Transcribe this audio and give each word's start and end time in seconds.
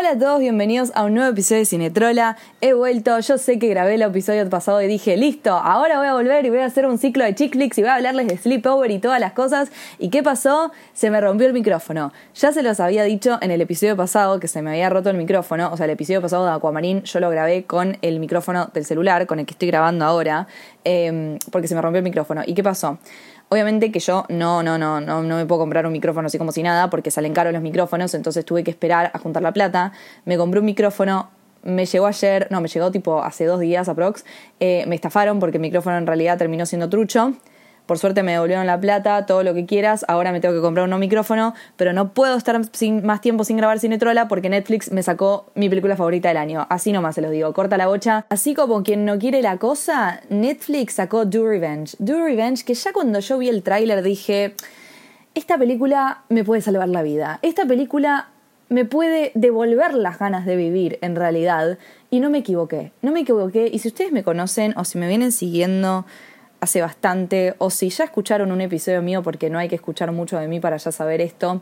Hola 0.00 0.12
a 0.12 0.18
todos, 0.18 0.40
bienvenidos 0.40 0.92
a 0.94 1.04
un 1.04 1.12
nuevo 1.12 1.30
episodio 1.30 1.58
de 1.58 1.66
Cinetrola. 1.66 2.38
He 2.62 2.72
vuelto, 2.72 3.20
yo 3.20 3.36
sé 3.36 3.58
que 3.58 3.68
grabé 3.68 3.96
el 3.96 4.02
episodio 4.02 4.48
pasado 4.48 4.80
y 4.80 4.86
dije, 4.86 5.14
listo, 5.18 5.52
ahora 5.52 5.98
voy 5.98 6.06
a 6.06 6.14
volver 6.14 6.46
y 6.46 6.48
voy 6.48 6.60
a 6.60 6.64
hacer 6.64 6.86
un 6.86 6.96
ciclo 6.96 7.22
de 7.22 7.34
chick 7.34 7.52
flicks 7.52 7.76
y 7.76 7.82
voy 7.82 7.90
a 7.90 7.96
hablarles 7.96 8.26
de 8.26 8.38
sleepover 8.38 8.90
y 8.92 8.98
todas 8.98 9.20
las 9.20 9.34
cosas. 9.34 9.70
¿Y 9.98 10.08
qué 10.08 10.22
pasó? 10.22 10.72
Se 10.94 11.10
me 11.10 11.20
rompió 11.20 11.46
el 11.46 11.52
micrófono. 11.52 12.14
Ya 12.34 12.50
se 12.50 12.62
los 12.62 12.80
había 12.80 13.04
dicho 13.04 13.36
en 13.42 13.50
el 13.50 13.60
episodio 13.60 13.94
pasado 13.94 14.40
que 14.40 14.48
se 14.48 14.62
me 14.62 14.70
había 14.70 14.88
roto 14.88 15.10
el 15.10 15.18
micrófono, 15.18 15.70
o 15.70 15.76
sea, 15.76 15.84
el 15.84 15.90
episodio 15.90 16.22
pasado 16.22 16.46
de 16.46 16.52
Aquamarine 16.52 17.02
yo 17.02 17.20
lo 17.20 17.28
grabé 17.28 17.64
con 17.64 17.98
el 18.00 18.20
micrófono 18.20 18.70
del 18.72 18.86
celular, 18.86 19.26
con 19.26 19.38
el 19.38 19.44
que 19.44 19.52
estoy 19.52 19.68
grabando 19.68 20.06
ahora, 20.06 20.46
eh, 20.82 21.36
porque 21.52 21.68
se 21.68 21.74
me 21.74 21.82
rompió 21.82 21.98
el 21.98 22.04
micrófono. 22.04 22.40
¿Y 22.46 22.54
qué 22.54 22.62
pasó? 22.62 22.96
Obviamente 23.52 23.90
que 23.90 23.98
yo 23.98 24.26
no, 24.28 24.62
no, 24.62 24.78
no, 24.78 25.00
no, 25.00 25.24
no 25.24 25.36
me 25.36 25.44
puedo 25.44 25.62
comprar 25.62 25.84
un 25.84 25.92
micrófono 25.92 26.28
así 26.28 26.38
como 26.38 26.52
si 26.52 26.62
nada, 26.62 26.88
porque 26.88 27.10
salen 27.10 27.34
caros 27.34 27.52
los 27.52 27.62
micrófonos, 27.62 28.14
entonces 28.14 28.44
tuve 28.44 28.62
que 28.62 28.70
esperar 28.70 29.10
a 29.12 29.18
juntar 29.18 29.42
la 29.42 29.52
plata. 29.52 29.90
Me 30.24 30.36
compré 30.38 30.60
un 30.60 30.66
micrófono, 30.66 31.30
me 31.64 31.84
llegó 31.84 32.06
ayer, 32.06 32.46
no, 32.50 32.60
me 32.60 32.68
llegó 32.68 32.92
tipo 32.92 33.24
hace 33.24 33.46
dos 33.46 33.58
días 33.58 33.88
aprox. 33.88 34.24
Eh, 34.60 34.84
me 34.86 34.94
estafaron 34.94 35.40
porque 35.40 35.56
el 35.56 35.62
micrófono 35.62 35.98
en 35.98 36.06
realidad 36.06 36.38
terminó 36.38 36.64
siendo 36.64 36.88
trucho. 36.88 37.34
Por 37.90 37.98
suerte 37.98 38.22
me 38.22 38.30
devolvieron 38.30 38.68
la 38.68 38.78
plata, 38.78 39.26
todo 39.26 39.42
lo 39.42 39.52
que 39.52 39.66
quieras. 39.66 40.04
Ahora 40.06 40.30
me 40.30 40.38
tengo 40.38 40.54
que 40.54 40.60
comprar 40.60 40.84
un 40.84 40.90
nuevo 40.90 41.00
micrófono, 41.00 41.54
pero 41.74 41.92
no 41.92 42.14
puedo 42.14 42.36
estar 42.36 42.60
sin, 42.70 43.04
más 43.04 43.20
tiempo 43.20 43.42
sin 43.42 43.56
grabar 43.56 43.80
Cinetrola 43.80 44.28
porque 44.28 44.48
Netflix 44.48 44.92
me 44.92 45.02
sacó 45.02 45.50
mi 45.56 45.68
película 45.68 45.96
favorita 45.96 46.28
del 46.28 46.36
año. 46.36 46.68
Así 46.70 46.92
nomás 46.92 47.16
se 47.16 47.20
los 47.20 47.32
digo, 47.32 47.52
corta 47.52 47.76
la 47.76 47.88
bocha. 47.88 48.26
Así 48.28 48.54
como 48.54 48.84
quien 48.84 49.04
no 49.04 49.18
quiere 49.18 49.42
la 49.42 49.56
cosa, 49.56 50.20
Netflix 50.28 50.94
sacó 50.94 51.24
Do 51.24 51.44
Revenge. 51.44 51.96
Do 51.98 52.24
Revenge, 52.24 52.64
que 52.64 52.74
ya 52.74 52.92
cuando 52.92 53.18
yo 53.18 53.38
vi 53.38 53.48
el 53.48 53.64
tráiler 53.64 54.04
dije, 54.04 54.54
esta 55.34 55.58
película 55.58 56.22
me 56.28 56.44
puede 56.44 56.62
salvar 56.62 56.88
la 56.88 57.02
vida. 57.02 57.40
Esta 57.42 57.66
película 57.66 58.28
me 58.68 58.84
puede 58.84 59.32
devolver 59.34 59.94
las 59.94 60.16
ganas 60.20 60.46
de 60.46 60.54
vivir 60.54 61.00
en 61.02 61.16
realidad. 61.16 61.76
Y 62.08 62.20
no 62.20 62.30
me 62.30 62.38
equivoqué, 62.38 62.92
no 63.02 63.10
me 63.10 63.22
equivoqué. 63.22 63.68
Y 63.72 63.80
si 63.80 63.88
ustedes 63.88 64.12
me 64.12 64.22
conocen 64.22 64.74
o 64.76 64.84
si 64.84 64.96
me 64.96 65.08
vienen 65.08 65.32
siguiendo 65.32 66.06
hace 66.60 66.80
bastante, 66.80 67.54
o 67.58 67.70
si 67.70 67.88
ya 67.90 68.04
escucharon 68.04 68.52
un 68.52 68.60
episodio 68.60 69.02
mío, 69.02 69.22
porque 69.22 69.50
no 69.50 69.58
hay 69.58 69.68
que 69.68 69.76
escuchar 69.76 70.12
mucho 70.12 70.38
de 70.38 70.46
mí 70.48 70.60
para 70.60 70.76
ya 70.76 70.92
saber 70.92 71.20
esto, 71.20 71.60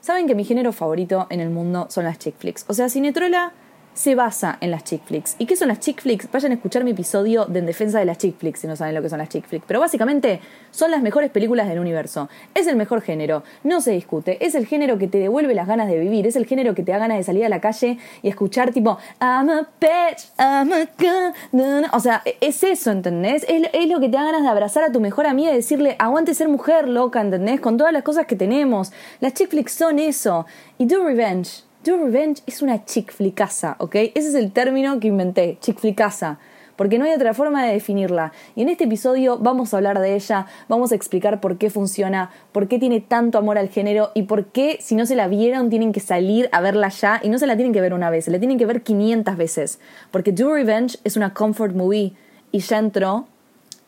saben 0.00 0.26
que 0.26 0.34
mi 0.34 0.44
género 0.44 0.72
favorito 0.72 1.26
en 1.30 1.40
el 1.40 1.50
mundo 1.50 1.86
son 1.90 2.04
las 2.04 2.18
chick 2.18 2.36
flicks. 2.36 2.64
O 2.68 2.74
sea, 2.74 2.88
Cinetrola 2.88 3.52
se 3.94 4.14
basa 4.14 4.58
en 4.60 4.70
las 4.70 4.84
chick 4.84 5.04
flicks. 5.04 5.36
¿Y 5.38 5.46
qué 5.46 5.56
son 5.56 5.68
las 5.68 5.80
chick 5.80 6.00
flicks? 6.00 6.30
Vayan 6.30 6.52
a 6.52 6.54
escuchar 6.54 6.84
mi 6.84 6.92
episodio 6.92 7.44
de 7.46 7.58
En 7.58 7.66
defensa 7.66 7.98
de 7.98 8.04
las 8.04 8.18
chick 8.18 8.36
flicks 8.38 8.60
si 8.60 8.66
no 8.66 8.76
saben 8.76 8.94
lo 8.94 9.02
que 9.02 9.08
son 9.08 9.18
las 9.18 9.28
chick 9.28 9.46
flicks. 9.46 9.64
Pero 9.66 9.80
básicamente 9.80 10.40
son 10.70 10.90
las 10.90 11.02
mejores 11.02 11.30
películas 11.30 11.68
del 11.68 11.78
universo. 11.78 12.28
Es 12.54 12.66
el 12.66 12.76
mejor 12.76 13.02
género, 13.02 13.42
no 13.64 13.80
se 13.80 13.92
discute. 13.92 14.44
Es 14.44 14.54
el 14.54 14.66
género 14.66 14.98
que 14.98 15.08
te 15.08 15.18
devuelve 15.18 15.54
las 15.54 15.66
ganas 15.66 15.88
de 15.88 15.98
vivir. 15.98 16.26
Es 16.26 16.36
el 16.36 16.46
género 16.46 16.74
que 16.74 16.82
te 16.82 16.92
da 16.92 16.98
ganas 16.98 17.18
de 17.18 17.24
salir 17.24 17.44
a 17.44 17.48
la 17.48 17.60
calle 17.60 17.98
y 18.22 18.28
escuchar 18.28 18.72
tipo 18.72 18.98
I'm 19.20 19.50
a 19.50 19.68
bitch, 19.80 20.28
I'm 20.38 20.72
a 20.72 21.34
no. 21.52 21.82
O 21.92 22.00
sea, 22.00 22.22
es 22.40 22.62
eso, 22.64 22.90
¿entendés? 22.90 23.44
Es, 23.48 23.68
es 23.72 23.88
lo 23.88 24.00
que 24.00 24.08
te 24.08 24.16
da 24.16 24.24
ganas 24.24 24.42
de 24.42 24.48
abrazar 24.48 24.84
a 24.84 24.92
tu 24.92 25.00
mejor 25.00 25.26
amiga 25.26 25.52
y 25.52 25.56
decirle 25.56 25.96
aguante 25.98 26.34
ser 26.34 26.48
mujer 26.48 26.88
loca, 26.88 27.20
¿entendés? 27.20 27.60
Con 27.60 27.76
todas 27.76 27.92
las 27.92 28.02
cosas 28.02 28.26
que 28.26 28.36
tenemos. 28.36 28.92
Las 29.20 29.34
chick 29.34 29.50
flicks 29.50 29.72
son 29.72 29.98
eso. 29.98 30.46
Y 30.78 30.86
Do 30.86 31.04
Revenge 31.04 31.64
Do 31.84 31.96
Revenge 31.96 32.44
es 32.46 32.62
una 32.62 32.84
chick 32.84 33.12
flickaza, 33.12 33.74
¿ok? 33.80 33.96
Ese 33.96 34.28
es 34.28 34.34
el 34.34 34.52
término 34.52 35.00
que 35.00 35.08
inventé, 35.08 35.58
chick 35.60 35.80
flickaza. 35.80 36.38
Porque 36.76 36.96
no 36.96 37.04
hay 37.04 37.10
otra 37.12 37.34
forma 37.34 37.66
de 37.66 37.72
definirla. 37.72 38.32
Y 38.54 38.62
en 38.62 38.68
este 38.68 38.84
episodio 38.84 39.36
vamos 39.38 39.74
a 39.74 39.78
hablar 39.78 39.98
de 39.98 40.14
ella, 40.14 40.46
vamos 40.68 40.92
a 40.92 40.94
explicar 40.94 41.40
por 41.40 41.58
qué 41.58 41.70
funciona, 41.70 42.30
por 42.52 42.68
qué 42.68 42.78
tiene 42.78 43.00
tanto 43.00 43.36
amor 43.36 43.58
al 43.58 43.68
género 43.68 44.12
y 44.14 44.22
por 44.22 44.46
qué, 44.46 44.78
si 44.80 44.94
no 44.94 45.06
se 45.06 45.16
la 45.16 45.26
vieron, 45.26 45.70
tienen 45.70 45.90
que 45.90 45.98
salir 45.98 46.48
a 46.52 46.60
verla 46.60 46.88
ya 46.88 47.20
y 47.20 47.28
no 47.30 47.40
se 47.40 47.48
la 47.48 47.56
tienen 47.56 47.72
que 47.72 47.80
ver 47.80 47.94
una 47.94 48.10
vez, 48.10 48.26
se 48.26 48.30
la 48.30 48.38
tienen 48.38 48.58
que 48.58 48.66
ver 48.66 48.82
500 48.82 49.36
veces. 49.36 49.80
Porque 50.12 50.30
Do 50.30 50.54
Revenge 50.54 50.98
es 51.02 51.16
una 51.16 51.34
comfort 51.34 51.74
movie 51.74 52.14
y 52.52 52.60
ya 52.60 52.78
entró 52.78 53.26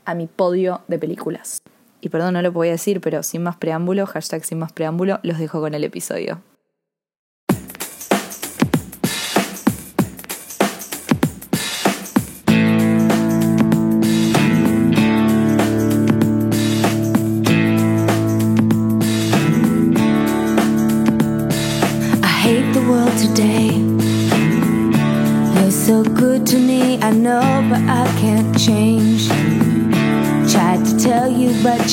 a 0.05 0.17
mi 0.17 0.27
podio 0.27 0.81
de 0.89 0.99
películas. 0.99 1.63
Y 2.01 2.09
perdón, 2.09 2.35
no 2.35 2.43
lo 2.43 2.51
voy 2.51 2.69
a 2.69 2.73
decir, 2.73 3.01
pero 3.01 3.23
sin 3.23 3.45
más 3.45 3.57
preámbulo, 3.57 4.05
hashtag 4.07 4.45
sin 4.45 4.59
más 4.59 4.73
preámbulo, 4.73 5.21
los 5.23 5.39
dejo 5.39 5.61
con 5.61 5.75
el 5.75 5.85
episodio. 5.85 6.41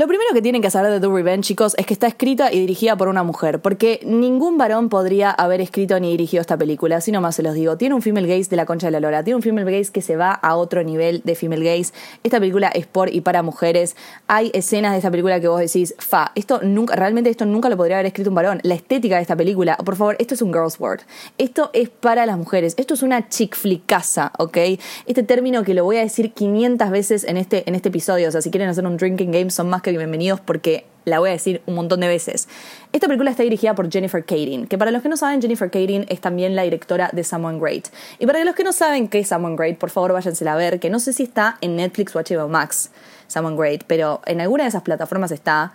Lo 0.00 0.06
primero 0.08 0.19
que 0.32 0.42
tienen 0.42 0.62
que 0.62 0.70
saber 0.70 0.92
de 0.92 1.00
Do 1.00 1.12
Revenge, 1.12 1.48
chicos, 1.48 1.74
es 1.76 1.86
que 1.86 1.94
está 1.94 2.06
escrita 2.06 2.52
y 2.52 2.60
dirigida 2.60 2.96
por 2.96 3.08
una 3.08 3.24
mujer, 3.24 3.60
porque 3.60 4.00
ningún 4.04 4.58
varón 4.58 4.88
podría 4.88 5.30
haber 5.30 5.60
escrito 5.60 5.98
ni 5.98 6.10
dirigido 6.12 6.40
esta 6.40 6.56
película, 6.56 6.96
así 6.96 7.10
nomás 7.10 7.34
se 7.34 7.42
los 7.42 7.54
digo. 7.54 7.76
Tiene 7.76 7.96
un 7.96 8.02
female 8.02 8.28
gaze 8.28 8.48
de 8.48 8.56
la 8.56 8.64
concha 8.64 8.86
de 8.86 8.92
la 8.92 9.00
lora, 9.00 9.24
tiene 9.24 9.36
un 9.36 9.42
female 9.42 9.78
gaze 9.78 9.90
que 9.90 10.02
se 10.02 10.16
va 10.16 10.32
a 10.32 10.54
otro 10.56 10.84
nivel 10.84 11.22
de 11.24 11.34
female 11.34 11.64
gaze. 11.64 11.92
Esta 12.22 12.38
película 12.38 12.68
es 12.68 12.86
por 12.86 13.12
y 13.12 13.22
para 13.22 13.42
mujeres. 13.42 13.96
Hay 14.28 14.52
escenas 14.54 14.92
de 14.92 14.98
esta 14.98 15.10
película 15.10 15.40
que 15.40 15.48
vos 15.48 15.60
decís, 15.60 15.94
fa, 15.98 16.30
esto 16.36 16.60
nunca, 16.62 16.94
realmente 16.94 17.28
esto 17.28 17.44
nunca 17.44 17.68
lo 17.68 17.76
podría 17.76 17.96
haber 17.96 18.06
escrito 18.06 18.30
un 18.30 18.36
varón. 18.36 18.60
La 18.62 18.74
estética 18.74 19.16
de 19.16 19.22
esta 19.22 19.34
película, 19.34 19.76
por 19.78 19.96
favor, 19.96 20.16
esto 20.20 20.34
es 20.34 20.42
un 20.42 20.52
girl's 20.52 20.78
word. 20.78 21.00
Esto 21.38 21.70
es 21.72 21.88
para 21.88 22.24
las 22.24 22.38
mujeres, 22.38 22.74
esto 22.76 22.94
es 22.94 23.02
una 23.02 23.28
chick 23.28 23.56
flickaza, 23.56 24.32
¿ok? 24.38 24.58
Este 25.06 25.24
término 25.24 25.64
que 25.64 25.74
lo 25.74 25.82
voy 25.82 25.96
a 25.96 26.00
decir 26.00 26.32
500 26.32 26.90
veces 26.90 27.24
en 27.24 27.36
este, 27.36 27.68
en 27.68 27.74
este 27.74 27.88
episodio, 27.88 28.28
o 28.28 28.30
sea, 28.30 28.42
si 28.42 28.50
quieren 28.50 28.68
hacer 28.68 28.86
un 28.86 28.96
drinking 28.96 29.32
game 29.32 29.50
son 29.50 29.68
más 29.68 29.82
que 29.82 29.90
bienvenidos 29.90 30.19
porque 30.44 30.84
la 31.04 31.18
voy 31.18 31.30
a 31.30 31.32
decir 31.32 31.62
un 31.66 31.74
montón 31.74 32.00
de 32.00 32.08
veces. 32.08 32.48
Esta 32.92 33.06
película 33.06 33.30
está 33.30 33.42
dirigida 33.42 33.74
por 33.74 33.90
Jennifer 33.90 34.24
Kading, 34.24 34.66
que 34.66 34.78
para 34.78 34.90
los 34.90 35.02
que 35.02 35.08
no 35.08 35.16
saben, 35.16 35.40
Jennifer 35.40 35.70
Kading 35.70 36.06
es 36.08 36.20
también 36.20 36.54
la 36.54 36.62
directora 36.62 37.10
de 37.12 37.24
Someone 37.24 37.58
Great. 37.58 37.88
Y 38.18 38.26
para 38.26 38.44
los 38.44 38.54
que 38.54 38.64
no 38.64 38.72
saben 38.72 39.08
qué 39.08 39.20
es 39.20 39.28
Someone 39.28 39.56
Great, 39.56 39.78
por 39.78 39.90
favor 39.90 40.12
váyansela 40.12 40.54
a 40.54 40.56
ver, 40.56 40.80
que 40.80 40.90
no 40.90 41.00
sé 41.00 41.12
si 41.12 41.24
está 41.24 41.56
en 41.60 41.76
Netflix 41.76 42.14
o 42.14 42.20
HBO 42.20 42.48
Max, 42.48 42.90
Someone 43.26 43.56
Great, 43.56 43.84
pero 43.86 44.20
en 44.26 44.40
alguna 44.40 44.64
de 44.64 44.68
esas 44.68 44.82
plataformas 44.82 45.30
está. 45.32 45.72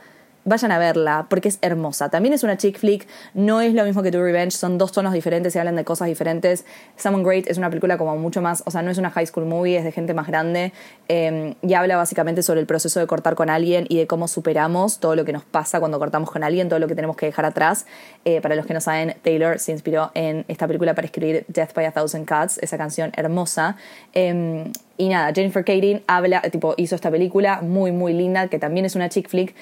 Vayan 0.48 0.72
a 0.72 0.78
verla 0.78 1.26
porque 1.28 1.50
es 1.50 1.58
hermosa. 1.64 2.10
También 2.10 2.34
es 2.34 2.44
una 2.44 2.56
chick 2.56 2.78
flick, 2.78 3.08
no 3.34 3.62
es 3.62 3.74
lo 3.74 3.84
mismo 3.84 4.04
que 4.04 4.12
Do 4.12 4.24
Revenge, 4.24 4.52
son 4.52 4.78
dos 4.78 4.92
tonos 4.92 5.12
diferentes 5.12 5.56
y 5.56 5.60
hablan 5.60 5.76
de 5.76 5.84
cosas 5.84 6.08
diferentes. 6.08 6.66
Someone 6.98 7.24
Great 7.24 7.48
es 7.48 7.58
una 7.58 7.70
película 7.70 7.98
como 7.98 8.16
mucho 8.16 8.44
más, 8.44 8.62
o 8.68 8.70
sea, 8.70 8.84
no 8.84 8.92
es 8.92 9.00
una 9.00 9.10
high 9.10 9.26
school 9.26 9.46
movie, 9.46 9.76
es 9.76 9.84
de 9.84 9.92
gente 9.92 10.14
más 10.14 10.28
grande 10.28 10.72
eh, 11.10 11.56
y 11.64 11.74
habla 11.74 11.98
básicamente 11.98 12.44
sobre 12.44 12.60
el 12.60 12.68
proceso 12.68 13.00
de 13.00 13.08
cortar 13.08 13.34
con 13.34 13.50
alguien 13.50 13.88
y 13.90 13.98
de 13.98 14.06
cómo 14.06 14.28
superamos 14.28 15.00
todo 15.00 15.16
lo 15.16 15.26
que 15.26 15.34
nos 15.34 15.44
pasa 15.44 15.80
cuando 15.80 15.98
cortamos 15.98 16.30
con 16.30 16.44
alguien, 16.44 16.70
todo 16.70 16.78
lo 16.78 16.88
que 16.88 16.94
tenemos 16.94 17.18
que 17.18 17.26
dejar 17.26 17.46
atrás. 17.46 17.88
Eh, 18.24 18.40
para 18.40 18.56
los 18.56 18.68
que 18.68 18.76
no 18.76 18.82
saben, 18.82 19.16
Taylor 19.24 19.58
se 19.58 19.72
inspiró 19.72 20.12
en 20.14 20.46
esta 20.48 20.68
película 20.68 20.94
para 20.94 21.08
escribir 21.08 21.46
Death 21.48 21.74
by 21.74 21.86
a 21.86 21.92
Thousand 21.92 22.28
Cuts, 22.28 22.60
esa 22.60 22.78
canción 22.78 23.12
hermosa. 23.18 23.78
Eh, 24.14 24.72
y 24.98 25.10
nada, 25.10 25.34
Jennifer 25.34 25.66
Kading 25.66 26.04
habla, 26.08 26.42
tipo, 26.42 26.74
hizo 26.78 26.96
esta 26.96 27.12
película 27.12 27.62
muy, 27.62 27.92
muy 27.92 28.14
linda, 28.14 28.48
que 28.48 28.60
también 28.60 28.86
es 28.86 28.96
una 28.96 29.10
chick 29.10 29.28
flick 29.28 29.54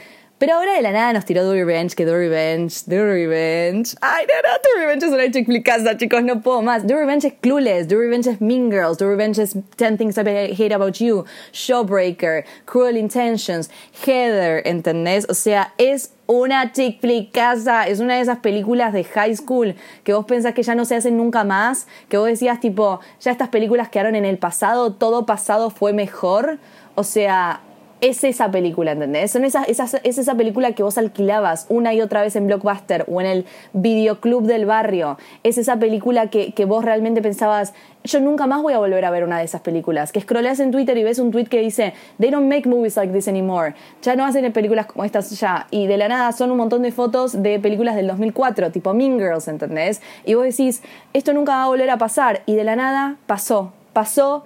Pero 0.43 0.55
ahora 0.55 0.73
de 0.73 0.81
la 0.81 0.91
nada 0.91 1.13
nos 1.13 1.23
tiró 1.23 1.45
Do 1.45 1.53
Revenge, 1.53 1.95
que 1.95 2.03
Do 2.03 2.17
Revenge, 2.17 2.83
Do 2.85 3.05
Revenge. 3.05 3.95
Ay, 4.01 4.25
no, 4.27 4.33
no, 4.41 4.57
Do 4.57 4.77
Revenge 4.77 5.05
es 5.05 5.13
una 5.13 5.31
chick 5.31 5.45
flickaza, 5.45 5.95
chicos, 5.95 6.21
no 6.21 6.41
puedo 6.41 6.61
más. 6.61 6.85
Do 6.85 6.97
Revenge 6.97 7.27
es 7.27 7.33
Clueless, 7.39 7.87
Do 7.87 7.97
Revenge 7.97 8.29
es 8.29 8.41
Mean 8.41 8.69
Girls, 8.69 8.97
Do 8.97 9.07
Revenge 9.07 9.41
es 9.41 9.55
10 9.77 9.97
Things 9.97 10.17
I 10.17 10.51
Hate 10.51 10.73
About 10.73 10.95
You, 10.95 11.23
Showbreaker, 11.53 12.43
Cruel 12.65 12.97
Intentions, 12.97 13.71
Heather, 14.05 14.61
¿entendés? 14.67 15.25
O 15.29 15.33
sea, 15.33 15.73
es 15.77 16.11
una 16.27 16.73
chick 16.73 16.99
flickaza, 16.99 17.87
es 17.87 18.01
una 18.01 18.15
de 18.15 18.23
esas 18.23 18.39
películas 18.39 18.91
de 18.91 19.05
high 19.05 19.37
school 19.37 19.75
que 20.03 20.13
vos 20.13 20.25
pensás 20.25 20.53
que 20.53 20.63
ya 20.63 20.75
no 20.75 20.83
se 20.83 20.97
hacen 20.97 21.15
nunca 21.15 21.45
más, 21.45 21.87
que 22.09 22.17
vos 22.17 22.27
decías 22.27 22.59
tipo, 22.59 22.99
ya 23.21 23.31
estas 23.31 23.47
películas 23.47 23.87
quedaron 23.87 24.15
en 24.15 24.25
el 24.25 24.37
pasado, 24.37 24.91
todo 24.91 25.25
pasado 25.25 25.69
fue 25.69 25.93
mejor. 25.93 26.59
O 26.95 27.05
sea, 27.05 27.61
es 28.03 28.25
esa 28.25 28.51
película, 28.51 28.91
¿entendés? 28.91 29.33
Es 29.33 30.17
esa 30.17 30.35
película 30.35 30.73
que 30.73 30.83
vos 30.83 30.97
alquilabas 30.97 31.65
una 31.69 31.93
y 31.93 32.01
otra 32.01 32.21
vez 32.21 32.35
en 32.35 32.47
Blockbuster 32.47 33.05
o 33.07 33.21
en 33.21 33.27
el 33.27 33.45
videoclub 33.71 34.43
del 34.43 34.65
barrio. 34.65 35.17
Es 35.43 35.57
esa 35.57 35.77
película 35.77 36.27
que, 36.27 36.51
que 36.51 36.65
vos 36.65 36.83
realmente 36.83 37.21
pensabas, 37.21 37.73
yo 38.03 38.19
nunca 38.19 38.45
más 38.45 38.61
voy 38.61 38.73
a 38.73 38.79
volver 38.79 39.05
a 39.05 39.09
ver 39.09 39.23
una 39.23 39.37
de 39.37 39.45
esas 39.45 39.61
películas. 39.61 40.11
Que 40.11 40.19
scrolleas 40.19 40.59
en 40.59 40.71
Twitter 40.71 40.97
y 40.97 41.03
ves 41.05 41.17
un 41.17 41.31
tweet 41.31 41.45
que 41.45 41.61
dice, 41.61 41.93
they 42.19 42.29
don't 42.29 42.49
make 42.49 42.67
movies 42.67 42.97
like 42.97 43.13
this 43.13 43.29
anymore. 43.29 43.73
Ya 44.01 44.17
no 44.17 44.25
hacen 44.25 44.51
películas 44.51 44.87
como 44.87 45.05
estas 45.05 45.29
ya. 45.39 45.67
Y 45.71 45.87
de 45.87 45.95
la 45.95 46.09
nada 46.09 46.33
son 46.33 46.51
un 46.51 46.57
montón 46.57 46.81
de 46.81 46.91
fotos 46.91 47.41
de 47.41 47.57
películas 47.61 47.95
del 47.95 48.07
2004, 48.07 48.73
tipo 48.73 48.93
Mean 48.93 49.17
Girls, 49.17 49.47
¿entendés? 49.47 50.01
Y 50.25 50.33
vos 50.33 50.43
decís, 50.43 50.83
esto 51.13 51.31
nunca 51.31 51.53
va 51.53 51.63
a 51.63 51.67
volver 51.67 51.89
a 51.89 51.97
pasar. 51.97 52.41
Y 52.47 52.55
de 52.55 52.65
la 52.65 52.75
nada 52.75 53.15
pasó. 53.27 53.71
Pasó 53.93 54.43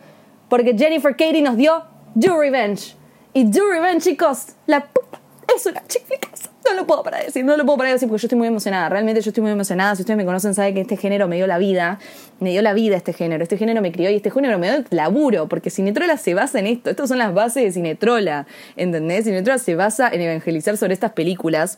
porque 0.48 0.77
Jennifer 0.77 1.13
Katie 1.13 1.42
nos 1.42 1.57
dio 1.57 1.81
Do 2.13 2.39
Revenge. 2.39 2.97
Y 3.38 3.44
Do 3.44 3.69
Revenge, 3.72 4.01
chicos, 4.01 4.56
la 4.66 4.89
es 5.56 5.68
una 5.68 5.86
chica. 5.86 6.18
No 6.68 6.74
lo 6.74 6.88
puedo 6.88 7.04
parar 7.04 7.19
de 7.19 7.28
decir, 7.28 7.45
no 7.45 7.56
lo 7.56 7.66
puedo 7.68 7.78
parar 7.78 7.92
de 7.92 7.94
decir 7.94 8.10
porque 8.10 8.24
yo 8.24 8.25
estoy 8.25 8.38
muy 8.39 8.48
emocionada. 8.48 8.89
Realmente 8.89 9.22
yo 9.22 9.30
estoy 9.30 9.44
muy 9.44 9.51
emocionada. 9.51 9.95
Si 9.95 10.01
ustedes 10.01 10.18
me 10.18 10.25
conocen, 10.25 10.56
saben 10.56 10.74
que 10.74 10.81
este 10.81 10.98
género 10.98 11.28
me 11.28 11.36
dio 11.36 11.45
la 11.45 11.60
vida. 11.60 12.00
Me 12.39 12.50
dio 12.50 12.63
la 12.63 12.74
vida 12.74 12.98
este 12.98 13.13
género. 13.13 13.44
Este 13.44 13.56
género 13.56 13.80
me 13.84 13.92
crió 13.92 14.10
y 14.10 14.16
este 14.16 14.31
género 14.31 14.57
me 14.57 14.72
dio 14.72 14.84
laburo. 14.89 15.48
Porque 15.50 15.69
Cinetrola 15.69 16.18
se 16.18 16.34
basa 16.34 16.57
en 16.57 16.66
esto. 16.66 16.89
Estas 16.89 17.10
son 17.10 17.19
las 17.19 17.31
bases 17.31 17.63
de 17.63 17.72
Cinetrola. 17.72 18.48
¿Entendés? 18.75 19.25
Cinetrola 19.25 19.60
se 19.60 19.75
basa 19.75 20.10
en 20.10 20.22
evangelizar 20.22 20.75
sobre 20.75 20.95
estas 20.95 21.12
películas. 21.12 21.78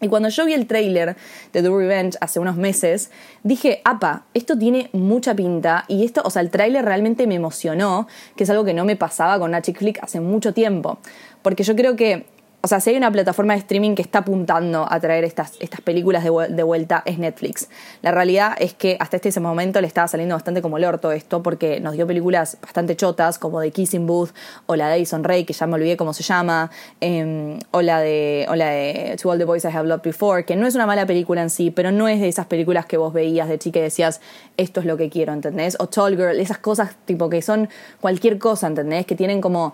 Y 0.00 0.08
cuando 0.08 0.28
yo 0.28 0.44
vi 0.44 0.52
el 0.52 0.66
tráiler 0.66 1.16
de 1.52 1.62
The 1.62 1.68
Revenge 1.68 2.18
hace 2.20 2.38
unos 2.38 2.56
meses, 2.56 3.10
dije, 3.42 3.80
apa, 3.84 4.26
esto 4.34 4.58
tiene 4.58 4.90
mucha 4.92 5.34
pinta 5.34 5.84
y 5.88 6.04
esto, 6.04 6.20
o 6.24 6.30
sea, 6.30 6.42
el 6.42 6.50
tráiler 6.50 6.84
realmente 6.84 7.26
me 7.26 7.34
emocionó, 7.34 8.06
que 8.36 8.44
es 8.44 8.50
algo 8.50 8.64
que 8.64 8.74
no 8.74 8.84
me 8.84 8.96
pasaba 8.96 9.38
con 9.38 9.48
una 9.48 9.62
chick 9.62 9.78
flick 9.78 9.98
hace 10.02 10.20
mucho 10.20 10.52
tiempo. 10.52 10.98
Porque 11.40 11.62
yo 11.62 11.74
creo 11.74 11.96
que 11.96 12.26
o 12.62 12.68
sea, 12.68 12.80
si 12.80 12.90
hay 12.90 12.96
una 12.96 13.12
plataforma 13.12 13.52
de 13.52 13.60
streaming 13.60 13.94
que 13.94 14.02
está 14.02 14.20
apuntando 14.20 14.86
a 14.90 14.98
traer 14.98 15.22
estas, 15.22 15.52
estas 15.60 15.80
películas 15.80 16.24
de, 16.24 16.62
vuelta, 16.64 17.02
es 17.06 17.18
Netflix. 17.18 17.68
La 18.02 18.10
realidad 18.10 18.56
es 18.58 18.74
que 18.74 18.96
hasta 18.98 19.16
este 19.18 19.38
momento 19.38 19.80
le 19.80 19.86
estaba 19.86 20.08
saliendo 20.08 20.34
bastante 20.34 20.62
como 20.62 20.76
el 20.76 20.84
orto 20.84 21.12
esto, 21.12 21.44
porque 21.44 21.78
nos 21.78 21.92
dio 21.92 22.08
películas 22.08 22.58
bastante 22.60 22.96
chotas, 22.96 23.38
como 23.38 23.60
The 23.60 23.70
Kissing 23.70 24.06
Booth, 24.06 24.30
o 24.66 24.74
la 24.74 24.88
de 24.88 24.94
Addison 24.94 25.22
Ray, 25.22 25.44
que 25.44 25.52
ya 25.52 25.66
me 25.68 25.74
olvidé 25.74 25.96
cómo 25.96 26.12
se 26.12 26.24
llama, 26.24 26.72
em, 27.00 27.60
o, 27.70 27.82
la 27.82 28.00
de, 28.00 28.46
o 28.48 28.56
la 28.56 28.70
de 28.70 29.16
To 29.22 29.30
All 29.30 29.38
the 29.38 29.44
Boys 29.44 29.64
I 29.64 29.68
Have 29.68 29.86
Loved 29.86 30.02
Before, 30.02 30.44
que 30.44 30.56
no 30.56 30.66
es 30.66 30.74
una 30.74 30.86
mala 30.86 31.06
película 31.06 31.42
en 31.42 31.50
sí, 31.50 31.70
pero 31.70 31.92
no 31.92 32.08
es 32.08 32.20
de 32.20 32.26
esas 32.26 32.46
películas 32.46 32.86
que 32.86 32.96
vos 32.96 33.12
veías 33.12 33.48
de 33.48 33.60
chica 33.60 33.78
y 33.78 33.82
decías, 33.82 34.20
esto 34.56 34.80
es 34.80 34.86
lo 34.86 34.96
que 34.96 35.08
quiero, 35.08 35.32
¿entendés? 35.32 35.76
O 35.78 35.88
Tall 35.88 36.16
Girl, 36.16 36.40
esas 36.40 36.58
cosas 36.58 36.96
tipo 37.04 37.30
que 37.30 37.42
son 37.42 37.68
cualquier 38.00 38.38
cosa, 38.38 38.66
¿entendés? 38.66 39.06
Que 39.06 39.14
tienen 39.14 39.40
como 39.40 39.72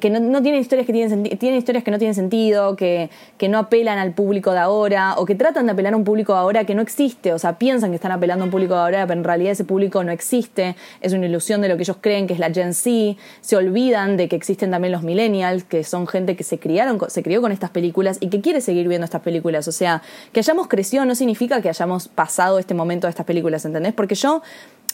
que 0.00 0.10
no, 0.10 0.42
tienen 0.42 0.60
historias 0.60 0.86
que 0.86 0.92
tienen, 0.92 1.22
tienen 1.38 1.58
historias 1.58 1.84
que 1.84 1.90
no 1.90 1.98
tienen 1.98 2.14
sentido, 2.14 2.74
que, 2.74 3.08
que, 3.38 3.48
no 3.48 3.58
apelan 3.58 3.98
al 3.98 4.12
público 4.12 4.52
de 4.52 4.58
ahora, 4.58 5.14
o 5.16 5.24
que 5.24 5.36
tratan 5.36 5.66
de 5.66 5.72
apelar 5.72 5.94
a 5.94 5.96
un 5.96 6.04
público 6.04 6.32
de 6.32 6.40
ahora 6.40 6.64
que 6.64 6.74
no 6.74 6.82
existe, 6.82 7.32
o 7.32 7.38
sea, 7.38 7.58
piensan 7.58 7.90
que 7.90 7.96
están 7.96 8.10
apelando 8.10 8.44
a 8.44 8.46
un 8.46 8.50
público 8.50 8.74
de 8.74 8.80
ahora, 8.80 9.06
pero 9.06 9.20
en 9.20 9.24
realidad 9.24 9.52
ese 9.52 9.64
público 9.64 10.02
no 10.02 10.10
existe, 10.10 10.74
es 11.00 11.12
una 11.12 11.26
ilusión 11.26 11.60
de 11.60 11.68
lo 11.68 11.76
que 11.76 11.84
ellos 11.84 11.98
creen 12.00 12.26
que 12.26 12.34
es 12.34 12.40
la 12.40 12.50
Gen 12.50 12.74
Z, 12.74 13.16
se 13.40 13.56
olvidan 13.56 14.16
de 14.16 14.28
que 14.28 14.34
existen 14.34 14.72
también 14.72 14.90
los 14.90 15.02
millennials, 15.02 15.62
que 15.62 15.84
son 15.84 16.08
gente 16.08 16.34
que 16.34 16.42
se 16.42 16.58
criaron, 16.58 16.98
se 17.08 17.22
crió 17.22 17.40
con 17.40 17.52
estas 17.52 17.70
películas 17.70 18.18
y 18.20 18.28
que 18.28 18.40
quiere 18.40 18.60
seguir 18.60 18.88
viendo 18.88 19.04
estas 19.04 19.22
películas, 19.22 19.68
o 19.68 19.72
sea, 19.72 20.02
que 20.32 20.40
hayamos 20.40 20.66
crecido 20.66 21.04
no 21.04 21.14
significa 21.14 21.60
que 21.62 21.68
hayamos 21.68 22.08
pasado 22.08 22.58
este 22.58 22.74
momento 22.74 23.06
de 23.06 23.10
estas 23.10 23.26
películas, 23.26 23.64
¿entendés? 23.64 23.92
Porque 23.92 24.14
yo 24.14 24.42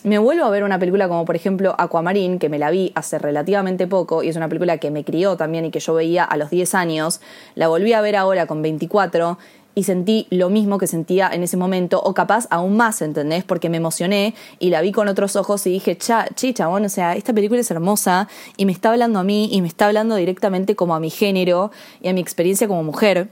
me 0.05 0.19
vuelvo 0.19 0.45
a 0.45 0.51
ver 0.51 0.65
una 0.65 0.79
película 0.79 1.09
como 1.09 1.25
por 1.25 1.37
ejemplo 1.37 1.75
Aquamarine, 1.79 2.39
que 2.39 2.49
me 2.49 2.59
la 2.59 2.71
vi 2.71 2.93
hace 2.95 3.19
relativamente 3.19 3.87
poco 3.87 4.23
y 4.23 4.29
es 4.29 4.37
una 4.37 4.49
película 4.49 4.79
que 4.79 4.91
me 4.91 5.05
crió 5.05 5.37
también 5.37 5.65
y 5.65 5.71
que 5.71 5.81
yo 5.81 5.95
veía 5.95 6.25
a 6.25 6.37
los 6.37 6.51
10 6.51 6.75
años, 6.75 7.21
la 7.55 7.69
volví 7.69 7.93
a 7.93 8.01
ver 8.01 8.17
ahora 8.17 8.47
con 8.47 8.63
24 8.63 9.39
y 9.75 9.85
sentí 9.85 10.27
lo 10.31 10.51
mismo 10.51 10.79
que 10.79 10.87
sentía 10.87 11.31
en 11.33 11.43
ese 11.43 11.57
momento, 11.57 12.01
o 12.03 12.13
capaz 12.13 12.47
aún 12.51 12.77
más, 12.77 13.01
¿entendés? 13.01 13.45
Porque 13.45 13.71
me 13.71 13.79
emocioné 13.79 14.35
y 14.59 14.71
la 14.71 14.83
vi 14.83 14.93
con 14.93 15.09
otros 15.09 15.35
ojos 15.37 15.67
y 15.67 15.71
dije, 15.71 15.97
cha, 15.97 16.29
chicha, 16.35 16.67
bueno, 16.67 16.87
o 16.87 16.91
sea, 16.91 17.15
esta 17.15 17.33
película 17.33 17.61
es 17.61 17.71
hermosa 17.71 18.29
y 18.57 18.67
me 18.67 18.73
está 18.73 18.91
hablando 18.91 19.19
a 19.19 19.25
mí 19.25 19.49
y 19.51 19.63
me 19.63 19.69
está 19.69 19.87
hablando 19.87 20.17
directamente 20.17 20.77
como 20.77 20.95
a 20.95 21.01
mi 21.01 21.11
género 21.11 21.71
y 22.03 22.09
a 22.09 22.13
mi 22.13 22.21
experiencia 22.21 22.69
como 22.69 22.83
mujer 22.83 23.29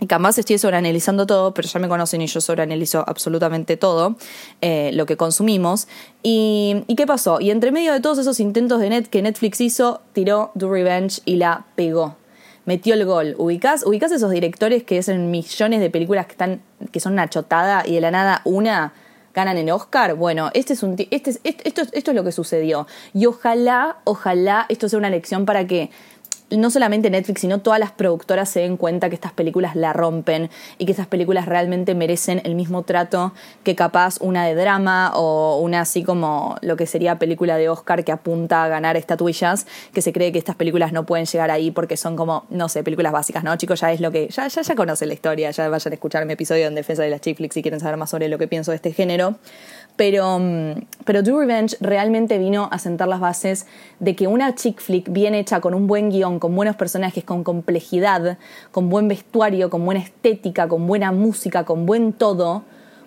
y 0.00 0.06
jamás 0.08 0.38
estoy 0.38 0.58
sobreanalizando 0.58 1.26
todo, 1.26 1.52
pero 1.52 1.68
ya 1.68 1.78
me 1.78 1.88
conocen 1.88 2.22
y 2.22 2.26
yo 2.26 2.40
sobreanalizo 2.40 3.04
absolutamente 3.06 3.76
todo 3.76 4.16
eh, 4.62 4.90
lo 4.94 5.04
que 5.04 5.16
consumimos. 5.16 5.88
Y, 6.22 6.84
qué 6.96 7.06
pasó? 7.06 7.40
Y 7.40 7.50
entre 7.50 7.70
medio 7.70 7.92
de 7.92 8.00
todos 8.00 8.18
esos 8.18 8.40
intentos 8.40 8.80
de 8.80 8.88
net 8.88 9.06
que 9.06 9.20
Netflix 9.22 9.60
hizo, 9.60 10.00
tiró 10.14 10.52
Do 10.54 10.70
Revenge 10.70 11.20
y 11.26 11.36
la 11.36 11.66
pegó. 11.76 12.16
Metió 12.64 12.94
el 12.94 13.04
gol. 13.04 13.34
¿Ubicás, 13.38 13.84
ubicás 13.86 14.10
esos 14.12 14.30
directores 14.30 14.84
que 14.84 14.98
hacen 14.98 15.30
millones 15.30 15.80
de 15.80 15.90
películas 15.90 16.26
que, 16.26 16.32
están, 16.32 16.62
que 16.92 17.00
son 17.00 17.12
una 17.12 17.28
chotada 17.28 17.82
y 17.86 17.94
de 17.94 18.00
la 18.00 18.10
nada 18.10 18.40
una 18.44 18.94
ganan 19.34 19.58
el 19.58 19.70
Oscar? 19.70 20.14
Bueno, 20.14 20.50
este 20.54 20.72
es 20.72 20.82
un, 20.82 20.92
este, 20.92 21.30
este, 21.42 21.68
esto, 21.68 21.82
esto 21.92 22.10
es 22.10 22.14
lo 22.14 22.24
que 22.24 22.32
sucedió. 22.32 22.86
Y 23.12 23.26
ojalá, 23.26 23.98
ojalá 24.04 24.66
esto 24.68 24.88
sea 24.88 24.98
una 24.98 25.10
lección 25.10 25.46
para 25.46 25.66
que 25.66 25.90
no 26.50 26.70
solamente 26.70 27.10
Netflix, 27.10 27.40
sino 27.40 27.60
todas 27.60 27.78
las 27.78 27.92
productoras 27.92 28.48
se 28.48 28.60
den 28.60 28.76
cuenta 28.76 29.08
que 29.08 29.14
estas 29.14 29.32
películas 29.32 29.76
la 29.76 29.92
rompen 29.92 30.50
y 30.78 30.86
que 30.86 30.92
estas 30.92 31.06
películas 31.06 31.46
realmente 31.46 31.94
merecen 31.94 32.40
el 32.44 32.54
mismo 32.54 32.82
trato 32.82 33.32
que 33.62 33.74
capaz 33.74 34.20
una 34.20 34.44
de 34.44 34.54
drama 34.54 35.12
o 35.14 35.60
una 35.60 35.82
así 35.82 36.02
como 36.02 36.56
lo 36.62 36.76
que 36.76 36.86
sería 36.86 37.18
película 37.18 37.56
de 37.56 37.68
Oscar 37.68 38.04
que 38.04 38.12
apunta 38.12 38.64
a 38.64 38.68
ganar 38.68 38.96
estatuillas, 38.96 39.66
que 39.92 40.02
se 40.02 40.12
cree 40.12 40.32
que 40.32 40.38
estas 40.38 40.56
películas 40.56 40.92
no 40.92 41.06
pueden 41.06 41.26
llegar 41.26 41.50
ahí 41.50 41.70
porque 41.70 41.96
son 41.96 42.16
como, 42.16 42.44
no 42.50 42.68
sé, 42.68 42.82
películas 42.82 43.12
básicas, 43.12 43.44
¿no? 43.44 43.56
Chicos, 43.56 43.80
ya 43.80 43.92
es 43.92 44.00
lo 44.00 44.10
que, 44.10 44.28
ya, 44.28 44.48
ya, 44.48 44.62
ya 44.62 44.74
conocen 44.74 45.08
la 45.08 45.14
historia, 45.14 45.50
ya 45.50 45.68
vayan 45.68 45.92
a 45.92 45.94
escuchar 45.94 46.26
mi 46.26 46.32
episodio 46.32 46.66
en 46.66 46.74
defensa 46.74 47.02
de 47.02 47.10
las 47.10 47.20
chick 47.20 47.36
flicks 47.36 47.54
si 47.54 47.62
quieren 47.62 47.80
saber 47.80 47.96
más 47.96 48.10
sobre 48.10 48.28
lo 48.28 48.38
que 48.38 48.48
pienso 48.48 48.72
de 48.72 48.76
este 48.76 48.92
género. 48.92 49.36
Pero, 49.96 50.38
mm, 50.38 50.86
pero 51.04 51.22
Do 51.22 51.38
Revenge 51.38 51.76
realmente 51.80 52.38
vino 52.38 52.68
a 52.72 52.78
sentar 52.78 53.06
las 53.08 53.20
bases 53.20 53.66
de 53.98 54.16
que 54.16 54.26
una 54.26 54.54
chick 54.54 54.80
flick 54.80 55.10
bien 55.10 55.34
hecha, 55.34 55.60
con 55.60 55.74
un 55.74 55.86
buen 55.86 56.10
guion, 56.10 56.38
con 56.40 56.56
buenos 56.56 56.74
personajes, 56.74 57.22
con 57.22 57.44
complejidad, 57.44 58.38
con 58.72 58.88
buen 58.88 59.06
vestuario, 59.06 59.70
con 59.70 59.84
buena 59.84 60.00
estética, 60.00 60.66
con 60.66 60.88
buena 60.88 61.12
música, 61.12 61.64
con 61.64 61.86
buen 61.86 62.12
todo, 62.12 62.64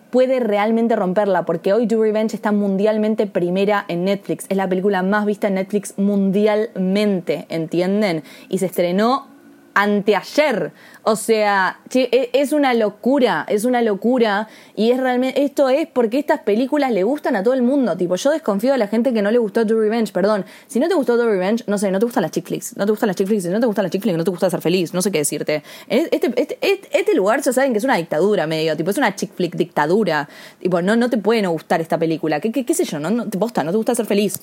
puede 0.10 0.40
realmente 0.40 0.96
romperla, 0.96 1.44
porque 1.44 1.74
hoy 1.74 1.88
Do 1.88 2.02
Revenge 2.02 2.36
está 2.36 2.52
mundialmente 2.52 3.28
primera 3.28 3.84
en 3.88 4.06
Netflix. 4.06 4.46
Es 4.48 4.56
la 4.56 4.70
película 4.70 5.02
más 5.02 5.25
vista 5.25 5.48
en 5.48 5.56
Netflix 5.56 5.96
mundialmente, 5.98 7.48
¿entienden? 7.50 8.24
Y 8.48 8.60
se 8.60 8.68
estrenó 8.68 9.33
anteayer. 9.74 10.72
O 11.06 11.15
sea, 11.18 11.80
e, 11.94 12.30
es 12.34 12.53
una 12.53 12.74
locura, 12.74 13.46
es 13.50 13.65
una 13.65 13.82
locura. 13.82 14.48
Y 14.75 14.92
es 14.92 15.00
realmente, 15.00 15.44
esto 15.44 15.70
es 15.70 15.88
porque 15.88 16.20
estas 16.20 16.42
películas 16.42 16.92
le 16.92 17.03
gustan 17.03 17.36
a 17.36 17.44
todo 17.44 17.53
el 17.53 17.62
mundo. 17.62 17.98
Tipo, 17.98 18.15
yo 18.15 18.32
desconfío 18.32 18.72
de 18.72 18.77
la 18.77 18.88
gente 18.88 19.13
que 19.13 19.22
no 19.22 19.30
le 19.32 19.38
gustó 19.38 19.65
Do 19.65 19.80
Revenge, 19.80 20.13
perdón. 20.13 20.46
Si 20.68 20.80
no 20.80 20.88
te 20.88 20.96
gustó 20.96 21.18
Do 21.18 21.27
Revenge, 21.27 21.63
no 21.68 21.77
sé, 21.77 21.92
no 21.92 22.00
te 22.00 22.06
gustan 22.06 22.22
las 22.22 22.32
chick 22.32 22.46
flicks. 22.46 22.77
No 22.77 22.86
te 22.86 22.92
gustan 22.92 23.08
las 23.08 23.15
chick 23.15 23.27
flicks, 23.27 23.44
si 23.44 23.50
no 23.50 23.60
te 23.60 23.65
gustan 23.65 23.84
las 23.84 23.92
chick 23.92 24.01
flicks, 24.01 24.18
no 24.18 24.24
te 24.24 24.32
gusta 24.32 24.50
ser 24.50 24.62
feliz. 24.62 24.94
No 24.94 25.01
sé 25.01 25.12
qué 25.12 25.20
decirte. 25.20 25.63
Este, 25.88 26.15
este, 26.36 26.58
este, 26.62 27.00
este, 27.00 27.13
lugar 27.15 27.42
ya 27.42 27.51
saben 27.51 27.74
que 27.74 27.80
es 27.80 27.84
una 27.84 27.98
dictadura 27.98 28.48
medio, 28.48 28.77
tipo, 28.77 28.92
es 28.92 28.98
una 28.98 29.15
chick 29.15 29.34
flick 29.34 29.56
dictadura. 29.56 30.30
Tipo, 30.60 30.82
no, 30.82 30.96
no 30.96 31.10
te 31.10 31.18
puede 31.18 31.42
no 31.42 31.51
gustar 31.51 31.82
esta 31.82 31.98
película. 31.98 32.39
¿Qué, 32.39 32.51
qué, 32.51 32.65
qué 32.65 32.74
sé 32.74 32.86
yo? 32.86 33.00
No, 33.00 33.10
no 33.10 33.27
te 33.30 33.38
posta, 33.38 33.63
no 33.63 33.72
te 33.72 33.77
gusta 33.77 33.94
ser 33.94 34.06
feliz. 34.06 34.39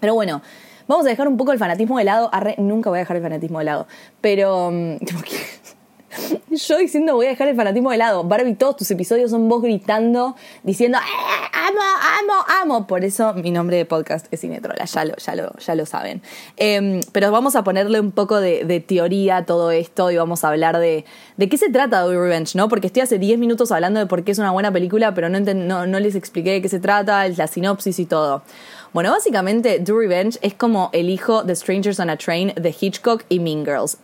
Pero 0.00 0.14
bueno, 0.14 0.42
Vamos 0.88 1.06
a 1.06 1.08
dejar 1.08 1.28
un 1.28 1.36
poco 1.36 1.52
el 1.52 1.58
fanatismo 1.58 1.98
de 1.98 2.04
lado. 2.04 2.30
Arre, 2.32 2.54
nunca 2.58 2.90
voy 2.90 2.98
a 2.98 3.00
dejar 3.00 3.16
el 3.16 3.22
fanatismo 3.22 3.58
de 3.58 3.64
lado. 3.64 3.86
Pero. 4.20 4.70
Mm, 4.70 4.96
yo 6.50 6.78
diciendo 6.78 7.14
voy 7.14 7.26
a 7.26 7.30
dejar 7.30 7.48
el 7.48 7.56
fanatismo 7.56 7.90
de 7.90 7.96
lado. 7.96 8.24
Barbie, 8.24 8.54
todos 8.54 8.76
tus 8.76 8.90
episodios 8.90 9.30
son 9.30 9.48
vos 9.48 9.62
gritando, 9.62 10.36
diciendo 10.62 10.98
eh, 10.98 11.48
amo, 11.52 11.80
amo, 12.20 12.44
amo. 12.62 12.86
Por 12.86 13.04
eso 13.04 13.32
mi 13.34 13.50
nombre 13.50 13.76
de 13.76 13.84
podcast 13.84 14.26
es 14.30 14.40
Cinetrola, 14.40 14.84
ya 14.84 15.04
lo, 15.04 15.16
ya 15.16 15.34
lo, 15.34 15.56
ya 15.58 15.74
lo 15.74 15.86
saben. 15.86 16.22
Em, 16.56 17.00
pero 17.12 17.30
vamos 17.30 17.56
a 17.56 17.64
ponerle 17.64 18.00
un 18.00 18.12
poco 18.12 18.40
de, 18.40 18.62
teoría 18.86 19.38
a 19.38 19.46
todo 19.46 19.70
esto 19.70 20.10
y 20.10 20.16
vamos 20.16 20.44
a 20.44 20.48
hablar 20.48 20.78
de, 20.78 21.04
de 21.36 21.48
qué 21.48 21.56
se 21.56 21.70
trata 21.70 22.06
de 22.06 22.18
Revenge, 22.18 22.56
¿no? 22.56 22.68
Porque 22.68 22.88
estoy 22.88 23.02
hace 23.02 23.18
10 23.18 23.38
minutos 23.38 23.70
hablando 23.72 24.00
de 24.00 24.06
por 24.06 24.24
qué 24.24 24.32
es 24.32 24.38
una 24.38 24.50
buena 24.50 24.72
película, 24.72 25.14
pero 25.14 25.28
no, 25.28 25.40
no, 25.40 25.86
no 25.86 26.00
les 26.00 26.14
expliqué 26.14 26.52
de 26.52 26.62
qué 26.62 26.68
se 26.68 26.80
trata, 26.80 27.26
la 27.28 27.46
sinopsis 27.46 27.98
y 27.98 28.06
todo. 28.06 28.42
Bueno, 28.92 29.10
básicamente 29.10 29.78
Do 29.78 29.98
Revenge 29.98 30.38
es 30.42 30.52
como 30.52 30.90
el 30.92 31.08
hijo 31.08 31.44
de 31.44 31.56
Strangers 31.56 31.98
on 31.98 32.10
a 32.10 32.18
Train 32.18 32.52
de 32.56 32.76
Hitchcock 32.78 33.24
y 33.30 33.40
Mean 33.40 33.64
Girls. 33.64 33.96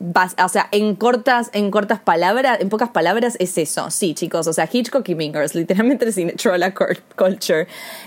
o 0.42 0.49
sea, 0.49 0.68
en 0.73 0.95
cortas, 0.95 1.50
en 1.52 1.71
cortas 1.71 2.00
palabras, 2.00 2.59
en 2.61 2.71
pocas 2.71 2.88
palabras 2.88 3.37
es 3.38 3.59
eso. 3.59 3.90
Sí, 3.90 4.14
chicos, 4.14 4.47
o 4.47 4.52
sea, 4.54 4.66
Hitchcock 4.73 5.07
y 5.11 5.14
Mean 5.14 5.35
Girls, 5.35 5.54
literalmente 5.54 6.09
es 6.09 6.16
Trolla 6.37 6.73
Culture. 6.73 7.66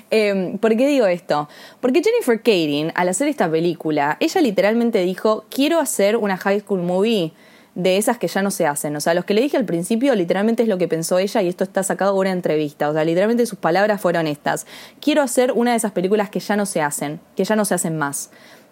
Em, 0.09 0.57
¿Por 0.57 0.75
qué 0.75 0.87
digo 0.87 1.05
esto? 1.05 1.47
Porque 1.81 2.01
Jennifer 2.01 2.41
Kading, 2.41 2.91
al 2.95 3.09
hacer 3.09 3.27
esta 3.27 3.49
película, 3.51 4.17
ella 4.19 4.41
literalmente 4.41 5.03
dijo, 5.03 5.45
quiero 5.51 5.79
hacer 5.79 6.17
una 6.17 6.35
high 6.35 6.61
school 6.61 6.81
movie 6.81 7.31
de 7.75 7.97
esas 7.97 8.17
que 8.17 8.27
ya 8.27 8.41
no 8.41 8.51
se 8.51 8.65
hacen. 8.65 8.95
O 8.95 9.01
sea, 9.01 9.13
los 9.13 9.25
que 9.25 9.33
le 9.33 9.41
dije 9.41 9.57
al 9.57 9.65
principio 9.65 10.13
literalmente 10.15 10.63
es 10.63 10.69
lo 10.69 10.77
que 10.77 10.87
pensó 10.87 11.19
ella 11.19 11.41
y 11.41 11.47
esto 11.47 11.63
está 11.63 11.83
sacado 11.83 12.13
de 12.13 12.19
una 12.19 12.31
entrevista. 12.31 12.89
O 12.89 12.93
sea, 12.93 13.03
literalmente 13.03 13.45
sus 13.45 13.59
palabras 13.59 14.01
fueron 14.01 14.27
estas. 14.27 14.65
Quiero 14.99 15.21
hacer 15.21 15.51
una 15.53 15.71
de 15.71 15.77
esas 15.77 15.91
películas 15.91 16.29
que 16.29 16.39
ya 16.39 16.55
no 16.55 16.65
se 16.65 16.81
hacen, 16.81 17.19
que 17.35 17.45
ya 17.45 17.55
no 17.55 17.65
se 17.65 17.75
hacen 17.75 17.97
más 17.97 18.29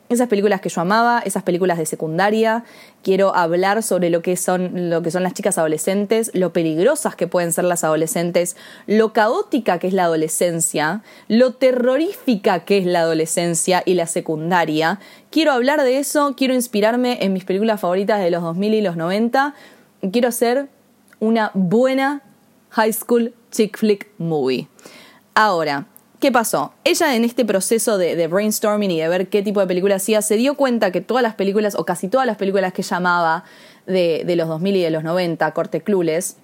esas 0.09 0.27
películas 0.27 0.59
que 0.59 0.69
yo 0.69 0.81
amaba, 0.81 1.21
esas 1.23 1.43
películas 1.43 1.77
de 1.77 1.85
secundaria. 1.85 2.63
Quiero 3.03 3.35
hablar 3.35 3.83
sobre 3.83 4.09
lo 4.09 4.21
que 4.21 4.35
son, 4.35 4.89
lo 4.89 5.01
que 5.01 5.11
son 5.11 5.23
las 5.23 5.33
chicas 5.33 5.57
adolescentes, 5.57 6.31
lo 6.33 6.51
peligrosas 6.51 7.15
que 7.15 7.27
pueden 7.27 7.53
ser 7.53 7.63
las 7.63 7.83
adolescentes, 7.83 8.57
lo 8.87 9.13
caótica 9.13 9.77
que 9.79 9.87
es 9.87 9.93
la 9.93 10.05
adolescencia, 10.05 11.03
lo 11.27 11.53
terrorífica 11.53 12.65
que 12.65 12.79
es 12.79 12.85
la 12.85 13.01
adolescencia 13.01 13.83
y 13.85 13.93
la 13.93 14.07
secundaria. 14.07 14.99
Quiero 15.29 15.51
hablar 15.51 15.83
de 15.83 15.99
eso, 15.99 16.33
quiero 16.35 16.55
inspirarme 16.55 17.23
en 17.23 17.33
mis 17.33 17.45
películas 17.45 17.79
favoritas 17.79 18.19
de 18.19 18.31
los 18.31 18.41
2000 18.41 18.73
y 18.73 18.81
los 18.81 18.97
90. 18.97 19.53
Quiero 20.11 20.27
hacer 20.27 20.69
una 21.19 21.51
buena 21.53 22.23
high 22.71 22.93
school 22.93 23.33
chick 23.51 23.77
flick 23.77 24.07
movie. 24.17 24.67
Ahora, 25.35 25.87
¿Qué 26.19 26.33
pasó? 26.33 26.73
Ella 26.83 27.15
en 27.15 27.23
este 27.23 27.45
proceso 27.45 27.97
de, 27.97 28.27
brainstorming 28.27 28.91
y 28.91 28.99
de 28.99 29.07
ver 29.07 29.29
qué 29.29 29.41
tipo 29.41 29.61
de 29.61 29.67
película 29.67 29.95
hacía, 29.95 30.21
se 30.21 30.35
dio 30.35 30.55
cuenta 30.55 30.91
que 30.91 30.99
todas 30.99 31.23
las 31.23 31.35
películas, 31.35 31.75
o 31.75 31.85
casi 31.85 32.09
todas 32.09 32.27
las 32.27 32.35
películas 32.35 32.73
que 32.73 32.81
llamaba 32.81 33.45
de, 33.87 34.23
de 34.25 34.35
los 34.35 34.49
2000 34.49 34.75
y 34.75 34.81
de 34.81 34.89
los 34.89 35.03
90, 35.03 35.49
corte 35.53 35.81
clules, 35.81 36.35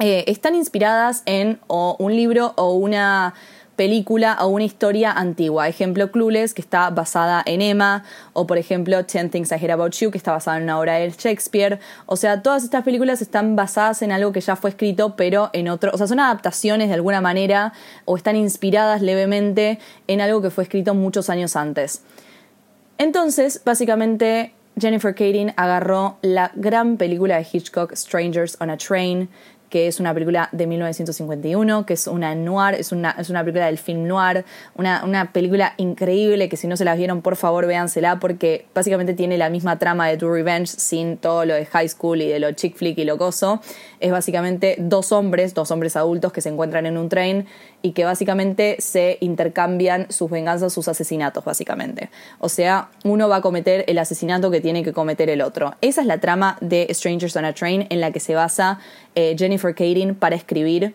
eh, 0.00 0.24
están 0.28 0.54
inspiradas 0.54 1.22
en 1.26 1.58
o 1.66 1.96
un 1.98 2.14
libro 2.14 2.52
o 2.56 2.72
una 2.74 3.34
película 3.78 4.36
o 4.40 4.48
una 4.48 4.64
historia 4.64 5.12
antigua. 5.12 5.68
Ejemplo, 5.68 6.10
Clueless, 6.10 6.52
que 6.52 6.60
está 6.60 6.90
basada 6.90 7.44
en 7.46 7.62
Emma, 7.62 8.02
o 8.32 8.44
por 8.44 8.58
ejemplo, 8.58 9.04
Ten 9.04 9.30
Things 9.30 9.52
I 9.52 9.54
Hate 9.54 9.70
About 9.70 9.94
You, 9.94 10.10
que 10.10 10.18
está 10.18 10.32
basada 10.32 10.56
en 10.56 10.64
una 10.64 10.80
obra 10.80 10.94
de 10.94 11.08
Shakespeare. 11.10 11.78
O 12.06 12.16
sea, 12.16 12.42
todas 12.42 12.64
estas 12.64 12.82
películas 12.82 13.22
están 13.22 13.54
basadas 13.54 14.02
en 14.02 14.10
algo 14.10 14.32
que 14.32 14.40
ya 14.40 14.56
fue 14.56 14.70
escrito, 14.70 15.14
pero 15.14 15.50
en 15.52 15.68
otro. 15.68 15.92
O 15.94 15.96
sea, 15.96 16.08
son 16.08 16.18
adaptaciones 16.18 16.88
de 16.88 16.94
alguna 16.94 17.20
manera, 17.20 17.72
o 18.04 18.16
están 18.16 18.34
inspiradas 18.34 19.00
levemente 19.00 19.78
en 20.08 20.20
algo 20.20 20.42
que 20.42 20.50
fue 20.50 20.64
escrito 20.64 20.94
muchos 20.94 21.30
años 21.30 21.54
antes. 21.54 22.02
Entonces, 22.98 23.62
básicamente, 23.64 24.54
Jennifer 24.76 25.14
Kading 25.14 25.52
agarró 25.56 26.18
la 26.22 26.50
gran 26.56 26.96
película 26.96 27.36
de 27.36 27.46
Hitchcock, 27.50 27.94
Strangers 27.94 28.56
on 28.60 28.70
a 28.70 28.76
Train, 28.76 29.28
que 29.70 29.86
es 29.86 30.00
una 30.00 30.14
película 30.14 30.48
de 30.52 30.66
1951, 30.66 31.86
que 31.86 31.94
es 31.94 32.06
una 32.06 32.34
noir, 32.34 32.74
es 32.74 32.92
una, 32.92 33.10
es 33.18 33.30
una 33.30 33.42
película 33.42 33.66
del 33.66 33.78
film 33.78 34.06
noir, 34.06 34.44
una, 34.74 35.04
una, 35.04 35.32
película 35.32 35.74
increíble 35.76 36.48
que 36.48 36.56
si 36.56 36.66
no 36.66 36.76
se 36.76 36.84
la 36.84 36.94
vieron, 36.94 37.22
por 37.22 37.36
favor 37.36 37.66
véansela, 37.66 38.18
porque 38.18 38.66
básicamente 38.74 39.14
tiene 39.14 39.36
la 39.36 39.50
misma 39.50 39.78
trama 39.78 40.08
de 40.08 40.16
True 40.16 40.32
Revenge 40.32 40.68
sin 40.68 41.16
todo 41.16 41.44
lo 41.44 41.54
de 41.54 41.66
high 41.66 41.88
school 41.88 42.22
y 42.22 42.28
de 42.28 42.38
lo 42.38 42.52
chick 42.52 42.76
flick 42.76 42.98
y 42.98 43.04
lo 43.04 43.16
gozo. 43.16 43.60
Es 44.00 44.10
básicamente 44.10 44.76
dos 44.78 45.12
hombres, 45.12 45.54
dos 45.54 45.70
hombres 45.70 45.96
adultos 45.96 46.32
que 46.32 46.40
se 46.40 46.48
encuentran 46.48 46.86
en 46.86 46.96
un 46.96 47.08
tren 47.08 47.46
y 47.82 47.92
que 47.92 48.04
básicamente 48.04 48.76
se 48.80 49.18
intercambian 49.20 50.10
sus 50.10 50.30
venganzas, 50.30 50.72
sus 50.72 50.88
asesinatos, 50.88 51.44
básicamente. 51.44 52.10
O 52.38 52.48
sea, 52.48 52.88
uno 53.04 53.28
va 53.28 53.36
a 53.36 53.40
cometer 53.40 53.84
el 53.86 53.98
asesinato 53.98 54.50
que 54.50 54.60
tiene 54.60 54.82
que 54.82 54.92
cometer 54.92 55.30
el 55.30 55.42
otro. 55.42 55.74
Esa 55.80 56.00
es 56.00 56.06
la 56.06 56.18
trama 56.18 56.58
de 56.60 56.88
Strangers 56.90 57.36
on 57.36 57.44
a 57.44 57.52
Train 57.52 57.86
en 57.90 58.00
la 58.00 58.10
que 58.10 58.20
se 58.20 58.34
basa 58.34 58.80
eh, 59.14 59.36
Jennifer 59.38 59.74
Kading 59.74 60.14
para 60.14 60.36
escribir 60.36 60.94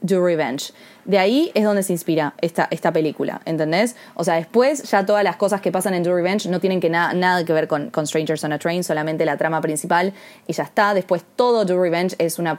Do 0.00 0.24
Revenge. 0.24 0.72
De 1.04 1.18
ahí 1.18 1.50
es 1.54 1.64
donde 1.64 1.82
se 1.82 1.92
inspira 1.92 2.34
esta, 2.40 2.68
esta 2.70 2.92
película, 2.92 3.42
¿entendés? 3.44 3.96
O 4.14 4.24
sea, 4.24 4.34
después 4.34 4.82
ya 4.84 5.04
todas 5.04 5.24
las 5.24 5.36
cosas 5.36 5.60
que 5.60 5.72
pasan 5.72 5.94
en 5.94 6.02
Do 6.02 6.14
Revenge 6.14 6.48
no 6.48 6.60
tienen 6.60 6.80
que 6.80 6.90
nada 6.90 7.44
que 7.44 7.52
ver 7.52 7.68
con, 7.68 7.90
Strangers 8.06 8.44
on 8.44 8.52
a 8.52 8.58
Train, 8.58 8.84
solamente 8.84 9.24
la 9.24 9.36
trama 9.36 9.60
principal 9.60 10.12
y 10.46 10.52
ya 10.52 10.64
está. 10.64 10.94
Después 10.94 11.24
todo 11.36 11.64
Do 11.64 11.80
Revenge 11.80 12.14
es, 12.18 12.38
una, 12.38 12.56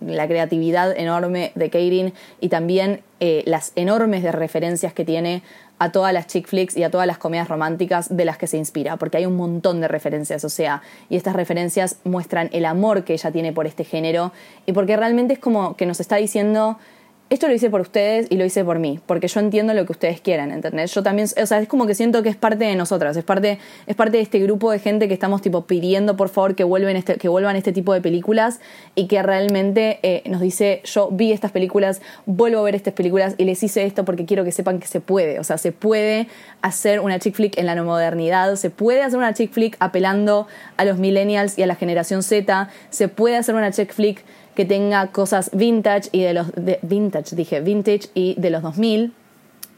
la 0.00 0.28
creatividad 0.28 0.96
enorme 0.96 1.52
de 1.54 1.70
Katie 1.70 2.12
y 2.40 2.48
también 2.48 3.02
eh, 3.20 3.42
las 3.46 3.72
enormes 3.74 4.22
de 4.22 4.32
referencias 4.32 4.92
que 4.92 5.04
tiene 5.04 5.42
a 5.78 5.92
todas 5.92 6.12
las 6.12 6.26
chick 6.26 6.46
flicks 6.46 6.76
y 6.76 6.82
a 6.82 6.90
todas 6.90 7.06
las 7.06 7.18
comedias 7.18 7.48
románticas 7.48 8.14
de 8.14 8.24
las 8.24 8.36
que 8.36 8.46
se 8.46 8.56
inspira, 8.56 8.96
porque 8.96 9.16
hay 9.16 9.26
un 9.26 9.36
montón 9.36 9.80
de 9.80 9.88
referencias, 9.88 10.44
o 10.44 10.48
sea, 10.48 10.82
y 11.08 11.16
estas 11.16 11.34
referencias 11.34 11.96
muestran 12.04 12.48
el 12.52 12.64
amor 12.64 13.04
que 13.04 13.14
ella 13.14 13.30
tiene 13.30 13.52
por 13.52 13.66
este 13.66 13.84
género 13.84 14.32
y 14.66 14.72
porque 14.72 14.96
realmente 14.96 15.34
es 15.34 15.38
como 15.38 15.76
que 15.76 15.86
nos 15.86 16.00
está 16.00 16.16
diciendo 16.16 16.78
esto 17.30 17.46
lo 17.46 17.54
hice 17.54 17.68
por 17.68 17.82
ustedes 17.82 18.26
y 18.30 18.36
lo 18.36 18.44
hice 18.44 18.64
por 18.64 18.78
mí, 18.78 19.00
porque 19.04 19.28
yo 19.28 19.40
entiendo 19.40 19.74
lo 19.74 19.84
que 19.84 19.92
ustedes 19.92 20.20
quieran, 20.20 20.50
¿entendés? 20.50 20.94
Yo 20.94 21.02
también, 21.02 21.28
o 21.40 21.46
sea, 21.46 21.60
es 21.60 21.68
como 21.68 21.86
que 21.86 21.94
siento 21.94 22.22
que 22.22 22.30
es 22.30 22.36
parte 22.36 22.64
de 22.64 22.74
nosotras, 22.74 23.16
es 23.16 23.24
parte, 23.24 23.58
es 23.86 23.96
parte 23.96 24.16
de 24.16 24.22
este 24.22 24.38
grupo 24.38 24.70
de 24.70 24.78
gente 24.78 25.08
que 25.08 25.14
estamos 25.14 25.42
tipo 25.42 25.66
pidiendo 25.66 26.16
por 26.16 26.30
favor 26.30 26.54
que 26.54 26.64
vuelvan 26.64 26.96
este, 26.96 27.16
que 27.16 27.28
vuelvan 27.28 27.56
este 27.56 27.72
tipo 27.72 27.92
de 27.92 28.00
películas 28.00 28.60
y 28.94 29.08
que 29.08 29.22
realmente 29.22 29.98
eh, 30.02 30.22
nos 30.26 30.40
dice, 30.40 30.80
yo 30.84 31.10
vi 31.10 31.32
estas 31.32 31.52
películas, 31.52 32.00
vuelvo 32.24 32.60
a 32.60 32.62
ver 32.62 32.74
estas 32.74 32.94
películas 32.94 33.34
y 33.36 33.44
les 33.44 33.62
hice 33.62 33.84
esto 33.84 34.04
porque 34.04 34.24
quiero 34.24 34.44
que 34.44 34.52
sepan 34.52 34.78
que 34.78 34.86
se 34.86 35.00
puede, 35.00 35.38
o 35.38 35.44
sea, 35.44 35.58
se 35.58 35.72
puede 35.72 36.28
hacer 36.62 37.00
una 37.00 37.18
chick 37.18 37.34
flick 37.34 37.58
en 37.58 37.66
la 37.66 37.82
modernidad, 37.82 38.56
se 38.56 38.70
puede 38.70 39.02
hacer 39.02 39.18
una 39.18 39.34
chick 39.34 39.52
flick 39.52 39.76
apelando 39.80 40.46
a 40.78 40.84
los 40.84 40.98
millennials 40.98 41.58
y 41.58 41.62
a 41.62 41.66
la 41.66 41.74
generación 41.74 42.22
Z, 42.22 42.70
se 42.88 43.08
puede 43.08 43.36
hacer 43.36 43.54
una 43.54 43.70
chick 43.70 43.92
flick 43.92 44.24
que 44.58 44.64
tenga 44.64 45.12
cosas 45.12 45.52
vintage 45.52 46.08
y 46.10 46.22
de 46.22 46.34
los 46.34 46.48
vintage, 46.82 47.36
dije 47.36 47.60
vintage 47.60 48.10
y 48.12 48.34
de 48.40 48.50
los 48.50 48.60
2000 48.60 49.12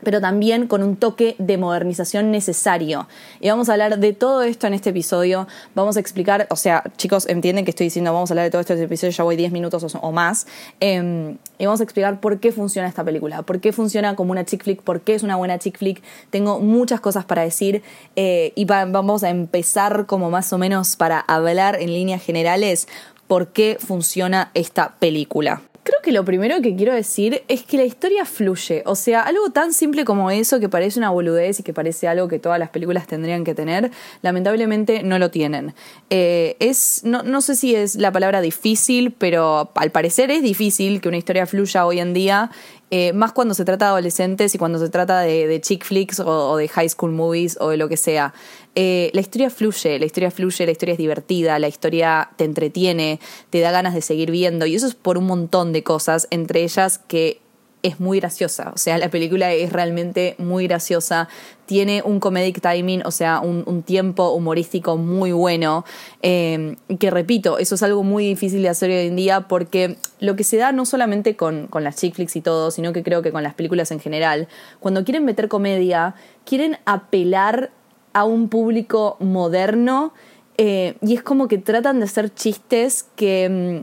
pero 0.03 0.21
también 0.21 0.67
con 0.67 0.83
un 0.83 0.97
toque 0.97 1.37
de 1.39 1.59
modernización 1.59 2.31
necesario. 2.31 3.09
Y 3.41 3.49
vamos 3.49 3.69
a 3.69 3.73
hablar 3.73 3.99
de 3.99 4.13
todo 4.13 4.43
esto 4.43 4.67
en 4.67 4.75
este 4.75 4.91
episodio. 4.91 5.47
Vamos 5.75 5.97
a 5.97 6.01
explicar, 6.01 6.47
o 6.51 6.57
sea, 6.57 6.85
chicos, 6.97 7.27
entienden 7.29 7.65
que 7.65 7.71
estoy 7.71 7.87
diciendo 7.87 8.13
vamos 8.13 8.31
a 8.31 8.35
hablar 8.35 8.45
de 8.45 8.51
todo 8.51 8.61
esto 8.61 8.73
en 8.73 8.79
este 8.79 8.87
episodio, 8.87 9.13
ya 9.13 9.25
voy 9.25 9.37
10 9.37 9.53
minutos 9.53 9.95
o, 10.01 10.13
más. 10.13 10.47
Em, 10.81 11.37
y 11.59 11.67
vamos 11.67 11.81
a 11.81 11.85
explicar 11.85 12.21
por 12.21 12.41
qué 12.41 12.53
funciona 12.53 12.89
esta 12.89 13.05
película, 13.05 13.43
por 13.43 13.61
qué 13.61 13.73
funciona 13.73 14.17
como 14.17 14.33
una 14.33 14.45
chick 14.45 14.65
flick, 14.65 14.83
por 14.83 15.03
qué 15.03 15.15
es 15.15 15.23
una 15.23 15.37
buena 15.37 15.59
chick 15.59 15.79
flick. 15.79 16.03
Tengo 16.31 16.61
muchas 16.61 17.01
cosas 17.01 17.25
para 17.25 17.43
decir 17.43 17.83
eh, 18.17 18.53
y 18.55 18.65
vamos 18.65 19.23
a 19.23 19.31
empezar 19.31 20.07
como 20.07 20.31
más 20.31 20.53
o 20.53 20.59
menos 20.59 20.97
para 20.97 21.21
hablar 21.21 21.77
en 21.81 21.93
líneas 21.93 22.23
generales 22.23 22.89
por 23.31 23.53
qué 23.53 23.79
funciona 23.79 24.51
esta 24.55 24.97
película. 24.99 25.63
Creo 25.85 26.01
que 26.03 26.11
lo 26.11 26.25
primero 26.25 26.61
que 26.61 26.75
quiero 26.75 26.93
decir 26.93 27.45
es 27.47 27.63
que 27.63 27.77
la 27.77 27.85
historia 27.85 28.25
fluye. 28.25 28.83
O 28.87 28.97
sea, 28.97 29.23
algo 29.23 29.51
tan 29.51 29.73
simple 29.73 30.05
como 30.05 30.33
eso, 30.33 30.59
que 30.59 30.69
parece 30.69 30.99
una 30.99 31.11
boludez 31.11 31.61
y 31.61 31.63
que 31.63 31.73
parece 31.73 32.09
algo 32.09 32.27
que 32.27 32.41
todas 32.41 32.59
las 32.59 32.71
películas 32.71 33.07
tendrían 33.07 33.45
que 33.45 33.55
tener, 33.55 33.93
lamentablemente 34.23 35.05
no 35.05 35.21
lo 35.21 35.31
tienen. 35.31 35.75
Eh, 36.11 36.57
es, 36.59 37.03
no, 37.05 37.23
no 37.23 37.41
sé 37.41 37.55
si 37.55 37.77
es 37.77 37.95
la 37.95 38.11
palabra 38.11 38.41
difícil, 38.41 39.13
pero 39.13 39.71
al 39.77 39.93
parecer 39.93 40.33
es 40.33 40.43
difícil 40.43 41.01
que 41.01 41.07
una 41.07 41.19
historia 41.19 41.47
fluya 41.47 41.87
hoy 41.87 42.01
en 42.01 42.13
día 42.13 42.51
eh, 42.91 43.13
más 43.13 43.33
cuando 43.33 43.55
se 43.55 43.65
trata 43.65 43.87
de 43.87 43.91
adolescentes 43.91 44.55
y 44.55 44.59
cuando 44.59 44.79
se 44.79 44.89
trata 44.89 45.21
de, 45.21 45.61
chick 45.61 45.85
flicks 45.85 46.21
o, 46.21 46.57
de 46.57 46.67
high 46.69 46.89
school 46.89 47.13
movies 47.13 47.57
o 47.61 47.69
de 47.69 47.77
lo 47.77 47.89
que 47.89 47.97
sea. 47.97 48.35
Eh, 48.75 49.11
la 49.15 49.21
historia 49.21 49.49
fluye, 49.49 49.99
la 49.99 50.07
historia 50.07 50.31
fluye, 50.31 50.67
la 50.67 50.73
historia 50.73 50.93
es 50.93 50.99
divertida, 50.99 51.59
la 51.59 51.69
historia 51.69 52.31
te 52.37 52.45
entretiene, 52.45 53.21
te 53.51 53.61
da 53.61 53.71
ganas 53.71 53.95
de 53.95 54.03
seguir 54.03 54.31
viendo 54.31 54.67
y 54.67 54.75
eso 54.75 54.87
es 54.87 54.95
por 54.95 55.19
un 55.19 55.27
montón 55.27 55.73
de 55.73 55.83
cosas, 55.85 56.27
entre 56.31 56.63
ellas 56.63 56.99
que 56.99 57.41
es 57.83 58.01
muy 58.01 58.21
graciosa. 58.21 58.73
O 58.75 58.79
sea, 58.79 58.99
la 58.99 59.09
película 59.09 59.53
es 59.53 59.73
realmente 59.73 60.35
muy 60.39 60.67
graciosa. 60.67 61.29
Tiene 61.67 62.03
un 62.05 62.21
comedic 62.21 62.61
timing, 62.61 63.03
o 63.05 63.11
sea, 63.11 63.41
un, 63.41 63.83
tiempo 63.83 64.31
humorístico 64.31 64.97
muy 64.97 65.33
bueno. 65.33 65.85
Eh, 66.23 66.77
que 66.99 67.11
repito, 67.11 67.59
eso 67.59 67.75
es 67.75 67.83
algo 67.83 68.03
muy 68.03 68.27
difícil 68.27 68.63
de 68.63 68.69
hacer 68.69 68.91
hoy 68.91 69.07
en 69.07 69.17
día 69.17 69.43
porque 69.43 69.97
lo 70.19 70.37
que 70.37 70.45
se 70.45 70.57
da 70.57 70.73
no 70.73 70.85
solamente 70.85 71.37
con, 71.37 71.67
con 71.69 71.85
las 71.85 71.97
chick 71.97 72.15
flicks 72.15 72.37
y 72.37 72.41
todo, 72.41 72.71
sino 72.71 72.93
que 72.93 73.03
creo 73.03 73.23
que 73.23 73.33
con 73.33 73.43
las 73.43 73.55
películas 73.55 73.91
en 73.91 74.01
general, 74.01 74.49
cuando 74.81 75.05
quieren 75.05 75.25
meter 75.25 75.49
comedia, 75.49 76.15
quieren 76.45 76.79
apelar 76.85 77.71
a 78.13 78.25
un 78.25 78.49
público 78.49 79.17
moderno. 79.21 80.13
Eh, 80.59 80.97
y 81.01 81.15
es 81.15 81.23
como 81.23 81.49
que 81.49 81.57
tratan 81.57 82.01
de 82.01 82.05
hacer 82.05 82.35
chistes 82.35 83.07
que, 83.17 83.83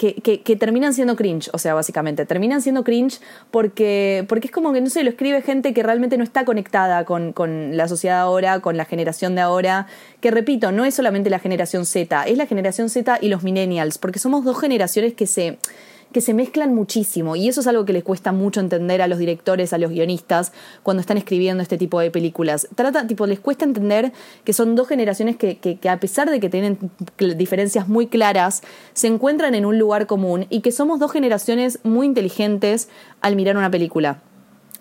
mm, 0.00 0.20
que, 0.42 0.56
terminan 0.56 0.94
siendo 0.94 1.16
cringe, 1.16 1.50
o 1.52 1.58
sea, 1.58 1.74
básicamente, 1.74 2.26
terminan 2.26 2.62
siendo 2.62 2.84
cringe 2.84 3.20
porque, 3.50 4.24
porque 4.28 4.46
es 4.46 4.52
como 4.52 4.72
que, 4.72 4.80
no 4.80 4.90
sé, 4.90 5.02
lo 5.02 5.10
escribe 5.10 5.42
gente 5.42 5.74
que 5.74 5.82
realmente 5.82 6.16
no 6.18 6.24
está 6.24 6.44
conectada 6.44 7.04
con, 7.04 7.32
con 7.32 7.76
la 7.76 7.88
sociedad 7.88 8.20
ahora, 8.20 8.60
con 8.60 8.76
la 8.76 8.84
generación 8.84 9.34
de 9.34 9.40
ahora, 9.40 9.86
que 10.20 10.30
repito, 10.30 10.72
no 10.72 10.84
es 10.84 10.94
solamente 10.94 11.30
la 11.30 11.38
generación 11.38 11.86
Z, 11.86 12.24
es 12.24 12.36
la 12.36 12.46
generación 12.46 12.88
Z 12.88 13.18
y 13.20 13.28
los 13.28 13.42
millennials, 13.42 13.98
porque 13.98 14.18
somos 14.18 14.44
dos 14.44 14.60
generaciones 14.60 15.14
que 15.14 15.26
se 15.26 15.58
que 16.16 16.22
se 16.22 16.32
mezclan 16.32 16.74
muchísimo 16.74 17.36
y 17.36 17.46
eso 17.46 17.60
es 17.60 17.66
algo 17.66 17.84
que 17.84 17.92
les 17.92 18.02
cuesta 18.02 18.32
mucho 18.32 18.60
entender 18.60 19.02
a 19.02 19.06
los 19.06 19.18
directores, 19.18 19.74
a 19.74 19.76
los 19.76 19.90
guionistas 19.90 20.50
cuando 20.82 21.02
están 21.02 21.18
escribiendo 21.18 21.62
este 21.62 21.76
tipo 21.76 22.00
de 22.00 22.10
películas. 22.10 22.68
Trata, 22.74 23.06
tipo, 23.06 23.26
les 23.26 23.38
cuesta 23.38 23.66
entender 23.66 24.14
que 24.42 24.54
son 24.54 24.76
dos 24.76 24.88
generaciones 24.88 25.36
que, 25.36 25.58
que, 25.58 25.76
que 25.76 25.90
a 25.90 26.00
pesar 26.00 26.30
de 26.30 26.40
que 26.40 26.48
tienen 26.48 26.78
diferencias 27.36 27.86
muy 27.86 28.06
claras, 28.06 28.62
se 28.94 29.08
encuentran 29.08 29.54
en 29.54 29.66
un 29.66 29.78
lugar 29.78 30.06
común 30.06 30.46
y 30.48 30.62
que 30.62 30.72
somos 30.72 30.98
dos 30.98 31.12
generaciones 31.12 31.80
muy 31.82 32.06
inteligentes 32.06 32.88
al 33.20 33.36
mirar 33.36 33.58
una 33.58 33.70
película 33.70 34.22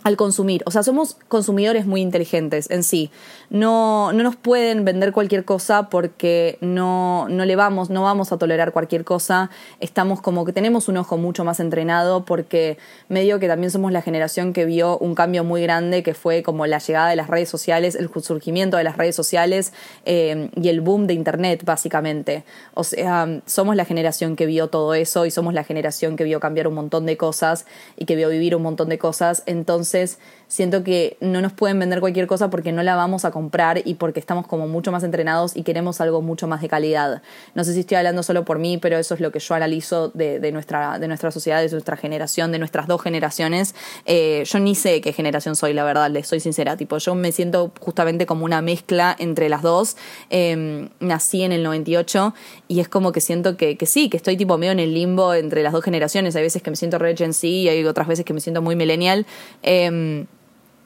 al 0.05 0.17
consumir. 0.17 0.61
O 0.67 0.71
sea, 0.71 0.83
somos 0.83 1.17
consumidores 1.27 1.87
muy 1.87 1.99
inteligentes 1.99 2.69
en 2.69 2.83
sí. 2.83 3.09
No, 3.49 4.13
no 4.13 4.21
nos 4.21 4.35
pueden 4.35 4.85
vender 4.85 5.11
cualquier 5.11 5.45
cosa 5.45 5.89
porque 5.89 6.59
no, 6.61 7.27
no 7.27 7.43
le 7.43 7.55
vamos, 7.55 7.89
no 7.89 8.03
vamos 8.03 8.31
a 8.31 8.37
tolerar 8.37 8.71
cualquier 8.71 9.03
cosa. 9.03 9.49
Estamos 9.79 10.21
como 10.21 10.45
que 10.45 10.53
tenemos 10.53 10.87
un 10.89 10.97
ojo 10.97 11.17
mucho 11.17 11.43
más 11.43 11.59
entrenado 11.59 12.23
porque 12.23 12.77
medio 13.09 13.39
que 13.39 13.47
también 13.47 13.71
somos 13.71 13.91
la 13.91 14.03
generación 14.03 14.53
que 14.53 14.65
vio 14.65 14.99
un 14.99 15.15
cambio 15.15 15.43
muy 15.43 15.63
grande 15.63 16.03
que 16.03 16.13
fue 16.13 16.43
como 16.43 16.67
la 16.67 16.77
llegada 16.77 17.09
de 17.09 17.15
las 17.15 17.27
redes 17.27 17.49
sociales, 17.49 17.95
el 17.95 18.11
surgimiento 18.21 18.77
de 18.77 18.83
las 18.83 18.97
redes 18.97 19.15
sociales 19.15 19.73
eh, 20.05 20.51
y 20.55 20.69
el 20.69 20.81
boom 20.81 21.07
de 21.07 21.15
internet, 21.15 21.63
básicamente. 21.65 22.43
O 22.75 22.83
sea, 22.83 23.41
somos 23.47 23.75
la 23.75 23.85
generación 23.85 24.35
que 24.35 24.45
vio 24.45 24.67
todo 24.67 24.93
eso 24.93 25.25
y 25.25 25.31
somos 25.31 25.55
la 25.55 25.63
generación 25.63 26.15
que 26.15 26.25
vio 26.25 26.39
cambiar 26.39 26.67
un 26.67 26.75
montón 26.75 27.07
de 27.07 27.17
cosas 27.17 27.65
y 27.97 28.05
que 28.05 28.15
vio 28.15 28.29
vivir 28.29 28.55
un 28.55 28.61
montón 28.61 28.89
de 28.89 28.99
cosas. 28.99 29.41
Entonces, 29.47 29.94
Is. 29.95 30.17
Siento 30.47 30.83
que 30.83 31.17
no 31.19 31.41
nos 31.41 31.53
pueden 31.53 31.79
vender 31.79 31.99
cualquier 31.99 32.27
cosa 32.27 32.49
porque 32.49 32.71
no 32.71 32.83
la 32.83 32.95
vamos 32.95 33.25
a 33.25 33.31
comprar 33.31 33.81
y 33.85 33.95
porque 33.95 34.19
estamos 34.19 34.47
como 34.47 34.67
mucho 34.67 34.91
más 34.91 35.03
entrenados 35.03 35.55
y 35.55 35.63
queremos 35.63 36.01
algo 36.01 36.21
mucho 36.21 36.47
más 36.47 36.61
de 36.61 36.69
calidad. 36.69 37.21
No 37.53 37.63
sé 37.63 37.73
si 37.73 37.81
estoy 37.81 37.97
hablando 37.97 38.23
solo 38.23 38.45
por 38.45 38.59
mí, 38.59 38.77
pero 38.77 38.97
eso 38.97 39.13
es 39.13 39.19
lo 39.19 39.31
que 39.31 39.39
yo 39.39 39.55
analizo 39.55 40.09
de, 40.09 40.51
nuestra, 40.51 40.99
de 40.99 41.07
nuestra 41.07 41.31
sociedad, 41.31 41.61
de 41.61 41.69
nuestra 41.69 41.97
generación, 41.97 42.51
de 42.51 42.59
nuestras 42.59 42.87
dos 42.87 43.01
generaciones. 43.01 43.75
Eh, 44.05 44.43
yo 44.45 44.59
ni 44.59 44.75
sé 44.75 45.01
qué 45.01 45.13
generación 45.13 45.55
soy, 45.55 45.73
la 45.73 45.83
verdad, 45.83 46.09
les 46.09 46.27
soy 46.27 46.39
sincera. 46.39 46.77
Tipo, 46.77 46.97
yo 46.97 47.15
me 47.15 47.31
siento 47.31 47.71
justamente 47.79 48.25
como 48.25 48.45
una 48.45 48.61
mezcla 48.61 49.15
entre 49.17 49.49
las 49.49 49.61
dos. 49.61 49.97
Em, 50.29 50.89
nací 50.99 51.43
en 51.43 51.51
el 51.51 51.63
98 51.63 52.33
y 52.67 52.79
es 52.79 52.87
como 52.87 53.11
que 53.11 53.21
siento 53.21 53.57
que, 53.57 53.77
que 53.77 53.85
sí, 53.85 54.09
que 54.09 54.17
estoy 54.17 54.37
tipo 54.37 54.57
medio 54.57 54.71
en 54.71 54.79
el 54.79 54.93
limbo 54.93 55.33
entre 55.33 55.63
las 55.63 55.73
dos 55.73 55.83
generaciones. 55.83 56.35
Hay 56.35 56.43
veces 56.43 56.61
que 56.61 56.69
me 56.69 56.75
siento 56.75 56.97
re 56.97 57.15
Gen 57.15 57.33
Z 57.33 57.47
y 57.47 57.69
hay 57.69 57.85
otras 57.85 58.07
veces 58.07 58.25
que 58.25 58.33
me 58.33 58.41
siento 58.41 58.61
muy 58.61 58.75
millennial. 58.75 59.25
Em, 59.61 60.27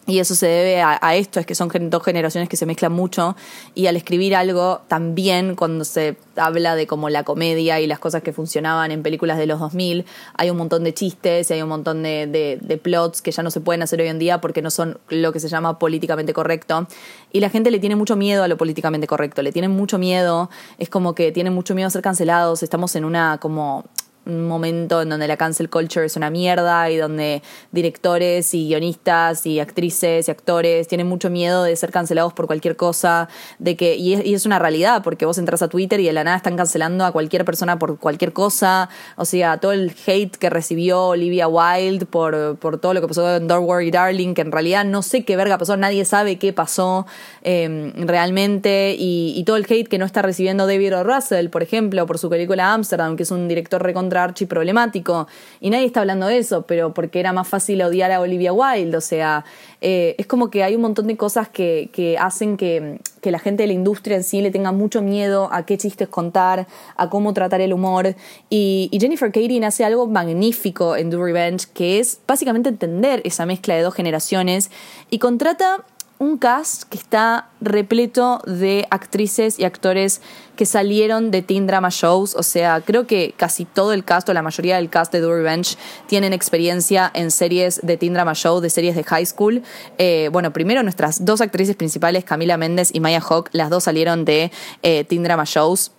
y 0.10 0.20
eso 0.20 0.36
se 0.36 0.48
debe 0.48 0.82
a, 0.82 1.16
esto, 1.16 1.40
es 1.40 1.46
que 1.46 1.56
son 1.56 1.70
dos 1.90 2.04
generaciones 2.04 2.50
que 2.50 2.58
se 2.58 2.66
mezclan 2.66 2.92
mucho 2.92 3.36
y 3.76 3.88
al 3.88 3.96
escribir 3.96 4.36
algo 4.36 4.82
también 4.88 5.56
cuando 5.56 5.86
se 5.86 6.18
habla 6.36 6.76
de 6.76 6.88
como 6.88 7.10
la 7.10 7.24
comedia 7.24 7.80
y 7.80 7.88
las 7.88 8.00
cosas 8.00 8.24
que 8.24 8.34
funcionaban 8.34 8.92
en 8.92 9.04
películas 9.04 9.38
de 9.38 9.46
los 9.46 9.60
2000, 9.60 10.06
hay 10.34 10.50
un 10.50 10.58
montón 10.58 10.84
de 10.84 10.94
chistes 10.94 11.50
y 11.50 11.54
hay 11.54 11.62
un 11.62 11.70
montón 11.70 12.02
de, 12.04 12.60
de 12.60 12.78
plots 12.78 13.22
que 13.22 13.32
ya 13.32 13.44
no 13.44 13.52
se 13.52 13.62
pueden 13.62 13.84
hacer 13.84 14.02
hoy 14.02 14.08
en 14.08 14.20
día 14.20 14.42
porque 14.42 14.62
no 14.62 14.72
son 14.72 15.00
lo 15.10 15.32
que 15.32 15.40
se 15.40 15.48
llama 15.48 15.80
políticamente 15.80 16.34
correcto. 16.34 16.88
Y 17.32 17.40
la 17.40 17.50
gente 17.50 17.70
le 17.72 17.80
tiene 17.80 17.96
mucho 17.96 18.16
miedo 18.16 18.44
a 18.44 18.48
lo 18.48 18.58
políticamente 18.58 19.08
correcto, 19.08 19.42
le 19.42 19.52
tienen 19.52 19.72
mucho 19.72 20.00
miedo, 20.00 20.50
es 20.78 20.90
como 20.90 21.14
que 21.14 21.32
tienen 21.32 21.54
mucho 21.54 21.76
miedo 21.76 21.88
a 21.88 21.92
ser 21.92 22.02
cancelados, 22.02 22.64
estamos 22.64 22.96
en 22.96 23.06
una 23.06 23.38
como 23.40 23.86
un 24.30 24.48
momento 24.48 25.02
en 25.02 25.10
donde 25.10 25.28
la 25.28 25.38
cancel 25.38 25.70
culture 25.70 26.06
es 26.06 26.16
una 26.16 26.30
mierda 26.30 26.90
y 26.90 26.98
donde 26.98 27.42
directores 27.72 28.54
y 28.54 28.68
guionistas 28.68 29.46
y 29.46 29.60
actrices 29.60 30.28
y 30.28 30.32
actores 30.32 30.88
tienen 30.88 31.08
mucho 31.08 31.30
miedo 31.30 31.64
de 31.64 31.76
ser 31.76 31.92
cancelados 31.92 32.34
por 32.34 32.48
cualquier 32.48 32.76
cosa, 32.76 33.28
de 33.60 33.76
que 33.76 33.96
y 33.96 34.34
es, 34.34 34.46
una 34.46 34.58
realidad 34.60 35.04
porque 35.04 35.26
vos 35.26 35.38
entras 35.38 35.62
a 35.62 35.68
Twitter 35.68 36.00
y 36.00 36.06
de 36.06 36.14
la 36.14 36.24
nada 36.24 36.38
están 36.38 36.56
cancelando 36.56 37.04
a 37.04 37.12
cualquier 37.12 37.44
persona 37.44 37.78
por 37.78 38.00
cualquier 38.00 38.32
cosa, 38.32 38.90
o 39.18 39.26
sea, 39.26 39.58
todo 39.58 39.74
el 39.74 39.94
hate 40.08 40.36
que 40.38 40.50
recibió 40.50 41.08
Olivia 41.08 41.48
Wilde 41.48 42.06
por, 42.06 42.58
por 42.58 42.80
todo 42.80 42.94
lo 42.94 43.02
que 43.02 43.08
pasó 43.08 43.36
en 43.36 43.48
Don't 43.48 43.68
Worry 43.68 43.92
Darling, 43.92 44.34
que 44.34 44.42
en 44.42 44.52
realidad 44.52 44.86
no 44.86 45.02
sé 45.02 45.26
qué 45.26 45.36
verga 45.36 45.58
pasó, 45.58 45.76
nadie 45.76 46.06
sabe 46.06 46.38
qué 46.38 46.54
pasó 46.54 47.06
eh, 47.44 47.92
realmente 47.98 48.96
y, 48.98 49.34
y, 49.36 49.44
todo 49.44 49.58
el 49.58 49.66
hate 49.70 49.88
que 49.88 49.98
no 49.98 50.06
está 50.06 50.22
recibiendo 50.22 50.66
David 50.66 50.96
o. 50.98 51.04
Russell, 51.04 51.50
por 51.50 51.64
ejemplo, 51.64 52.06
por 52.06 52.18
su 52.18 52.30
película 52.30 52.74
Amsterdam, 52.74 53.16
que 53.16 53.24
es 53.24 53.32
un 53.32 53.48
director 53.48 53.82
recontra 53.82 54.19
archi 54.24 54.46
problemático. 54.46 55.28
Y 55.60 55.70
nadie 55.70 55.86
está 55.86 56.02
hablando 56.02 56.28
de 56.28 56.38
eso, 56.38 56.64
pero 56.64 56.94
porque 56.94 57.20
era 57.20 57.34
más 57.34 57.48
fácil 57.48 57.82
odiar 57.82 58.12
a 58.12 58.22
Olivia 58.22 58.54
Wilde. 58.54 58.98
O 58.98 59.02
sea, 59.02 59.46
eh, 59.82 60.16
es 60.18 60.28
como 60.28 60.50
que 60.50 60.64
hay 60.64 60.76
un 60.76 60.82
montón 60.82 61.08
de 61.08 61.16
cosas 61.16 61.48
que, 61.48 61.90
que 61.94 62.18
hacen 62.18 62.58
que, 62.58 63.00
que, 63.22 63.32
la 63.32 63.40
gente 63.40 63.64
de 63.64 63.68
la 63.68 63.74
industria 63.74 64.18
en 64.18 64.24
sí 64.24 64.42
le 64.42 64.52
tenga 64.52 64.72
mucho 64.72 65.02
miedo 65.02 65.50
a 65.52 65.66
qué 65.66 65.78
chistes 65.78 66.10
contar, 66.10 66.68
a 66.98 67.10
cómo 67.10 67.34
tratar 67.34 67.62
el 67.62 67.74
humor. 67.74 68.16
Y, 68.50 68.90
Jennifer 69.00 69.32
Katie 69.32 69.60
hace 69.66 69.86
algo 69.86 70.08
magnífico 70.08 70.96
en 70.96 71.10
Do 71.10 71.24
Revenge, 71.24 71.68
que 71.74 72.00
es 72.00 72.20
básicamente 72.28 72.70
entender 72.70 73.22
esa 73.24 73.46
mezcla 73.46 73.76
de 73.76 73.82
dos 73.82 73.94
generaciones 73.94 74.72
y 75.10 75.20
contrata 75.20 75.86
un 76.20 76.38
cast 76.38 76.84
que 76.84 76.98
está 76.98 77.50
repleto 77.62 78.42
de 78.46 78.86
actrices 78.92 79.58
y 79.58 79.64
actores 79.64 80.22
que 80.58 80.66
salieron 80.66 81.32
de 81.32 81.42
teen 81.42 81.66
drama 81.66 81.90
shows. 81.90 82.36
O 82.36 82.44
sea, 82.44 82.82
creo 82.82 83.08
que 83.08 83.34
casi 83.38 83.64
todo 83.64 83.94
el 83.94 84.04
cast 84.04 84.28
o 84.28 84.34
la 84.34 84.42
mayoría 84.42 84.76
del 84.76 84.90
cast 84.90 85.14
de 85.14 85.22
Do 85.22 85.34
Revenge 85.34 85.78
tienen 86.08 86.34
experiencia 86.34 87.10
en 87.14 87.32
series 87.32 87.80
de 87.82 87.96
teen 87.96 88.14
drama 88.14 88.34
show, 88.34 88.60
de 88.60 88.70
series 88.70 88.96
de 88.96 89.04
high 89.06 89.26
school. 89.26 89.64
Eh, 89.98 90.30
bueno, 90.34 90.52
primero 90.52 90.84
nuestras 90.84 91.24
dos 91.24 91.40
actrices 91.40 91.78
principales, 91.78 92.26
Camila 92.26 92.58
Méndez 92.58 92.90
y 92.94 93.00
Maya 93.00 93.22
Hawk, 93.22 93.50
las 93.54 93.70
dos 93.70 93.86
salieron 93.86 94.26
de 94.26 94.52
eh, 94.84 95.06
teen 95.06 95.24
drama 95.24 95.46
shows. 95.46 95.94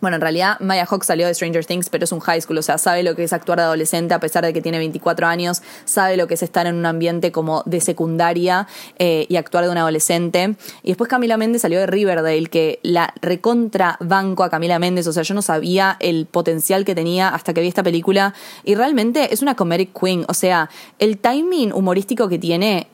Bueno, 0.00 0.16
en 0.16 0.20
realidad 0.22 0.58
Maya 0.60 0.86
Hawk 0.86 1.04
salió 1.04 1.26
de 1.26 1.34
Stranger 1.34 1.64
Things, 1.64 1.90
pero 1.90 2.04
es 2.04 2.12
un 2.12 2.20
high 2.20 2.40
school, 2.40 2.58
o 2.58 2.62
sea, 2.62 2.78
sabe 2.78 3.02
lo 3.02 3.14
que 3.14 3.24
es 3.24 3.32
actuar 3.32 3.58
de 3.58 3.64
adolescente 3.64 4.14
a 4.14 4.20
pesar 4.20 4.44
de 4.44 4.52
que 4.52 4.62
tiene 4.62 4.78
24 4.78 5.26
años, 5.26 5.62
sabe 5.84 6.16
lo 6.16 6.26
que 6.26 6.34
es 6.34 6.42
estar 6.42 6.66
en 6.66 6.76
un 6.76 6.86
ambiente 6.86 7.32
como 7.32 7.62
de 7.66 7.80
secundaria 7.80 8.66
eh, 8.98 9.26
y 9.28 9.36
actuar 9.36 9.64
de 9.64 9.70
un 9.70 9.76
adolescente. 9.76 10.56
Y 10.82 10.88
después 10.88 11.08
Camila 11.08 11.36
Méndez 11.36 11.62
salió 11.62 11.78
de 11.80 11.86
Riverdale, 11.86 12.46
que 12.46 12.80
la 12.82 13.12
recontra 13.20 13.98
banco 14.00 14.42
a 14.42 14.50
Camila 14.50 14.78
Méndez, 14.78 15.06
o 15.06 15.12
sea, 15.12 15.22
yo 15.22 15.34
no 15.34 15.42
sabía 15.42 15.96
el 16.00 16.26
potencial 16.26 16.84
que 16.84 16.94
tenía 16.94 17.28
hasta 17.28 17.52
que 17.52 17.60
vi 17.60 17.68
esta 17.68 17.82
película. 17.82 18.34
Y 18.64 18.76
realmente 18.76 19.34
es 19.34 19.42
una 19.42 19.54
comedic 19.54 19.98
queen, 19.98 20.24
o 20.28 20.34
sea, 20.34 20.70
el 20.98 21.18
timing 21.18 21.72
humorístico 21.72 22.28
que 22.28 22.38
tiene 22.38 22.86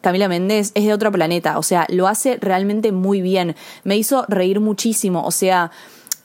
Camila 0.00 0.28
Méndez 0.28 0.72
es 0.74 0.84
de 0.84 0.92
otro 0.92 1.12
planeta, 1.12 1.58
o 1.58 1.62
sea, 1.62 1.86
lo 1.88 2.08
hace 2.08 2.38
realmente 2.40 2.90
muy 2.90 3.20
bien, 3.20 3.54
me 3.84 3.96
hizo 3.96 4.24
reír 4.28 4.60
muchísimo, 4.60 5.24
o 5.24 5.30
sea 5.30 5.70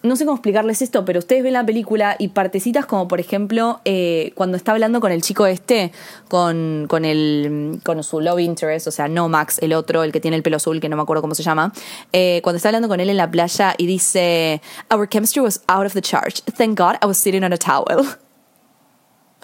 no 0.05 0.15
sé 0.15 0.25
cómo 0.25 0.37
explicarles 0.37 0.81
esto, 0.81 1.05
pero 1.05 1.19
ustedes 1.19 1.43
ven 1.43 1.53
la 1.53 1.65
película 1.65 2.15
y 2.19 2.29
partecitas 2.29 2.85
como 2.85 3.07
por 3.07 3.19
ejemplo 3.19 3.81
eh, 3.85 4.31
cuando 4.35 4.57
está 4.57 4.71
hablando 4.71 4.99
con 5.01 5.11
el 5.11 5.21
chico 5.21 5.45
este, 5.45 5.91
con, 6.27 6.85
con, 6.89 7.05
el, 7.05 7.79
con 7.83 8.03
su 8.03 8.21
love 8.21 8.39
interest, 8.39 8.87
o 8.87 8.91
sea, 8.91 9.07
no 9.07 9.29
Max, 9.29 9.59
el 9.61 9.73
otro, 9.73 10.03
el 10.03 10.11
que 10.11 10.19
tiene 10.19 10.37
el 10.37 10.43
pelo 10.43 10.57
azul, 10.57 10.79
que 10.79 10.89
no 10.89 10.95
me 10.95 11.03
acuerdo 11.03 11.21
cómo 11.21 11.35
se 11.35 11.43
llama, 11.43 11.73
eh, 12.13 12.41
cuando 12.43 12.57
está 12.57 12.69
hablando 12.69 12.87
con 12.87 12.99
él 12.99 13.09
en 13.09 13.17
la 13.17 13.29
playa 13.29 13.73
y 13.77 13.85
dice, 13.85 14.61
Our 14.93 15.07
chemistry 15.09 15.41
was 15.41 15.61
out 15.67 15.85
of 15.85 15.93
the 15.93 16.01
charge. 16.01 16.41
Thank 16.57 16.77
God 16.77 16.95
I 17.01 17.07
was 17.07 17.17
sitting 17.17 17.43
on 17.43 17.53
a 17.53 17.57
towel. 17.57 18.05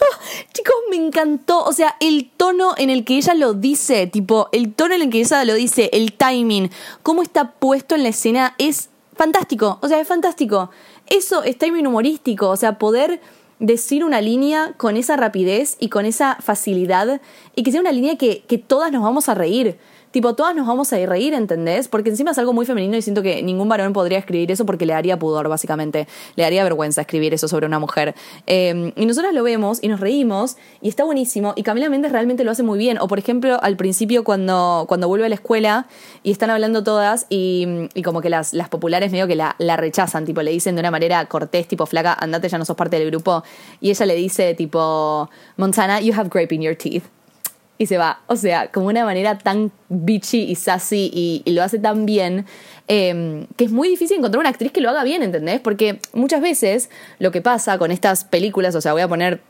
chicos, 0.53 0.75
me 0.89 0.95
encantó. 0.97 1.63
O 1.63 1.73
sea, 1.73 1.95
el 1.99 2.29
tono 2.35 2.73
en 2.77 2.89
el 2.89 3.03
que 3.03 3.17
ella 3.17 3.33
lo 3.33 3.53
dice, 3.53 4.07
tipo, 4.07 4.49
el 4.51 4.73
tono 4.73 4.95
en 4.95 5.03
el 5.03 5.09
que 5.09 5.19
ella 5.19 5.43
lo 5.45 5.53
dice, 5.53 5.89
el 5.93 6.13
timing, 6.13 6.69
cómo 7.03 7.21
está 7.21 7.53
puesto 7.53 7.95
en 7.95 8.03
la 8.03 8.09
escena 8.09 8.55
es 8.57 8.89
fantástico, 9.21 9.77
o 9.83 9.87
sea, 9.87 9.99
es 9.99 10.07
fantástico. 10.07 10.71
Eso 11.05 11.43
es 11.43 11.55
timing 11.55 11.85
humorístico, 11.85 12.49
o 12.49 12.57
sea, 12.57 12.79
poder 12.79 13.21
decir 13.59 14.03
una 14.03 14.19
línea 14.19 14.73
con 14.77 14.97
esa 14.97 15.15
rapidez 15.15 15.77
y 15.79 15.89
con 15.89 16.07
esa 16.07 16.37
facilidad 16.39 17.21
y 17.55 17.61
que 17.61 17.71
sea 17.71 17.81
una 17.81 17.91
línea 17.91 18.17
que, 18.17 18.41
que 18.47 18.57
todas 18.57 18.91
nos 18.91 19.03
vamos 19.03 19.29
a 19.29 19.35
reír. 19.35 19.77
Tipo, 20.11 20.35
todas 20.35 20.55
nos 20.55 20.67
vamos 20.67 20.91
a 20.91 20.99
ir 20.99 21.07
reír, 21.07 21.33
¿entendés? 21.33 21.87
Porque 21.87 22.09
encima 22.09 22.31
es 22.31 22.37
algo 22.37 22.51
muy 22.53 22.65
femenino 22.65 22.97
y 22.97 23.01
siento 23.01 23.21
que 23.21 23.41
ningún 23.41 23.69
varón 23.69 23.93
podría 23.93 24.17
escribir 24.17 24.51
eso 24.51 24.65
porque 24.65 24.85
le 24.85 24.93
daría 24.93 25.17
pudor, 25.17 25.47
básicamente. 25.47 26.07
Le 26.35 26.43
daría 26.43 26.63
vergüenza 26.63 27.01
escribir 27.01 27.33
eso 27.33 27.47
sobre 27.47 27.65
una 27.65 27.79
mujer. 27.79 28.13
Em, 28.45 28.91
y 28.95 29.05
nosotras 29.05 29.33
lo 29.33 29.43
vemos 29.43 29.79
y 29.81 29.87
nos 29.87 29.99
reímos 29.99 30.57
y 30.81 30.89
está 30.89 31.05
buenísimo. 31.05 31.53
Y 31.55 31.63
Camila 31.63 31.89
Méndez 31.89 32.11
realmente 32.11 32.43
lo 32.43 32.51
hace 32.51 32.63
muy 32.63 32.77
bien. 32.77 32.97
O, 32.99 33.07
por 33.07 33.19
ejemplo, 33.19 33.57
al 33.61 33.77
principio 33.77 34.23
cuando, 34.23 34.85
cuando 34.87 35.07
vuelve 35.07 35.25
a 35.25 35.29
la 35.29 35.35
escuela 35.35 35.87
y 36.23 36.31
están 36.31 36.49
hablando 36.49 36.83
todas 36.83 37.25
y, 37.29 37.87
y 37.93 38.01
como 38.01 38.21
que 38.21 38.29
las, 38.29 38.53
las 38.53 38.67
populares 38.67 39.11
medio 39.11 39.27
que 39.27 39.35
la, 39.35 39.55
la 39.59 39.77
rechazan, 39.77 40.25
tipo, 40.25 40.41
le 40.41 40.51
dicen 40.51 40.75
de 40.75 40.81
una 40.81 40.91
manera 40.91 41.25
cortés, 41.27 41.67
tipo, 41.67 41.85
flaca, 41.85 42.13
andate, 42.13 42.49
ya 42.49 42.57
no 42.57 42.65
sos 42.65 42.75
parte 42.75 42.99
del 42.99 43.09
grupo. 43.09 43.43
Y 43.79 43.91
ella 43.91 44.05
le 44.05 44.15
dice, 44.15 44.53
tipo, 44.55 45.29
Montana, 45.55 46.01
you 46.01 46.13
have 46.13 46.29
grape 46.29 46.53
in 46.53 46.61
your 46.61 46.75
teeth 46.75 47.03
y 47.81 47.87
se 47.87 47.97
va. 47.97 48.19
O 48.27 48.35
sea, 48.35 48.67
como 48.67 48.85
una 48.85 49.03
manera 49.05 49.39
tan 49.39 49.71
bitchy 49.89 50.43
y 50.43 50.53
sassy 50.53 51.09
y, 51.11 51.51
lo 51.51 51.63
hace 51.63 51.79
tan 51.79 52.05
bien, 52.05 52.45
em, 52.87 53.47
que 53.57 53.63
es 53.63 53.71
muy 53.71 53.89
difícil 53.89 54.19
encontrar 54.19 54.39
una 54.39 54.49
actriz 54.49 54.71
que 54.71 54.81
lo 54.81 54.89
haga 54.91 55.03
bien, 55.03 55.23
¿entendés? 55.23 55.59
Porque 55.61 55.99
muchas 56.13 56.41
veces 56.41 56.91
lo 57.17 57.31
que 57.31 57.41
pasa 57.41 57.79
con 57.79 57.89
estas 57.89 58.23
películas, 58.23 58.75
o 58.75 58.81
sea, 58.81 58.93
voy 58.93 59.01
a 59.01 59.07
poner 59.07 59.41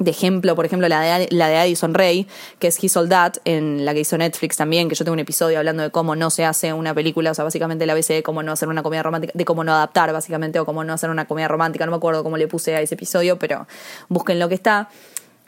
de 0.00 0.10
ejemplo, 0.10 0.56
por 0.56 0.64
ejemplo, 0.64 0.88
la 0.88 1.00
de, 1.00 1.28
la 1.30 1.46
de 1.46 1.58
Addison 1.58 1.94
Ray, 1.94 2.26
que 2.58 2.66
es 2.66 2.82
He 2.82 2.88
Sold 2.88 3.10
That, 3.10 3.34
en 3.44 3.84
la 3.84 3.94
que 3.94 4.00
hizo 4.00 4.18
Netflix 4.18 4.56
también, 4.56 4.88
que 4.88 4.96
yo 4.96 5.04
tengo 5.04 5.12
un 5.12 5.20
episodio 5.20 5.58
hablando 5.58 5.84
de 5.84 5.90
cómo 5.90 6.16
no 6.16 6.30
se 6.30 6.44
hace 6.44 6.72
una 6.72 6.92
película, 6.92 7.30
o 7.30 7.34
sea, 7.34 7.44
básicamente 7.44 7.86
la 7.86 7.92
ABC 7.92 8.08
de 8.08 8.22
cómo 8.24 8.42
no 8.42 8.50
hacer 8.50 8.68
una 8.68 8.82
comedia 8.82 9.04
romántica, 9.04 9.32
de 9.36 9.44
cómo 9.44 9.62
no 9.62 9.72
adaptar, 9.72 10.12
básicamente, 10.12 10.58
o 10.58 10.66
cómo 10.66 10.82
no 10.82 10.92
hacer 10.92 11.08
una 11.08 11.26
comedia 11.26 11.46
romántica, 11.46 11.86
no 11.86 11.92
me 11.92 11.98
acuerdo 11.98 12.24
cómo 12.24 12.36
le 12.36 12.48
puse 12.48 12.74
a 12.74 12.80
ese 12.80 12.96
episodio, 12.96 13.38
pero 13.38 13.68
busquen 14.08 14.40
lo 14.40 14.48
que 14.48 14.56
está 14.56 14.88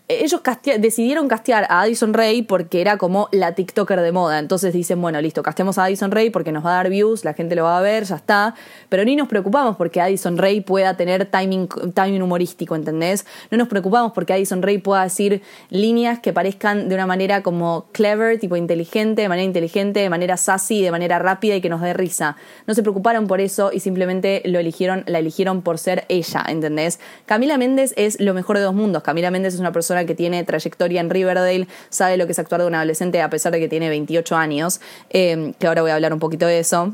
ellos 0.09 0.41
decidieron 0.79 1.29
castear 1.29 1.67
a 1.69 1.83
Addison 1.83 2.13
Ray 2.13 2.43
porque 2.43 2.81
era 2.81 2.99
como 2.99 3.29
la 3.33 3.55
TikToker 3.55 4.01
de 4.01 4.13
moda. 4.13 4.39
Entonces 4.39 4.73
dicen, 4.73 5.01
bueno, 5.01 5.21
listo, 5.21 5.43
castemos 5.43 5.79
a 5.79 5.85
Addison 5.85 6.11
Ray 6.11 6.31
porque 6.31 6.53
nos 6.53 6.65
va 6.65 6.73
a 6.73 6.75
dar 6.75 6.91
views, 6.91 7.25
la 7.25 7.35
gente 7.35 7.55
lo 7.55 7.65
va 7.65 7.79
a 7.79 7.81
ver, 7.81 8.05
ya 8.05 8.17
está. 8.17 8.55
Pero 8.89 9.05
ni 9.05 9.17
nos 9.17 9.29
preocupamos 9.29 9.77
porque 9.77 10.01
Addison 10.01 10.37
Ray 10.39 10.61
pueda 10.61 10.97
tener 10.97 11.27
timing, 11.27 11.69
timing 11.95 12.23
humorístico, 12.23 12.77
¿entendés? 12.77 13.27
No 13.51 13.59
nos 13.59 13.69
preocupamos 13.69 14.13
porque 14.13 14.33
Addison 14.33 14.63
Ray 14.63 14.79
pueda 14.79 15.05
decir 15.05 15.43
líneas 15.71 16.19
que 16.19 16.33
parezcan 16.33 16.89
de 16.89 16.95
una 16.95 17.07
manera 17.07 17.43
como 17.43 17.87
clever, 17.93 18.39
tipo 18.39 18.57
inteligente, 18.57 19.23
de 19.23 19.29
manera 19.29 19.45
inteligente, 19.45 20.01
de 20.01 20.11
manera 20.11 20.37
sassy, 20.37 20.83
de 20.83 20.91
manera 20.91 21.19
rápida 21.19 21.57
y 21.57 21.61
que 21.61 21.69
nos 21.69 21.81
dé 21.81 21.95
risa. 21.95 22.37
No 22.67 22.75
se 22.75 22.83
preocuparon 22.83 23.27
por 23.27 23.41
eso 23.41 23.71
y 23.73 23.81
simplemente 23.81 24.43
lo 24.45 24.59
eligieron, 24.59 25.05
la 25.07 25.21
eligieron 25.21 25.63
por 25.63 25.79
ser 25.79 26.05
ella, 26.09 26.45
¿entendés? 26.49 27.01
Camila 27.27 27.57
Méndez 27.57 27.95
es 27.97 28.21
lo 28.21 28.35
mejor 28.35 28.59
de 28.59 28.65
dos 28.65 28.75
mundos. 28.75 29.03
Camila 29.03 29.31
Méndez 29.31 29.55
es 29.55 29.61
una 29.61 29.73
persona 29.73 30.02
que 30.07 30.15
tiene 30.15 30.45
trayectoria 30.45 31.01
en 31.01 31.11
Riverdale, 31.11 31.69
sabe 31.91 32.17
lo 32.17 32.27
que 32.27 32.33
es 32.33 32.39
actuar 32.39 32.61
de 32.61 32.67
un 32.67 32.75
adolescente 32.75 33.21
a 33.21 33.31
pesar 33.31 33.53
de 33.53 33.61
que 33.61 33.69
tiene 33.69 33.89
28 33.89 34.37
años, 34.37 34.81
eh, 35.11 35.53
que 35.59 35.67
ahora 35.67 35.83
voy 35.83 35.91
a 35.91 35.95
hablar 35.95 36.13
un 36.13 36.19
poquito 36.19 36.47
de 36.47 36.59
eso. 36.59 36.93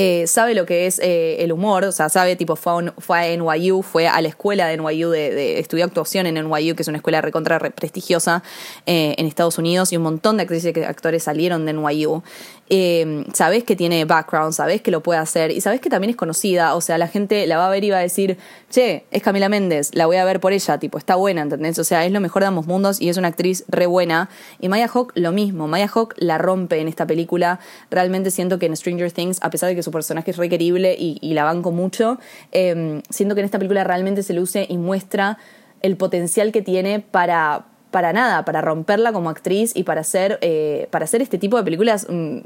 Eh, 0.00 0.28
sabe 0.28 0.54
lo 0.54 0.64
que 0.64 0.86
es 0.86 1.00
eh, 1.00 1.42
el 1.42 1.50
humor, 1.50 1.82
o 1.82 1.90
sea, 1.90 2.08
sabe, 2.08 2.36
tipo, 2.36 2.54
fue 2.54 2.72
a, 2.72 2.94
fue 2.98 3.36
NYU, 3.36 3.82
fue 3.82 4.06
a 4.06 4.20
la 4.20 4.28
escuela 4.28 4.68
de 4.68 4.76
NYU, 4.76 5.10
de, 5.10 5.58
estudió 5.58 5.84
actuación 5.84 6.26
en 6.26 6.36
NYU, 6.36 6.76
que 6.76 6.82
es 6.82 6.88
una 6.88 6.98
escuela 6.98 7.20
recontra 7.20 7.58
prestigiosa 7.58 8.44
en 8.86 9.26
Estados 9.26 9.58
Unidos, 9.58 9.92
y 9.92 9.96
un 9.96 10.04
montón 10.04 10.36
de 10.36 10.44
actrices 10.44 10.72
y 10.76 10.80
actores 10.84 11.24
salieron 11.24 11.66
de 11.66 11.72
NYU 11.72 12.22
eh, 12.70 13.24
sabes 13.32 13.64
que 13.64 13.76
tiene 13.76 14.04
background, 14.04 14.52
sabes 14.52 14.82
que 14.82 14.90
lo 14.90 15.02
puede 15.02 15.18
hacer 15.18 15.50
y 15.50 15.60
sabes 15.60 15.80
que 15.80 15.88
también 15.88 16.10
es 16.10 16.16
conocida, 16.16 16.74
o 16.74 16.80
sea, 16.80 16.98
la 16.98 17.08
gente 17.08 17.46
la 17.46 17.56
va 17.56 17.66
a 17.66 17.70
ver 17.70 17.84
y 17.84 17.90
va 17.90 17.98
a 17.98 18.02
decir, 18.02 18.36
che, 18.70 19.06
es 19.10 19.22
Camila 19.22 19.48
Méndez, 19.48 19.90
la 19.94 20.06
voy 20.06 20.16
a 20.16 20.24
ver 20.24 20.40
por 20.40 20.52
ella, 20.52 20.78
tipo, 20.78 20.98
está 20.98 21.14
buena, 21.14 21.42
¿entendés? 21.42 21.78
O 21.78 21.84
sea, 21.84 22.04
es 22.04 22.12
lo 22.12 22.20
mejor 22.20 22.42
de 22.42 22.48
ambos 22.48 22.66
mundos 22.66 23.00
y 23.00 23.08
es 23.08 23.16
una 23.16 23.28
actriz 23.28 23.64
re 23.68 23.86
buena. 23.86 24.28
Y 24.60 24.68
Maya 24.68 24.88
Hawk 24.92 25.12
lo 25.14 25.32
mismo, 25.32 25.66
Maya 25.66 25.88
Hawk 25.92 26.14
la 26.18 26.36
rompe 26.38 26.78
en 26.80 26.88
esta 26.88 27.06
película, 27.06 27.60
realmente 27.90 28.30
siento 28.30 28.58
que 28.58 28.66
en 28.66 28.76
Stranger 28.76 29.12
Things, 29.12 29.38
a 29.40 29.50
pesar 29.50 29.70
de 29.70 29.74
que 29.74 29.82
su 29.88 29.92
personaje 29.92 30.32
es 30.32 30.36
re 30.36 30.50
querible 30.50 30.94
y, 30.98 31.32
la 31.32 31.44
banco 31.44 31.72
mucho, 31.72 32.18
eh, 32.52 33.00
siento 33.08 33.34
que 33.34 33.40
en 33.40 33.46
esta 33.46 33.58
película 33.58 33.84
realmente 33.84 34.22
se 34.22 34.34
luce 34.34 34.66
y 34.68 34.76
muestra 34.76 35.38
el 35.80 35.96
potencial 35.96 36.52
que 36.52 36.60
tiene 36.60 37.00
para 37.00 37.64
para 37.90 38.12
nada, 38.12 38.44
para 38.44 38.60
romperla 38.60 39.14
como 39.14 39.30
actriz 39.30 39.72
y 39.74 39.84
para 39.84 40.02
hacer, 40.02 40.38
eh, 40.42 40.88
para 40.90 41.06
hacer 41.06 41.22
este 41.22 41.38
tipo 41.38 41.56
de 41.56 41.62
películas, 41.62 42.06
mm, 42.06 42.38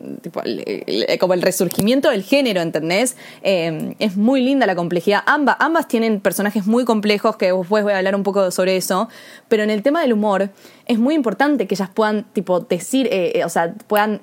como 1.18 1.34
el 1.34 1.42
resurgimiento 1.42 2.10
del 2.10 2.22
género, 2.22 2.60
¿entendés? 2.60 3.16
Eh, 3.42 3.96
es 3.98 4.16
muy 4.16 4.40
linda 4.40 4.66
la 4.66 4.76
complejidad. 4.76 5.24
Ambas, 5.26 5.56
ambas 5.58 5.88
tienen 5.88 6.20
personajes 6.20 6.64
muy 6.68 6.84
complejos, 6.84 7.36
que 7.38 7.52
después 7.52 7.82
voy 7.82 7.92
a 7.92 7.98
hablar 7.98 8.14
un 8.14 8.22
poco 8.22 8.52
sobre 8.52 8.76
eso, 8.76 9.08
pero 9.48 9.64
en 9.64 9.70
el 9.70 9.82
tema 9.82 10.00
del 10.00 10.12
humor 10.12 10.50
es 10.86 11.00
muy 11.00 11.16
importante 11.16 11.66
que 11.66 11.74
ellas 11.74 11.90
puedan, 11.92 12.22
tipo, 12.32 12.60
decir, 12.60 13.10
o 13.44 13.48
sea, 13.48 13.74
puedan 13.88 14.20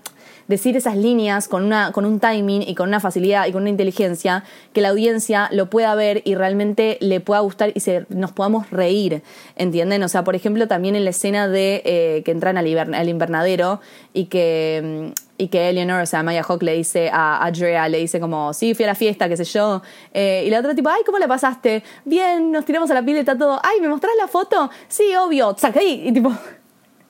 decir 0.47 0.75
esas 0.77 0.97
líneas 0.97 1.47
con, 1.47 1.63
una, 1.63 1.91
con 1.91 2.05
un 2.05 2.19
timing 2.19 2.61
y 2.61 2.75
con 2.75 2.89
una 2.89 2.99
facilidad 2.99 3.47
y 3.47 3.51
con 3.51 3.61
una 3.61 3.69
inteligencia 3.69 4.43
que 4.73 4.81
la 4.81 4.89
audiencia 4.89 5.49
lo 5.51 5.69
pueda 5.69 5.93
ver 5.95 6.21
y 6.25 6.35
realmente 6.35 6.97
le 7.01 7.19
pueda 7.19 7.41
gustar 7.41 7.71
y 7.75 7.79
se, 7.79 8.05
nos 8.09 8.31
podamos 8.31 8.69
reír, 8.69 9.21
¿entienden? 9.55 10.03
O 10.03 10.07
sea, 10.07 10.23
por 10.23 10.35
ejemplo, 10.35 10.67
también 10.67 10.95
en 10.95 11.03
la 11.03 11.11
escena 11.11 11.47
de 11.47 11.81
eh, 11.85 12.21
que 12.23 12.31
entran 12.31 12.57
al, 12.57 12.67
invernadero 13.09 13.79
y 14.13 14.25
que 14.25 15.11
mm, 15.15 15.29
y 15.39 15.47
que 15.47 15.69
Eleanor, 15.69 16.01
o 16.01 16.05
sea, 16.05 16.21
Maya 16.21 16.43
Hawk 16.43 16.61
le 16.63 16.73
dice 16.73 17.09
a 17.11 17.45
Andrea, 17.45 17.87
le 17.87 17.97
dice 17.99 18.19
como, 18.19 18.53
sí, 18.53 18.75
fui 18.75 18.83
a 18.83 18.89
la 18.89 18.95
fiesta, 18.95 19.29
qué 19.29 19.37
sé 19.37 19.45
yo. 19.45 19.81
Eh, 20.13 20.43
y 20.45 20.49
la 20.49 20.59
otra 20.59 20.75
tipo, 20.75 20.89
ay, 20.89 21.01
¿cómo 21.05 21.17
la 21.17 21.29
pasaste? 21.29 21.81
Bien, 22.03 22.51
nos 22.51 22.65
tiramos 22.65 22.91
a 22.91 22.93
la 22.93 23.01
pileta 23.01 23.37
todo. 23.37 23.57
Ay, 23.63 23.79
¿me 23.79 23.87
mostrás 23.87 24.11
la 24.17 24.27
foto? 24.27 24.69
Sí, 24.89 25.15
obvio. 25.15 25.55
Saca 25.57 25.79
ahí. 25.79 26.03
Y 26.05 26.11
tipo, 26.11 26.33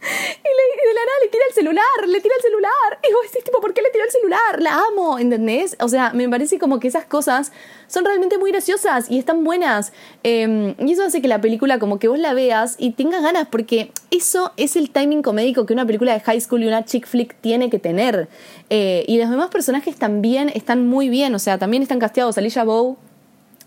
y, 0.02 0.88
de 0.88 0.94
la 0.94 1.06
nada 1.06 1.18
le 1.24 1.30
tira 1.30 1.44
el 1.50 1.56
celular, 1.56 2.08
le 2.08 2.22
tira 2.22 2.36
el 2.36 2.42
celular. 2.42 3.00
Y 3.08 3.14
vos 3.14 3.24
decís, 3.24 3.44
tipo, 3.44 3.60
¿por 3.60 3.74
qué 3.74 3.82
le 3.82 3.90
tiró 3.90 4.06
el 4.06 4.12
celular? 4.12 4.62
La 4.62 4.82
amo, 4.88 5.20
¿entendés? 5.20 5.76
O 5.80 5.90
sea, 5.90 6.12
me 6.14 6.28
parece 6.30 6.58
como 6.60 6.80
que 6.80 6.88
esas 6.88 7.06
cosas 7.06 7.52
son 7.88 8.06
realmente 8.06 8.38
muy 8.38 8.52
graciosas 8.52 9.10
y 9.10 9.20
están 9.20 9.44
buenas. 9.44 9.92
Em, 10.24 10.76
y 10.80 10.94
eso 10.94 11.04
hace 11.04 11.22
que 11.22 11.28
la 11.28 11.42
película 11.42 11.80
como 11.80 12.00
que 12.00 12.08
vos 12.08 12.20
la 12.20 12.34
veas 12.34 12.76
y 12.78 12.92
tengas 12.92 13.22
ganas, 13.22 13.48
porque 13.50 13.92
eso 14.12 14.54
es 14.58 14.76
el 14.76 14.90
timing 14.90 15.22
comédico 15.22 15.66
que 15.66 15.74
una 15.74 15.86
película 15.86 16.14
de 16.14 16.22
high 16.22 16.40
school 16.40 16.64
y 16.64 16.68
una 16.68 16.86
chick 16.86 17.06
flick 17.06 17.36
tiene 17.42 17.70
que 17.70 17.80
tener. 17.80 18.30
Eh, 18.70 19.04
y 19.08 19.18
los 19.18 19.30
demás 19.30 19.50
personajes 19.50 19.96
también 19.98 20.50
están 20.50 20.88
muy 20.88 21.10
bien, 21.10 21.36
o 21.36 21.40
sea, 21.40 21.58
también 21.58 21.84
están 21.84 22.00
casteados. 22.00 22.38
Alicia 22.38 22.64
Bow 22.64 22.98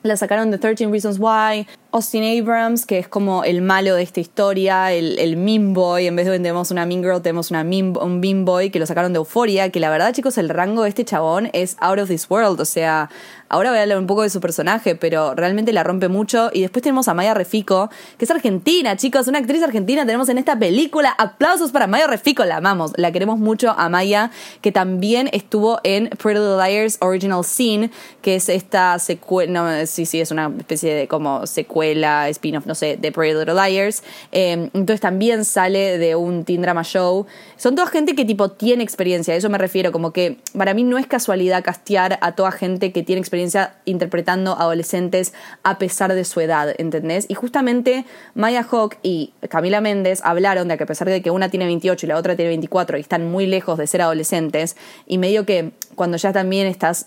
la 0.02 0.16
sacaron 0.16 0.50
de 0.50 0.58
13 0.58 0.88
Reasons 0.88 1.18
Why. 1.18 1.66
Austin 1.92 2.24
Abrams, 2.24 2.86
que 2.86 2.98
es 2.98 3.06
como 3.06 3.44
el 3.44 3.60
malo 3.60 3.94
de 3.94 4.02
esta 4.02 4.20
historia, 4.20 4.92
el, 4.92 5.18
el 5.18 5.36
mean 5.36 5.74
boy, 5.74 6.06
en 6.06 6.16
vez 6.16 6.26
de 6.26 6.32
tenemos 6.38 6.70
una 6.70 6.86
mean 6.86 7.02
girl, 7.02 7.20
tenemos 7.20 7.50
una 7.50 7.60
un 7.60 8.20
mean 8.20 8.46
boy, 8.46 8.70
que 8.70 8.78
lo 8.78 8.86
sacaron 8.86 9.12
de 9.12 9.18
Euphoria, 9.18 9.68
que 9.70 9.78
la 9.78 9.90
verdad, 9.90 10.12
chicos, 10.14 10.38
el 10.38 10.48
rango 10.48 10.84
de 10.84 10.88
este 10.88 11.04
chabón 11.04 11.50
es 11.52 11.76
out 11.80 11.98
of 11.98 12.08
this 12.08 12.30
world, 12.30 12.60
o 12.60 12.64
sea, 12.64 13.10
ahora 13.52 13.70
voy 13.70 13.78
a 13.78 13.82
hablar 13.82 13.98
un 13.98 14.06
poco 14.06 14.22
de 14.22 14.30
su 14.30 14.40
personaje, 14.40 14.96
pero 14.96 15.34
realmente 15.34 15.72
la 15.72 15.84
rompe 15.84 16.08
mucho. 16.08 16.50
Y 16.52 16.62
después 16.62 16.82
tenemos 16.82 17.06
a 17.06 17.14
Maya 17.14 17.34
Refico, 17.34 17.90
que 18.18 18.24
es 18.24 18.30
argentina, 18.30 18.96
chicos, 18.96 19.28
una 19.28 19.38
actriz 19.38 19.62
argentina 19.62 20.04
tenemos 20.04 20.28
en 20.30 20.38
esta 20.38 20.58
película. 20.58 21.14
Aplausos 21.16 21.70
para 21.70 21.86
Maya 21.86 22.06
Refico, 22.06 22.44
la 22.44 22.56
amamos, 22.56 22.92
la 22.96 23.12
queremos 23.12 23.38
mucho 23.38 23.70
a 23.70 23.88
Maya, 23.88 24.30
que 24.62 24.72
también 24.72 25.28
estuvo 25.32 25.80
en 25.84 26.08
Pretty 26.08 26.40
Little 26.40 26.56
Liars 26.56 26.96
Original 27.00 27.44
Scene, 27.44 27.90
que 28.22 28.36
es 28.36 28.48
esta 28.48 28.98
secuela, 28.98 29.52
no, 29.52 29.86
sí, 29.86 30.06
sí, 30.06 30.20
es 30.20 30.30
una 30.30 30.50
especie 30.58 30.94
de 30.94 31.06
como 31.06 31.46
secuela 31.46 31.92
la 31.94 32.28
spin-off, 32.30 32.66
no 32.66 32.74
sé, 32.74 32.96
de 32.96 33.12
Pretty 33.12 33.38
Little 33.38 33.54
Liars. 33.54 34.02
Em, 34.32 34.70
entonces 34.72 35.00
también 35.00 35.44
sale 35.44 35.98
de 35.98 36.16
un 36.16 36.44
teen 36.44 36.62
drama 36.62 36.82
show. 36.84 37.26
Son 37.56 37.74
toda 37.74 37.86
gente 37.88 38.14
que 38.14 38.24
tipo 38.24 38.50
tiene 38.50 38.82
experiencia, 38.82 39.34
a 39.34 39.36
eso 39.36 39.50
me 39.50 39.58
refiero, 39.58 39.92
como 39.92 40.12
que 40.12 40.38
para 40.56 40.72
mí 40.72 40.84
no 40.84 40.96
es 40.96 41.06
casualidad 41.06 41.62
castear 41.62 42.18
a 42.22 42.32
toda 42.32 42.50
gente 42.50 42.92
que 42.92 43.02
tiene 43.02 43.20
experiencia 43.20 43.41
interpretando 43.84 44.58
adolescentes 44.58 45.32
a 45.62 45.78
pesar 45.78 46.14
de 46.14 46.24
su 46.24 46.40
edad, 46.40 46.74
¿entendés? 46.78 47.26
Y 47.28 47.34
justamente 47.34 48.04
Maya 48.34 48.66
Hawk 48.70 48.96
y 49.02 49.32
Camila 49.48 49.80
Méndez 49.80 50.20
hablaron 50.24 50.68
de 50.68 50.76
que 50.76 50.84
a 50.84 50.86
pesar 50.86 51.08
de 51.08 51.22
que 51.22 51.30
una 51.30 51.48
tiene 51.48 51.66
28 51.66 52.06
y 52.06 52.08
la 52.08 52.16
otra 52.16 52.36
tiene 52.36 52.50
24 52.50 52.98
y 52.98 53.00
están 53.00 53.30
muy 53.30 53.46
lejos 53.46 53.78
de 53.78 53.86
ser 53.86 54.02
adolescentes, 54.02 54.76
y 55.06 55.18
medio 55.18 55.46
que 55.46 55.72
cuando 55.94 56.16
ya 56.16 56.32
también 56.32 56.66
estás 56.66 57.06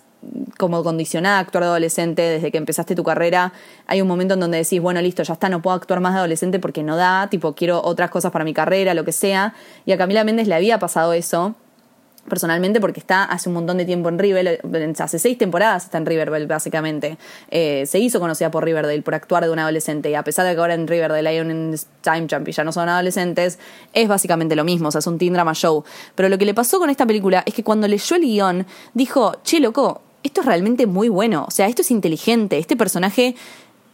como 0.58 0.84
condicionada 0.84 1.38
a 1.38 1.40
actuar 1.42 1.64
de 1.64 1.70
adolescente 1.70 2.22
desde 2.22 2.52
que 2.52 2.58
empezaste 2.58 2.96
tu 2.96 3.04
carrera, 3.04 3.54
hay 3.88 4.02
un 4.02 4.08
momento 4.08 4.34
en 4.34 4.40
donde 4.40 4.58
decís, 4.58 4.82
bueno, 4.82 5.02
listo, 5.02 5.24
ya 5.24 5.34
está, 5.34 5.50
no 5.50 5.62
puedo 5.62 5.76
actuar 5.76 6.00
más 6.00 6.14
de 6.14 6.20
adolescente 6.20 6.60
porque 6.60 6.84
no 6.84 6.96
da, 6.96 7.28
tipo, 7.30 7.54
quiero 7.54 7.82
otras 7.84 8.10
cosas 8.10 8.32
para 8.32 8.46
mi 8.46 8.54
carrera, 8.54 8.94
lo 8.94 9.04
que 9.04 9.12
sea. 9.12 9.54
Y 9.86 9.92
a 9.92 9.98
Camila 9.98 10.24
Méndez 10.24 10.48
le 10.48 10.56
había 10.56 10.80
pasado 10.80 11.14
eso 11.14 11.56
personalmente 12.28 12.80
porque 12.80 13.00
está 13.00 13.24
hace 13.24 13.50
un 13.50 13.56
montón 13.56 13.78
de 13.78 13.86
tiempo 13.86 14.10
en 14.10 14.20
Riverdale, 14.20 14.60
hace 15.00 15.20
seis 15.20 15.38
temporadas 15.38 15.86
está 15.86 15.98
en 15.98 16.06
Riverdale 16.06 16.46
básicamente, 16.46 17.18
eh, 17.50 17.86
se 17.86 18.00
hizo 18.00 18.20
conocida 18.20 18.52
por 18.52 18.66
Riverdale 18.66 19.02
por 19.02 19.16
actuar 19.16 19.44
de 19.44 19.52
un 19.52 19.60
adolescente 19.60 20.10
y 20.10 20.16
a 20.16 20.24
pesar 20.24 20.46
de 20.46 20.54
que 20.54 20.60
ahora 20.60 20.74
en 20.74 20.88
Riverdale 20.88 21.30
hay 21.30 21.40
un 21.40 21.76
time 22.02 22.28
jump 22.30 22.48
y 22.48 22.52
ya 22.52 22.64
no 22.64 22.72
son 22.72 22.90
adolescentes, 22.90 23.60
es 23.94 24.08
básicamente 24.08 24.56
lo 24.56 24.64
mismo, 24.64 24.90
o 24.90 24.92
sea, 24.92 25.00
es 25.00 25.08
un 25.08 25.18
teen 25.18 25.34
drama 25.34 25.54
show. 25.54 25.84
Pero 26.16 26.30
lo 26.30 26.38
que 26.38 26.46
le 26.46 26.54
pasó 26.54 26.80
con 26.80 26.90
esta 26.90 27.06
película 27.06 27.44
es 27.46 27.54
que 27.54 27.64
cuando 27.64 27.88
leyó 27.88 28.16
el 28.16 28.22
guion 28.24 28.66
dijo, 28.94 29.34
che 29.44 29.60
loco, 29.60 30.02
esto 30.24 30.42
es 30.42 30.48
realmente 30.48 30.88
muy 30.88 31.10
bueno, 31.10 31.46
o 31.48 31.52
sea, 31.52 31.68
esto 31.68 31.82
es 31.82 31.92
inteligente, 31.92 32.58
este 32.58 32.76
personaje 32.76 33.36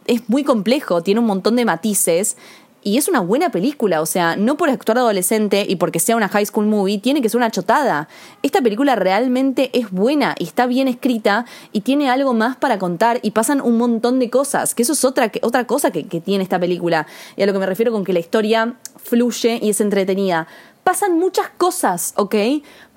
es 0.06 0.28
muy 0.28 0.44
complejo, 0.44 1.02
tiene 1.02 1.20
un 1.20 1.26
montón 1.26 1.56
de 1.56 1.64
matices 1.64 2.36
y 2.82 2.98
es 2.98 3.08
una 3.08 3.20
buena 3.20 3.50
película, 3.50 4.00
o 4.00 4.06
sea, 4.06 4.36
no 4.36 4.56
por 4.56 4.70
actuar 4.70 4.98
adolescente 4.98 5.64
y 5.68 5.76
porque 5.76 6.00
sea 6.00 6.16
una 6.16 6.28
high 6.28 6.46
school 6.46 6.66
movie, 6.66 6.98
tiene 6.98 7.22
que 7.22 7.28
ser 7.28 7.38
una 7.38 7.50
chotada. 7.50 8.08
Esta 8.42 8.60
película 8.60 8.96
realmente 8.96 9.70
es 9.72 9.90
buena 9.90 10.34
y 10.38 10.44
está 10.44 10.66
bien 10.66 10.88
escrita 10.88 11.46
y 11.72 11.82
tiene 11.82 12.10
algo 12.10 12.34
más 12.34 12.56
para 12.56 12.78
contar 12.78 13.20
y 13.22 13.32
pasan 13.32 13.60
un 13.60 13.78
montón 13.78 14.18
de 14.18 14.30
cosas, 14.30 14.74
que 14.74 14.82
eso 14.82 14.92
es 14.92 15.04
otra, 15.04 15.30
otra 15.42 15.66
cosa 15.66 15.90
que, 15.90 16.04
que 16.04 16.20
tiene 16.20 16.42
esta 16.42 16.58
película. 16.58 17.06
Y 17.36 17.42
a 17.42 17.46
lo 17.46 17.52
que 17.52 17.58
me 17.58 17.66
refiero 17.66 17.92
con 17.92 18.04
que 18.04 18.12
la 18.12 18.20
historia 18.20 18.74
fluye 18.96 19.58
y 19.62 19.70
es 19.70 19.80
entretenida 19.80 20.46
pasan 20.84 21.18
muchas 21.18 21.48
cosas, 21.48 22.12
¿ok? 22.16 22.34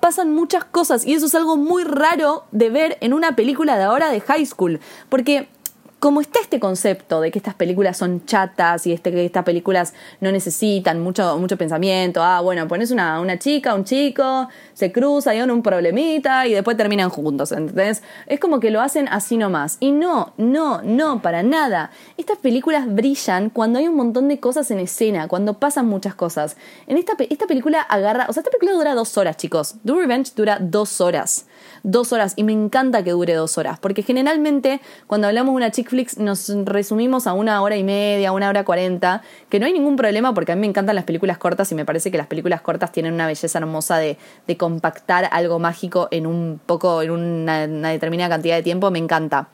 Pasan 0.00 0.32
muchas 0.32 0.64
cosas 0.64 1.06
y 1.06 1.14
eso 1.14 1.26
es 1.26 1.34
algo 1.34 1.56
muy 1.56 1.84
raro 1.84 2.44
de 2.50 2.70
ver 2.70 2.98
en 3.00 3.12
una 3.12 3.36
película 3.36 3.76
de 3.76 3.84
ahora 3.84 4.10
de 4.10 4.20
high 4.20 4.44
school, 4.44 4.80
porque 5.08 5.48
como 5.98 6.20
está 6.20 6.40
este 6.40 6.60
concepto 6.60 7.22
de 7.22 7.30
que 7.30 7.38
estas 7.38 7.54
películas 7.54 7.96
son 7.96 8.26
chatas 8.26 8.86
y 8.86 8.92
este, 8.92 9.10
que 9.10 9.24
estas 9.24 9.44
películas 9.44 9.94
no 10.20 10.30
necesitan 10.30 11.00
mucho, 11.00 11.38
mucho 11.38 11.56
pensamiento, 11.56 12.22
ah, 12.22 12.40
bueno, 12.42 12.68
pones 12.68 12.90
una, 12.90 13.18
una 13.20 13.38
chica, 13.38 13.74
un 13.74 13.84
chico, 13.84 14.48
se 14.74 14.92
cruza, 14.92 15.30
hay 15.30 15.40
un 15.40 15.62
problemita 15.62 16.46
y 16.46 16.52
después 16.52 16.76
terminan 16.76 17.08
juntos, 17.08 17.50
¿entendés? 17.52 18.02
Es 18.26 18.38
como 18.38 18.60
que 18.60 18.70
lo 18.70 18.82
hacen 18.82 19.08
así 19.08 19.38
nomás. 19.38 19.78
Y 19.80 19.90
no, 19.90 20.34
no, 20.36 20.82
no, 20.82 21.22
para 21.22 21.42
nada. 21.42 21.90
Estas 22.18 22.38
películas 22.38 22.84
brillan 22.86 23.48
cuando 23.48 23.78
hay 23.78 23.88
un 23.88 23.96
montón 23.96 24.28
de 24.28 24.38
cosas 24.38 24.70
en 24.70 24.80
escena, 24.80 25.28
cuando 25.28 25.54
pasan 25.54 25.86
muchas 25.86 26.14
cosas. 26.14 26.56
En 26.86 26.98
esta, 26.98 27.14
esta 27.30 27.46
película 27.46 27.80
agarra, 27.80 28.26
o 28.28 28.32
sea, 28.32 28.42
esta 28.42 28.50
película 28.50 28.72
dura 28.72 28.94
dos 28.94 29.16
horas, 29.16 29.38
chicos. 29.38 29.76
Do 29.82 29.98
Revenge 29.98 30.32
dura 30.36 30.58
dos 30.60 31.00
horas. 31.00 31.46
Dos 31.82 32.12
horas. 32.12 32.34
Y 32.36 32.42
me 32.42 32.52
encanta 32.52 33.02
que 33.02 33.12
dure 33.12 33.34
dos 33.34 33.56
horas, 33.56 33.78
porque 33.78 34.02
generalmente 34.02 34.80
cuando 35.06 35.26
hablamos 35.26 35.52
de 35.52 35.56
una 35.56 35.70
chick 35.70 35.85
flicks 35.88 36.18
nos 36.18 36.48
resumimos 36.64 37.26
a 37.26 37.32
una 37.32 37.62
hora 37.62 37.76
y 37.76 37.84
media, 37.84 38.32
una 38.32 38.48
hora 38.48 38.64
cuarenta, 38.64 39.22
que 39.48 39.58
no 39.58 39.66
hay 39.66 39.72
ningún 39.72 39.96
problema 39.96 40.34
porque 40.34 40.52
a 40.52 40.54
mí 40.54 40.60
me 40.60 40.66
encantan 40.66 40.94
las 40.94 41.04
películas 41.04 41.38
cortas 41.38 41.70
y 41.72 41.74
me 41.74 41.84
parece 41.84 42.10
que 42.10 42.18
las 42.18 42.26
películas 42.26 42.60
cortas 42.60 42.92
tienen 42.92 43.14
una 43.14 43.26
belleza 43.26 43.58
hermosa 43.58 43.98
de, 43.98 44.18
de 44.46 44.56
compactar 44.56 45.28
algo 45.32 45.58
mágico 45.58 46.08
en 46.10 46.26
un 46.26 46.60
poco, 46.64 47.02
en 47.02 47.10
una, 47.10 47.64
una 47.64 47.90
determinada 47.90 48.30
cantidad 48.30 48.56
de 48.56 48.62
tiempo, 48.62 48.90
me 48.90 48.98
encanta. 48.98 49.48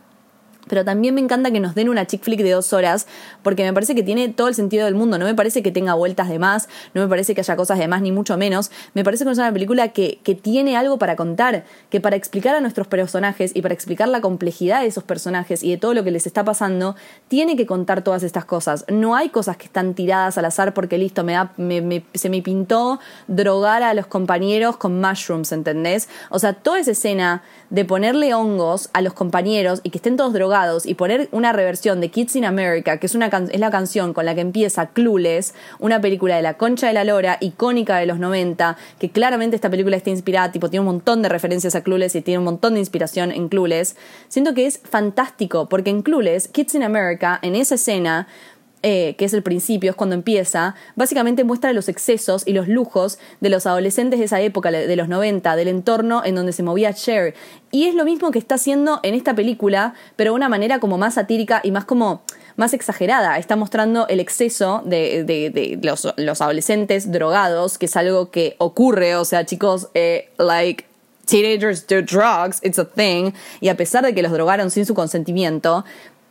Pero 0.73 0.87
también 0.87 1.15
me 1.15 1.21
encanta 1.21 1.51
que 1.51 1.61
nos 1.61 1.75
den 1.75 1.91
una 1.91 2.07
chick 2.07 2.23
flick 2.23 2.41
de 2.41 2.53
dos 2.53 2.73
horas, 2.73 3.07
porque 3.43 3.63
me 3.63 3.75
parece 3.75 3.95
que 3.95 4.03
tiene 4.03 4.31
todo 4.31 4.49
el 4.49 4.55
sentido 4.55 4.87
del 4.87 4.95
mundo. 4.95 5.19
No 5.19 5.27
me 5.27 5.35
parece 5.35 5.63
que 5.63 5.71
tenga 5.71 5.93
vueltas 5.93 6.31
de 6.31 6.39
más, 6.39 6.67
no 6.95 7.03
me 7.03 7.09
parece 7.09 7.35
que 7.35 7.43
haya 7.43 7.57
cosas 7.57 7.79
de 7.79 7.89
más, 7.89 8.01
ni 8.01 8.11
mucho 8.11 8.39
menos. 8.39 8.71
Me 8.95 9.05
parece 9.05 9.27
que 9.27 9.33
es 9.33 9.37
una 9.37 9.53
película 9.53 9.89
que, 9.89 10.19
que 10.25 10.35
tiene 10.35 10.79
algo 10.79 10.97
para 10.97 11.15
contar, 11.15 11.67
que 11.91 12.01
para 12.01 12.17
explicar 12.17 12.55
a 12.55 12.63
nuestros 12.63 12.87
personajes 12.87 13.53
y 13.55 13.61
para 13.61 13.75
explicar 13.75 14.09
la 14.09 14.23
complejidad 14.23 14.81
de 14.81 14.87
esos 14.87 15.05
personajes 15.05 15.63
y 15.63 15.73
de 15.73 15.77
todo 15.77 15.93
lo 15.93 16.05
que 16.05 16.11
les 16.11 16.27
está 16.27 16.43
pasando, 16.43 16.97
tiene 17.29 17.55
que 17.55 17.67
contar 17.67 18.01
todas 18.01 18.23
estas 18.23 18.47
cosas. 18.47 18.87
No 18.89 19.15
hay 19.15 19.29
cosas 19.29 19.59
que 19.59 19.67
están 19.67 19.93
tiradas 19.93 20.39
al 20.39 20.47
azar 20.47 20.73
porque 20.73 20.97
listo, 20.97 21.23
me, 21.23 21.35
da, 21.35 21.53
se 22.15 22.31
me 22.31 22.41
pintó 22.41 22.99
drogar 23.29 23.83
a 23.83 23.93
los 23.93 24.07
compañeros 24.07 24.79
con 24.79 25.03
mushrooms, 25.03 25.53
¿entendés? 25.53 26.09
O 26.31 26.39
sea, 26.39 26.55
toda 26.55 26.79
esa 26.79 26.93
escena 26.93 27.43
de 27.69 27.85
ponerle 27.85 28.33
hongos 28.33 28.89
a 28.95 29.03
los 29.03 29.13
compañeros 29.13 29.81
y 29.83 29.91
que 29.91 29.99
estén 29.99 30.17
todos 30.17 30.33
drogados 30.33 30.62
y 30.85 30.95
poner 30.95 31.29
una 31.33 31.53
reversión 31.53 32.01
de 32.01 32.11
Kids 32.11 32.37
in 32.37 32.45
America, 32.45 32.99
que 32.99 33.07
es, 33.07 33.15
una 33.15 33.27
es 33.27 33.61
la 33.61 33.71
canción 33.71 34.13
con 34.15 34.25
la 34.25 34.35
que 34.35 34.41
empieza 34.41 34.91
Clueless, 34.91 35.55
una 35.79 36.01
película 36.01 36.37
de 36.37 36.43
la 36.43 36.55
concha 36.55 36.87
de 36.87 36.93
la 36.93 37.05
lora, 37.05 37.39
icónica 37.41 37.97
de 37.99 38.07
los 38.07 38.19
90, 38.19 38.77
que 38.99 39.11
claramente 39.11 39.57
esta 39.57 39.71
película 39.71 39.97
está 39.97 40.11
inspirada, 40.11 40.53
tipo, 40.53 40.71
tiene 40.71 40.81
un 40.81 40.95
montón 40.95 41.23
de 41.23 41.29
referencias 41.29 41.75
a 41.75 41.83
Clueless 41.83 42.15
y 42.15 42.23
tiene 42.23 42.39
un 42.39 42.45
montón 42.45 42.75
de 42.75 42.81
inspiración 42.81 43.33
en 43.33 43.49
Clueless. 43.49 43.97
Siento 44.29 44.55
que 44.55 44.67
es 44.67 44.81
fantástico, 44.85 45.69
porque 45.69 45.91
en 45.91 46.03
Clueless, 46.03 46.49
Kids 46.49 46.77
in 46.77 46.85
America, 46.85 47.39
en 47.43 47.57
esa 47.57 47.75
escena, 47.75 48.29
eh, 48.83 49.15
que 49.17 49.25
es 49.25 49.33
el 49.33 49.43
principio, 49.43 49.91
es 49.91 49.97
cuando 49.97 50.15
empieza, 50.15 50.75
básicamente 50.97 51.45
muestra 51.45 51.73
los 51.73 51.89
excesos 51.89 52.43
y 52.47 52.53
los 52.53 52.69
lujos 52.69 53.19
de 53.41 53.49
los 53.49 53.67
adolescentes 53.67 54.19
de 54.19 54.25
esa 54.25 54.41
época, 54.41 54.71
de 54.71 54.97
los 54.97 55.09
90, 55.09 55.55
del 55.57 55.69
entorno 55.69 56.23
en 56.25 56.35
donde 56.35 56.53
se 56.53 56.63
movía 56.63 56.93
Cher. 56.93 57.35
Y 57.71 57.87
es 57.87 57.95
lo 57.95 58.05
mismo 58.05 58.31
que 58.31 58.39
está 58.39 58.57
haciendo 58.57 59.01
en 59.03 59.15
esta 59.15 59.35
película, 59.35 59.95
pero 60.17 60.33
de 60.33 60.37
una 60.37 60.49
manera 60.49 60.81
como 60.81 60.99
más 60.99 61.15
satírica 61.15 61.61
y 61.63 61.71
más 61.71 61.85
como 61.85 62.23
más 62.57 62.75
exagerada. 62.75 63.39
Está 63.39 63.57
mostrando 63.57 64.07
el 64.09 64.21
exceso 64.21 64.83
de, 64.85 65.25
de, 65.25 65.79
los, 65.83 66.41
adolescentes 66.41 67.11
drogados, 67.11 67.79
que 67.79 67.87
es 67.87 67.97
algo 67.97 68.31
que 68.31 68.57
ocurre, 68.59 69.17
o 69.17 69.25
sea, 69.25 69.47
chicos, 69.47 69.89
eh, 69.95 70.31
like... 70.39 70.87
Teenagers 71.25 71.87
do 71.87 72.03
drugs, 72.03 72.59
it's 72.65 72.81
a 72.81 72.85
thing, 72.85 73.33
y 73.61 73.69
a 73.69 73.77
pesar 73.77 74.05
de 74.05 74.13
que 74.13 74.23
los 74.23 74.33
drogaron 74.33 74.73
sin 74.73 74.85
su 74.85 74.93
consentimiento, 74.93 75.85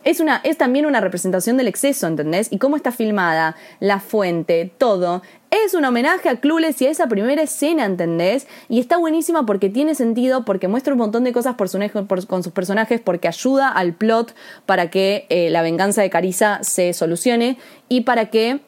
es, 0.04 0.20
una, 0.20 0.42
es 0.44 0.58
también 0.58 0.86
una 0.86 1.02
representación 1.02 1.58
del 1.58 1.68
exceso, 1.68 2.08
¿entendés? 2.08 2.48
Y 2.52 2.58
cómo 2.58 2.76
está 2.76 2.92
filmada, 2.92 3.56
la 3.80 4.00
fuente, 4.00 4.72
todo. 4.78 5.22
Es 5.50 5.74
un 5.74 5.84
homenaje 5.84 6.30
a 6.30 6.40
Clueless 6.40 6.82
y 6.82 6.88
a 6.88 6.92
esa 6.92 7.08
primera 7.08 7.42
escena, 7.42 7.86
¿entendés? 7.86 8.48
Y 8.70 8.80
está 8.80 8.98
buenísima 8.98 9.46
porque 9.46 9.70
tiene 9.70 9.96
sentido, 9.96 10.46
porque 10.46 10.68
muestra 10.68 10.94
un 10.94 11.00
montón 11.00 11.24
de 11.24 11.34
cosas 11.34 11.56
por 11.56 11.70
su, 11.70 11.80
con 12.28 12.44
sus 12.44 12.54
personajes, 12.54 13.02
porque 13.02 13.28
ayuda 13.28 13.70
al 13.70 13.94
plot 13.94 14.34
para 14.66 14.90
que 14.90 15.26
eh, 15.30 15.50
la 15.50 15.62
venganza 15.62 16.02
de 16.02 16.10
Carissa 16.10 16.60
se 16.64 16.94
solucione 16.94 17.58
y 17.90 18.02
para 18.02 18.30
que 18.30 18.62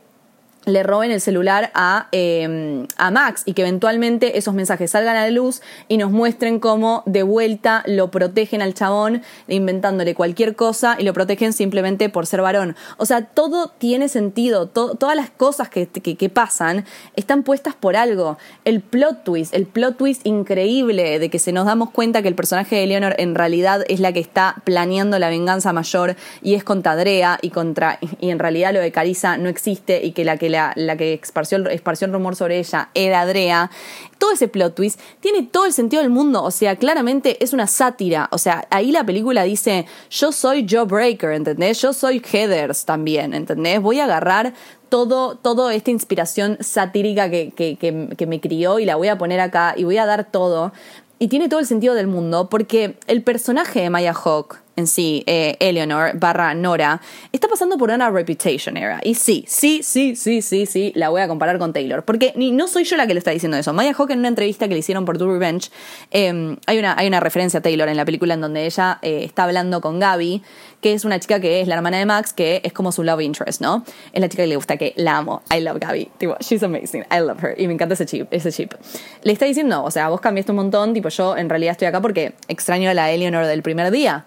le 0.65 0.83
roben 0.83 1.11
el 1.11 1.21
celular 1.21 1.71
a, 1.73 2.07
em, 2.11 2.87
a, 2.97 3.11
Max 3.11 3.43
y 3.45 3.53
que 3.53 3.61
eventualmente 3.63 4.37
esos 4.37 4.53
mensajes 4.53 4.91
salgan 4.91 5.15
a 5.15 5.23
la 5.23 5.29
luz 5.29 5.61
y 5.87 5.97
nos 5.97 6.11
muestren 6.11 6.59
cómo 6.59 7.03
de 7.05 7.23
vuelta 7.23 7.83
lo 7.85 8.11
protegen 8.11 8.61
al 8.61 8.73
chabón 8.73 9.21
inventándole 9.47 10.15
cualquier 10.15 10.55
cosa 10.55 10.95
y 10.97 11.03
lo 11.03 11.13
protegen 11.13 11.53
simplemente 11.53 12.09
por 12.09 12.25
ser 12.25 12.41
varón. 12.41 12.75
O 12.97 13.05
sea, 13.05 13.25
todo 13.25 13.69
tiene 13.77 14.07
sentido, 14.07 14.67
todas 14.67 15.15
las 15.15 15.29
cosas 15.29 15.69
que, 15.69 15.87
que, 15.87 16.29
pasan 16.29 16.85
están 17.15 17.43
puestas 17.43 17.75
por 17.75 17.95
algo. 17.95 18.37
El 18.65 18.81
plot 18.81 19.23
twist, 19.23 19.53
el 19.53 19.65
plot 19.65 19.97
twist 19.97 20.25
increíble 20.25 21.19
de 21.19 21.29
que 21.29 21.39
se 21.39 21.51
nos 21.51 21.65
damos 21.65 21.91
cuenta 21.91 22.21
que 22.21 22.27
el 22.27 22.35
personaje 22.35 22.77
de 22.77 22.87
Leonor 22.87 23.15
en 23.17 23.35
realidad 23.35 23.83
es 23.89 23.99
la 23.99 24.13
que 24.13 24.19
está 24.19 24.55
planeando 24.63 25.19
la 25.19 25.29
venganza 25.29 25.73
mayor 25.73 26.15
y 26.41 26.55
es 26.55 26.63
contra 26.63 26.95
Drea 26.95 27.37
y 27.41 27.49
contra 27.49 27.99
y 28.19 28.29
en 28.29 28.39
realidad 28.39 28.73
lo 28.73 28.79
de 28.79 28.91
Carissa 28.91 29.37
no 29.37 29.49
existe 29.49 30.03
y 30.03 30.11
que 30.11 30.25
la 30.25 30.37
que 30.37 30.49
la, 30.53 30.97
que 30.97 31.13
esparció, 31.13 31.57
el 31.57 32.13
rumor 32.13 32.35
sobre 32.35 32.59
ella 32.59 32.89
era 32.93 33.21
Adrea, 33.21 33.69
todo 34.17 34.31
ese 34.31 34.47
plot 34.47 34.75
twist 34.75 34.99
tiene 35.19 35.43
todo 35.43 35.65
el 35.65 35.73
sentido 35.73 36.01
del 36.01 36.11
mundo, 36.11 36.43
o 36.43 36.51
sea, 36.51 36.77
claramente 36.77 37.43
es 37.43 37.51
una 37.51 37.67
sátira, 37.67 38.29
o 38.31 38.37
sea, 38.37 38.67
ahí 38.69 38.91
la 38.91 39.05
película 39.05 39.43
dice, 39.43 39.85
yo 40.09 40.31
soy 40.31 40.65
Joe 40.69 40.85
Breaker, 40.85 41.31
¿entendés? 41.31 41.81
Yo 41.81 41.91
soy 41.91 42.21
Heathers 42.21 42.85
también, 42.85 43.33
¿entendés? 43.33 43.81
Voy 43.81 43.99
a 43.99 44.05
agarrar 44.05 44.53
todo, 44.93 45.35
todo 45.35 45.71
esta 45.71 45.91
inspiración 45.91 46.57
satírica 46.59 47.29
que, 47.29 47.51
que, 47.51 47.77
que, 47.77 48.27
me 48.27 48.39
crió 48.39 48.77
y 48.77 48.85
la 48.85 48.95
voy 48.95 49.07
a 49.07 49.17
poner 49.17 49.39
acá 49.39 49.73
y 49.75 49.83
voy 49.85 49.97
a 49.97 50.05
dar 50.05 50.29
todo. 50.29 50.71
Y 51.17 51.29
tiene 51.29 51.49
todo 51.49 51.59
el 51.59 51.65
sentido 51.65 51.95
del 51.95 52.07
mundo 52.07 52.47
porque 52.47 52.97
el 53.07 53.23
personaje 53.23 53.81
de 53.81 53.89
Maya 53.89 54.13
Hawk, 54.13 54.62
en 54.75 54.87
sí, 54.87 55.23
eh, 55.27 55.55
Eleanor 55.59 56.17
barra 56.17 56.53
Nora, 56.53 57.01
está 57.31 57.47
pasando 57.47 57.77
por 57.77 57.91
una 57.91 58.09
reputation 58.09 58.77
era. 58.77 58.99
Y 59.03 59.15
sí, 59.15 59.45
sí, 59.47 59.81
sí, 59.83 60.15
sí, 60.15 60.41
sí, 60.41 60.65
sí, 60.65 60.91
la 60.95 61.09
voy 61.09 61.21
a 61.21 61.27
comparar 61.27 61.59
con 61.59 61.73
Taylor. 61.73 62.03
Porque 62.03 62.33
ni, 62.35 62.51
no 62.51 62.67
soy 62.67 62.83
yo 62.83 62.97
la 62.97 63.07
que 63.07 63.13
le 63.13 63.19
está 63.19 63.31
diciendo 63.31 63.57
eso. 63.57 63.73
Maya 63.73 63.93
Hawke 63.93 64.11
en 64.11 64.19
una 64.19 64.29
entrevista 64.29 64.67
que 64.67 64.73
le 64.73 64.79
hicieron 64.79 65.05
por 65.05 65.17
Do 65.17 65.31
Revenge, 65.31 65.69
em, 66.11 66.57
hay, 66.65 66.79
una, 66.79 66.97
hay 66.97 67.07
una 67.07 67.19
referencia 67.19 67.59
a 67.59 67.61
Taylor 67.61 67.87
en 67.87 67.97
la 67.97 68.05
película 68.05 68.33
en 68.33 68.41
donde 68.41 68.65
ella 68.65 68.99
eh, 69.01 69.21
está 69.23 69.43
hablando 69.43 69.81
con 69.81 69.99
Gaby, 69.99 70.41
que 70.81 70.93
es 70.93 71.05
una 71.05 71.19
chica 71.19 71.39
que 71.39 71.61
es 71.61 71.67
la 71.67 71.75
hermana 71.75 71.97
de 71.97 72.05
Max, 72.05 72.33
que 72.33 72.61
es 72.63 72.73
como 72.73 72.91
su 72.91 73.03
love 73.03 73.21
interest, 73.21 73.61
¿no? 73.61 73.85
Es 74.11 74.21
la 74.21 74.27
chica 74.27 74.43
que 74.43 74.47
le 74.47 74.55
gusta, 74.55 74.77
que 74.77 74.93
la 74.97 75.17
amo. 75.17 75.41
I 75.55 75.61
love 75.61 75.79
Gaby. 75.79 76.09
Tipo, 76.17 76.35
she's 76.39 76.63
amazing. 76.63 77.05
I 77.11 77.19
love 77.19 77.41
her. 77.43 77.55
Y 77.57 77.67
me 77.67 77.73
encanta 77.73 77.93
ese 77.93 78.05
chip. 78.05 78.27
Ese 78.31 78.51
chip. 78.51 78.73
Le 79.21 79.31
está 79.31 79.45
diciendo, 79.45 79.83
o 79.83 79.91
sea, 79.91 80.09
vos 80.09 80.19
cambiaste 80.19 80.51
un 80.51 80.57
montón, 80.57 80.93
tipo, 80.93 81.09
yo 81.09 81.37
en 81.37 81.49
realidad 81.49 81.71
estoy 81.71 81.87
acá 81.87 82.01
porque 82.01 82.33
extraño 82.47 82.89
a 82.89 82.93
la 82.93 83.11
Eleanor 83.11 83.45
del 83.45 83.61
primer 83.61 83.91
día. 83.91 84.25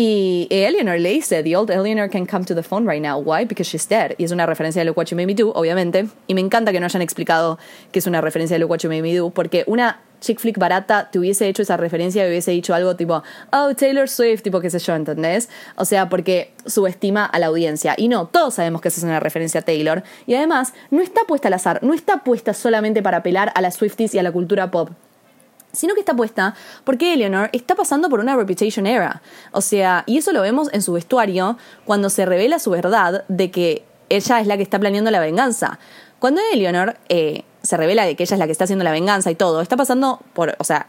Y 0.00 0.46
Eleanor 0.48 1.00
le 1.00 1.08
dice, 1.08 1.42
The 1.42 1.56
old 1.56 1.72
Eleanor 1.72 2.08
can 2.08 2.24
come 2.24 2.44
to 2.44 2.54
the 2.54 2.62
phone 2.62 2.88
right 2.88 3.02
now. 3.02 3.18
Why? 3.18 3.44
Because 3.44 3.68
she's 3.68 3.88
dead. 3.88 4.14
Y 4.16 4.22
es 4.22 4.30
una 4.30 4.46
referencia 4.46 4.80
de 4.80 4.84
Look 4.84 4.96
What 4.96 5.06
You 5.06 5.16
Made 5.16 5.26
Me 5.26 5.34
Do, 5.34 5.50
obviamente. 5.50 6.06
Y 6.28 6.34
me 6.34 6.40
encanta 6.40 6.70
que 6.70 6.78
no 6.78 6.86
hayan 6.86 7.02
explicado 7.02 7.58
que 7.90 7.98
es 7.98 8.06
una 8.06 8.20
referencia 8.20 8.54
de 8.54 8.60
Look 8.60 8.70
What 8.70 8.78
You 8.78 8.90
Made 8.90 9.02
Me 9.02 9.12
Do, 9.16 9.30
porque 9.30 9.64
una 9.66 10.00
chick 10.20 10.38
flick 10.38 10.56
barata 10.56 11.10
te 11.10 11.18
hubiese 11.18 11.48
hecho 11.48 11.62
esa 11.62 11.76
referencia 11.76 12.24
y 12.24 12.28
hubiese 12.28 12.52
dicho 12.52 12.74
algo 12.74 12.94
tipo, 12.94 13.24
oh, 13.50 13.74
Taylor 13.74 14.08
Swift, 14.08 14.42
tipo 14.42 14.60
qué 14.60 14.70
sé 14.70 14.78
yo, 14.78 14.94
¿entendés? 14.94 15.48
O 15.74 15.84
sea, 15.84 16.08
porque 16.08 16.52
subestima 16.64 17.24
a 17.24 17.40
la 17.40 17.46
audiencia. 17.46 17.96
Y 17.96 18.06
no, 18.06 18.28
todos 18.28 18.54
sabemos 18.54 18.80
que 18.80 18.88
esa 18.88 19.00
es 19.00 19.04
una 19.04 19.18
referencia 19.18 19.62
a 19.62 19.64
Taylor. 19.64 20.04
Y 20.28 20.36
además, 20.36 20.74
no 20.92 21.02
está 21.02 21.22
puesta 21.26 21.48
al 21.48 21.54
azar, 21.54 21.80
no 21.82 21.92
está 21.92 22.22
puesta 22.22 22.54
solamente 22.54 23.02
para 23.02 23.16
apelar 23.16 23.50
a 23.56 23.60
las 23.60 23.74
Swifties 23.74 24.14
y 24.14 24.20
a 24.20 24.22
la 24.22 24.30
cultura 24.30 24.70
pop 24.70 24.90
sino 25.78 25.94
que 25.94 26.00
está 26.00 26.14
puesta 26.14 26.54
porque 26.84 27.14
Eleanor 27.14 27.50
está 27.52 27.74
pasando 27.74 28.08
por 28.08 28.20
una 28.20 28.36
reputation 28.36 28.86
era. 28.86 29.22
O 29.52 29.60
sea, 29.60 30.02
y 30.06 30.18
eso 30.18 30.32
lo 30.32 30.42
vemos 30.42 30.68
en 30.72 30.82
su 30.82 30.92
vestuario 30.92 31.56
cuando 31.84 32.10
se 32.10 32.26
revela 32.26 32.58
su 32.58 32.70
verdad 32.70 33.24
de 33.28 33.50
que 33.50 33.84
ella 34.08 34.40
es 34.40 34.46
la 34.46 34.56
que 34.56 34.62
está 34.62 34.78
planeando 34.78 35.10
la 35.10 35.20
venganza. 35.20 35.78
Cuando 36.18 36.40
Eleanor 36.52 36.96
eh, 37.08 37.44
se 37.62 37.76
revela 37.76 38.04
de 38.04 38.16
que 38.16 38.24
ella 38.24 38.34
es 38.34 38.38
la 38.38 38.46
que 38.46 38.52
está 38.52 38.64
haciendo 38.64 38.84
la 38.84 38.90
venganza 38.90 39.30
y 39.30 39.36
todo, 39.36 39.60
está 39.60 39.76
pasando 39.76 40.20
por, 40.32 40.56
o 40.58 40.64
sea, 40.64 40.88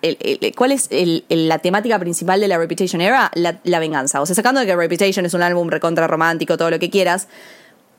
¿cuál 0.58 0.72
es 0.72 0.90
la 1.30 1.60
temática 1.60 2.00
principal 2.00 2.40
de 2.40 2.48
la 2.48 2.58
Reputation 2.58 3.00
Era? 3.02 3.30
La, 3.36 3.60
la, 3.64 3.80
venganza. 3.80 4.22
O 4.22 4.26
sea, 4.26 4.36
sacando 4.36 4.60
de 4.60 4.66
que 4.66 4.76
Reputation 4.76 5.26
es 5.26 5.36
un 5.36 5.44
álbum 5.44 5.70
recontra 5.70 6.08
romántico, 6.08 6.58
todo 6.58 6.72
lo 6.72 6.80
que 6.80 6.90
quieras, 6.90 7.28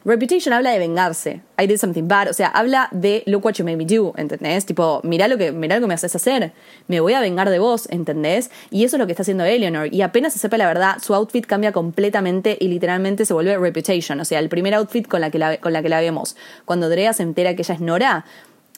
Reputation 0.03 0.55
habla 0.55 0.71
de 0.71 0.79
vengarse. 0.79 1.43
I 1.59 1.67
did 1.67 1.77
something 1.77 2.09
bad. 2.09 2.29
O 2.31 2.33
sea, 2.33 2.49
habla 2.49 2.89
de 2.91 3.23
look 3.27 3.45
what 3.45 3.55
you 3.55 3.65
made 3.65 3.77
me 3.77 3.85
do, 3.85 4.15
¿entendés? 4.17 4.65
Tipo, 4.65 5.01
mira 5.05 5.29
lo 5.29 5.37
que, 5.37 5.53
mira 5.53 5.77
lo 5.77 5.83
que 5.83 5.89
me 5.89 5.95
haces 5.95 6.17
hacer. 6.17 6.53
Me 6.89 7.01
voy 7.01 7.13
a 7.13 7.21
vengar 7.21 7.51
de 7.51 7.59
vos, 7.59 7.87
¿entendés? 7.91 8.51
Y 8.71 8.85
eso 8.85 8.97
es 8.97 9.01
lo 9.01 9.07
que 9.07 9.13
está 9.13 9.23
haciendo 9.23 9.45
Eleanor. 9.45 9.93
Y 9.93 10.01
apenas 10.01 10.33
se 10.33 10.39
sepa 10.39 10.57
la 10.57 10.67
verdad, 10.67 10.97
su 11.03 11.15
outfit 11.15 11.45
cambia 11.45 11.73
completamente 11.73 12.57
y 12.59 12.69
literalmente 12.69 13.27
se 13.27 13.35
vuelve 13.35 13.59
Reputation. 13.59 14.19
O 14.21 14.25
sea, 14.25 14.39
el 14.39 14.49
primer 14.49 14.75
outfit 14.75 15.07
con 15.07 15.21
la 15.21 15.31
que 15.31 15.39
la, 15.39 15.59
con 15.59 15.75
la, 15.75 15.83
que 15.83 15.91
la 15.91 16.01
vemos. 16.01 16.35
Cuando 16.65 16.89
Drea 16.89 17.13
se 17.13 17.23
entera 17.23 17.55
que 17.55 17.61
ella 17.61 17.75
es 17.75 17.81
Nora, 17.81 18.25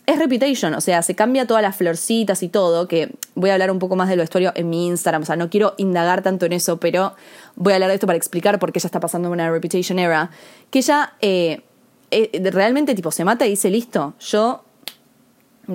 es 0.06 0.18
Reputation, 0.18 0.74
o 0.74 0.80
sea, 0.80 1.02
se 1.02 1.14
cambia 1.14 1.46
todas 1.46 1.62
las 1.62 1.76
florcitas 1.76 2.42
y 2.42 2.48
todo, 2.48 2.88
que 2.88 3.12
voy 3.36 3.50
a 3.50 3.52
hablar 3.52 3.70
un 3.70 3.78
poco 3.78 3.94
más 3.94 4.08
del 4.08 4.18
vestuario 4.18 4.52
en 4.56 4.68
mi 4.68 4.88
Instagram, 4.88 5.22
o 5.22 5.24
sea, 5.24 5.36
no 5.36 5.48
quiero 5.48 5.74
indagar 5.76 6.22
tanto 6.22 6.44
en 6.46 6.52
eso, 6.52 6.80
pero 6.80 7.14
voy 7.56 7.72
a 7.72 7.76
hablar 7.76 7.88
de 7.88 7.94
esto 7.94 8.06
para 8.06 8.16
explicar 8.16 8.58
por 8.58 8.72
qué 8.72 8.78
ella 8.78 8.88
está 8.88 9.00
pasando 9.00 9.30
una 9.30 9.50
Reputation 9.50 9.98
era, 9.98 10.30
que 10.70 10.80
ella 10.80 11.14
eh, 11.20 11.62
eh, 12.10 12.50
realmente 12.50 12.94
tipo 12.94 13.10
se 13.10 13.24
mata 13.24 13.46
y 13.46 13.50
dice, 13.50 13.70
listo, 13.70 14.14
yo 14.20 14.64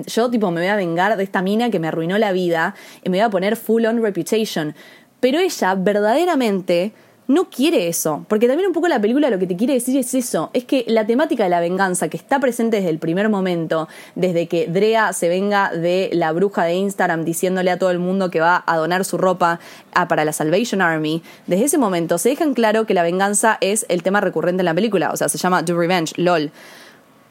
yo 0.06 0.30
tipo 0.30 0.50
me 0.50 0.60
voy 0.60 0.68
a 0.68 0.76
vengar 0.76 1.16
de 1.16 1.24
esta 1.24 1.42
mina 1.42 1.70
que 1.70 1.78
me 1.78 1.88
arruinó 1.88 2.18
la 2.18 2.32
vida 2.32 2.74
y 3.02 3.08
me 3.08 3.18
voy 3.18 3.24
a 3.24 3.30
poner 3.30 3.56
full 3.56 3.86
on 3.86 4.02
reputation. 4.02 4.74
Pero 5.20 5.38
ella 5.38 5.74
verdaderamente 5.74 6.92
no 7.28 7.50
quiere 7.50 7.88
eso, 7.88 8.24
porque 8.26 8.48
también 8.48 8.66
un 8.66 8.72
poco 8.72 8.88
la 8.88 9.00
película 9.00 9.28
lo 9.28 9.38
que 9.38 9.46
te 9.46 9.54
quiere 9.54 9.74
decir 9.74 9.96
es 9.98 10.14
eso, 10.14 10.48
es 10.54 10.64
que 10.64 10.84
la 10.88 11.06
temática 11.06 11.44
de 11.44 11.50
la 11.50 11.60
venganza 11.60 12.08
que 12.08 12.16
está 12.16 12.40
presente 12.40 12.78
desde 12.78 12.88
el 12.88 12.98
primer 12.98 13.28
momento, 13.28 13.86
desde 14.14 14.48
que 14.48 14.66
Drea 14.66 15.12
se 15.12 15.28
venga 15.28 15.70
de 15.70 16.08
la 16.14 16.32
bruja 16.32 16.64
de 16.64 16.74
Instagram 16.74 17.24
diciéndole 17.24 17.70
a 17.70 17.78
todo 17.78 17.90
el 17.90 17.98
mundo 17.98 18.30
que 18.30 18.40
va 18.40 18.64
a 18.66 18.76
donar 18.78 19.04
su 19.04 19.18
ropa 19.18 19.60
para 20.08 20.24
la 20.24 20.32
Salvation 20.32 20.80
Army, 20.80 21.22
desde 21.46 21.66
ese 21.66 21.78
momento 21.78 22.16
se 22.16 22.30
dejan 22.30 22.54
claro 22.54 22.86
que 22.86 22.94
la 22.94 23.02
venganza 23.02 23.58
es 23.60 23.84
el 23.90 24.02
tema 24.02 24.22
recurrente 24.22 24.62
en 24.62 24.66
la 24.66 24.74
película, 24.74 25.10
o 25.12 25.16
sea, 25.16 25.28
se 25.28 25.36
llama 25.36 25.62
Do 25.62 25.78
Revenge, 25.78 26.14
LOL. 26.16 26.50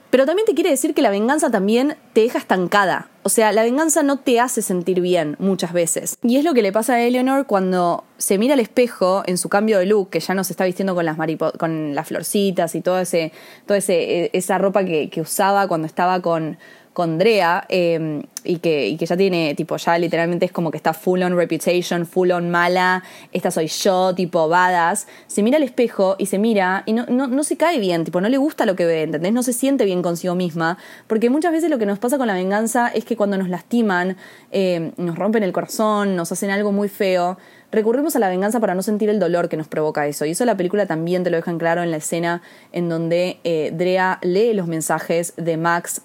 Pero 0.10 0.26
también 0.26 0.46
te 0.46 0.54
quiere 0.54 0.70
decir 0.70 0.94
que 0.94 1.02
la 1.02 1.10
venganza 1.10 1.50
también 1.50 1.98
te 2.14 2.22
deja 2.22 2.38
estancada. 2.38 3.10
O 3.28 3.30
sea, 3.30 3.52
la 3.52 3.64
venganza 3.64 4.04
no 4.04 4.20
te 4.20 4.40
hace 4.40 4.62
sentir 4.62 5.02
bien 5.02 5.36
muchas 5.38 5.74
veces. 5.74 6.18
Y 6.24 6.38
es 6.38 6.46
lo 6.46 6.54
que 6.54 6.62
le 6.62 6.72
pasa 6.72 6.94
a 6.94 7.02
Eleanor 7.02 7.46
cuando 7.46 8.06
se 8.18 8.38
mira 8.38 8.54
al 8.54 8.62
espejo 8.62 9.22
en 9.26 9.38
su 9.38 9.50
cambio 9.50 9.80
de 9.80 9.86
look, 9.86 10.12
que 10.12 10.22
ya 10.22 10.34
no 10.34 10.46
se 10.46 10.54
está 10.54 10.64
vistiendo 10.64 10.96
con 10.96 11.04
las, 11.04 11.18
con 11.60 11.94
las 11.94 12.08
florcitas 12.08 12.74
y 12.74 12.80
toda 12.80 13.02
ese, 13.02 13.34
e, 13.68 14.30
esa 14.32 14.58
ropa 14.60 14.86
que, 14.86 15.10
que 15.10 15.20
usaba 15.20 15.68
cuando 15.68 15.88
estaba 15.88 16.22
con, 16.22 16.58
con 16.98 17.20
Drea 17.20 17.64
em, 17.70 18.24
y, 18.44 18.58
que, 18.58 18.98
ya 18.98 19.16
tiene, 19.16 19.54
tipo, 19.54 19.78
ya 19.78 20.00
literalmente 20.00 20.48
es 20.48 20.52
como 20.52 20.72
que 20.72 20.78
está 20.78 20.96
full 20.96 21.22
on 21.22 21.38
reputation, 21.38 22.08
full 22.08 22.32
on 22.32 22.50
mala, 22.50 23.04
esta 23.32 23.52
soy 23.52 23.68
yo, 23.68 24.16
tipo, 24.16 24.50
badass, 24.50 25.06
se 25.28 25.44
mira 25.44 25.58
al 25.58 25.64
espejo 25.64 26.16
y 26.18 26.26
se 26.26 26.40
mira 26.40 26.82
y 26.88 26.94
no 26.94 27.44
se 27.44 27.56
cae 27.56 27.78
bien, 27.78 28.04
tipo, 28.04 28.20
no 28.20 28.30
le 28.30 28.38
gusta 28.38 28.66
lo 28.66 28.76
que 28.76 28.88
ve, 28.88 29.04
¿entendés? 29.04 29.32
No 29.32 29.44
se 29.44 29.54
siente 29.54 29.86
bien 29.86 30.02
consigo 30.02 30.34
misma, 30.34 30.80
porque 31.06 31.30
muchas 31.30 31.52
veces 31.52 31.70
lo 31.70 31.78
que 31.78 31.86
nos 31.86 32.00
pasa 32.00 32.18
con 32.18 32.26
la 32.26 32.34
venganza 32.34 32.88
es 32.88 33.06
que 33.06 33.16
cuando 33.16 33.38
nos 33.38 33.48
lastiman, 33.48 34.18
em, 34.50 34.94
nos 34.98 35.20
rompen 35.20 35.44
el 35.44 35.54
corazón, 35.54 36.16
nos 36.16 36.32
hacen 36.32 36.50
algo 36.50 36.72
muy 36.72 36.90
feo, 36.90 37.38
recurrimos 37.72 38.16
a 38.16 38.20
la 38.20 38.30
venganza 38.30 38.60
para 38.60 38.74
no 38.74 38.82
sentir 38.82 39.10
el 39.10 39.20
dolor 39.20 39.50
que 39.50 39.58
nos 39.58 39.68
provoca 39.68 40.08
eso. 40.08 40.26
Y 40.26 40.32
eso 40.32 40.46
la 40.46 40.58
película 40.58 40.88
también 40.88 41.24
te 41.24 41.30
lo 41.30 41.38
dejan 41.38 41.60
claro 41.60 41.84
en 41.84 41.92
la 41.92 41.98
escena 41.98 42.42
en 42.72 42.90
donde 42.90 43.40
eh, 43.44 43.72
Drea 43.72 44.18
lee 44.24 44.54
los 44.54 44.66
mensajes 44.66 45.36
de 45.38 45.58
Max 45.58 46.02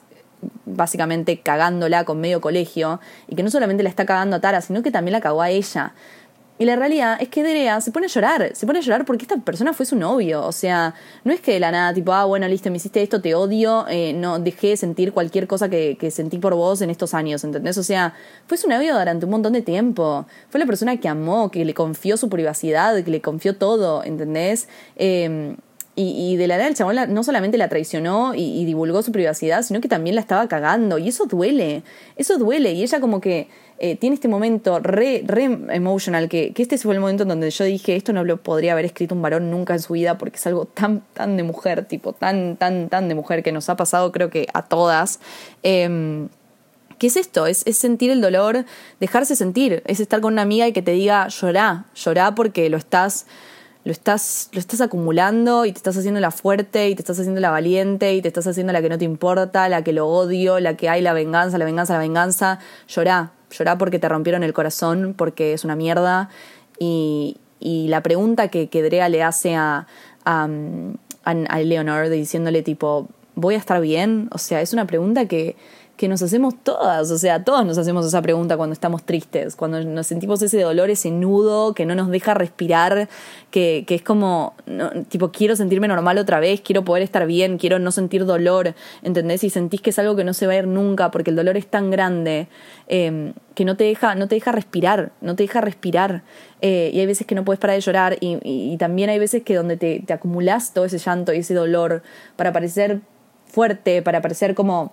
básicamente 0.67 1.41
cagándola 1.41 2.05
con 2.05 2.21
medio 2.21 2.41
colegio, 2.41 3.01
y 3.29 3.37
que 3.37 3.43
no 3.43 3.51
solamente 3.51 3.83
la 3.83 3.89
está 3.89 4.07
cagando 4.07 4.37
a 4.37 4.41
Tara, 4.41 4.61
sino 4.61 4.83
que 4.83 4.91
también 4.91 5.13
la 5.13 5.21
cagó 5.21 5.43
a 5.43 5.51
ella. 5.51 5.95
Y 6.63 6.65
la 6.65 6.77
realidad 6.77 7.17
es 7.21 7.29
que 7.29 7.43
Derea 7.43 7.81
se 7.81 7.91
pone 7.91 8.07
a 8.07 8.09
llorar, 8.09 8.51
se 8.55 8.67
pone 8.67 8.79
a 8.79 8.83
llorar 8.83 9.05
porque 9.05 9.25
esta 9.25 9.37
persona 9.39 9.73
fue 9.73 9.85
su 9.85 9.97
novio. 9.97 10.47
O 10.47 10.53
sea, 10.53 10.95
no 11.25 11.33
es 11.33 11.41
que 11.41 11.55
de 11.55 11.61
la 11.61 11.73
nada, 11.73 11.93
tipo, 11.93 12.13
ah, 12.13 12.25
bueno, 12.25 12.47
listo, 12.47 12.71
me 12.71 12.77
hiciste 12.77 13.03
esto, 13.03 13.21
te 13.21 13.35
odio, 13.35 13.85
eh, 13.89 14.13
no 14.13 14.39
dejé 14.39 14.69
de 14.69 14.77
sentir 14.77 15.13
cualquier 15.13 15.49
cosa 15.49 15.69
que, 15.69 15.97
que, 15.99 16.13
sentí 16.13 16.39
por 16.39 16.55
vos 16.55 16.81
en 16.81 16.91
estos 16.91 17.15
años, 17.15 17.43
¿entendés? 17.43 17.79
O 17.79 17.83
sea, 17.83 18.15
fue 18.47 18.59
su 18.59 18.69
novio 18.69 18.97
durante 18.97 19.25
un 19.25 19.33
montón 19.33 19.55
de 19.55 19.63
tiempo. 19.63 20.27
Fue 20.51 20.61
la 20.61 20.67
persona 20.67 20.99
que 20.99 21.09
amó, 21.09 21.51
que 21.51 21.65
le 21.65 21.75
confió 21.75 22.17
su 22.17 22.29
privacidad, 22.29 23.03
que 23.03 23.11
le 23.11 23.21
confió 23.21 23.57
todo, 23.57 24.05
¿entendés? 24.05 24.69
Eh, 24.95 25.57
y, 25.95 26.37
de 26.37 26.47
la 26.47 26.57
nada 26.57 26.69
el 26.69 26.75
chabón 26.75 26.97
no 27.09 27.23
solamente 27.23 27.59
la 27.59 27.69
traicionó 27.69 28.35
y, 28.35 28.65
divulgó 28.65 29.03
su 29.03 29.13
privacidad, 29.13 29.63
sino 29.63 29.81
que 29.83 29.89
también 29.89 30.15
la 30.15 30.23
estaba 30.23 30.49
cagando. 30.49 30.97
Y 30.97 31.09
eso 31.09 31.27
duele, 31.27 31.83
eso 32.17 32.39
duele. 32.39 32.73
Y 32.73 32.83
ella 32.83 32.99
como 33.01 33.21
que 33.21 33.49
eh, 33.79 33.97
tiene 33.97 34.15
este 34.15 34.29
momento 34.29 34.79
re, 34.79 35.23
re 35.27 35.45
emotional, 35.45 36.31
que, 36.31 36.55
este 36.57 36.79
fue 36.79 36.95
el 36.95 37.01
momento 37.01 37.25
en 37.25 37.29
donde 37.29 37.51
yo 37.51 37.65
dije, 37.65 37.95
esto 37.95 38.15
no 38.15 38.25
lo 38.25 38.39
podría 38.39 38.73
haber 38.73 38.87
escrito 38.87 39.15
un 39.15 39.21
varón 39.21 39.51
nunca 39.51 39.75
en 39.75 39.81
su 39.81 39.93
vida, 39.93 40.17
porque 40.17 40.37
es 40.37 40.47
algo 40.47 40.65
tan, 40.65 41.03
tan 41.13 41.37
de 41.37 41.43
mujer, 41.43 41.85
tipo, 41.85 42.15
tan, 42.15 42.57
tan, 42.57 42.89
tan 42.89 43.09
de 43.09 43.15
mujer, 43.15 43.43
que 43.43 43.53
nos 43.53 43.69
ha 43.69 43.77
pasado 43.77 44.13
creo 44.13 44.31
que 44.31 44.47
a 44.55 44.63
todas. 44.63 45.21
Eh, 45.63 46.27
¿Qué 46.99 47.09
es 47.09 47.17
esto? 47.17 47.47
Es, 47.47 47.67
es, 47.67 47.77
sentir 47.77 48.13
el 48.13 48.21
dolor, 48.21 48.65
dejarse 49.01 49.35
sentir, 49.35 49.83
es 49.87 49.99
estar 49.99 50.21
con 50.21 50.35
una 50.35 50.43
amiga 50.43 50.69
y 50.69 50.73
que 50.73 50.83
te 50.83 50.93
diga, 50.93 51.27
llorá, 51.27 51.87
llorá 51.97 52.35
porque 52.37 52.71
lo 52.71 52.77
estás 52.77 53.27
lo 53.85 53.91
estás, 53.91 54.49
lo 54.53 54.61
estás 54.61 54.81
acumulando 54.81 55.65
y 55.65 55.73
te 55.73 55.79
estás 55.79 55.97
haciendo 55.97 56.21
la 56.21 56.31
fuerte 56.31 56.89
y 56.89 56.95
te 56.95 57.03
estás 57.03 57.19
haciendo 57.19 57.41
la 57.41 57.51
valiente 57.51 58.15
y 58.15 58.23
te 58.23 58.29
estás 58.29 58.47
haciendo 58.47 58.73
la 58.73 58.81
que 58.81 58.89
no 58.89 58.99
te 58.99 59.05
importa, 59.05 59.69
la 59.69 59.83
que 59.83 59.93
lo 59.93 60.07
odio, 60.07 60.61
la 60.61 60.77
que 60.77 60.89
hay 60.89 61.03
la 61.03 61.13
venganza, 61.13 61.59
la 61.59 61.65
venganza, 61.65 61.95
la 61.95 61.99
venganza. 61.99 62.59
Llorá, 62.87 63.33
llorá 63.51 63.79
porque 63.79 63.99
te 63.99 64.09
rompieron 64.09 64.45
el 64.45 64.53
corazón, 64.53 65.15
porque 65.17 65.53
es 65.53 65.65
una 65.65 65.75
mierda. 65.75 66.29
Y, 66.79 67.39
y 67.59 67.89
la 67.89 68.03
pregunta 68.03 68.49
que, 68.49 68.69
que 68.69 68.83
Drea 68.83 69.09
le 69.09 69.23
hace 69.25 69.57
a, 69.57 69.89
a, 70.25 70.49
a 71.25 71.61
Leonard 71.61 72.11
diciéndole 72.11 72.63
tipo, 72.63 73.09
¿voy 73.35 73.57
a 73.57 73.59
estar 73.59 73.81
bien? 73.81 74.29
O 74.33 74.39
sea, 74.39 74.61
es 74.61 74.73
una 74.73 74.87
pregunta 74.87 75.27
que 75.27 75.57
que 76.03 76.09
nos 76.09 76.21
hacemos 76.21 76.57
todas, 76.65 77.13
o 77.13 77.17
sea, 77.17 77.45
todos 77.45 77.65
nos 77.65 77.79
hacemos 77.79 78.05
esa 78.05 78.21
pregunta 78.21 78.57
cuando 78.57 78.73
estamos 78.73 79.05
tristes, 79.05 79.55
cuando 79.55 79.81
nos 79.85 80.09
sentimos 80.09 80.43
ese 80.43 80.61
dolor, 80.61 80.91
ese 80.91 81.13
nudo 81.13 81.75
que 81.75 81.87
no 81.87 81.95
nos 81.95 82.11
deja 82.11 82.35
respirar, 82.35 83.09
que, 83.53 83.85
es 83.89 84.03
como, 84.03 84.55
tipo, 85.11 85.31
quiero 85.31 85.55
sentirme 85.55 85.87
normal 85.87 86.19
otra 86.19 86.41
vez, 86.41 86.61
quiero 86.61 86.85
poder 86.85 87.05
estar 87.05 87.25
bien, 87.25 87.57
quiero 87.57 87.79
no 87.79 87.93
sentir 87.93 88.27
dolor, 88.27 88.75
¿entendés? 89.05 89.45
Y 89.45 89.51
sentís 89.51 89.81
que 89.81 89.91
es 89.91 89.99
algo 90.01 90.17
que 90.17 90.25
no 90.25 90.35
se 90.35 90.49
va 90.49 90.55
a 90.55 90.57
ir 90.57 90.67
nunca 90.67 91.13
porque 91.13 91.31
el 91.31 91.37
dolor 91.37 91.57
es 91.57 91.69
tan 91.69 91.93
grande 91.93 92.49
em, 92.89 93.35
que 93.55 93.65
no 93.65 93.77
te, 93.77 93.85
deja, 93.85 94.17
no 94.17 94.27
te 94.27 94.35
deja 94.35 94.51
respirar, 94.51 95.13
no 95.21 95.37
te 95.37 95.45
deja 95.45 95.61
respirar. 95.61 96.25
Eh, 96.63 96.91
y 96.93 96.99
hay 96.99 97.07
veces 97.07 97.29
que 97.29 97.37
no 97.37 97.45
puedes 97.45 97.61
parar 97.61 97.77
de 97.77 97.81
llorar 97.81 98.17
y, 98.19 98.41
y, 98.43 98.77
también 98.77 99.09
hay 99.09 99.21
veces 99.21 99.45
que 99.45 99.55
donde 99.55 99.77
te, 99.77 100.03
te 100.05 100.13
acumulas 100.13 100.75
todo 100.75 100.85
ese 100.85 100.99
llanto 100.99 101.33
y 101.33 101.39
ese 101.39 101.55
dolor 101.55 102.03
para 102.35 102.53
parecer 102.53 103.03
fuerte, 103.47 104.03
para 104.03 104.21
parecer 104.21 104.57
como 104.57 104.91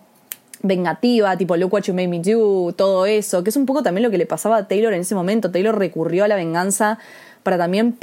vengativa, 0.62 1.38
tipo 1.38 1.56
Look 1.56 1.74
What 1.74 1.84
You 1.84 1.94
Made 1.94 2.08
Me 2.08 2.20
Do, 2.20 2.74
todo 2.74 3.06
eso, 3.06 3.44
que 3.44 3.50
es 3.50 3.56
un 3.56 3.66
poco 3.66 3.84
también 3.84 4.04
lo 4.04 4.12
que 4.12 4.18
le 4.18 4.26
pasaba 4.26 4.58
a 4.58 4.68
Taylor 4.68 4.94
en 4.94 5.02
ese 5.02 5.16
momento. 5.16 5.52
Taylor 5.52 5.78
recurrió 5.78 6.26
a 6.26 6.28
la 6.28 6.36
venganza 6.36 7.00
para 7.44 7.58
también 7.58 7.98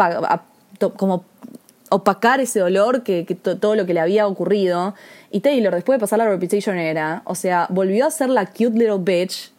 como 0.97 1.25
opacar 1.90 2.40
ese 2.40 2.61
dolor 2.61 3.03
que, 3.03 3.25
todo 3.25 3.75
lo 3.77 3.87
que 3.87 3.95
le 3.95 4.01
había 4.01 4.27
ocurrido. 4.27 4.95
Y 5.31 5.40
Taylor, 5.40 5.75
después 5.75 5.97
de 5.97 6.01
pasar 6.01 6.19
la 6.19 6.29
Reputation 6.29 6.79
era, 6.79 7.23
o 7.25 7.35
sea, 7.35 7.66
volvió 7.71 8.07
a 8.07 8.11
ser 8.11 8.29
la 8.31 8.47
cute 8.47 8.79
little 8.79 8.99
bitch 8.99 9.53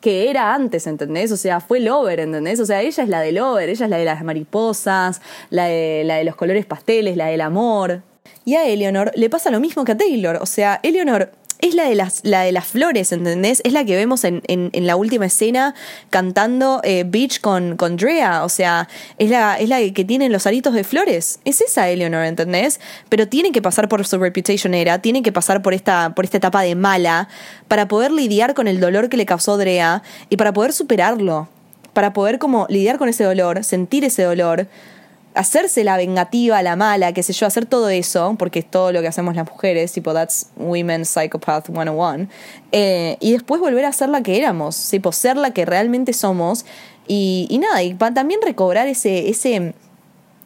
que 0.00 0.28
era 0.28 0.54
antes, 0.54 0.86
¿entendés? 0.86 1.32
O 1.32 1.36
sea, 1.38 1.60
fue 1.60 1.80
Lover, 1.80 2.20
¿entendés? 2.20 2.60
O 2.60 2.66
sea, 2.66 2.82
ella 2.82 3.02
es 3.02 3.08
la 3.08 3.20
de 3.20 3.32
Lover, 3.32 3.70
ella 3.70 3.84
es 3.86 3.90
la 3.90 3.96
de 3.96 4.04
las 4.04 4.22
mariposas, 4.22 5.22
la 5.48 5.64
de, 5.64 6.02
la 6.04 6.16
de 6.16 6.24
los 6.24 6.36
colores 6.36 6.66
pasteles, 6.66 7.16
la 7.16 7.26
del 7.26 7.40
amor. 7.40 8.02
Y 8.44 8.56
a 8.56 8.68
Eleanor 8.68 9.12
le 9.14 9.30
pasa 9.30 9.50
lo 9.50 9.60
mismo 9.60 9.84
que 9.84 9.92
a 9.92 9.96
Taylor. 9.96 10.36
O 10.42 10.46
sea, 10.46 10.78
Eleanor 10.82 11.30
es 11.60 11.74
la 11.74 11.84
de 11.84 11.94
las, 11.94 12.20
la 12.24 12.42
de 12.42 12.52
las 12.52 12.66
flores, 12.66 13.12
¿entendés? 13.12 13.60
Es 13.64 13.72
la 13.72 13.84
que 13.84 13.96
vemos 13.96 14.24
en, 14.24 14.42
en, 14.46 14.86
la 14.86 14.96
última 14.96 15.26
escena 15.26 15.74
cantando 16.10 16.80
eh, 16.84 17.04
Beach 17.06 17.40
con, 17.40 17.76
con 17.76 17.96
Drea. 17.96 18.44
O 18.44 18.48
sea, 18.48 18.88
es 19.18 19.30
la, 19.30 19.58
es 19.58 19.68
la 19.68 19.78
que 19.92 20.04
tiene 20.04 20.28
los 20.28 20.46
aritos 20.46 20.74
de 20.74 20.84
flores. 20.84 21.40
Es 21.44 21.60
esa 21.60 21.88
Eleanor, 21.88 22.24
¿entendés? 22.24 22.80
Pero 23.08 23.28
tiene 23.28 23.52
que 23.52 23.62
pasar 23.62 23.88
por 23.88 24.06
su 24.06 24.18
reputation 24.18 24.74
era, 24.74 25.00
tiene 25.00 25.22
que 25.22 25.32
pasar 25.32 25.62
por 25.62 25.74
esta, 25.74 26.14
por 26.14 26.24
esta 26.24 26.38
etapa 26.38 26.62
de 26.62 26.74
mala 26.74 27.28
para 27.68 27.88
poder 27.88 28.12
lidiar 28.12 28.54
con 28.54 28.68
el 28.68 28.80
dolor 28.80 29.08
que 29.08 29.16
le 29.16 29.26
causó 29.26 29.56
Drea 29.56 30.02
y 30.28 30.36
para 30.36 30.52
poder 30.52 30.72
superarlo. 30.72 31.48
Para 31.92 32.12
poder 32.12 32.38
como 32.38 32.66
lidiar 32.68 32.98
con 32.98 33.08
ese 33.08 33.22
dolor, 33.22 33.62
sentir 33.62 34.04
ese 34.04 34.24
dolor 34.24 34.66
hacerse 35.34 35.84
la 35.84 35.96
vengativa, 35.96 36.62
la 36.62 36.76
mala, 36.76 37.12
qué 37.12 37.22
sé 37.22 37.32
yo, 37.32 37.46
hacer 37.46 37.66
todo 37.66 37.88
eso, 37.90 38.36
porque 38.38 38.60
es 38.60 38.70
todo 38.70 38.92
lo 38.92 39.02
que 39.02 39.08
hacemos 39.08 39.34
las 39.34 39.50
mujeres, 39.50 39.92
tipo, 39.92 40.14
that's 40.14 40.46
Women 40.56 41.04
Psychopath 41.04 41.66
101, 41.66 42.28
eh, 42.72 43.16
y 43.20 43.32
después 43.32 43.60
volver 43.60 43.84
a 43.84 43.92
ser 43.92 44.08
la 44.08 44.22
que 44.22 44.38
éramos, 44.38 44.88
tipo, 44.90 45.12
ser 45.12 45.36
la 45.36 45.52
que 45.52 45.64
realmente 45.64 46.12
somos, 46.12 46.64
y, 47.06 47.46
y 47.50 47.58
nada, 47.58 47.82
y 47.82 47.94
también 47.94 48.40
recobrar 48.42 48.86
ese, 48.86 49.28
ese 49.28 49.74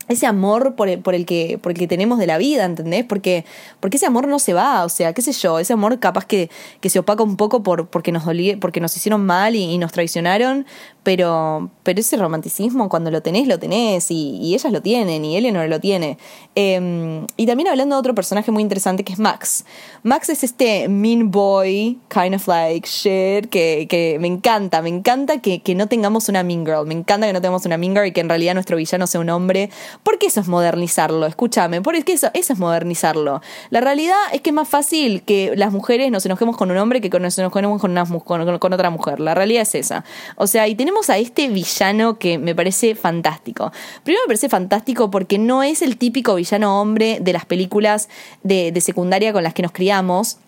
ese 0.08 0.26
amor 0.26 0.74
por 0.74 0.88
el, 0.88 1.00
por 1.00 1.14
el, 1.14 1.26
que, 1.26 1.58
por 1.58 1.72
el 1.72 1.78
que 1.78 1.86
tenemos 1.86 2.18
de 2.18 2.26
la 2.26 2.38
vida, 2.38 2.64
¿entendés? 2.64 3.04
Porque, 3.04 3.44
porque 3.80 3.98
ese 3.98 4.06
amor 4.06 4.26
no 4.26 4.38
se 4.38 4.54
va, 4.54 4.84
o 4.84 4.88
sea, 4.88 5.12
qué 5.12 5.22
sé 5.22 5.32
yo, 5.32 5.58
ese 5.58 5.74
amor 5.74 5.98
capaz 5.98 6.24
que, 6.24 6.50
que 6.80 6.90
se 6.90 6.98
opaca 6.98 7.22
un 7.22 7.36
poco 7.36 7.62
por, 7.62 7.88
porque, 7.88 8.10
nos 8.10 8.24
porque 8.60 8.80
nos 8.80 8.96
hicieron 8.96 9.24
mal 9.24 9.54
y, 9.54 9.76
nos 9.78 9.92
traicionaron, 9.92 10.66
pero, 11.02 11.70
pero 11.82 12.00
ese 12.00 12.16
romanticismo 12.16 12.88
cuando 12.88 13.10
lo 13.10 13.22
tenés, 13.22 13.46
lo 13.46 13.58
tenés, 13.58 14.10
y, 14.10 14.54
ellas 14.54 14.72
lo 14.72 14.82
tienen, 14.82 15.24
y 15.24 15.36
Eleanor 15.36 15.68
lo 15.68 15.78
tiene. 15.78 16.18
Em, 16.54 17.26
y 17.36 17.46
también 17.46 17.68
hablando 17.68 17.96
de 17.96 18.00
otro 18.00 18.14
personaje 18.14 18.50
muy 18.50 18.62
interesante 18.62 19.04
que 19.04 19.12
es 19.12 19.18
Max. 19.18 19.64
Max 20.02 20.30
es 20.30 20.42
este 20.42 20.88
mean 20.88 21.30
boy, 21.30 21.98
kind 22.08 22.34
of 22.34 22.46
like 22.48 22.88
shit, 22.88 23.48
que, 23.50 23.86
que 23.88 24.18
me 24.20 24.26
encanta, 24.26 24.82
me 24.82 24.88
encanta 24.88 25.38
que, 25.38 25.60
que 25.60 25.74
no 25.74 25.86
tengamos 25.86 26.28
una 26.28 26.42
mean 26.42 26.64
girl, 26.64 26.86
me 26.86 26.94
encanta 26.94 27.26
que 27.26 27.32
no 27.32 27.40
tengamos 27.40 27.66
una 27.66 27.76
mean 27.76 27.94
girl 27.94 28.06
y 28.06 28.12
que 28.12 28.20
en 28.20 28.28
realidad 28.28 28.54
nuestro 28.54 28.76
villano 28.76 29.06
sea 29.06 29.20
un 29.20 29.30
hombre 29.30 29.70
Porque 30.02 30.26
eso 30.26 30.40
es 30.40 30.48
modernizarlo, 30.48 31.26
escúchame, 31.26 31.82
porque 31.82 32.12
eso, 32.12 32.30
eso 32.34 32.52
es 32.52 32.58
modernizarlo. 32.58 33.40
La 33.70 33.80
realidad 33.80 34.16
es 34.32 34.40
que 34.40 34.50
es 34.50 34.54
más 34.54 34.68
fácil 34.68 35.22
que 35.22 35.52
las 35.56 35.72
mujeres 35.72 36.10
nos 36.10 36.24
enojemos 36.26 36.56
con 36.56 36.70
un 36.70 36.76
hombre 36.78 37.00
que 37.00 37.08
nos 37.20 37.38
enojemos 37.38 37.80
con, 37.80 37.90
una, 37.90 38.04
con, 38.06 38.58
con 38.58 38.72
otra 38.72 38.90
mujer. 38.90 39.20
La 39.20 39.34
realidad 39.34 39.62
es 39.62 39.74
esa. 39.74 40.04
O 40.36 40.46
sea, 40.46 40.68
y 40.68 40.74
tenemos 40.74 41.10
a 41.10 41.18
este 41.18 41.48
villano 41.48 42.18
que 42.18 42.38
me 42.38 42.54
parece 42.54 42.94
fantástico. 42.94 43.72
Primero 44.04 44.22
me 44.24 44.28
parece 44.28 44.48
fantástico 44.48 45.10
porque 45.10 45.38
no 45.38 45.62
es 45.62 45.82
el 45.82 45.96
típico 45.96 46.34
villano 46.34 46.80
hombre 46.80 47.18
de 47.20 47.32
las 47.32 47.44
películas 47.44 48.08
de, 48.42 48.72
de 48.72 48.80
secundaria 48.80 49.32
con 49.32 49.42
las 49.42 49.54
que 49.54 49.62
nos 49.62 49.72
criamos 49.72 50.38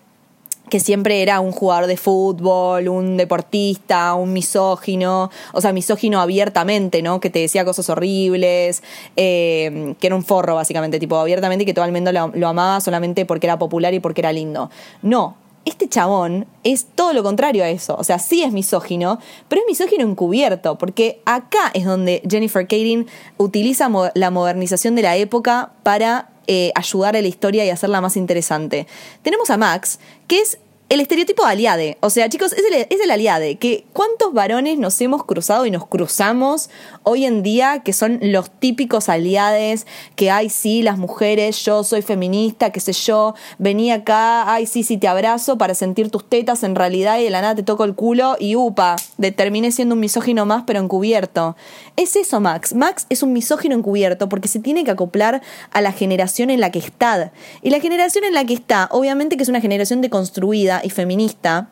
que 0.69 0.79
siempre 0.79 1.21
era 1.21 1.41
un 1.41 1.51
jugador 1.51 1.87
de 1.87 1.97
fútbol, 1.97 2.87
un 2.87 3.17
deportista, 3.17 4.13
un 4.13 4.31
misógino, 4.31 5.29
o 5.51 5.61
sea, 5.61 5.73
misógino 5.73 6.21
abiertamente, 6.21 7.01
¿no? 7.01 7.19
Que 7.19 7.29
te 7.29 7.39
decía 7.39 7.65
cosas 7.65 7.89
horribles, 7.89 8.81
eh, 9.17 9.95
que 9.99 10.07
era 10.07 10.15
un 10.15 10.23
forro, 10.23 10.55
básicamente, 10.55 10.97
tipo, 10.97 11.17
abiertamente 11.17 11.63
y 11.63 11.65
que 11.65 11.73
todo 11.73 11.85
el 11.85 11.91
mundo 11.91 12.11
lo, 12.11 12.47
amaba 12.47 12.79
solamente 12.79 13.25
porque 13.25 13.47
era 13.47 13.59
popular 13.59 13.93
y 13.93 13.99
porque 13.99 14.21
era 14.21 14.31
lindo. 14.31 14.69
No, 15.01 15.35
este 15.65 15.89
chabón 15.89 16.47
es 16.63 16.85
todo 16.95 17.11
lo 17.13 17.21
contrario 17.21 17.65
a 17.65 17.69
eso. 17.69 17.95
O 17.97 18.03
sea, 18.05 18.17
sí 18.17 18.41
es 18.41 18.53
misógino, 18.53 19.19
pero 19.49 19.61
es 19.61 19.67
misógino 19.67 20.07
encubierto, 20.07 20.77
porque 20.77 21.21
acá 21.25 21.71
es 21.73 21.83
donde 21.83 22.21
Jennifer 22.29 22.65
Kading 22.65 23.07
utiliza 23.37 23.89
la 24.13 24.31
modernización 24.31 24.95
de 24.95 25.01
la 25.01 25.17
época 25.17 25.71
para 25.83 26.29
eh, 26.53 26.73
ayudar 26.75 27.15
a 27.15 27.21
la 27.21 27.29
historia 27.29 27.63
y 27.63 27.69
hacerla 27.69 28.01
más 28.01 28.17
interesante. 28.17 28.85
Tenemos 29.21 29.49
a 29.49 29.55
Max, 29.55 29.99
que 30.27 30.41
es 30.41 30.57
el 30.91 30.99
estereotipo 30.99 31.45
de 31.45 31.51
aliade. 31.51 31.97
O 32.01 32.09
sea, 32.09 32.27
chicos, 32.27 32.51
es 32.51 32.63
el, 32.69 32.85
es 32.89 33.01
el 33.01 33.11
aliade. 33.11 33.55
Que 33.55 33.85
¿Cuántos 33.93 34.33
varones 34.33 34.77
nos 34.77 34.99
hemos 34.99 35.23
cruzado 35.23 35.65
y 35.65 35.71
nos 35.71 35.87
cruzamos 35.87 36.69
hoy 37.03 37.23
en 37.23 37.43
día 37.43 37.79
que 37.79 37.93
son 37.93 38.19
los 38.21 38.51
típicos 38.51 39.07
aliades? 39.07 39.87
Que, 40.17 40.31
ay, 40.31 40.49
sí, 40.49 40.81
las 40.81 40.97
mujeres, 40.97 41.63
yo 41.63 41.85
soy 41.85 42.01
feminista, 42.01 42.71
qué 42.71 42.81
sé 42.81 42.91
yo, 42.91 43.35
vení 43.57 43.89
acá, 43.93 44.53
ay, 44.53 44.65
sí, 44.65 44.83
sí, 44.83 44.97
te 44.97 45.07
abrazo 45.07 45.57
para 45.57 45.75
sentir 45.75 46.11
tus 46.11 46.27
tetas 46.27 46.61
en 46.63 46.75
realidad 46.75 47.19
y 47.19 47.23
de 47.23 47.29
la 47.29 47.39
nada 47.39 47.55
te 47.55 47.63
toco 47.63 47.85
el 47.85 47.95
culo 47.95 48.35
y 48.37 48.57
upa, 48.57 48.97
terminé 49.37 49.71
siendo 49.71 49.95
un 49.95 50.01
misógino 50.01 50.45
más 50.45 50.63
pero 50.67 50.81
encubierto. 50.81 51.55
Es 51.95 52.17
eso, 52.17 52.41
Max. 52.41 52.75
Max 52.75 53.05
es 53.09 53.23
un 53.23 53.31
misógino 53.31 53.75
encubierto 53.75 54.27
porque 54.27 54.49
se 54.49 54.59
tiene 54.59 54.83
que 54.83 54.91
acoplar 54.91 55.41
a 55.71 55.79
la 55.79 55.93
generación 55.93 56.49
en 56.49 56.59
la 56.59 56.69
que 56.69 56.79
está. 56.79 57.31
Y 57.61 57.69
la 57.69 57.79
generación 57.79 58.25
en 58.25 58.33
la 58.33 58.43
que 58.43 58.55
está, 58.55 58.89
obviamente 58.91 59.37
que 59.37 59.43
es 59.43 59.49
una 59.49 59.61
generación 59.61 60.01
deconstruida 60.01 60.80
y 60.83 60.89
feminista, 60.89 61.69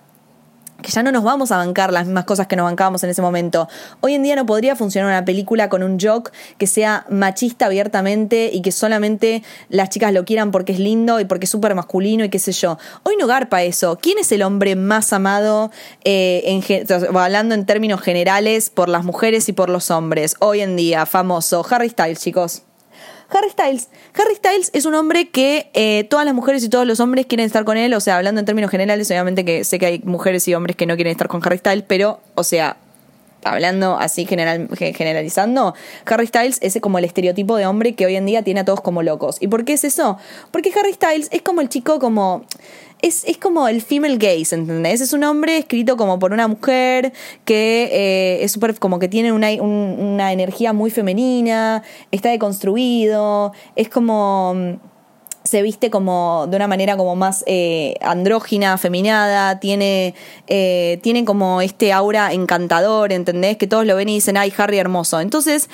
que 0.81 0.91
ya 0.91 1.03
no 1.03 1.11
nos 1.11 1.23
vamos 1.23 1.51
a 1.51 1.57
bancar 1.57 1.91
las 1.91 2.05
mismas 2.05 2.25
cosas 2.25 2.47
que 2.47 2.55
nos 2.55 2.65
bancábamos 2.65 3.03
en 3.03 3.09
ese 3.09 3.21
momento. 3.21 3.67
Hoy 4.01 4.13
en 4.13 4.23
día 4.23 4.35
no 4.35 4.45
podría 4.45 4.75
funcionar 4.75 5.09
una 5.09 5.25
película 5.25 5.69
con 5.69 5.83
un 5.83 5.99
joke 5.99 6.31
que 6.57 6.67
sea 6.67 7.05
machista 7.09 7.65
abiertamente 7.65 8.49
y 8.53 8.61
que 8.61 8.71
solamente 8.71 9.43
las 9.69 9.89
chicas 9.89 10.13
lo 10.13 10.25
quieran 10.25 10.51
porque 10.51 10.71
es 10.71 10.79
lindo 10.79 11.19
y 11.19 11.25
porque 11.25 11.45
es 11.45 11.49
súper 11.49 11.75
masculino 11.75 12.23
y 12.23 12.29
qué 12.29 12.39
sé 12.39 12.51
yo. 12.51 12.77
Hoy 13.03 13.15
no 13.19 13.27
garpa 13.27 13.63
eso. 13.63 13.97
¿Quién 14.01 14.17
es 14.19 14.31
el 14.31 14.41
hombre 14.41 14.75
más 14.75 15.13
amado, 15.13 15.71
eh, 16.03 16.43
en, 16.45 17.17
hablando 17.17 17.55
en 17.55 17.65
términos 17.65 18.01
generales, 18.01 18.69
por 18.69 18.89
las 18.89 19.03
mujeres 19.03 19.49
y 19.49 19.53
por 19.53 19.69
los 19.69 19.91
hombres? 19.91 20.35
Hoy 20.39 20.61
en 20.61 20.75
día, 20.75 21.05
famoso. 21.05 21.65
Harry 21.69 21.89
Styles, 21.89 22.21
chicos. 22.21 22.63
Harry 23.31 23.49
Styles. 23.49 23.89
Harry 24.15 24.35
Styles 24.35 24.71
es 24.73 24.85
un 24.85 24.95
hombre 24.95 25.29
que 25.29 25.69
eh, 25.73 26.05
todas 26.09 26.25
las 26.25 26.33
mujeres 26.33 26.63
y 26.63 26.69
todos 26.69 26.85
los 26.85 26.99
hombres 26.99 27.25
quieren 27.25 27.45
estar 27.45 27.63
con 27.63 27.77
él, 27.77 27.93
o 27.93 27.99
sea, 27.99 28.17
hablando 28.17 28.39
en 28.39 28.45
términos 28.45 28.71
generales, 28.71 29.09
obviamente 29.11 29.45
que 29.45 29.63
sé 29.63 29.79
que 29.79 29.85
hay 29.85 30.01
mujeres 30.03 30.47
y 30.47 30.55
hombres 30.55 30.75
que 30.75 30.85
no 30.85 30.95
quieren 30.95 31.11
estar 31.11 31.27
con 31.27 31.41
Harry 31.45 31.57
Styles, 31.57 31.85
pero, 31.87 32.19
o 32.35 32.43
sea, 32.43 32.77
hablando 33.43 33.97
así 33.97 34.25
general, 34.25 34.69
generalizando, 34.77 35.73
Harry 36.05 36.27
Styles 36.27 36.59
es 36.61 36.77
como 36.81 36.97
el 36.97 37.05
estereotipo 37.05 37.55
de 37.57 37.65
hombre 37.65 37.95
que 37.95 38.05
hoy 38.05 38.15
en 38.15 38.25
día 38.25 38.43
tiene 38.43 38.61
a 38.61 38.65
todos 38.65 38.81
como 38.81 39.03
locos. 39.03 39.37
¿Y 39.39 39.47
por 39.47 39.65
qué 39.65 39.73
es 39.73 39.83
eso? 39.83 40.17
Porque 40.51 40.71
Harry 40.77 40.93
Styles 40.93 41.29
es 41.31 41.41
como 41.41 41.61
el 41.61 41.69
chico 41.69 41.99
como 41.99 42.45
es, 43.01 43.23
es 43.25 43.37
como 43.37 43.67
el 43.67 43.81
female 43.81 44.17
gaze, 44.17 44.55
¿entendés? 44.55 45.01
Es 45.01 45.13
un 45.13 45.23
hombre 45.23 45.57
escrito 45.57 45.95
como 45.95 46.19
por 46.19 46.33
una 46.33 46.47
mujer 46.47 47.13
que 47.45 47.89
eh, 47.91 48.43
es 48.43 48.51
súper, 48.51 48.77
como 48.77 48.99
que 48.99 49.07
tiene 49.07 49.31
una, 49.31 49.51
una 49.61 50.33
energía 50.33 50.73
muy 50.73 50.91
femenina, 50.91 51.83
está 52.11 52.29
deconstruido, 52.29 53.53
es 53.75 53.89
como 53.89 54.79
se 55.43 55.61
viste 55.61 55.89
como 55.89 56.45
de 56.47 56.57
una 56.57 56.67
manera 56.67 56.97
como 56.97 57.15
más 57.15 57.43
eh, 57.47 57.95
andrógina, 58.01 58.77
feminada, 58.77 59.59
tiene, 59.59 60.13
eh, 60.47 60.99
tiene 61.01 61.25
como 61.25 61.61
este 61.61 61.93
aura 61.93 62.33
encantador, 62.33 63.11
¿entendés? 63.11 63.57
Que 63.57 63.67
todos 63.67 63.85
lo 63.85 63.95
ven 63.95 64.09
y 64.09 64.15
dicen, 64.15 64.37
ay, 64.37 64.53
Harry 64.57 64.77
hermoso. 64.77 65.19
Entonces, 65.21 65.69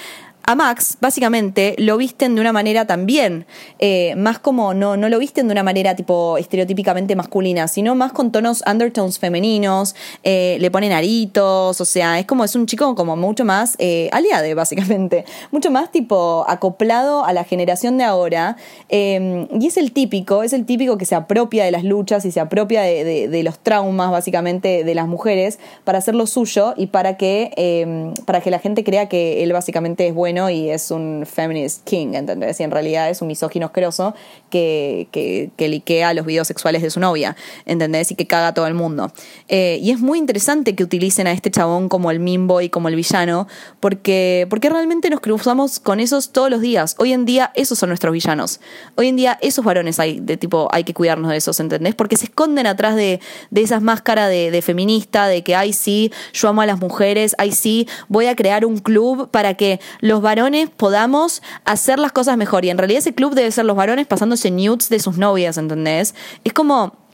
a 0.48 0.54
Max, 0.54 0.98
básicamente, 1.02 1.76
lo 1.80 1.98
visten 1.98 2.36
de 2.36 2.42
una 2.42 2.54
manera 2.54 2.86
también, 2.86 3.48
eh, 3.80 4.14
más 4.16 4.38
como, 4.38 4.76
no, 4.76 4.96
no 4.96 5.10
lo 5.10 5.18
visten 5.18 5.48
de 5.48 5.54
una 5.54 5.64
manera 5.64 5.96
tipo 5.96 6.38
estereotípicamente 6.38 7.16
masculina, 7.16 7.68
sino 7.68 7.96
más 7.96 8.14
con 8.14 8.32
tonos 8.32 8.64
undertones 8.72 9.18
femeninos, 9.18 9.96
eh, 10.24 10.58
le 10.60 10.70
ponen 10.70 10.92
aritos, 10.92 11.82
o 11.82 11.86
sea, 11.86 12.20
es 12.20 12.28
como, 12.28 12.44
es 12.44 12.56
un 12.56 12.68
chico 12.68 12.94
como 12.94 13.16
mucho 13.16 13.44
más 13.44 13.76
eh, 13.80 14.08
aliade, 14.12 14.54
básicamente, 14.54 15.26
mucho 15.52 15.72
más 15.72 15.92
tipo 15.92 16.46
acoplado 16.48 17.26
a 17.26 17.34
la 17.34 17.44
generación 17.44 17.98
de 17.98 18.04
ahora, 18.04 18.58
y 18.90 19.68
es 19.68 19.78
el 19.78 19.92
típico, 19.94 20.44
es 20.44 20.54
el 20.54 20.66
típico 20.66 20.98
que 20.98 21.06
se 21.06 21.16
apropia 21.16 21.66
de 21.66 21.72
las 21.72 21.84
luchas 21.84 22.24
y 22.26 22.32
se 22.32 22.40
apropia 22.40 22.84
de, 22.84 23.28
de 23.28 23.44
los 23.44 23.58
traumas, 23.60 24.12
básicamente, 24.12 24.84
de 24.84 24.96
las 24.96 25.08
mujeres, 25.08 25.60
para 25.84 25.98
hacer 25.98 26.14
lo 26.14 26.28
suyo 26.28 26.76
y 26.78 26.88
para 26.88 27.18
que, 27.18 28.14
para 28.26 28.42
que 28.42 28.52
la 28.52 28.60
gente 28.60 28.84
crea 28.84 29.10
que 29.10 29.44
él 29.44 29.52
básicamente 29.52 30.08
es 30.08 30.14
bueno 30.14 30.35
y 30.50 30.70
es 30.70 30.92
un 30.92 31.26
feminist 31.26 31.84
king, 31.84 32.14
¿entendés? 32.14 32.60
Y 32.60 32.64
en 32.64 32.72
realidad 32.72 33.10
es 33.10 33.22
un 33.22 33.28
misógino 33.28 33.68
asqueroso 33.68 34.14
que, 34.50 35.08
que, 35.12 35.50
que 35.56 35.68
liquea 35.68 36.14
los 36.14 36.26
videos 36.26 36.48
sexuales 36.48 36.82
de 36.82 36.90
su 36.90 37.00
novia, 37.00 37.36
¿entendés? 37.66 38.12
Y 38.12 38.16
que 38.16 38.28
caga 38.28 38.50
a 38.50 38.54
todo 38.54 38.68
el 38.68 38.74
mundo. 38.74 39.12
Eh, 39.48 39.80
y 39.82 39.92
es 39.92 40.00
muy 40.00 40.20
interesante 40.20 40.76
que 40.76 40.84
utilicen 40.84 41.28
a 41.28 41.32
este 41.32 41.50
chabón 41.52 41.90
como 41.90 42.12
el 42.12 42.20
mimbo 42.20 42.62
y 42.62 42.70
como 42.70 42.90
el 42.90 42.96
villano, 42.96 43.48
porque, 43.80 44.48
porque 44.50 44.70
realmente 44.70 45.10
nos 45.10 45.20
cruzamos 45.20 45.80
con 45.80 46.00
esos 46.00 46.32
todos 46.32 46.50
los 46.50 46.62
días. 46.62 46.96
Hoy 47.00 47.14
en 47.14 47.26
día 47.26 47.52
esos 47.56 47.80
son 47.80 47.90
nuestros 47.90 48.14
villanos. 48.14 48.60
Hoy 48.96 49.08
en 49.08 49.16
día 49.16 49.38
esos 49.42 49.64
varones 49.64 50.00
hay, 50.00 50.20
de 50.20 50.38
tipo, 50.38 50.68
hay 50.72 50.84
que 50.84 50.94
cuidarnos 50.94 51.32
de 51.32 51.38
esos, 51.38 51.60
¿entendés? 51.60 51.96
Porque 51.96 52.18
se 52.18 52.26
esconden 52.26 52.68
atrás 52.68 52.96
de, 52.96 53.20
de 53.52 53.62
esas 53.62 53.82
máscaras 53.82 54.30
de 54.30 54.62
feminista, 54.62 55.28
de 55.28 55.44
que, 55.44 55.56
ay, 55.56 55.74
sí, 55.74 56.12
yo 56.34 56.50
amo 56.50 56.62
a 56.62 56.66
las 56.66 56.80
mujeres, 56.80 57.36
ay, 57.38 57.52
sí, 57.52 57.88
voy 58.08 58.28
a 58.28 58.36
crear 58.36 58.66
un 58.66 58.78
club 58.78 59.30
para 59.30 59.56
que 59.56 59.80
los 60.00 60.22
varones 60.26 60.70
podamos 60.70 61.42
hacer 61.64 62.00
las 62.00 62.12
cosas 62.12 62.36
mejor. 62.36 62.66
Y 62.66 62.70
en 62.70 62.78
realidad 62.78 63.00
ese 63.00 63.14
club 63.16 63.34
debe 63.36 63.52
ser 63.52 63.64
los 63.64 63.78
varones 63.78 64.08
pasándose 64.08 64.52
nudes 64.52 64.90
de 64.90 65.00
sus 65.00 65.18
novias, 65.18 65.58
¿entendés? 65.58 66.16
Es 66.44 66.52
como 66.52 67.05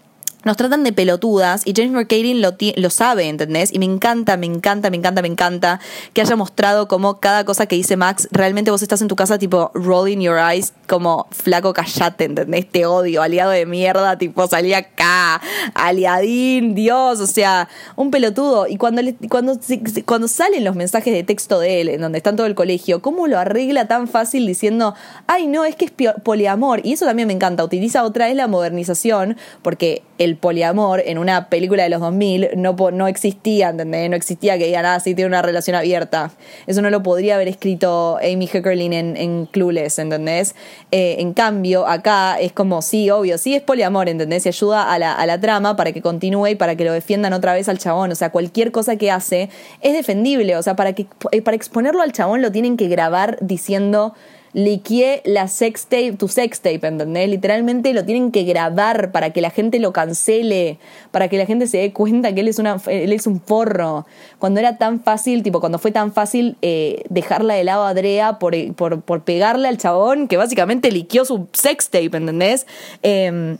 nos 0.43 0.57
tratan 0.57 0.83
de 0.83 0.93
pelotudas 0.93 1.61
y 1.65 1.73
James 1.75 1.91
McCain 1.91 2.41
lo, 2.41 2.55
lo 2.75 2.89
sabe, 2.89 3.27
¿entendés? 3.27 3.73
Y 3.73 3.79
me 3.79 3.85
encanta, 3.85 4.37
me 4.37 4.47
encanta, 4.47 4.89
me 4.89 4.97
encanta, 4.97 5.21
me 5.21 5.27
encanta 5.27 5.79
que 6.13 6.21
haya 6.21 6.35
mostrado 6.35 6.87
como 6.87 7.19
cada 7.19 7.45
cosa 7.45 7.65
que 7.65 7.75
dice 7.75 7.97
Max, 7.97 8.27
realmente 8.31 8.71
vos 8.71 8.81
estás 8.81 9.01
en 9.01 9.07
tu 9.07 9.15
casa 9.15 9.37
tipo 9.37 9.71
rolling 9.73 10.19
your 10.19 10.37
eyes 10.37 10.73
como 10.87 11.27
flaco 11.31 11.73
callate, 11.73 12.25
¿entendés? 12.25 12.67
Te 12.69 12.85
odio, 12.85 13.21
aliado 13.21 13.51
de 13.51 13.65
mierda, 13.65 14.17
tipo 14.17 14.47
salí 14.47 14.73
acá, 14.73 15.41
aliadín, 15.73 16.75
Dios, 16.75 17.19
o 17.19 17.27
sea, 17.27 17.69
un 17.95 18.11
pelotudo. 18.11 18.67
Y 18.67 18.77
cuando, 18.77 19.01
cuando, 19.29 19.59
cuando 20.05 20.27
salen 20.27 20.63
los 20.63 20.75
mensajes 20.75 21.13
de 21.13 21.23
texto 21.23 21.59
de 21.59 21.81
él, 21.81 21.89
en 21.89 22.01
donde 22.01 22.17
está 22.17 22.35
todo 22.35 22.47
el 22.47 22.55
colegio, 22.55 23.01
¿cómo 23.01 23.27
lo 23.27 23.37
arregla 23.37 23.87
tan 23.87 24.07
fácil 24.07 24.45
diciendo, 24.45 24.95
ay 25.27 25.47
no, 25.47 25.65
es 25.65 25.75
que 25.75 25.85
es 25.85 25.91
poliamor? 26.23 26.81
Y 26.83 26.93
eso 26.93 27.05
también 27.05 27.27
me 27.27 27.33
encanta, 27.33 27.63
utiliza 27.63 28.03
otra 28.03 28.25
vez 28.25 28.35
la 28.35 28.47
modernización, 28.47 29.37
porque 29.61 30.03
el 30.17 30.30
el 30.31 30.37
poliamor 30.37 31.03
en 31.05 31.17
una 31.17 31.49
película 31.49 31.83
de 31.83 31.89
los 31.89 31.99
2000 31.99 32.51
no, 32.55 32.75
no 32.91 33.07
existía, 33.07 33.69
¿entendés? 33.69 34.09
No 34.09 34.15
existía 34.15 34.57
que 34.57 34.65
digan, 34.65 34.85
ah, 34.85 34.99
sí, 34.99 35.13
tiene 35.13 35.27
una 35.27 35.41
relación 35.41 35.75
abierta. 35.75 36.31
Eso 36.67 36.81
no 36.81 36.89
lo 36.89 37.03
podría 37.03 37.35
haber 37.35 37.49
escrito 37.49 38.17
Amy 38.17 38.47
Heckerling 38.47 38.93
en, 38.93 39.17
en 39.17 39.45
Clueless, 39.45 39.99
¿entendés? 39.99 40.55
Eh, 40.91 41.17
en 41.19 41.33
cambio, 41.33 41.85
acá 41.85 42.39
es 42.39 42.53
como, 42.53 42.81
sí, 42.81 43.09
obvio, 43.09 43.37
sí 43.37 43.53
es 43.55 43.61
poliamor, 43.61 44.09
¿entendés? 44.09 44.45
Y 44.45 44.49
ayuda 44.49 44.91
a 44.91 44.97
la, 44.97 45.13
a 45.13 45.25
la 45.25 45.39
trama 45.39 45.75
para 45.75 45.91
que 45.91 46.01
continúe 46.01 46.47
y 46.47 46.55
para 46.55 46.75
que 46.75 46.85
lo 46.85 46.93
defiendan 46.93 47.33
otra 47.33 47.53
vez 47.53 47.67
al 47.69 47.77
chabón. 47.77 48.11
O 48.11 48.15
sea, 48.15 48.31
cualquier 48.31 48.71
cosa 48.71 48.95
que 48.95 49.11
hace 49.11 49.49
es 49.81 49.93
defendible. 49.93 50.55
O 50.55 50.63
sea, 50.63 50.75
para, 50.75 50.93
que, 50.93 51.07
eh, 51.31 51.41
para 51.41 51.55
exponerlo 51.55 52.01
al 52.01 52.13
chabón 52.13 52.41
lo 52.41 52.51
tienen 52.51 52.77
que 52.77 52.87
grabar 52.87 53.37
diciendo 53.41 54.13
liqué 54.53 55.21
la 55.25 55.47
sextape, 55.47 56.13
tu 56.13 56.27
sextape, 56.27 56.85
¿entendés? 56.85 57.29
Literalmente 57.29 57.93
lo 57.93 58.03
tienen 58.05 58.31
que 58.31 58.43
grabar 58.43 59.11
para 59.11 59.31
que 59.31 59.41
la 59.41 59.49
gente 59.49 59.79
lo 59.79 59.93
cancele, 59.93 60.77
para 61.11 61.27
que 61.29 61.37
la 61.37 61.45
gente 61.45 61.67
se 61.67 61.77
dé 61.77 61.93
cuenta 61.93 62.33
que 62.33 62.41
él 62.41 62.47
es, 62.47 62.59
una, 62.59 62.77
él 62.87 63.13
es 63.13 63.27
un 63.27 63.39
forro. 63.39 64.05
Cuando 64.39 64.59
era 64.59 64.77
tan 64.77 65.01
fácil, 65.01 65.43
tipo, 65.43 65.59
cuando 65.59 65.79
fue 65.79 65.91
tan 65.91 66.11
fácil 66.11 66.57
eh, 66.61 67.03
dejarla 67.09 67.53
de 67.53 67.63
lado 67.63 67.83
a 67.83 67.89
Adrea 67.89 68.39
por, 68.39 68.55
por, 68.75 69.01
por, 69.01 69.23
pegarle 69.23 69.67
al 69.67 69.77
chabón 69.77 70.27
que 70.27 70.37
básicamente 70.37 70.91
liqueó 70.91 71.25
su 71.25 71.47
sextape, 71.53 72.17
¿entendés? 72.17 72.67
Eh, 73.03 73.57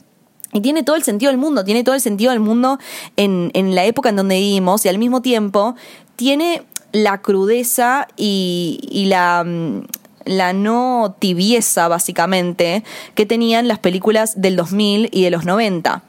y 0.54 0.62
tiene 0.62 0.84
todo 0.84 0.96
el 0.96 1.04
sentido 1.04 1.32
del 1.32 1.40
mundo, 1.40 1.64
tiene 1.64 1.84
todo 1.84 1.96
el 1.96 2.02
sentido 2.02 2.32
del 2.32 2.42
mundo 2.42 2.78
en, 3.16 3.52
en 3.54 3.74
la 3.74 3.86
época 3.86 4.10
en 4.10 4.18
donde 4.18 4.36
vivimos 4.36 4.86
y 4.86 4.90
al 4.90 4.98
mismo 4.98 5.22
tiempo 5.22 5.76
tiene 6.16 6.64
la 6.92 7.22
crudeza 7.22 8.08
y, 8.18 8.80
y 8.92 9.06
la 9.06 9.44
mm, 9.46 9.84
la 10.26 10.54
no 10.54 11.16
tibieza, 11.20 11.88
básicamente, 11.88 12.84
que 13.16 13.26
tenían 13.26 13.68
las 13.68 13.80
películas 13.80 14.42
del 14.42 14.56
2000 14.56 15.10
y 15.12 15.24
de 15.24 15.32
los 15.32 15.46
90. 15.46 16.04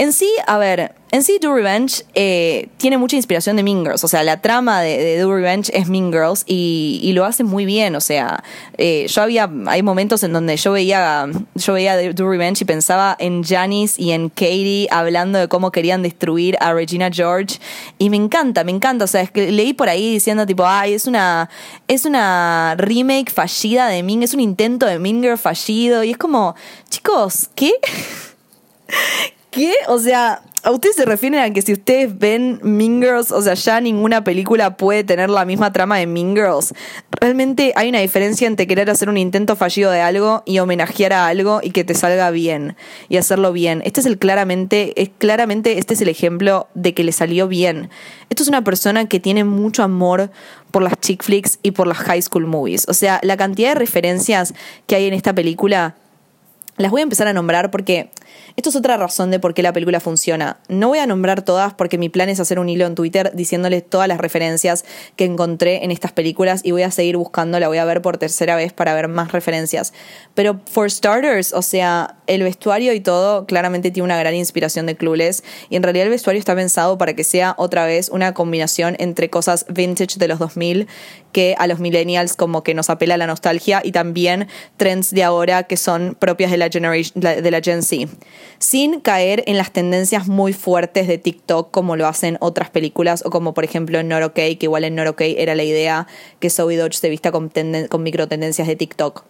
En 0.00 0.12
sí, 0.12 0.30
a 0.46 0.58
ver, 0.58 0.94
en 1.10 1.24
sí 1.24 1.40
Do 1.40 1.52
Revenge 1.52 2.04
eh, 2.14 2.68
tiene 2.76 2.98
mucha 2.98 3.16
inspiración 3.16 3.56
de 3.56 3.64
Mean 3.64 3.82
Girls, 3.82 4.04
o 4.04 4.08
sea, 4.08 4.22
la 4.22 4.40
trama 4.40 4.80
de, 4.80 5.18
Do 5.18 5.34
Revenge 5.34 5.72
es 5.74 5.88
Mean 5.88 6.12
Girls 6.12 6.44
y, 6.46 7.10
lo 7.14 7.24
hace 7.24 7.42
muy 7.42 7.64
bien, 7.64 7.96
o 7.96 8.00
sea, 8.00 8.44
eh, 8.76 9.06
yo 9.08 9.22
había, 9.22 9.50
hay 9.66 9.82
momentos 9.82 10.22
en 10.22 10.32
donde 10.32 10.56
yo 10.56 10.70
veía, 10.70 11.26
yo 11.56 11.72
veía 11.72 11.96
Do 12.12 12.30
Revenge 12.30 12.62
y 12.62 12.64
pensaba 12.64 13.16
en 13.18 13.42
Janice 13.42 14.00
y 14.00 14.12
en 14.12 14.28
Katie 14.28 14.86
hablando 14.92 15.40
de 15.40 15.48
cómo 15.48 15.72
querían 15.72 16.02
destruir 16.02 16.56
a 16.60 16.72
Regina 16.72 17.10
George. 17.12 17.58
Y 17.98 18.08
me 18.08 18.16
encanta, 18.16 18.62
me 18.62 18.70
encanta, 18.70 19.04
o 19.04 19.08
sea, 19.08 19.22
es 19.22 19.32
que 19.32 19.50
leí 19.50 19.72
por 19.72 19.88
ahí 19.88 20.12
diciendo 20.12 20.46
tipo, 20.46 20.64
ay, 20.64 20.94
es 20.94 21.08
una, 21.08 21.50
es 21.88 22.04
una 22.04 22.76
remake 22.78 23.32
fallida 23.32 23.88
de 23.88 24.04
Mean, 24.04 24.22
es 24.22 24.32
un 24.32 24.40
intento 24.40 24.86
de 24.86 25.00
Mean 25.00 25.22
Girl 25.22 25.38
fallido 25.38 26.04
y 26.04 26.12
es 26.12 26.18
como, 26.18 26.54
chicos, 26.88 27.50
¿qué? 27.56 27.72
¿Qué? 29.50 29.72
O 29.86 29.98
sea, 29.98 30.42
¿a 30.62 30.70
ustedes 30.70 30.96
se 30.96 31.06
refieren 31.06 31.40
a 31.40 31.50
que 31.50 31.62
si 31.62 31.72
ustedes 31.72 32.18
ven 32.18 32.60
Mean 32.62 33.00
Girls, 33.00 33.32
o 33.32 33.40
sea, 33.40 33.54
ya 33.54 33.80
ninguna 33.80 34.22
película 34.22 34.76
puede 34.76 35.04
tener 35.04 35.30
la 35.30 35.46
misma 35.46 35.72
trama 35.72 35.96
de 35.96 36.06
Mean 36.06 36.36
Girls? 36.36 36.74
Realmente 37.10 37.72
hay 37.74 37.88
una 37.88 38.00
diferencia 38.00 38.46
entre 38.46 38.66
querer 38.66 38.90
hacer 38.90 39.08
un 39.08 39.16
intento 39.16 39.56
fallido 39.56 39.90
de 39.90 40.02
algo 40.02 40.42
y 40.44 40.58
homenajear 40.58 41.14
a 41.14 41.26
algo 41.28 41.60
y 41.62 41.70
que 41.70 41.82
te 41.82 41.94
salga 41.94 42.30
bien 42.30 42.76
y 43.08 43.16
hacerlo 43.16 43.54
bien. 43.54 43.80
Este 43.86 44.00
es 44.00 44.06
el 44.06 44.18
claramente, 44.18 45.00
es 45.00 45.10
claramente 45.16 45.78
este 45.78 45.94
es 45.94 46.02
el 46.02 46.08
ejemplo 46.08 46.68
de 46.74 46.92
que 46.92 47.02
le 47.02 47.12
salió 47.12 47.48
bien. 47.48 47.88
Esto 48.28 48.42
es 48.42 48.50
una 48.50 48.64
persona 48.64 49.08
que 49.08 49.18
tiene 49.18 49.44
mucho 49.44 49.82
amor 49.82 50.30
por 50.70 50.82
las 50.82 51.00
chick 51.00 51.24
flicks 51.24 51.58
y 51.62 51.70
por 51.70 51.86
las 51.86 51.96
high 51.96 52.20
school 52.20 52.46
movies. 52.46 52.86
O 52.86 52.92
sea, 52.92 53.18
la 53.22 53.38
cantidad 53.38 53.70
de 53.70 53.76
referencias 53.76 54.52
que 54.86 54.96
hay 54.96 55.06
en 55.06 55.14
esta 55.14 55.32
película 55.32 55.96
las 56.78 56.90
voy 56.90 57.00
a 57.00 57.04
empezar 57.04 57.26
a 57.26 57.32
nombrar 57.32 57.70
porque 57.70 58.10
esto 58.58 58.70
es 58.70 58.76
otra 58.76 58.96
razón 58.96 59.30
de 59.30 59.38
por 59.38 59.54
qué 59.54 59.62
la 59.62 59.72
película 59.72 60.00
funciona. 60.00 60.58
No 60.66 60.88
voy 60.88 60.98
a 60.98 61.06
nombrar 61.06 61.42
todas 61.42 61.74
porque 61.74 61.96
mi 61.96 62.08
plan 62.08 62.28
es 62.28 62.40
hacer 62.40 62.58
un 62.58 62.68
hilo 62.68 62.86
en 62.86 62.96
Twitter 62.96 63.30
diciéndoles 63.32 63.88
todas 63.88 64.08
las 64.08 64.18
referencias 64.18 64.84
que 65.14 65.26
encontré 65.26 65.84
en 65.84 65.92
estas 65.92 66.10
películas 66.10 66.62
y 66.64 66.72
voy 66.72 66.82
a 66.82 66.90
seguir 66.90 67.16
buscando, 67.16 67.60
la 67.60 67.68
voy 67.68 67.78
a 67.78 67.84
ver 67.84 68.02
por 68.02 68.18
tercera 68.18 68.56
vez 68.56 68.72
para 68.72 68.94
ver 68.94 69.06
más 69.06 69.30
referencias. 69.30 69.92
Pero 70.34 70.60
for 70.68 70.90
starters, 70.90 71.52
o 71.52 71.62
sea, 71.62 72.16
el 72.26 72.42
vestuario 72.42 72.92
y 72.94 73.00
todo 73.00 73.46
claramente 73.46 73.92
tiene 73.92 74.06
una 74.06 74.18
gran 74.18 74.34
inspiración 74.34 74.86
de 74.86 74.96
Clueless 74.96 75.44
y 75.70 75.76
en 75.76 75.84
realidad 75.84 76.06
el 76.06 76.10
vestuario 76.10 76.40
está 76.40 76.56
pensado 76.56 76.98
para 76.98 77.14
que 77.14 77.22
sea 77.22 77.54
otra 77.58 77.86
vez 77.86 78.08
una 78.08 78.34
combinación 78.34 78.96
entre 78.98 79.30
cosas 79.30 79.66
vintage 79.68 80.18
de 80.18 80.26
los 80.26 80.40
2000 80.40 80.88
que 81.30 81.54
a 81.58 81.68
los 81.68 81.78
millennials 81.78 82.34
como 82.34 82.64
que 82.64 82.74
nos 82.74 82.90
apela 82.90 83.16
la 83.18 83.28
nostalgia 83.28 83.82
y 83.84 83.92
también 83.92 84.48
trends 84.76 85.12
de 85.12 85.22
ahora 85.22 85.62
que 85.62 85.76
son 85.76 86.16
propias 86.18 86.50
de 86.50 86.56
la, 86.56 86.68
de 86.68 87.50
la 87.52 87.60
Gen 87.60 87.84
Z 87.84 88.08
sin 88.58 89.00
caer 89.00 89.44
en 89.46 89.56
las 89.56 89.72
tendencias 89.72 90.28
muy 90.28 90.52
fuertes 90.52 91.06
de 91.06 91.18
TikTok 91.18 91.70
como 91.70 91.96
lo 91.96 92.06
hacen 92.06 92.36
otras 92.40 92.70
películas 92.70 93.22
o 93.24 93.30
como 93.30 93.54
por 93.54 93.64
ejemplo 93.64 93.98
en 93.98 94.08
Not 94.08 94.22
Okay, 94.22 94.56
que 94.56 94.66
igual 94.66 94.84
en 94.84 94.94
Not 94.94 95.20
era 95.20 95.54
la 95.54 95.64
idea 95.64 96.06
que 96.40 96.50
Zoe 96.50 96.76
Dodge 96.76 96.94
se 96.98 97.08
vista 97.08 97.32
con, 97.32 97.50
con 97.88 98.02
micro 98.02 98.28
tendencias 98.28 98.68
de 98.68 98.76
TikTok 98.76 99.24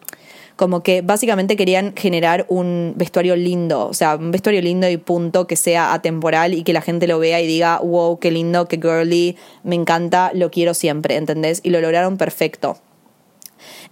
como 0.58 0.82
que 0.82 1.02
básicamente 1.02 1.54
querían 1.54 1.94
generar 1.94 2.44
un 2.48 2.94
vestuario 2.96 3.36
lindo, 3.36 3.86
o 3.86 3.94
sea, 3.94 4.16
un 4.16 4.32
vestuario 4.32 4.60
lindo 4.60 4.90
y 4.90 4.96
punto, 4.96 5.46
que 5.46 5.54
sea 5.54 5.94
atemporal 5.94 6.52
y 6.52 6.64
que 6.64 6.72
la 6.72 6.82
gente 6.82 7.06
lo 7.06 7.20
vea 7.20 7.40
y 7.40 7.46
diga, 7.46 7.78
wow, 7.78 8.18
qué 8.18 8.32
lindo, 8.32 8.66
qué 8.66 8.76
girly, 8.76 9.36
me 9.62 9.76
encanta, 9.76 10.32
lo 10.34 10.50
quiero 10.50 10.74
siempre, 10.74 11.14
¿entendés? 11.14 11.60
Y 11.62 11.70
lo 11.70 11.80
lograron 11.80 12.16
perfecto. 12.16 12.76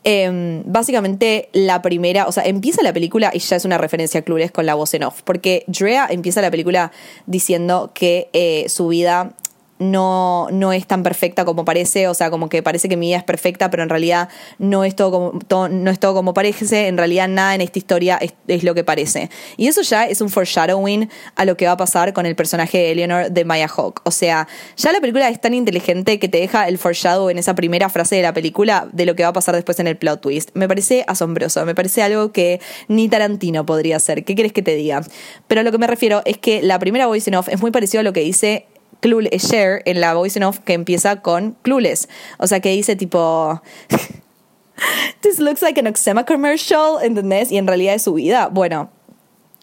Em, 0.08 0.62
básicamente 0.64 1.48
la 1.52 1.82
primera, 1.82 2.28
o 2.28 2.32
sea, 2.32 2.44
empieza 2.44 2.80
la 2.84 2.92
película 2.92 3.32
y 3.34 3.40
ya 3.40 3.56
es 3.56 3.64
una 3.64 3.76
referencia 3.76 4.20
a 4.20 4.22
Clueless 4.22 4.52
con 4.52 4.64
la 4.64 4.76
voz 4.76 4.94
en 4.94 5.02
off, 5.02 5.22
porque 5.24 5.64
Drea 5.66 6.06
empieza 6.08 6.40
la 6.40 6.52
película 6.52 6.92
diciendo 7.26 7.90
que 7.92 8.28
eh, 8.32 8.66
su 8.68 8.86
vida 8.86 9.32
no, 9.78 10.48
no 10.50 10.72
es 10.72 10.86
tan 10.86 11.02
perfecta 11.02 11.44
como 11.44 11.64
parece, 11.64 12.08
o 12.08 12.14
sea, 12.14 12.30
como 12.30 12.48
que 12.48 12.62
parece 12.62 12.88
que 12.88 12.96
mi 12.96 13.08
vida 13.08 13.18
es 13.18 13.24
perfecta, 13.24 13.70
pero 13.70 13.82
en 13.82 13.88
realidad 13.88 14.28
no 14.58 14.84
es 14.84 14.96
todo 14.96 15.10
como, 15.10 15.68
no 15.68 15.90
es 15.90 15.98
todo 15.98 16.14
como 16.14 16.34
parece, 16.34 16.86
en 16.86 16.96
realidad 16.96 17.28
nada 17.28 17.54
en 17.54 17.60
esta 17.60 17.78
historia 17.78 18.18
es, 18.18 18.64
lo 18.64 18.74
que 18.74 18.84
parece. 18.84 19.30
Y 19.56 19.68
eso 19.68 19.82
ya 19.82 20.06
es 20.06 20.20
un 20.20 20.30
foreshadowing 20.30 21.10
a 21.34 21.44
lo 21.44 21.56
que 21.56 21.66
va 21.66 21.72
a 21.72 21.76
pasar 21.76 22.12
con 22.12 22.26
el 22.26 22.34
personaje 22.34 22.78
de 22.78 22.92
Eleanor 22.92 23.30
de 23.30 23.44
Maya 23.44 23.68
Hawk. 23.68 24.00
O 24.04 24.10
sea, 24.10 24.48
ya 24.76 24.92
la 24.92 25.00
película 25.00 25.28
es 25.28 25.40
tan 25.40 25.54
inteligente 25.54 26.18
que 26.18 26.28
te 26.28 26.38
deja 26.38 26.66
el 26.68 26.78
foreshadow 26.78 27.28
en 27.28 27.38
esa 27.38 27.54
primera 27.54 27.88
frase 27.88 28.16
de 28.16 28.22
la 28.22 28.32
película 28.32 28.88
de 28.92 29.06
lo 29.06 29.14
que 29.14 29.22
va 29.22 29.28
a 29.30 29.32
pasar 29.32 29.54
después 29.54 29.78
en 29.78 29.86
el 29.86 29.96
plot 29.96 30.20
twist. 30.20 30.50
Me 30.54 30.68
parece 30.68 31.04
asombroso, 31.06 31.64
me 31.66 31.74
parece 31.74 32.02
algo 32.02 32.32
que 32.32 32.60
ni 32.88 33.08
Tarantino 33.08 33.66
podría 33.66 33.96
hacer. 33.96 34.24
¿Qué 34.24 34.34
quieres 34.34 34.52
que 34.52 34.62
te 34.62 34.74
diga? 34.74 35.02
Pero 35.46 35.60
a 35.60 35.64
lo 35.64 35.70
que 35.70 35.78
me 35.78 35.86
refiero 35.86 36.22
es 36.24 36.38
que 36.38 36.62
la 36.62 36.78
primera 36.78 37.06
voice 37.06 37.34
off 37.36 37.48
es 37.48 37.60
muy 37.60 37.70
parecido 37.70 38.00
a 38.00 38.04
lo 38.04 38.12
que 38.12 38.20
dice 38.20 38.66
Clueless, 39.00 39.50
Share 39.50 39.82
en 39.84 40.00
la 40.00 40.14
voice 40.14 40.42
off 40.44 40.60
que 40.60 40.72
empieza 40.72 41.22
con 41.22 41.56
Clueless. 41.62 42.08
O 42.38 42.46
sea, 42.46 42.60
que 42.60 42.70
dice 42.70 42.96
tipo... 42.96 43.62
This 45.22 45.38
looks 45.38 45.62
like 45.62 45.80
an 45.80 45.86
Oxema 45.86 46.24
commercial, 46.26 46.98
¿entendés? 47.02 47.50
Y 47.50 47.56
en 47.56 47.66
realidad 47.66 47.94
es 47.94 48.02
su 48.02 48.14
vida. 48.14 48.48
Bueno, 48.52 48.90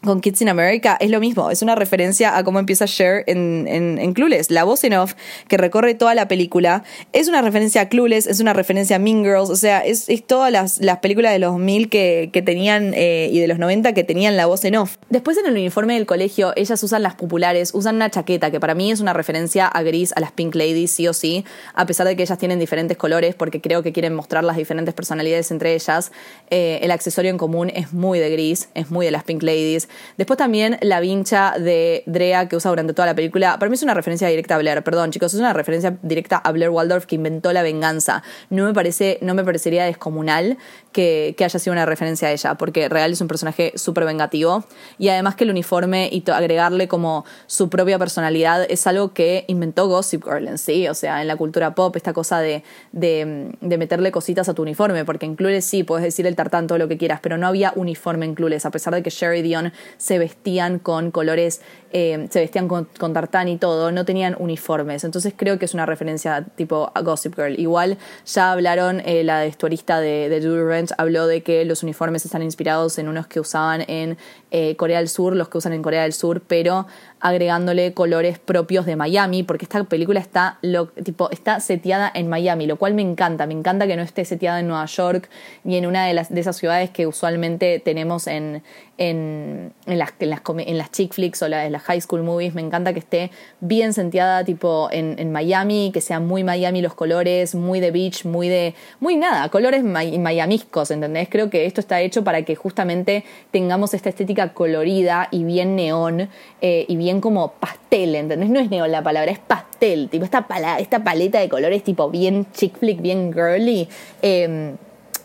con 0.03 0.21
Kids 0.21 0.41
in 0.41 0.49
America 0.49 0.97
es 0.99 1.09
lo 1.09 1.19
mismo, 1.19 1.49
es 1.49 1.61
una 1.61 1.75
referencia 1.75 2.37
a 2.37 2.43
cómo 2.43 2.59
empieza 2.59 2.85
Cher 2.85 3.23
en, 3.27 3.67
en, 3.67 4.13
Clueless. 4.13 4.51
La 4.51 4.63
voz 4.63 4.83
en 4.83 4.93
off 4.93 5.15
que 5.47 5.57
recorre 5.57 5.95
toda 5.95 6.13
la 6.13 6.27
película 6.27 6.83
es 7.13 7.27
una 7.27 7.41
referencia 7.41 7.81
a 7.81 7.89
Clueless, 7.89 8.27
es 8.27 8.39
una 8.39 8.53
referencia 8.53 8.97
a 8.97 8.99
Mean 8.99 9.23
Girls, 9.23 9.49
o 9.49 9.55
sea, 9.55 9.79
es, 9.79 10.09
es 10.09 10.25
todas 10.25 10.51
las, 10.51 10.79
las, 10.79 10.99
películas 10.99 11.31
de 11.31 11.39
los 11.39 11.51
2000 11.53 11.89
que, 11.89 12.29
que 12.31 12.41
tenían 12.41 12.93
eh, 12.93 13.29
y 13.31 13.39
de 13.39 13.47
los 13.47 13.59
90 13.59 13.93
que 13.93 14.03
tenían 14.03 14.37
la 14.37 14.45
voz 14.45 14.65
en 14.65 14.75
off. 14.75 14.97
Después 15.09 15.37
en 15.37 15.45
el 15.45 15.53
uniforme 15.53 15.95
del 15.95 16.05
colegio, 16.05 16.53
ellas 16.55 16.81
usan 16.83 17.01
las 17.01 17.15
populares, 17.15 17.71
usan 17.73 17.95
una 17.95 18.09
chaqueta 18.09 18.51
que 18.51 18.59
para 18.59 18.75
mí 18.75 18.91
es 18.91 18.99
una 18.99 19.13
referencia 19.13 19.67
a 19.67 19.81
gris, 19.83 20.13
a 20.15 20.19
las 20.19 20.31
Pink 20.31 20.55
Ladies, 20.55 20.91
sí 20.91 21.07
o 21.07 21.13
sí, 21.13 21.45
a 21.73 21.85
pesar 21.85 22.07
de 22.07 22.15
que 22.15 22.23
ellas 22.23 22.37
tienen 22.37 22.59
diferentes 22.59 22.97
colores 22.97 23.35
porque 23.35 23.61
creo 23.61 23.83
que 23.83 23.93
quieren 23.93 24.13
mostrar 24.13 24.43
las 24.43 24.57
diferentes 24.57 24.93
personalidades 24.93 25.49
entre 25.51 25.73
ellas. 25.73 26.11
Eh, 26.49 26.79
el 26.81 26.91
accesorio 26.91 27.31
en 27.31 27.37
común 27.37 27.71
es 27.73 27.93
muy 27.93 28.19
de 28.19 28.29
gris, 28.29 28.69
es 28.73 28.91
muy 28.91 29.05
de 29.05 29.11
las 29.11 29.23
Pink 29.23 29.41
Ladies. 29.43 29.87
Después 30.17 30.37
también 30.37 30.77
la 30.81 30.99
vincha 30.99 31.55
de 31.59 32.03
Drea 32.05 32.47
que 32.47 32.55
usa 32.55 32.69
durante 32.69 32.93
toda 32.93 33.05
la 33.05 33.15
película. 33.15 33.57
Para 33.59 33.69
mí 33.69 33.75
es 33.75 33.83
una 33.83 33.93
referencia 33.93 34.27
directa 34.27 34.55
a 34.55 34.57
Blair. 34.57 34.83
Perdón, 34.83 35.11
chicos, 35.11 35.33
es 35.33 35.39
una 35.39 35.53
referencia 35.53 35.97
directa 36.01 36.37
a 36.37 36.51
Blair 36.51 36.69
Waldorf 36.69 37.05
que 37.05 37.15
inventó 37.15 37.53
la 37.53 37.63
venganza. 37.63 38.23
No 38.49 38.65
me 38.65 38.73
parece, 38.73 39.17
no 39.21 39.33
me 39.33 39.43
parecería 39.43 39.85
descomunal 39.85 40.57
que, 40.91 41.35
haya 41.39 41.59
sido 41.59 41.73
una 41.73 41.85
referencia 41.85 42.29
a 42.29 42.31
ella, 42.31 42.55
porque 42.55 42.87
Real 42.87 43.11
es 43.11 43.19
un 43.19 43.27
personaje 43.27 43.73
súper 43.75 44.05
vengativo. 44.05 44.63
Y 44.97 45.09
además 45.09 45.35
que 45.35 45.43
el 45.43 45.49
uniforme 45.49 46.09
y 46.11 46.23
agregarle 46.31 46.87
como 46.87 47.25
su 47.47 47.69
propia 47.69 47.99
personalidad 47.99 48.65
es 48.69 48.87
algo 48.87 49.13
que 49.13 49.45
inventó 49.47 49.87
Gossip 49.87 50.23
Girl 50.23 50.47
en 50.47 50.57
sí. 50.57 50.87
O 50.87 50.93
sea, 50.93 51.21
en 51.21 51.27
la 51.27 51.35
cultura 51.35 51.75
pop, 51.75 51.95
esta 51.95 52.13
cosa 52.13 52.39
de, 52.39 52.63
de, 52.91 53.47
meterle 53.61 54.11
cositas 54.11 54.47
a 54.49 54.53
tu 54.53 54.61
uniforme, 54.61 55.03
porque 55.05 55.25
en 55.25 55.35
Clueless 55.35 55.65
sí, 55.65 55.83
puedes 55.83 56.03
decir 56.03 56.27
el 56.27 56.35
tartán 56.35 56.67
todo 56.67 56.77
lo 56.77 56.87
que 56.87 56.97
quieras, 56.97 57.19
pero 57.21 57.37
no 57.37 57.47
había 57.47 57.73
uniforme 57.75 58.25
en 58.25 58.35
Clueless, 58.35 58.65
a 58.65 58.71
pesar 58.71 58.93
de 58.93 59.03
que 59.03 59.09
Sherry 59.09 59.41
Dion 59.41 59.73
se 59.97 60.19
vestían 60.19 60.79
con 60.79 61.11
colores, 61.11 61.61
eh, 61.91 62.27
se 62.29 62.39
vestían 62.39 62.67
con, 62.67 62.87
tartán 63.13 63.47
y 63.47 63.57
todo, 63.57 63.91
no 63.91 64.05
tenían 64.05 64.35
uniformes. 64.39 65.03
Entonces 65.03 65.33
creo 65.35 65.59
que 65.59 65.65
es 65.65 65.73
una 65.73 65.85
referencia 65.85 66.45
tipo 66.55 66.91
a 66.93 67.01
Gossip 67.01 67.35
Girl. 67.35 67.59
Igual 67.59 67.97
ya 68.25 68.51
hablaron, 68.51 69.01
eh, 69.05 69.23
la 69.23 69.41
vestuarista 69.41 69.99
de, 69.99 70.29
de 70.29 70.93
habló 70.97 71.27
de 71.27 71.41
que 71.41 71.65
los 71.65 71.83
uniformes 71.83 72.25
están 72.25 72.43
inspirados 72.43 72.97
en 72.97 73.07
unos 73.07 73.27
que 73.27 73.39
usaban 73.39 73.83
en 73.87 74.17
eh, 74.51 74.75
Corea 74.75 74.99
del 74.99 75.09
Sur, 75.09 75.35
los 75.35 75.49
que 75.49 75.57
usan 75.57 75.73
en 75.73 75.81
Corea 75.81 76.03
del 76.03 76.13
Sur, 76.13 76.41
pero 76.41 76.87
agregándole 77.23 77.93
colores 77.93 78.37
propios 78.37 78.85
de 78.85 78.97
Miami, 78.97 79.43
porque 79.43 79.63
esta 79.63 79.81
película 79.85 80.19
está, 80.19 80.59
lo, 80.61 80.87
tipo, 80.87 81.31
está 81.31 81.61
seteada 81.61 82.11
en 82.13 82.27
Miami, 82.27 82.67
lo 82.67 82.75
cual 82.75 82.93
me 82.93 83.01
encanta. 83.01 83.47
Me 83.47 83.53
encanta 83.53 83.87
que 83.87 83.95
no 83.95 84.03
esté 84.03 84.25
seteada 84.25 84.59
en 84.59 84.67
Nueva 84.67 84.85
York 84.87 85.29
ni 85.63 85.77
en 85.77 85.85
una 85.85 86.05
de, 86.05 86.13
las, 86.13 86.33
de 86.33 86.41
esas 86.41 86.57
ciudades 86.57 86.89
que 86.89 87.07
usualmente 87.07 87.79
tenemos 87.79 88.27
en, 88.27 88.61
en, 88.97 89.71
en, 89.85 89.99
las, 89.99 90.13
en, 90.19 90.29
las, 90.31 90.41
en 90.45 90.77
las 90.77 90.91
chick 90.91 91.13
flicks 91.13 91.41
o 91.41 91.47
las, 91.47 91.71
las 91.71 91.81
high 91.83 92.01
school 92.01 92.23
movies. 92.23 92.55
Me 92.55 92.61
encanta 92.61 92.91
que 92.91 92.99
esté 92.99 93.31
bien 93.61 93.93
seteada 93.93 94.43
tipo 94.43 94.89
en, 94.91 95.15
en, 95.17 95.31
Miami, 95.31 95.91
que 95.93 96.01
sea 96.01 96.19
muy 96.19 96.43
Miami 96.43 96.81
los 96.81 96.93
colores, 96.93 97.55
muy 97.55 97.79
de 97.79 97.91
beach, 97.91 98.25
muy 98.25 98.49
de... 98.49 98.75
Muy 98.99 99.15
nada, 99.15 99.47
colores 99.47 99.81
mayamiscos, 99.85 100.91
¿entendés? 100.91 101.29
Creo 101.29 101.49
que 101.49 101.65
esto 101.65 101.79
está 101.79 102.01
hecho 102.01 102.25
para 102.25 102.43
que 102.43 102.55
justamente 102.55 103.23
tengamos 103.51 103.93
esta 103.93 104.09
estética 104.09 104.53
colorida 104.53 105.29
y 105.31 105.45
bien 105.45 105.77
neón 105.77 106.27
eh, 106.61 106.85
y 106.89 106.97
bien 106.97 107.12
como 107.21 107.53
pastel, 107.53 108.15
¿entendés? 108.15 108.49
No 108.49 108.59
es 108.59 108.69
neón 108.69 108.91
la 108.91 109.03
palabra, 109.03 109.31
es 109.31 109.39
pastel, 109.39 110.09
tipo 110.09 110.25
esta, 110.25 110.47
paleta 110.47 111.39
de 111.39 111.49
colores 111.49 111.83
tipo 111.83 112.09
bien 112.09 112.45
chick 112.53 112.77
flick, 112.77 113.01
bien 113.01 113.31
girly. 113.33 113.87
Em, 114.21 114.75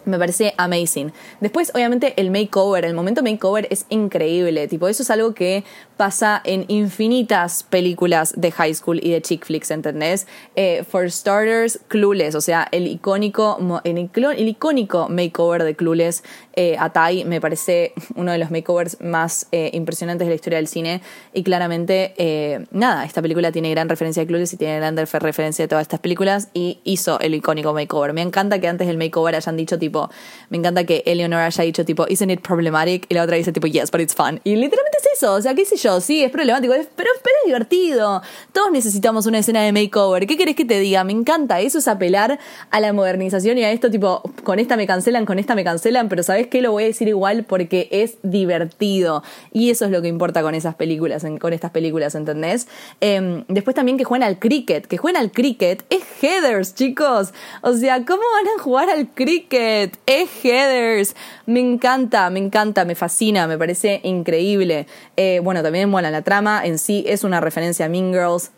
Me 0.04 0.18
parece 0.18 0.54
amazing. 0.56 1.12
Después, 1.40 1.70
obviamente, 1.74 2.14
el 2.16 2.30
makeover, 2.30 2.86
el 2.86 2.94
momento 2.94 3.22
makeover 3.22 3.68
es 3.70 3.84
increíble. 3.90 4.66
Tipo, 4.66 4.88
eso 4.88 5.02
es 5.02 5.10
algo 5.10 5.34
que 5.34 5.64
pasa 5.98 6.40
en 6.44 6.64
infinitas 6.68 7.64
películas 7.64 8.32
de 8.36 8.50
high 8.52 8.72
school 8.72 9.00
y 9.02 9.10
de 9.10 9.20
chick 9.20 9.44
flicks, 9.44 9.70
¿entendés? 9.70 10.26
Eh, 10.56 10.84
for 10.88 11.10
starters, 11.10 11.80
Clueless, 11.88 12.34
o 12.34 12.40
sea, 12.40 12.66
el 12.72 12.86
icónico, 12.86 13.58
el, 13.84 14.48
icónico 14.48 15.08
makeover 15.10 15.64
de 15.64 15.76
Clueless 15.76 16.22
eh, 16.54 16.76
a 16.78 16.90
Tai 16.90 17.24
me 17.24 17.40
parece 17.40 17.92
uno 18.16 18.32
de 18.32 18.38
los 18.38 18.50
makeovers 18.50 19.00
más 19.00 19.46
eh, 19.52 19.70
impresionantes 19.74 20.26
de 20.26 20.30
la 20.30 20.34
historia 20.34 20.56
del 20.58 20.66
cine. 20.66 21.02
Y 21.32 21.42
claramente, 21.42 22.14
eh, 22.16 22.66
nada, 22.70 23.04
esta 23.04 23.22
película 23.22 23.52
tiene 23.52 23.70
gran 23.70 23.88
referencia 23.88 24.22
de 24.22 24.26
Clueless 24.26 24.52
y 24.54 24.56
tiene 24.56 24.76
gran 24.76 24.96
referencia 24.96 25.64
de 25.64 25.68
todas 25.68 25.82
estas 25.82 26.00
películas 26.00 26.48
y 26.54 26.80
hizo 26.84 27.20
el 27.20 27.34
icónico 27.34 27.72
makeover. 27.72 28.12
Me 28.12 28.22
encanta 28.22 28.60
que 28.60 28.68
antes 28.68 28.86
del 28.86 28.98
makeover 28.98 29.36
hayan 29.36 29.56
dicho 29.56 29.78
tipo, 29.78 30.10
me 30.50 30.58
encanta 30.58 30.84
que 30.84 31.02
Eleanor 31.06 31.40
haya 31.40 31.64
dicho 31.64 31.84
tipo, 31.84 32.06
isn't 32.08 32.30
it 32.30 32.40
problematic? 32.40 33.06
Y 33.08 33.14
la 33.14 33.22
otra 33.22 33.36
dice 33.36 33.52
tipo, 33.52 33.66
yes, 33.66 33.90
but 33.90 34.00
it's 34.00 34.14
fun. 34.14 34.40
Y 34.44 34.56
literalmente 34.56 34.98
es 34.98 35.18
eso, 35.18 35.34
o 35.34 35.40
sea, 35.40 35.54
qué 35.54 35.64
sé 35.64 35.76
yo, 35.76 35.87
sí, 36.00 36.22
es 36.22 36.30
problemático, 36.30 36.74
pero, 36.96 37.10
pero 37.22 37.36
es 37.42 37.46
divertido. 37.46 38.22
Todos 38.52 38.70
necesitamos 38.70 39.26
una 39.26 39.38
escena 39.38 39.62
de 39.62 39.72
makeover. 39.72 40.26
¿Qué 40.26 40.36
querés 40.36 40.56
que 40.56 40.64
te 40.64 40.78
diga? 40.78 41.04
Me 41.04 41.12
encanta, 41.12 41.60
eso 41.60 41.78
es 41.78 41.88
apelar 41.88 42.38
a 42.70 42.80
la 42.80 42.92
modernización 42.92 43.58
y 43.58 43.64
a 43.64 43.72
esto 43.72 43.90
tipo, 43.90 44.22
con 44.44 44.58
esta 44.58 44.76
me 44.76 44.86
cancelan, 44.86 45.26
con 45.26 45.38
esta 45.38 45.54
me 45.54 45.64
cancelan, 45.64 46.08
pero 46.08 46.22
¿sabes 46.22 46.46
qué? 46.48 46.62
Lo 46.62 46.72
voy 46.72 46.84
a 46.84 46.86
decir 46.86 47.08
igual 47.08 47.44
porque 47.44 47.88
es 47.90 48.18
divertido. 48.22 49.22
Y 49.52 49.70
eso 49.70 49.84
es 49.84 49.90
lo 49.90 50.02
que 50.02 50.08
importa 50.08 50.42
con 50.42 50.54
esas 50.54 50.74
películas, 50.74 51.24
con 51.40 51.52
estas 51.52 51.70
películas, 51.70 52.14
¿entendés? 52.14 52.68
Em, 53.00 53.44
después 53.48 53.74
también 53.74 53.98
que 53.98 54.04
juegan 54.04 54.26
al 54.26 54.38
cricket, 54.38 54.86
que 54.86 54.96
juegan 54.96 55.22
al 55.22 55.32
cricket 55.32 55.84
es 55.90 56.02
Heathers, 56.20 56.74
chicos. 56.74 57.32
O 57.62 57.72
sea, 57.74 58.04
¿cómo 58.04 58.22
van 58.34 58.58
a 58.58 58.62
jugar 58.62 58.90
al 58.90 59.08
cricket? 59.08 59.98
Es 60.06 60.28
Heathers. 60.42 61.14
Me 61.46 61.60
encanta, 61.60 62.28
me 62.30 62.38
encanta, 62.38 62.84
me 62.84 62.94
fascina, 62.94 63.46
me 63.46 63.56
parece 63.56 64.00
increíble. 64.02 64.86
Eh, 65.16 65.40
bueno, 65.42 65.62
también, 65.62 65.77
bueno, 65.86 66.10
la 66.10 66.22
trama 66.22 66.64
en 66.64 66.78
sí 66.78 67.04
es 67.06 67.24
una 67.24 67.40
referencia 67.40 67.86
a 67.86 67.88
Mean 67.88 68.12
Girls. 68.12 68.50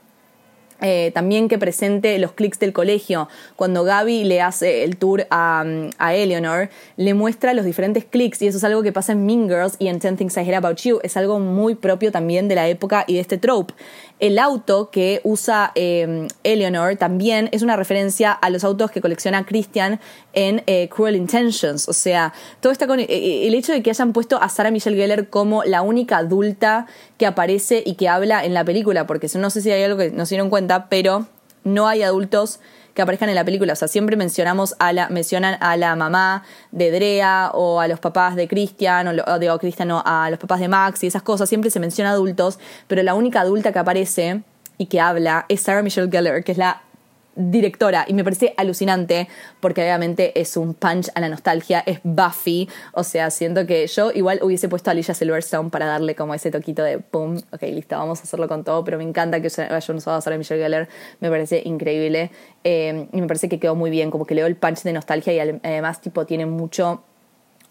Eh, 0.82 1.10
también 1.12 1.48
que 1.48 1.58
presente 1.58 2.18
los 2.18 2.32
clics 2.32 2.58
del 2.58 2.72
colegio. 2.72 3.28
Cuando 3.56 3.84
Gaby 3.84 4.24
le 4.24 4.40
hace 4.40 4.82
el 4.84 4.96
tour 4.96 5.26
a, 5.30 5.62
a, 5.98 6.14
Eleanor, 6.14 6.70
le 6.96 7.12
muestra 7.12 7.52
los 7.52 7.66
diferentes 7.66 8.04
clics 8.06 8.40
y 8.40 8.46
eso 8.46 8.56
es 8.56 8.64
algo 8.64 8.82
que 8.82 8.90
pasa 8.90 9.12
en 9.12 9.26
Mean 9.26 9.46
Girls 9.46 9.76
y 9.78 9.88
en 9.88 9.98
Ten 9.98 10.16
Things 10.16 10.36
I 10.38 10.40
Hate 10.40 10.56
About 10.56 10.78
You. 10.78 11.00
Es 11.02 11.18
algo 11.18 11.38
muy 11.38 11.74
propio 11.74 12.10
también 12.10 12.48
de 12.48 12.54
la 12.54 12.66
época 12.68 13.04
y 13.06 13.14
de 13.14 13.20
este 13.20 13.36
trope. 13.36 13.74
El 14.20 14.38
auto 14.38 14.90
que 14.90 15.20
usa 15.24 15.72
eh, 15.74 16.28
Eleanor 16.44 16.96
también 16.96 17.48
es 17.52 17.62
una 17.62 17.74
referencia 17.74 18.32
a 18.32 18.50
los 18.50 18.62
autos 18.64 18.90
que 18.90 19.00
colecciona 19.00 19.44
Christian 19.44 19.98
en 20.32 20.62
eh, 20.66 20.88
Cruel 20.88 21.16
Intentions. 21.16 21.88
O 21.88 21.92
sea, 21.92 22.32
todo 22.60 22.70
está 22.70 22.86
con 22.86 23.00
el 23.00 23.54
hecho 23.54 23.72
de 23.72 23.82
que 23.82 23.90
hayan 23.90 24.12
puesto 24.12 24.40
a 24.40 24.48
Sarah 24.48 24.70
Michelle 24.70 24.96
Gellar 24.96 25.28
como 25.28 25.64
la 25.64 25.82
única 25.82 26.18
adulta 26.18 26.86
que 27.16 27.26
aparece 27.26 27.82
y 27.84 27.94
que 27.94 28.08
habla 28.08 28.44
en 28.44 28.54
la 28.54 28.64
película, 28.64 29.06
porque 29.06 29.28
no 29.36 29.50
sé 29.50 29.62
si 29.62 29.70
hay 29.70 29.82
algo 29.82 29.98
que 29.98 30.10
no 30.10 30.26
se 30.26 30.34
dieron 30.34 30.50
cuenta, 30.50 30.88
pero 30.88 31.26
no 31.64 31.88
hay 31.88 32.02
adultos 32.02 32.60
que 33.00 33.02
aparezcan 33.02 33.30
en 33.30 33.34
la 33.34 33.44
película. 33.44 33.72
O 33.72 33.76
sea, 33.76 33.88
siempre 33.88 34.14
mencionamos 34.14 34.74
a 34.78 34.92
la, 34.92 35.08
mencionan 35.08 35.56
a 35.60 35.78
la 35.78 35.96
mamá 35.96 36.42
de 36.70 36.90
Drea 36.90 37.50
o 37.54 37.80
a 37.80 37.88
los 37.88 37.98
papás 37.98 38.36
de 38.36 38.46
Christian 38.46 39.08
o, 39.08 39.38
digo, 39.38 39.58
Christian 39.58 39.90
o 39.92 40.02
a 40.04 40.28
los 40.28 40.38
papás 40.38 40.60
de 40.60 40.68
Max 40.68 41.02
y 41.02 41.06
esas 41.06 41.22
cosas. 41.22 41.48
Siempre 41.48 41.70
se 41.70 41.80
menciona 41.80 42.10
adultos, 42.10 42.58
pero 42.88 43.02
la 43.02 43.14
única 43.14 43.40
adulta 43.40 43.72
que 43.72 43.78
aparece 43.78 44.42
y 44.76 44.86
que 44.86 45.00
habla 45.00 45.46
es 45.48 45.62
Sarah 45.62 45.82
Michelle 45.82 46.10
Gellar, 46.10 46.44
que 46.44 46.52
es 46.52 46.58
la 46.58 46.82
directora 47.40 48.04
y 48.06 48.14
me 48.14 48.24
parece 48.24 48.54
alucinante 48.56 49.28
porque 49.60 49.82
obviamente 49.82 50.38
es 50.40 50.56
un 50.56 50.74
punch 50.74 51.10
a 51.14 51.20
la 51.20 51.28
nostalgia, 51.28 51.82
es 51.86 52.00
Buffy, 52.02 52.68
o 52.92 53.04
sea, 53.04 53.30
siento 53.30 53.66
que 53.66 53.86
yo 53.86 54.10
igual 54.12 54.40
hubiese 54.42 54.68
puesto 54.68 54.90
a 54.90 54.92
Alicia 54.92 55.14
Silverstone 55.14 55.70
para 55.70 55.86
darle 55.86 56.14
como 56.14 56.34
ese 56.34 56.50
toquito 56.50 56.82
de 56.82 56.98
pum, 56.98 57.38
ok, 57.50 57.62
listo, 57.62 57.96
vamos 57.96 58.20
a 58.20 58.22
hacerlo 58.24 58.48
con 58.48 58.64
todo, 58.64 58.84
pero 58.84 58.98
me 58.98 59.04
encanta 59.04 59.40
que 59.40 59.48
hayan 59.60 59.96
usado 59.96 60.16
a 60.16 60.20
Sarah 60.20 60.38
Michelle 60.38 60.62
Gellar, 60.62 60.88
me 61.20 61.30
parece 61.30 61.62
increíble 61.64 62.30
eh, 62.64 63.08
y 63.12 63.20
me 63.20 63.26
parece 63.26 63.48
que 63.48 63.58
quedó 63.58 63.74
muy 63.74 63.90
bien, 63.90 64.10
como 64.10 64.26
que 64.26 64.34
le 64.34 64.42
dio 64.42 64.46
el 64.46 64.56
punch 64.56 64.82
de 64.82 64.92
nostalgia 64.92 65.32
y 65.32 65.38
además 65.62 66.00
tipo 66.00 66.26
tiene 66.26 66.46
mucho 66.46 67.02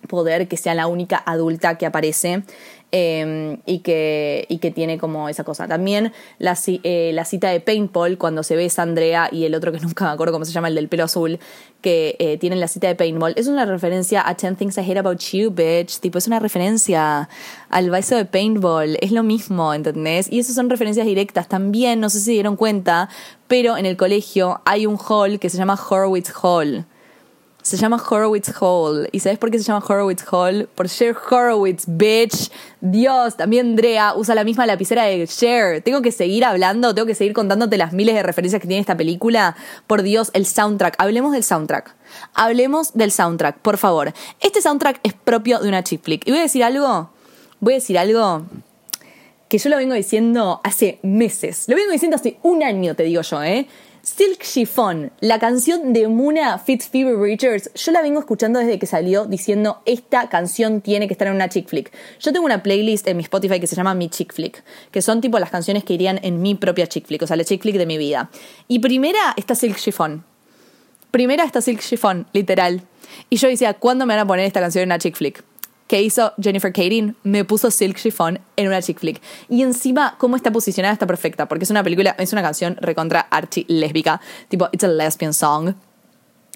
poder 0.08 0.48
que 0.48 0.58
sea 0.58 0.74
la 0.74 0.88
única 0.88 1.22
adulta 1.26 1.78
que 1.78 1.86
aparece 1.86 2.44
Em, 2.92 3.60
y, 3.68 3.80
que, 3.80 4.48
y 4.50 4.58
que 4.58 4.72
tiene 4.72 4.98
como 4.98 5.30
esa 5.30 5.44
cosa. 5.44 5.68
También 5.68 6.12
la, 6.40 6.58
eh, 6.66 7.12
la 7.14 7.24
cita 7.24 7.50
de 7.50 7.60
Paintball, 7.60 8.18
cuando 8.18 8.42
se 8.42 8.56
ve 8.56 8.68
Andrea 8.78 9.30
y 9.32 9.46
el 9.46 9.54
otro 9.54 9.72
que 9.72 9.80
nunca 9.82 10.06
me 10.06 10.12
acuerdo 10.12 10.34
cómo 10.34 10.44
se 10.44 10.52
llama, 10.52 10.70
el 10.70 10.76
del 10.76 10.88
pelo 10.88 11.04
azul, 11.04 11.38
que 11.82 12.16
eh, 12.18 12.40
tienen 12.40 12.60
la 12.60 12.68
cita 12.68 12.88
de 12.88 12.96
Paintball, 12.96 13.34
es 13.38 13.48
una 13.48 13.66
referencia 13.66 14.28
a 14.28 14.34
10 14.34 14.58
Things 14.58 14.78
I 14.80 14.82
Hate 14.82 14.98
About 14.98 15.20
You, 15.20 15.52
bitch. 15.52 16.00
Tipo, 16.00 16.18
es 16.18 16.26
una 16.26 16.40
referencia 16.40 17.30
al 17.70 17.92
beso 17.92 18.16
de 18.16 18.26
Paintball. 18.26 18.98
Es 19.02 19.12
lo 19.12 19.22
mismo, 19.22 19.72
¿entendés? 19.72 20.32
Y 20.32 20.40
esas 20.40 20.56
son 20.56 20.68
referencias 20.68 21.06
directas. 21.06 21.48
También, 21.48 22.00
no 22.00 22.10
sé 22.10 22.20
si 22.20 22.32
dieron 22.32 22.56
cuenta, 22.56 23.10
pero 23.48 23.78
en 23.78 23.86
el 23.86 23.98
colegio 23.98 24.62
hay 24.66 24.88
un 24.88 24.98
hall 24.98 25.40
que 25.40 25.52
se 25.52 25.60
llama 25.60 25.80
Horowitz 25.80 26.34
Hall. 26.42 26.88
Se 27.70 27.78
llama 27.78 28.04
Horowitz 28.10 28.52
Hall. 28.60 29.08
¿Y 29.12 29.20
sabes 29.20 29.38
por 29.38 29.52
qué 29.52 29.60
se 29.60 29.64
llama 29.64 29.86
Horowitz 29.88 30.26
Hall? 30.32 30.68
Por 30.74 30.90
Cher 30.90 31.16
Horowitz, 31.30 31.84
bitch. 31.86 32.52
Dios, 32.82 33.38
también 33.38 33.76
Drea 33.76 34.16
usa 34.16 34.34
la 34.34 34.44
misma 34.44 34.66
lapicera 34.66 35.04
de 35.04 35.28
Cher. 35.28 35.84
Tengo 35.84 36.02
que 36.02 36.12
seguir 36.12 36.46
hablando, 36.46 36.96
tengo 36.96 37.06
que 37.06 37.14
seguir 37.14 37.34
contándote 37.34 37.78
las 37.78 37.94
miles 37.94 38.16
de 38.16 38.24
referencias 38.24 38.60
que 38.60 38.68
tiene 38.68 38.82
esta 38.82 38.98
película. 38.98 39.56
Por 39.86 40.02
Dios, 40.02 40.32
el 40.34 40.48
soundtrack. 40.48 40.96
Hablemos 40.98 41.32
del 41.32 41.44
soundtrack. 41.44 41.96
Hablemos 42.34 42.96
del 42.96 43.12
soundtrack, 43.12 43.60
por 43.60 43.78
favor. 43.78 44.14
Este 44.40 44.64
soundtrack 44.64 45.00
es 45.04 45.14
propio 45.14 45.60
de 45.60 45.68
una 45.68 45.84
chick 45.84 46.02
flick. 46.02 46.28
Y 46.28 46.32
voy 46.32 46.40
a 46.40 46.44
decir 46.44 46.64
algo. 46.64 47.12
Voy 47.60 47.74
a 47.74 47.76
decir 47.76 48.00
algo 48.00 48.48
que 49.48 49.60
yo 49.60 49.70
lo 49.70 49.78
vengo 49.78 49.94
diciendo 49.94 50.60
hace 50.64 50.98
meses. 51.04 51.66
Lo 51.68 51.76
vengo 51.76 51.92
diciendo 51.92 52.16
hace 52.16 52.40
un 52.42 52.64
año, 52.64 52.96
te 52.96 53.04
digo 53.04 53.22
yo, 53.22 53.44
¿eh? 53.44 53.68
Silk 54.20 54.44
Chiffon, 54.44 55.14
la 55.22 55.40
canción 55.40 55.94
de 55.94 56.10
Muna 56.10 56.60
Fitzphoebe 56.60 57.16
Richards, 57.16 57.72
yo 57.74 57.94
la 57.94 58.02
vengo 58.02 58.20
escuchando 58.20 58.60
desde 58.60 58.78
que 58.78 58.86
salió 58.86 59.24
diciendo 59.24 59.82
esta 59.86 60.28
canción 60.28 60.82
tiene 60.82 61.08
que 61.08 61.14
estar 61.14 61.30
en 61.30 61.36
una 61.36 61.48
chick 61.48 61.70
flick. 61.70 61.90
Yo 62.20 62.34
tengo 62.34 62.46
una 62.46 62.62
playlist 62.62 63.08
en 63.08 63.16
mi 63.16 63.24
Spotify 63.24 63.62
que 63.62 63.68
se 63.68 63.78
llama 63.78 63.94
Mi 63.94 64.10
Chick 64.10 64.34
Flick, 64.34 64.62
que 64.92 65.02
son 65.02 65.22
tipo 65.22 65.40
las 65.40 65.50
canciones 65.50 65.86
que 65.86 65.94
irían 65.94 66.20
en 66.22 66.42
mi 66.42 66.54
propia 66.56 66.86
chick 66.88 67.08
flick, 67.08 67.22
o 67.22 67.28
sea, 67.28 67.38
la 67.38 67.46
chick 67.46 67.62
flick 67.62 67.78
de 67.78 67.86
mi 67.86 67.98
vida. 67.98 68.30
Y 68.68 68.80
primera 68.80 69.34
está 69.38 69.56
Silk 69.56 69.78
Chiffon. 69.78 70.26
Primera 71.12 71.46
está 71.46 71.62
Silk 71.62 71.80
Chiffon, 71.80 72.28
literal. 72.34 72.82
Y 73.30 73.38
yo 73.38 73.48
decía, 73.48 73.74
¿cuándo 73.76 74.06
me 74.06 74.16
van 74.16 74.26
a 74.26 74.28
poner 74.28 74.44
esta 74.44 74.60
canción 74.60 74.82
en 74.82 74.90
una 74.90 75.00
chick 75.00 75.16
flick? 75.16 75.46
Que 75.90 76.04
hizo 76.04 76.34
Jennifer 76.40 76.72
Kading 76.72 77.16
me 77.24 77.44
puso 77.44 77.72
Silk 77.72 77.98
Chiffon 77.98 78.40
en 78.56 78.68
una 78.68 78.80
chick 78.80 79.00
flick. 79.00 79.22
Y 79.50 79.64
encima, 79.64 80.16
cómo 80.20 80.36
está 80.36 80.52
posicionada 80.52 80.94
está 80.94 81.08
perfecta, 81.08 81.48
porque 81.48 81.64
es 81.64 81.72
una 81.72 81.84
película, 81.84 82.16
es 82.20 82.32
una 82.32 82.44
canción 82.44 82.78
recontra 82.80 83.22
archi 83.22 83.66
lésbica, 83.68 84.22
tipo, 84.50 84.70
it's 84.72 84.84
a 84.84 84.88
lesbian 84.88 85.34
song. 85.34 85.74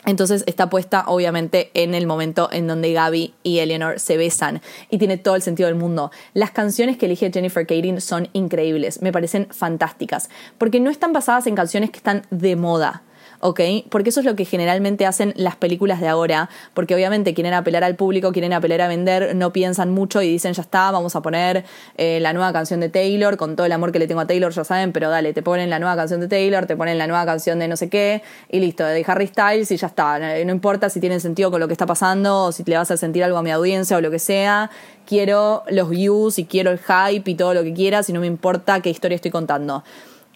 Entonces 0.06 0.44
está 0.46 0.70
puesta 0.70 1.06
obviamente 1.08 1.72
en 1.74 1.96
el 1.96 2.06
momento 2.06 2.48
en 2.52 2.68
donde 2.68 2.94
Gaby 2.94 3.34
y 3.42 3.58
Eleanor 3.58 4.00
se 4.00 4.18
besan 4.18 4.62
y 4.92 5.00
tiene 5.00 5.18
todo 5.18 5.36
el 5.36 5.42
sentido 5.42 5.66
del 5.66 5.78
mundo. 5.78 6.12
Las 6.36 6.52
canciones 6.52 6.98
que 6.98 7.08
elige 7.08 7.32
Jennifer 7.34 7.66
Kading 7.66 8.02
son 8.02 8.30
increíbles, 8.34 9.02
me 9.02 9.12
parecen 9.12 9.48
fantásticas, 9.50 10.30
porque 10.60 10.80
no 10.80 10.92
están 10.92 11.12
basadas 11.12 11.48
en 11.48 11.56
canciones 11.56 11.90
que 11.90 11.98
están 11.98 12.22
de 12.30 12.56
moda. 12.56 13.02
¿Ok? 13.44 13.60
Porque 13.90 14.10
eso 14.10 14.22
es 14.22 14.26
lo 14.26 14.38
que 14.38 14.46
generalmente 14.46 15.06
hacen 15.06 15.34
las 15.36 15.58
películas 15.58 16.00
de 16.00 16.08
ahora, 16.08 16.50
porque 16.74 16.96
obviamente 16.96 17.34
quieren 17.34 17.54
apelar 17.54 17.84
al 17.84 17.96
público, 17.96 18.32
quieren 18.32 18.54
apelar 18.54 18.80
a 18.80 18.88
vender, 18.88 19.36
no 19.36 19.52
piensan 19.52 19.92
mucho 19.92 20.22
y 20.22 20.30
dicen, 20.30 20.54
ya 20.54 20.62
está, 20.62 20.92
vamos 20.92 21.18
a 21.18 21.22
poner 21.22 21.66
eh, 21.98 22.20
la 22.22 22.32
nueva 22.32 22.54
canción 22.54 22.80
de 22.80 22.88
Taylor, 22.88 23.36
con 23.36 23.58
todo 23.58 23.66
el 23.66 23.74
amor 23.74 23.92
que 23.92 24.00
le 24.00 24.08
tengo 24.08 24.22
a 24.22 24.28
Taylor, 24.28 24.54
ya 24.54 24.64
saben, 24.64 24.94
pero 24.94 25.10
dale, 25.10 25.34
te 25.34 25.44
ponen 25.44 25.70
la 25.70 25.78
nueva 25.78 25.98
canción 25.98 26.22
de 26.22 26.30
Taylor, 26.30 26.66
te 26.66 26.78
ponen 26.78 26.98
la 26.98 27.06
nueva 27.06 27.26
canción 27.26 27.60
de 27.60 27.68
no 27.68 27.76
sé 27.76 27.90
qué, 27.90 28.24
y 28.50 28.62
listo, 28.62 28.86
de 28.86 29.04
Harry 29.06 29.28
Styles 29.28 29.70
y 29.72 29.76
ya 29.76 29.88
está. 29.88 30.20
No 30.20 30.52
importa 30.54 30.90
si 30.90 31.02
tienen 31.02 31.20
sentido 31.20 31.52
con 31.52 31.60
lo 31.60 31.68
que 31.68 31.74
está 31.74 31.86
pasando, 31.86 32.46
o 32.46 32.52
si 32.54 32.64
le 32.64 32.78
vas 32.78 32.92
a 32.92 32.98
sentir 32.98 33.26
algo 33.26 33.38
a 33.38 33.44
mi 33.44 33.52
audiencia 33.52 33.98
o 33.98 34.02
lo 34.02 34.10
que 34.10 34.20
sea, 34.20 34.72
quiero 35.06 35.64
los 35.70 35.90
views 35.90 36.40
y 36.40 36.46
quiero 36.46 36.72
el 36.72 36.80
hype 36.80 37.30
y 37.30 37.36
todo 37.36 37.54
lo 37.54 37.64
que 37.64 37.74
quieras 37.74 38.10
y 38.10 38.14
no 38.14 38.22
me 38.22 38.28
importa 38.28 38.80
qué 38.80 38.90
historia 38.90 39.16
estoy 39.16 39.32
contando. 39.32 39.84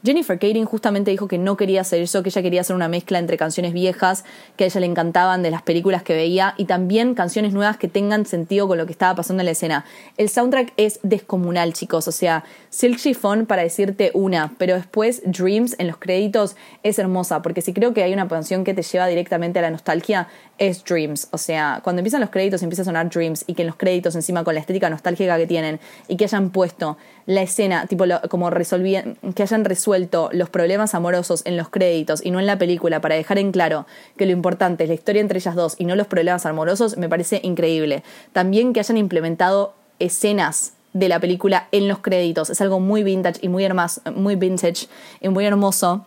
Jennifer 0.08 0.40
Kading 0.40 0.64
justamente 0.64 1.12
dijo 1.12 1.28
que 1.28 1.38
no 1.38 1.58
quería 1.58 1.82
hacer 1.82 2.02
eso, 2.02 2.24
que 2.24 2.30
ella 2.30 2.42
quería 2.42 2.62
hacer 2.62 2.78
una 2.78 2.88
mezcla 2.88 3.20
entre 3.20 3.36
canciones 3.36 3.74
viejas 3.74 4.24
que 4.56 4.64
a 4.64 4.68
ella 4.68 4.80
le 4.80 4.86
encantaban 4.86 5.44
de 5.44 5.52
las 5.52 5.64
películas 5.64 6.02
que 6.02 6.14
veía 6.14 6.54
y 6.56 6.64
también 6.64 7.14
canciones 7.14 7.52
nuevas 7.52 7.76
que 7.76 7.90
tengan 7.90 8.26
sentido 8.26 8.70
con 8.70 8.78
lo 8.78 8.86
que 8.86 8.94
estaba 8.94 9.16
pasando 9.16 9.42
en 9.42 9.48
la 9.48 9.52
escena. 9.52 9.84
El 10.16 10.30
soundtrack 10.30 10.72
es 10.78 11.02
descomunal, 11.04 11.74
chicos, 11.74 12.08
o 12.08 12.14
sea, 12.14 12.46
Silk 12.70 13.00
Chiffon 13.00 13.46
para 13.48 13.64
decirte 13.64 14.12
una, 14.14 14.54
pero 14.58 14.76
después 14.76 15.22
Dreams 15.26 15.76
en 15.78 15.88
los 15.88 15.98
créditos 15.98 16.56
es 16.84 17.00
hermosa, 17.00 17.42
porque 17.42 17.62
si 17.62 17.74
creo 17.74 17.94
que 17.94 18.02
hay 18.02 18.14
una 18.14 18.30
canción 18.30 18.64
que 18.64 18.74
te 18.74 18.84
lleva 18.84 19.08
directamente 19.08 19.60
a 19.60 19.64
la 19.64 19.72
nostalgia, 19.72 20.30
es 20.58 20.86
Dreams. 20.86 21.28
O 21.32 21.38
sea, 21.38 21.82
cuando 21.84 22.00
empiezan 22.00 22.22
los 22.22 22.30
créditos 22.30 22.64
empieza 22.64 22.84
a 22.84 22.86
sonar 22.86 23.10
Dreams 23.10 23.44
y 23.46 23.56
que 23.56 23.64
en 23.64 23.68
los 23.68 23.76
créditos 23.76 24.16
encima 24.16 24.46
con 24.46 24.54
la 24.54 24.62
estética 24.62 24.90
nostálgica 24.90 25.38
que 25.38 25.48
tienen 25.48 25.82
y 26.08 26.16
que 26.16 26.24
hayan 26.24 26.50
puesto 26.52 26.98
la 27.28 27.42
escena, 27.42 27.86
tipo 27.88 28.06
como 28.30 28.50
resolvían, 28.50 29.18
que 29.36 29.44
hayan 29.44 29.66
resuelto 29.66 30.30
los 30.32 30.50
problemas 30.50 30.96
amorosos 30.96 31.44
en 31.46 31.58
los 31.58 31.70
créditos 31.70 32.26
y 32.26 32.32
no 32.32 32.40
en 32.40 32.46
la 32.46 32.58
película 32.58 33.02
para 33.02 33.16
dejar 33.16 33.38
en 33.38 33.52
claro 33.52 33.86
que 34.16 34.26
lo 34.26 34.32
importante 34.32 34.86
es 34.86 34.90
la 34.90 34.96
historia 34.96 35.22
entre 35.22 35.38
ellas 35.38 35.54
dos 35.54 35.76
y 35.78 35.86
no 35.86 35.96
los 35.96 36.08
problemas 36.08 36.46
amorosos, 36.46 36.98
me 36.98 37.10
parece 37.10 37.42
increíble. 37.44 38.02
También 38.32 38.72
que 38.72 38.80
hayan 38.80 38.98
implementado 38.98 39.76
escenas 40.00 40.74
de 40.94 41.10
la 41.10 41.20
película 41.20 41.68
en 41.74 41.90
los 41.90 42.00
créditos, 42.00 42.50
es 42.50 42.62
algo 42.62 42.80
muy 42.80 43.04
vintage 43.04 43.40
y 43.42 43.50
muy, 43.50 43.68
muy 44.16 44.36
vintage 44.38 44.88
y 45.20 45.28
muy 45.28 45.46
hermoso 45.46 46.06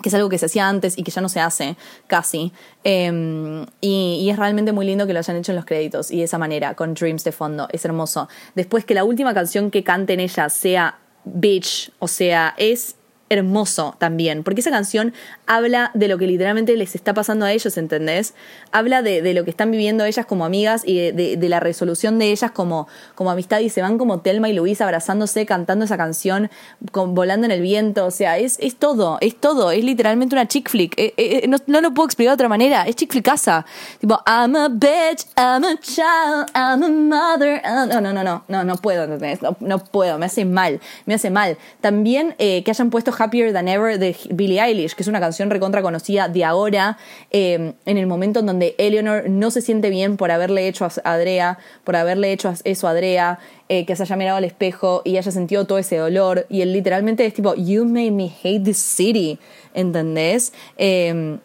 que 0.00 0.08
es 0.08 0.14
algo 0.14 0.28
que 0.28 0.38
se 0.38 0.46
hacía 0.46 0.68
antes 0.68 0.96
y 0.96 1.02
que 1.02 1.10
ya 1.10 1.20
no 1.20 1.28
se 1.28 1.40
hace 1.40 1.76
casi. 2.06 2.52
Em, 2.84 3.66
y, 3.80 4.28
es 4.30 4.38
realmente 4.38 4.72
muy 4.72 4.86
lindo 4.86 5.06
que 5.06 5.12
lo 5.12 5.18
hayan 5.18 5.36
hecho 5.36 5.52
en 5.52 5.56
los 5.56 5.64
créditos 5.64 6.10
y 6.10 6.18
de 6.18 6.24
esa 6.24 6.38
manera, 6.38 6.74
con 6.74 6.94
Dreams 6.94 7.24
de 7.24 7.32
fondo. 7.32 7.68
Es 7.70 7.84
hermoso. 7.84 8.28
Después 8.54 8.84
que 8.84 8.94
la 8.94 9.04
última 9.04 9.34
canción 9.34 9.70
que 9.70 9.84
canten 9.84 10.20
ellas 10.20 10.52
sea 10.52 10.98
Bitch, 11.24 11.92
o 11.98 12.08
sea, 12.08 12.54
es 12.56 12.96
hermoso 13.32 13.96
también, 13.98 14.42
porque 14.42 14.60
esa 14.60 14.70
canción 14.70 15.12
habla 15.46 15.90
de 15.94 16.08
lo 16.08 16.18
que 16.18 16.26
literalmente 16.26 16.76
les 16.76 16.94
está 16.94 17.14
pasando 17.14 17.44
a 17.44 17.52
ellos, 17.52 17.76
¿entendés? 17.76 18.34
Habla 18.70 19.02
de, 19.02 19.32
lo 19.34 19.44
que 19.44 19.50
están 19.50 19.70
viviendo 19.70 20.04
ellas 20.04 20.26
como 20.26 20.44
amigas 20.44 20.82
y 20.84 21.12
de, 21.12 21.48
la 21.48 21.60
resolución 21.60 22.18
de 22.18 22.30
ellas 22.30 22.50
como, 22.50 22.88
como 23.14 23.30
amistad 23.30 23.60
y 23.60 23.68
se 23.68 23.82
van 23.82 23.98
como 23.98 24.20
Telma 24.20 24.48
y 24.48 24.54
Luis 24.54 24.80
abrazándose, 24.80 25.46
cantando 25.46 25.84
esa 25.84 25.96
canción, 25.96 26.50
volando 26.92 27.46
en 27.46 27.50
el 27.50 27.60
viento, 27.60 28.06
o 28.06 28.10
sea, 28.10 28.38
es, 28.38 28.58
es 28.60 28.76
todo, 28.76 29.18
es 29.20 29.36
todo, 29.36 29.70
es 29.70 29.84
literalmente 29.84 30.34
una 30.34 30.46
chick 30.46 30.68
flick, 30.68 30.98
eh, 30.98 31.14
eh, 31.16 31.40
eh, 31.44 31.48
no, 31.48 31.58
no, 31.66 31.80
lo 31.80 31.94
puedo 31.94 32.06
explicar 32.06 32.32
de 32.32 32.34
otra 32.34 32.48
manera, 32.48 32.84
es 32.84 32.96
chick 32.96 33.10
flickaza, 33.10 33.64
tipo, 34.00 34.20
I'm 34.26 34.56
a 34.56 34.68
bitch, 34.68 35.26
I'm 35.36 35.64
a 35.64 35.76
child, 35.80 36.50
I'm 36.54 36.82
a 36.82 36.88
mother, 36.88 37.60
no, 37.64 38.00
no, 38.00 38.12
no, 38.12 38.22
no, 38.22 38.44
no, 38.48 38.64
no 38.64 38.76
puedo, 38.76 39.04
¿entendés? 39.04 39.40
No, 39.60 39.78
puedo, 39.78 40.18
me 40.18 40.26
hace 40.26 40.44
mal, 40.44 40.80
me 41.06 41.14
hace 41.14 41.30
mal. 41.30 41.56
También 41.80 42.34
que 42.38 42.64
hayan 42.66 42.90
puesto 42.90 43.12
Happier 43.22 43.52
Than 43.52 43.68
Ever 43.68 43.98
de 43.98 44.16
Billie 44.30 44.60
Eilish, 44.60 44.94
que 44.94 45.02
es 45.02 45.08
una 45.08 45.20
canción 45.20 45.48
recontra 45.50 45.80
conocida 45.80 46.28
de 46.28 46.44
ahora, 46.44 46.98
eh, 47.30 47.74
en 47.84 47.98
el 47.98 48.06
momento 48.06 48.40
en 48.40 48.46
donde 48.46 48.74
Eleanor 48.78 49.30
no 49.30 49.50
se 49.50 49.60
siente 49.60 49.90
bien 49.90 50.16
por 50.16 50.32
haberle 50.32 50.66
hecho 50.66 50.84
a 50.84 50.90
Adrea, 51.04 51.58
por 51.84 51.94
haberle 51.94 52.32
hecho 52.32 52.52
eso 52.64 52.88
a 52.88 52.90
Adrea, 52.90 53.38
eh, 53.68 53.86
que 53.86 53.94
se 53.94 54.02
haya 54.02 54.16
mirado 54.16 54.38
al 54.38 54.44
espejo 54.44 55.02
y 55.04 55.16
haya 55.18 55.30
sentido 55.30 55.66
todo 55.66 55.78
ese 55.78 55.96
dolor. 55.96 56.46
Y 56.48 56.62
él 56.62 56.72
literalmente 56.72 57.24
es 57.24 57.32
tipo, 57.32 57.54
You 57.54 57.84
made 57.84 58.10
me 58.10 58.32
hate 58.42 58.64
this 58.64 58.78
city, 58.78 59.38
¿entendés? 59.72 60.52
Eh, 60.76 61.38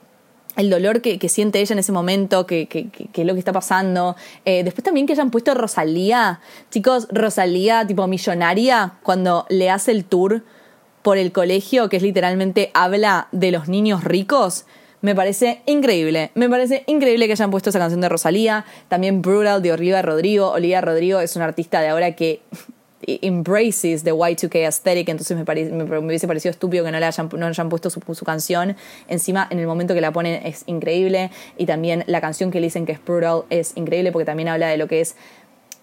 el 0.55 0.71
dolor 0.71 1.01
que, 1.01 1.29
siente 1.29 1.59
ella 1.59 1.73
en 1.73 1.79
ese 1.79 1.91
momento, 1.91 2.47
que, 2.47 2.67
es 2.71 3.25
lo 3.25 3.33
que 3.33 3.39
está 3.39 3.53
pasando. 3.53 4.15
después 4.43 4.83
también 4.83 5.05
que 5.05 5.13
hayan 5.13 5.29
puesto 5.29 5.53
Rosalía, 5.53 6.39
chicos, 6.71 7.07
Rosalía 7.11 7.85
tipo 7.85 8.07
millonaria, 8.07 8.93
cuando 9.03 9.45
le 9.49 9.69
hace 9.69 9.91
el 9.91 10.03
tour 10.03 10.41
por 11.07 11.17
el 11.17 11.31
colegio, 11.31 11.87
que 11.87 11.95
es 11.95 12.03
literalmente 12.03 12.69
habla 12.73 13.29
de 13.31 13.51
los 13.51 13.69
niños 13.69 14.03
ricos. 14.03 14.65
Me 14.99 15.15
parece 15.15 15.61
increíble. 15.65 16.31
Me 16.35 16.49
parece 16.49 16.83
increíble 16.85 17.27
que 17.27 17.31
hayan 17.31 17.49
puesto 17.49 17.69
esa 17.69 17.79
canción 17.79 18.01
de 18.01 18.09
Rosalía. 18.09 18.65
También 18.89 19.21
Brutal 19.21 19.61
de 19.61 19.71
Olivia 19.71 20.01
Rodrigo. 20.01 20.51
Olivia 20.51 20.81
Rodrigo 20.81 21.21
es 21.21 21.33
una 21.37 21.45
artista 21.45 21.79
de 21.79 21.87
ahora 21.87 22.11
que 22.11 22.41
embraces 23.21 24.03
the 24.03 24.11
Y2K 24.11 24.65
aesthetic, 24.65 25.07
entonces 25.07 25.37
me, 25.37 25.45
me, 25.85 25.97
hubiese 25.99 26.27
parecido 26.27 26.51
estúpido 26.51 26.83
que 26.83 26.91
no 26.91 26.99
le 26.99 27.05
hayan, 27.05 27.29
no 27.37 27.45
hayan 27.45 27.69
puesto 27.69 27.89
su, 27.89 28.01
su, 28.13 28.25
canción. 28.25 28.75
Encima, 29.07 29.47
en 29.49 29.59
el 29.59 29.67
momento 29.67 29.93
que 29.93 30.01
la 30.01 30.11
ponen 30.11 30.45
es 30.45 30.63
increíble. 30.65 31.31
Y 31.57 31.67
también 31.67 32.03
la 32.07 32.19
canción 32.19 32.51
que 32.51 32.59
le 32.59 32.67
dicen 32.67 32.85
que 32.85 32.91
es 32.91 33.05
Brutal 33.05 33.43
es 33.49 33.71
increíble 33.77 34.11
porque 34.11 34.25
también 34.25 34.49
habla 34.49 34.67
de 34.67 34.75
lo 34.75 34.89
que 34.89 34.99
es 34.99 35.15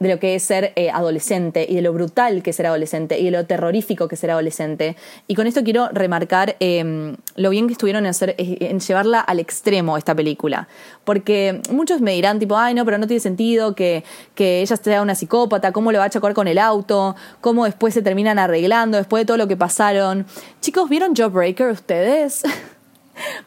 de 0.04 0.14
lo 0.14 0.20
que 0.20 0.34
es 0.34 0.42
ser 0.42 0.72
eh, 0.76 0.90
adolescente 0.90 1.66
y 1.68 1.74
de 1.76 1.82
lo 1.82 1.92
brutal 1.92 2.42
que 2.42 2.50
es 2.50 2.56
ser 2.56 2.66
adolescente 2.66 3.18
y 3.18 3.24
de 3.24 3.30
lo 3.30 3.46
terrorífico 3.46 4.06
que 4.06 4.14
es 4.14 4.20
ser 4.20 4.30
adolescente. 4.30 4.96
Y 5.26 5.34
con 5.34 5.46
esto 5.46 5.64
quiero 5.64 5.88
remarcar 5.88 6.56
em, 6.60 7.16
lo 7.36 7.50
bien 7.50 7.66
que 7.66 7.72
estuvieron 7.72 8.04
eh, 8.06 8.12
en 8.36 8.80
llevarla 8.80 9.20
al 9.20 9.40
extremo 9.40 9.96
esta 9.96 10.14
película. 10.14 10.68
Porque 11.04 11.60
muchos 11.70 12.00
me 12.00 12.12
dirán, 12.12 12.38
tipo, 12.38 12.56
ay, 12.56 12.74
no, 12.74 12.84
pero 12.84 12.98
no 12.98 13.06
tiene 13.06 13.20
sentido 13.20 13.74
que, 13.74 14.04
que 14.34 14.60
ella 14.60 14.76
sea 14.76 15.02
una 15.02 15.14
psicópata, 15.14 15.72
cómo 15.72 15.90
le 15.90 15.98
va 15.98 16.04
a 16.04 16.10
chocar 16.10 16.34
con 16.34 16.48
el 16.48 16.58
auto, 16.58 17.16
cómo 17.40 17.64
después 17.64 17.94
se 17.94 18.02
terminan 18.02 18.38
arreglando, 18.38 18.98
después 18.98 19.22
de 19.22 19.26
todo 19.26 19.38
lo 19.38 19.48
que 19.48 19.56
pasaron. 19.56 20.26
Chicos, 20.60 20.88
¿vieron 20.90 21.14
Jawbreaker 21.14 21.68
ustedes? 21.68 22.42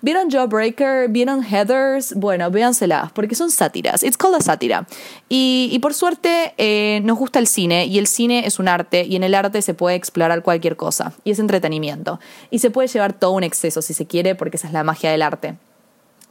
¿Vieron 0.02 0.30
Jawbreaker? 0.30 1.10
¿Vieron 1.10 1.44
Heathers? 1.44 2.14
Bueno, 2.16 2.50
véanselas, 2.52 3.12
porque 3.12 3.36
son 3.36 3.52
sátiras. 3.52 4.04
It's 4.04 4.18
called 4.18 4.36
a 4.36 4.42
sátira. 4.42 4.88
Y, 5.30 5.78
por 5.82 5.94
suerte 5.94 6.54
eh, 6.58 7.02
nos 7.04 7.18
gusta 7.18 7.40
el 7.40 7.48
cine, 7.48 7.86
y 7.86 7.98
el 7.98 8.08
cine 8.08 8.46
es 8.46 8.60
un 8.60 8.68
arte, 8.68 9.06
y 9.06 9.16
en 9.16 9.24
el 9.24 9.36
arte 9.36 9.62
se 9.62 9.74
puede 9.74 9.96
explorar 9.96 10.42
cualquier 10.44 10.76
cosa, 10.76 11.14
y 11.24 11.32
es 11.32 11.40
entretenimiento. 11.40 12.20
Y 12.50 12.60
se 12.60 12.70
puede 12.70 12.88
llevar 12.88 13.14
todo 13.14 13.32
un 13.32 13.44
exceso 13.44 13.82
si 13.82 13.94
se 13.94 14.06
quiere, 14.06 14.36
porque 14.36 14.58
esa 14.58 14.68
es 14.68 14.74
la 14.74 14.84
magia 14.84 15.12
del 15.12 15.22
arte. 15.22 15.58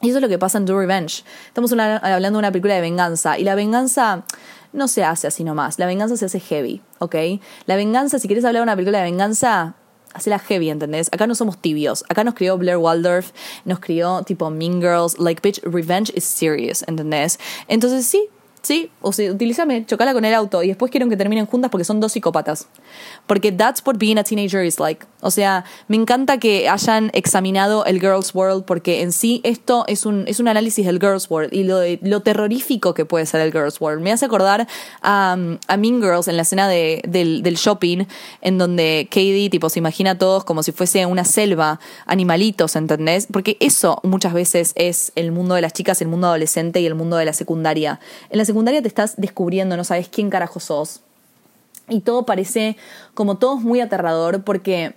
Y 0.02 0.08
eso 0.08 0.18
es 0.18 0.22
lo 0.22 0.28
que 0.28 0.38
pasa 0.38 0.58
en 0.58 0.66
Do 0.66 0.78
Revenge. 0.78 1.24
Estamos 1.46 1.72
hablando 1.72 2.36
de 2.36 2.38
una 2.38 2.52
película 2.52 2.74
de 2.74 2.80
venganza, 2.80 3.38
y 3.38 3.44
la 3.44 3.54
venganza 3.54 4.24
no 4.72 4.88
se 4.88 5.04
hace 5.04 5.26
así 5.26 5.42
nomás. 5.42 5.78
La 5.78 5.86
venganza 5.86 6.16
se 6.16 6.26
hace 6.26 6.40
heavy, 6.40 6.82
¿ok? 6.98 7.16
La 7.66 7.76
venganza, 7.76 8.18
si 8.18 8.28
quieres 8.28 8.44
hablar 8.44 8.60
de 8.60 8.64
una 8.64 8.76
película 8.76 8.98
de 8.98 9.04
venganza, 9.04 9.74
la 10.24 10.38
heavy, 10.38 10.70
¿entendés? 10.70 11.08
Acá 11.12 11.26
no 11.26 11.34
somos 11.34 11.58
tibios. 11.58 12.04
Acá 12.08 12.24
nos 12.24 12.34
crió 12.34 12.56
Blair 12.58 12.78
Waldorf, 12.78 13.32
nos 13.64 13.80
crió 13.80 14.22
tipo 14.22 14.50
Mean 14.50 14.80
Girls, 14.80 15.18
like 15.18 15.42
bitch, 15.42 15.60
revenge 15.62 16.12
is 16.14 16.24
serious, 16.24 16.82
¿entendés? 16.86 17.38
Entonces 17.68 18.06
sí, 18.06 18.28
Sí, 18.66 18.90
o 19.00 19.12
sea, 19.12 19.30
utilízame, 19.30 19.86
chocala 19.86 20.12
con 20.12 20.24
el 20.24 20.34
auto 20.34 20.60
y 20.64 20.66
después 20.66 20.90
quieren 20.90 21.08
que 21.08 21.16
terminen 21.16 21.46
juntas 21.46 21.70
porque 21.70 21.84
son 21.84 22.00
dos 22.00 22.10
psicópatas. 22.10 22.66
Porque 23.28 23.52
that's 23.52 23.80
what 23.86 23.94
being 23.96 24.18
a 24.18 24.24
teenager 24.24 24.64
is 24.64 24.80
like. 24.80 25.06
O 25.20 25.30
sea, 25.30 25.64
me 25.86 25.94
encanta 25.96 26.38
que 26.38 26.68
hayan 26.68 27.12
examinado 27.14 27.84
el 27.84 28.00
Girls 28.00 28.34
World 28.34 28.64
porque 28.64 29.02
en 29.02 29.12
sí 29.12 29.40
esto 29.44 29.84
es 29.86 30.04
un, 30.04 30.24
es 30.26 30.40
un 30.40 30.48
análisis 30.48 30.84
del 30.84 30.98
Girls 30.98 31.30
World 31.30 31.54
y 31.54 31.62
lo, 31.62 31.78
lo 32.00 32.22
terrorífico 32.22 32.92
que 32.92 33.04
puede 33.04 33.24
ser 33.26 33.40
el 33.40 33.52
Girls 33.52 33.80
World. 33.80 34.02
Me 34.02 34.10
hace 34.10 34.24
acordar 34.24 34.66
a, 35.00 35.36
Mean 35.36 36.02
Girls 36.02 36.26
en 36.26 36.34
la 36.34 36.42
escena 36.42 36.68
de, 36.68 37.02
del, 37.06 37.44
del, 37.44 37.54
shopping 37.54 38.04
en 38.40 38.58
donde 38.58 39.06
Katie 39.08 39.48
tipo 39.48 39.68
se 39.68 39.78
imagina 39.78 40.12
a 40.12 40.18
todos 40.18 40.42
como 40.42 40.64
si 40.64 40.72
fuese 40.72 41.06
una 41.06 41.24
selva, 41.24 41.78
animalitos, 42.06 42.74
¿entendés? 42.74 43.28
Porque 43.30 43.58
eso 43.60 44.00
muchas 44.02 44.32
veces 44.32 44.72
es 44.74 45.12
el 45.14 45.30
mundo 45.30 45.54
de 45.54 45.60
las 45.60 45.72
chicas, 45.72 46.02
el 46.02 46.08
mundo 46.08 46.26
adolescente 46.26 46.80
y 46.80 46.86
el 46.86 46.96
mundo 46.96 47.16
de 47.16 47.26
la 47.26 47.32
secundaria. 47.32 48.00
En 48.28 48.38
la 48.38 48.44
secundaria 48.44 48.55
te 48.82 48.88
estás 48.88 49.14
descubriendo, 49.16 49.76
no 49.76 49.84
sabes 49.84 50.08
quién 50.08 50.30
carajo 50.30 50.60
sos. 50.60 51.00
Y 51.88 52.00
todo 52.00 52.26
parece 52.26 52.76
como 53.14 53.36
todo 53.36 53.58
es 53.58 53.64
muy 53.64 53.80
aterrador 53.80 54.42
porque 54.42 54.94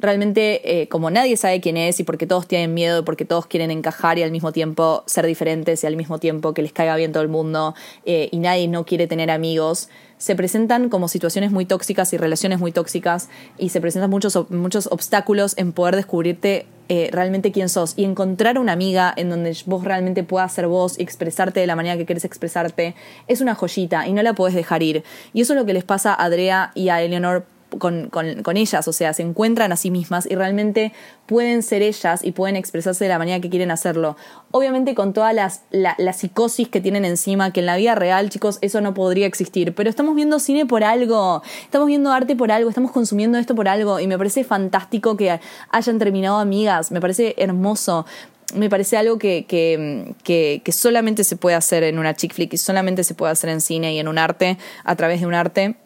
realmente 0.00 0.80
eh, 0.80 0.88
como 0.88 1.10
nadie 1.10 1.36
sabe 1.36 1.60
quién 1.60 1.76
es 1.76 1.98
y 2.00 2.04
porque 2.04 2.26
todos 2.26 2.46
tienen 2.46 2.74
miedo, 2.74 3.04
porque 3.04 3.24
todos 3.24 3.46
quieren 3.46 3.70
encajar 3.70 4.18
y 4.18 4.22
al 4.22 4.30
mismo 4.30 4.52
tiempo 4.52 5.02
ser 5.06 5.26
diferentes 5.26 5.82
y 5.82 5.86
al 5.86 5.96
mismo 5.96 6.18
tiempo 6.18 6.54
que 6.54 6.62
les 6.62 6.72
caiga 6.72 6.96
bien 6.96 7.12
todo 7.12 7.22
el 7.22 7.28
mundo 7.28 7.74
eh, 8.04 8.28
y 8.30 8.38
nadie 8.38 8.68
no 8.68 8.84
quiere 8.84 9.06
tener 9.06 9.30
amigos, 9.30 9.88
se 10.18 10.34
presentan 10.34 10.88
como 10.88 11.08
situaciones 11.08 11.50
muy 11.50 11.64
tóxicas 11.64 12.12
y 12.12 12.16
relaciones 12.16 12.58
muy 12.58 12.72
tóxicas 12.72 13.28
y 13.56 13.70
se 13.70 13.80
presentan 13.80 14.10
muchos, 14.10 14.50
muchos 14.50 14.88
obstáculos 14.90 15.54
en 15.56 15.72
poder 15.72 15.96
descubrirte 15.96 16.66
eh, 16.88 17.10
realmente 17.12 17.52
quién 17.52 17.68
sos 17.68 17.92
y 17.96 18.04
encontrar 18.04 18.58
una 18.58 18.72
amiga 18.72 19.12
en 19.16 19.28
donde 19.28 19.56
vos 19.66 19.84
realmente 19.84 20.24
puedas 20.24 20.52
ser 20.52 20.68
vos 20.68 20.98
y 20.98 21.02
expresarte 21.02 21.60
de 21.60 21.66
la 21.66 21.76
manera 21.76 21.96
que 21.96 22.06
quieres 22.06 22.24
expresarte 22.24 22.94
es 23.26 23.40
una 23.40 23.54
joyita 23.54 24.08
y 24.08 24.12
no 24.12 24.22
la 24.22 24.32
puedes 24.32 24.54
dejar 24.54 24.82
ir. 24.82 25.04
Y 25.34 25.42
eso 25.42 25.52
es 25.52 25.58
lo 25.58 25.66
que 25.66 25.74
les 25.74 25.84
pasa 25.84 26.14
a 26.14 26.24
Andrea 26.24 26.72
y 26.74 26.88
a 26.88 27.02
Eleanor 27.02 27.44
con, 27.78 28.08
con, 28.08 28.56
ellas, 28.56 28.88
o 28.88 28.92
sea, 28.92 29.12
se 29.12 29.22
encuentran 29.22 29.72
a 29.72 29.76
sí 29.76 29.90
mismas 29.90 30.26
y 30.30 30.34
realmente 30.34 30.92
pueden 31.26 31.62
ser 31.62 31.82
ellas 31.82 32.24
y 32.24 32.32
pueden 32.32 32.56
expresarse 32.56 33.04
de 33.04 33.10
la 33.10 33.18
manera 33.18 33.40
que 33.40 33.50
quieren 33.50 33.70
hacerlo. 33.70 34.16
Obviamente 34.50 34.94
con 34.94 35.12
toda 35.12 35.32
las, 35.32 35.62
la, 35.70 35.94
psicosis 36.12 36.68
que 36.68 36.80
tienen 36.80 37.04
encima, 37.04 37.52
que 37.52 37.60
en 37.60 37.66
la 37.66 37.76
vida 37.76 37.94
real, 37.94 38.30
chicos, 38.30 38.58
eso 38.62 38.80
no 38.80 38.94
podría 38.94 39.26
existir, 39.26 39.74
pero 39.74 39.90
estamos 39.90 40.14
viendo 40.16 40.38
cine 40.38 40.64
por 40.64 40.82
algo, 40.82 41.42
estamos 41.62 41.86
viendo 41.88 42.10
arte 42.10 42.34
por 42.34 42.50
algo, 42.50 42.70
estamos 42.70 42.90
consumiendo 42.90 43.38
esto 43.38 43.54
por 43.54 43.68
algo 43.68 44.00
y 44.00 44.06
me 44.06 44.16
parece 44.16 44.44
fantástico 44.44 45.16
que 45.16 45.38
hayan 45.70 45.98
terminado 45.98 46.38
amigas, 46.38 46.90
me 46.90 47.00
parece 47.00 47.34
hermoso 47.36 48.06
me 48.54 48.70
parece 48.70 48.96
algo 48.96 49.18
que, 49.18 49.44
que, 49.44 50.14
que, 50.24 50.62
que, 50.64 50.72
solamente 50.72 51.22
se 51.22 51.36
puede 51.36 51.54
hacer 51.54 51.82
en 51.82 51.98
una 51.98 52.16
chick 52.16 52.32
flick 52.32 52.54
y 52.54 52.56
solamente 52.56 53.04
se 53.04 53.14
puede 53.14 53.30
hacer 53.30 53.50
en 53.50 53.60
cine 53.60 53.92
y 53.92 53.98
en 53.98 54.08
un 54.08 54.16
arte, 54.16 54.56
a 54.84 54.96
través 54.96 55.20
de 55.20 55.26
un 55.26 55.34
arte. 55.34 55.76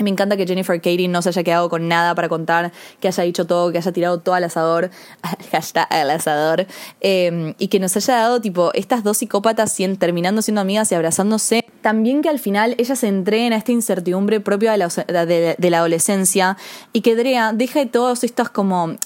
Me 0.00 0.10
encanta 0.10 0.36
que 0.36 0.46
Jennifer 0.46 0.76
Katie 0.80 1.08
no 1.08 1.20
se 1.22 1.28
haya 1.28 1.42
quedado 1.42 1.68
con 1.68 1.86
nada 1.88 2.14
para 2.14 2.28
contar, 2.28 2.72
que 3.00 3.08
haya 3.08 3.22
dicho 3.22 3.46
todo, 3.46 3.70
que 3.70 3.78
haya 3.78 3.92
tirado 3.92 4.18
todo 4.18 4.34
al 4.34 4.44
asador, 4.44 4.90
hashtag 5.52 5.86
al 5.90 6.10
asador, 6.10 6.66
em, 7.00 7.54
y 7.58 7.68
que 7.68 7.78
nos 7.78 7.96
haya 7.96 8.14
dado 8.14 8.40
tipo 8.40 8.70
estas 8.74 9.04
dos 9.04 9.18
psicópatas 9.18 9.76
terminando 9.98 10.42
siendo 10.42 10.60
amigas 10.60 10.90
y 10.92 10.94
abrazándose. 10.94 11.64
También 11.82 12.22
que 12.22 12.28
al 12.28 12.38
final 12.38 12.74
ellas 12.78 12.98
se 12.98 13.08
entreguen 13.08 13.52
a 13.52 13.56
esta 13.56 13.72
incertidumbre 13.72 14.40
propia 14.40 14.72
de 14.72 14.78
la, 14.78 15.26
de 15.26 15.70
la 15.70 15.78
adolescencia 15.78 16.56
y 16.92 17.00
que 17.00 17.14
Drea 17.14 17.52
deje 17.52 17.86
todos 17.86 18.24
estos 18.24 18.50
como 18.50 18.96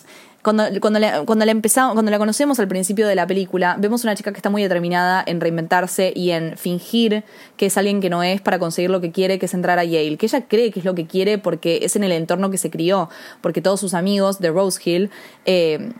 cuando, 0.44 0.64
cuando, 0.80 0.98
la, 0.98 1.24
cuando, 1.24 1.46
la 1.46 1.52
empezamos, 1.52 1.94
cuando 1.94 2.10
la 2.10 2.18
conocemos 2.18 2.60
al 2.60 2.68
principio 2.68 3.08
de 3.08 3.14
la 3.14 3.26
película, 3.26 3.76
vemos 3.78 4.04
una 4.04 4.14
chica 4.14 4.30
que 4.30 4.36
está 4.36 4.50
muy 4.50 4.62
determinada 4.62 5.24
en 5.26 5.40
reinventarse 5.40 6.12
y 6.14 6.32
en 6.32 6.58
fingir 6.58 7.24
que 7.56 7.66
es 7.66 7.78
alguien 7.78 8.02
que 8.02 8.10
no 8.10 8.22
es 8.22 8.42
para 8.42 8.58
conseguir 8.58 8.90
lo 8.90 9.00
que 9.00 9.10
quiere, 9.10 9.38
que 9.38 9.46
es 9.46 9.54
entrar 9.54 9.78
a 9.78 9.84
Yale. 9.84 10.18
Que 10.18 10.26
ella 10.26 10.46
cree 10.46 10.70
que 10.70 10.80
es 10.80 10.84
lo 10.84 10.94
que 10.94 11.06
quiere 11.06 11.38
porque 11.38 11.80
es 11.82 11.96
en 11.96 12.04
el 12.04 12.12
entorno 12.12 12.50
que 12.50 12.58
se 12.58 12.70
crió, 12.70 13.08
porque 13.40 13.62
todos 13.62 13.80
sus 13.80 13.94
amigos 13.94 14.38
de 14.38 14.50
Rose 14.50 14.78
Hill 14.84 15.10
eh, 15.46 15.92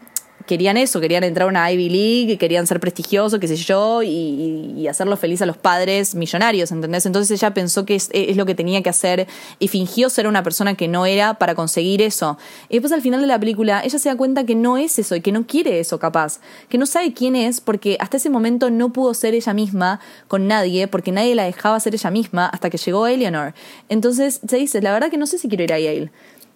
querían 0.47 0.77
eso, 0.77 1.01
querían 1.01 1.25
entrar 1.25 1.47
a 1.47 1.49
una 1.49 1.71
Ivy 1.71 1.89
League, 1.89 2.39
querían 2.39 2.67
ser 2.67 2.81
prestigiosos, 2.81 3.41
qué 3.41 3.49
sé 3.49 3.57
yo, 3.57 4.03
y, 4.03 4.87
hacerlo 4.89 5.17
feliz 5.17 5.41
a 5.41 5.47
los 5.47 5.57
padres 5.57 6.15
millonarios, 6.15 6.71
¿entendés? 6.71 7.07
Entonces 7.07 7.41
ella 7.41 7.55
pensó 7.55 7.87
que 7.87 7.95
es, 7.95 8.11
lo 8.37 8.45
que 8.45 8.55
tenía 8.55 8.83
que 8.83 8.91
hacer 8.91 9.27
y 9.59 9.69
fingió 9.69 10.11
ser 10.11 10.27
una 10.27 10.43
persona 10.43 10.75
que 10.75 10.89
no 10.89 11.07
era 11.07 11.35
para 11.35 11.55
conseguir 11.55 12.03
eso. 12.03 12.37
Y 12.69 12.75
después 12.75 12.93
al 12.93 13.01
final 13.01 13.23
de 13.23 13.27
la 13.27 13.41
película 13.41 13.81
ella 13.83 13.99
se 13.99 14.11
da 14.11 14.17
cuenta 14.17 14.45
que 14.45 14.55
no 14.55 14.77
es 14.77 14.99
eso 14.99 15.17
y 15.17 15.23
que 15.23 15.33
no 15.33 15.47
quiere 15.47 15.81
eso 15.81 15.99
capaz, 15.99 16.41
que 16.69 16.77
no 16.77 16.85
sabe 16.85 17.15
quién 17.15 17.35
es 17.35 17.63
porque 17.63 17.97
hasta 17.99 18.19
ese 18.19 18.29
momento 18.29 18.71
no 18.71 18.93
pudo 18.93 19.15
ser 19.15 19.35
ella 19.35 19.55
misma 19.55 20.01
con 20.29 20.47
nadie 20.47 20.87
porque 20.87 21.13
nadie 21.13 21.35
la 21.35 21.45
dejaba 21.45 21.81
ser 21.81 21.95
ella 21.95 22.11
misma 22.11 22.47
hasta 22.47 22.69
que 22.69 22.77
llegó 22.77 23.07
Eleanor. 23.07 23.55
Entonces 23.89 24.41
se 24.47 24.57
dice, 24.57 24.83
la 24.83 24.93
verdad 24.93 25.11
que 25.11 25.17
no 25.17 25.27
sé 25.27 25.39
si 25.39 25.49
quiero 25.49 25.65
ir 25.65 25.73
a 25.73 25.79
Yale 25.79 26.11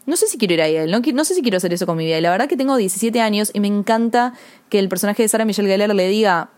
no 0.08 0.16
sé 0.16 0.26
si 0.26 0.38
quiero 0.38 0.54
ir 0.54 0.62
a 0.62 0.68
Yale, 0.70 1.12
no, 1.12 1.24
sé 1.24 1.34
si 1.34 1.42
quiero 1.42 1.58
hacer 1.58 1.72
eso 1.72 1.84
con 1.84 1.96
mi 1.98 2.06
vida. 2.06 2.16
Y 2.16 2.22
la 2.22 2.30
verdad 2.30 2.48
que 2.48 2.56
tengo 2.56 2.76
17 2.76 3.20
años 3.20 3.50
y 3.52 3.60
me 3.60 3.68
encanta 3.68 4.32
que 4.70 4.78
el 4.78 4.88
personaje 4.88 5.22
de 5.22 5.28
Sarah 5.28 5.44
Michelle 5.44 5.68
Gellar 5.68 5.94
le 5.94 6.08
diga, 6.08 6.48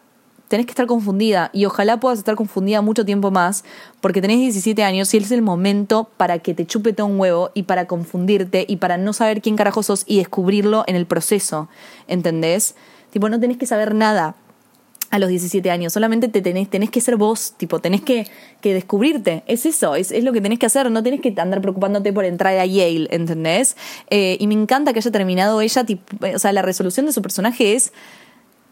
tenés 0.46 0.66
que 0.66 0.70
estar 0.70 0.86
confundida 0.86 1.50
y 1.52 1.64
ojalá 1.64 1.98
puedas 1.98 2.20
estar 2.20 2.36
confundida 2.36 2.80
mucho 2.80 3.04
tiempo 3.04 3.32
más 3.32 3.64
porque 4.00 4.20
tenés 4.20 4.38
17 4.38 4.84
años 4.84 5.12
y 5.14 5.16
es 5.16 5.32
el 5.32 5.42
momento 5.42 6.10
para 6.16 6.38
que 6.38 6.54
te 6.54 6.64
chupe 6.64 6.92
todo 6.92 7.08
un 7.08 7.18
huevo 7.18 7.50
y 7.54 7.64
para 7.64 7.86
confundirte 7.86 8.66
y 8.68 8.76
para 8.76 8.96
no 8.96 9.12
saber 9.12 9.42
quién 9.42 9.56
carajo 9.56 9.82
sos 9.82 10.04
y 10.06 10.18
descubrirlo 10.18 10.84
en 10.86 10.94
el 10.94 11.06
proceso, 11.06 11.68
¿entendés? 12.06 12.76
Tipo, 13.10 13.28
no 13.28 13.40
tenés 13.40 13.58
que 13.58 13.66
saber 13.66 13.96
nada, 13.96 14.36
a 15.10 15.18
los 15.18 15.28
17 15.28 15.70
años. 15.70 15.92
Solamente 15.92 16.28
te 16.28 16.40
tenés, 16.40 16.70
tenés 16.70 16.90
que 16.90 17.00
ser 17.00 17.16
vos, 17.16 17.54
tipo, 17.56 17.80
tenés 17.80 18.00
que, 18.00 18.26
que 18.60 18.72
descubrirte. 18.72 19.42
Es 19.46 19.66
eso, 19.66 19.96
es, 19.96 20.12
es, 20.12 20.24
lo 20.24 20.32
que 20.32 20.40
tenés 20.40 20.58
que 20.58 20.66
hacer. 20.66 20.90
No 20.90 21.02
tenés 21.02 21.20
que 21.20 21.34
andar 21.36 21.60
preocupándote 21.60 22.12
por 22.12 22.24
entrar 22.24 22.56
a 22.56 22.64
Yale, 22.64 23.08
¿entendés? 23.10 23.76
Eh, 24.08 24.36
y 24.40 24.46
me 24.46 24.54
encanta 24.54 24.92
que 24.92 25.00
haya 25.00 25.10
terminado 25.10 25.60
ella, 25.60 25.84
tipo, 25.84 26.26
o 26.26 26.38
sea, 26.38 26.52
la 26.52 26.62
resolución 26.62 27.06
de 27.06 27.12
su 27.12 27.22
personaje 27.22 27.74
es 27.74 27.92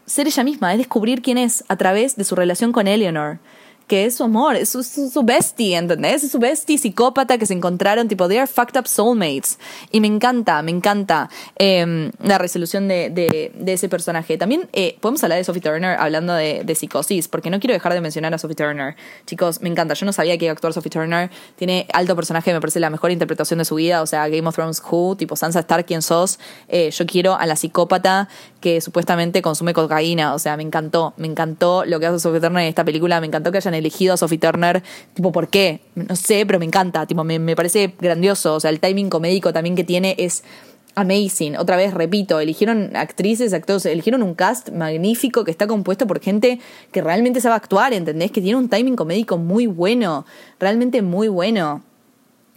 ser 0.05 0.27
ella 0.27 0.43
misma, 0.43 0.71
es 0.71 0.79
descubrir 0.79 1.21
quién 1.21 1.37
es 1.37 1.63
a 1.67 1.75
través 1.75 2.15
de 2.15 2.23
su 2.23 2.35
relación 2.35 2.71
con 2.71 2.87
Eleanor 2.87 3.39
que 3.89 4.05
es 4.05 4.15
su 4.15 4.23
amor, 4.23 4.55
es 4.55 4.69
su, 4.69 4.83
su, 4.83 5.23
bestie, 5.23 5.75
¿entendés? 5.75 6.23
Es 6.23 6.31
su 6.31 6.37
bestie 6.37 6.77
psicópata 6.77 7.39
que 7.39 7.47
se 7.47 7.55
encontraron, 7.55 8.07
tipo, 8.07 8.27
they 8.27 8.37
are 8.37 8.45
fucked 8.45 8.79
up 8.79 8.87
soulmates. 8.87 9.57
Y 9.91 9.99
me 9.99 10.05
encanta, 10.05 10.61
me 10.61 10.69
encanta 10.69 11.27
em, 11.55 12.11
la 12.21 12.37
resolución 12.37 12.87
de, 12.87 13.09
de, 13.09 13.73
ese 13.73 13.89
personaje. 13.89 14.37
También 14.37 14.69
eh, 14.73 14.95
podemos 15.01 15.23
hablar 15.23 15.39
de 15.39 15.43
Sophie 15.43 15.61
Turner 15.61 15.97
hablando 15.99 16.33
de, 16.35 16.75
psicosis, 16.75 17.27
porque 17.27 17.49
no 17.49 17.59
quiero 17.59 17.73
dejar 17.73 17.93
de 17.93 17.99
mencionar 17.99 18.31
a 18.31 18.37
Sophie 18.37 18.55
Turner. 18.55 18.95
Chicos, 19.25 19.59
me 19.61 19.69
encanta. 19.69 19.95
Yo 19.95 20.05
no 20.05 20.13
sabía 20.13 20.37
que 20.37 20.45
iba 20.45 20.53
a 20.53 20.71
Sophie 20.71 20.91
Turner. 20.91 21.31
Tiene 21.55 21.87
alto 21.91 22.15
personaje, 22.15 22.53
me 22.53 22.61
parece 22.61 22.79
la 22.79 22.91
mejor 22.91 23.09
interpretación 23.09 23.57
de 23.57 23.65
su 23.65 23.73
vida. 23.73 24.03
O 24.03 24.05
sea, 24.05 24.27
Game 24.27 24.47
of 24.47 24.53
Thrones 24.53 24.83
Who, 24.87 25.15
tipo 25.15 25.35
Sansa 25.35 25.61
Stark, 25.61 25.87
¿quién 25.87 26.03
sos? 26.03 26.37
Eh, 26.67 26.91
yo 26.91 27.07
quiero 27.07 27.33
a 27.33 27.47
la 27.47 27.55
psicópata 27.55 28.29
que 28.61 28.81
supuestamente 28.81 29.41
consume 29.41 29.73
cocaína. 29.73 30.35
O 30.35 30.39
sea, 30.39 30.57
me 30.57 30.63
encantó, 30.63 31.15
me 31.17 31.25
encantó 31.25 31.85
lo 31.85 31.99
que 31.99 32.05
hace 32.05 32.19
Sophie 32.19 32.39
Turner 32.39 32.61
en 32.61 32.69
esta 32.69 32.85
película. 32.85 33.19
Me 33.19 33.25
encantó 33.25 33.51
que 33.51 33.57
hayan 33.57 33.78
elegido 33.79 34.13
a 34.13 34.17
Sophie 34.17 34.37
Turner. 34.37 34.83
Tipo, 35.13 35.31
¿por 35.31 35.49
qué? 35.49 35.81
No 35.95 36.15
sé, 36.15 36.45
pero 36.45 36.59
me 36.59 36.65
encanta. 36.65 37.05
Tipo, 37.05 37.23
me, 37.23 37.55
parece 37.55 37.93
grandioso. 37.99 38.55
O 38.55 38.59
sea, 38.59 38.69
el 38.69 38.79
timing 38.79 39.09
comédico 39.09 39.51
también 39.53 39.75
que 39.75 39.83
tiene 39.83 40.15
es 40.17 40.43
amazing. 40.95 41.57
Otra 41.57 41.75
vez, 41.75 41.93
repito, 41.93 42.39
eligieron 42.39 42.95
actrices, 42.95 43.53
actores, 43.53 43.85
eligieron 43.85 44.23
un 44.23 44.35
cast 44.35 44.69
magnífico 44.69 45.43
que 45.43 45.51
está 45.51 45.67
compuesto 45.67 46.07
por 46.07 46.19
gente 46.19 46.59
que 46.91 47.01
realmente 47.01 47.41
sabe 47.41 47.55
actuar, 47.55 47.93
¿entendés? 47.93 48.31
Que 48.31 48.41
tiene 48.41 48.57
un 48.57 48.69
timing 48.69 48.95
comédico 48.95 49.37
muy 49.37 49.67
bueno, 49.67 50.25
realmente 50.59 51.01
muy 51.01 51.27
bueno. 51.27 51.83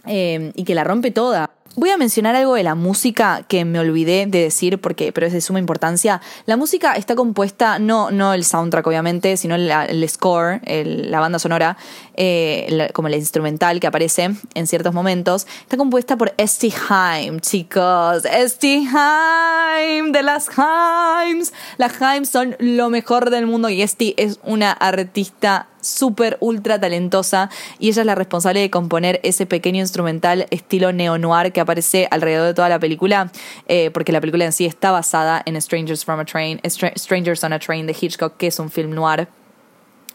Eh, 0.05 0.51
y 0.55 0.63
que 0.65 0.75
la 0.75 0.83
rompe 0.83 1.11
toda. 1.11 1.51
Voy 1.75 1.89
a 1.89 1.97
mencionar 1.97 2.35
algo 2.35 2.53
de 2.53 2.61
la 2.61 2.75
música 2.75 3.43
que 3.47 3.65
me 3.65 3.79
olvidé 3.79 4.27
de 4.27 4.41
decir, 4.41 4.79
porque, 4.79 5.11
pero 5.11 5.25
es 5.25 5.33
de 5.33 5.41
suma 5.41 5.57
importancia. 5.57 6.21
La 6.45 6.55
música 6.55 6.93
está 6.93 7.15
compuesta, 7.15 7.79
no, 7.79 8.11
no 8.11 8.33
el 8.33 8.45
soundtrack 8.45 8.85
obviamente, 8.85 9.37
sino 9.37 9.55
el 9.55 10.07
score, 10.07 10.61
la 10.65 11.19
banda 11.19 11.39
sonora, 11.39 11.75
eh, 12.15 12.89
como 12.93 13.09
la 13.09 13.17
instrumental 13.17 13.79
que 13.79 13.87
aparece 13.87 14.35
en 14.53 14.67
ciertos 14.67 14.93
momentos. 14.93 15.47
Está 15.61 15.75
compuesta 15.75 16.15
por 16.15 16.35
Esti 16.37 16.71
Haim, 16.89 17.39
chicos. 17.39 18.23
Esti 18.25 18.87
Haim, 18.93 20.11
de 20.11 20.21
las 20.21 20.49
Haims. 20.55 21.53
Las 21.77 21.99
Haims 21.99 22.29
son 22.29 22.55
lo 22.59 22.91
mejor 22.91 23.31
del 23.31 23.47
mundo 23.47 23.69
y 23.69 23.81
Esti 23.81 24.13
es 24.17 24.39
una 24.43 24.73
artista 24.73 25.69
súper, 25.83 26.37
ultra 26.39 26.79
talentosa 26.79 27.49
y 27.79 27.89
ella 27.89 28.01
es 28.01 28.05
la 28.05 28.15
responsable 28.15 28.61
de 28.61 28.69
componer 28.69 29.19
ese 29.23 29.45
pequeño 29.45 29.79
instrumental 29.79 30.47
estilo 30.49 30.91
neo-noir 30.91 31.51
que 31.51 31.61
aparece 31.61 32.07
alrededor 32.09 32.47
de 32.47 32.53
toda 32.53 32.69
la 32.69 32.79
película, 32.79 33.31
eh, 33.67 33.91
porque 33.91 34.11
la 34.11 34.21
película 34.21 34.45
en 34.45 34.53
sí 34.53 34.65
está 34.65 34.91
basada 34.91 35.41
en 35.45 35.61
Strangers 35.61 36.03
from 36.05 36.19
a 36.19 36.25
Train, 36.25 36.59
Strangers 36.65 37.43
on 37.43 37.53
a 37.53 37.59
Train 37.59 37.85
de 37.85 37.95
Hitchcock, 37.99 38.37
que 38.37 38.47
es 38.47 38.59
un 38.59 38.69
film 38.69 38.91
noir. 38.91 39.27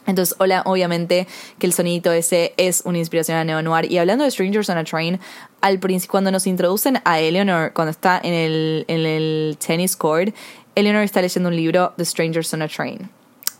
Entonces, 0.05 0.35
hola, 0.39 0.63
obviamente 0.65 1.27
que 1.59 1.67
el 1.67 1.73
sonidito 1.73 2.11
ese 2.11 2.53
es 2.57 2.81
una 2.83 2.97
inspiración 2.97 3.37
a 3.37 3.43
Neo 3.43 3.61
Noir. 3.61 3.91
Y 3.91 3.99
hablando 3.99 4.23
de 4.23 4.31
Strangers 4.31 4.69
on 4.69 4.77
a 4.77 4.83
Train, 4.83 5.19
al 5.61 5.79
principio, 5.79 6.11
cuando 6.11 6.31
nos 6.31 6.47
introducen 6.47 6.99
a 7.05 7.19
Eleanor, 7.19 7.73
cuando 7.73 7.91
está 7.91 8.19
en 8.23 8.33
el, 8.33 8.85
en 8.87 9.05
el 9.05 9.57
tennis 9.63 9.95
court, 9.95 10.33
Eleanor 10.75 11.03
está 11.03 11.21
leyendo 11.21 11.49
un 11.49 11.55
libro 11.55 11.93
de 11.97 12.05
Strangers 12.05 12.53
on 12.53 12.61
a 12.63 12.67
Train. 12.67 13.18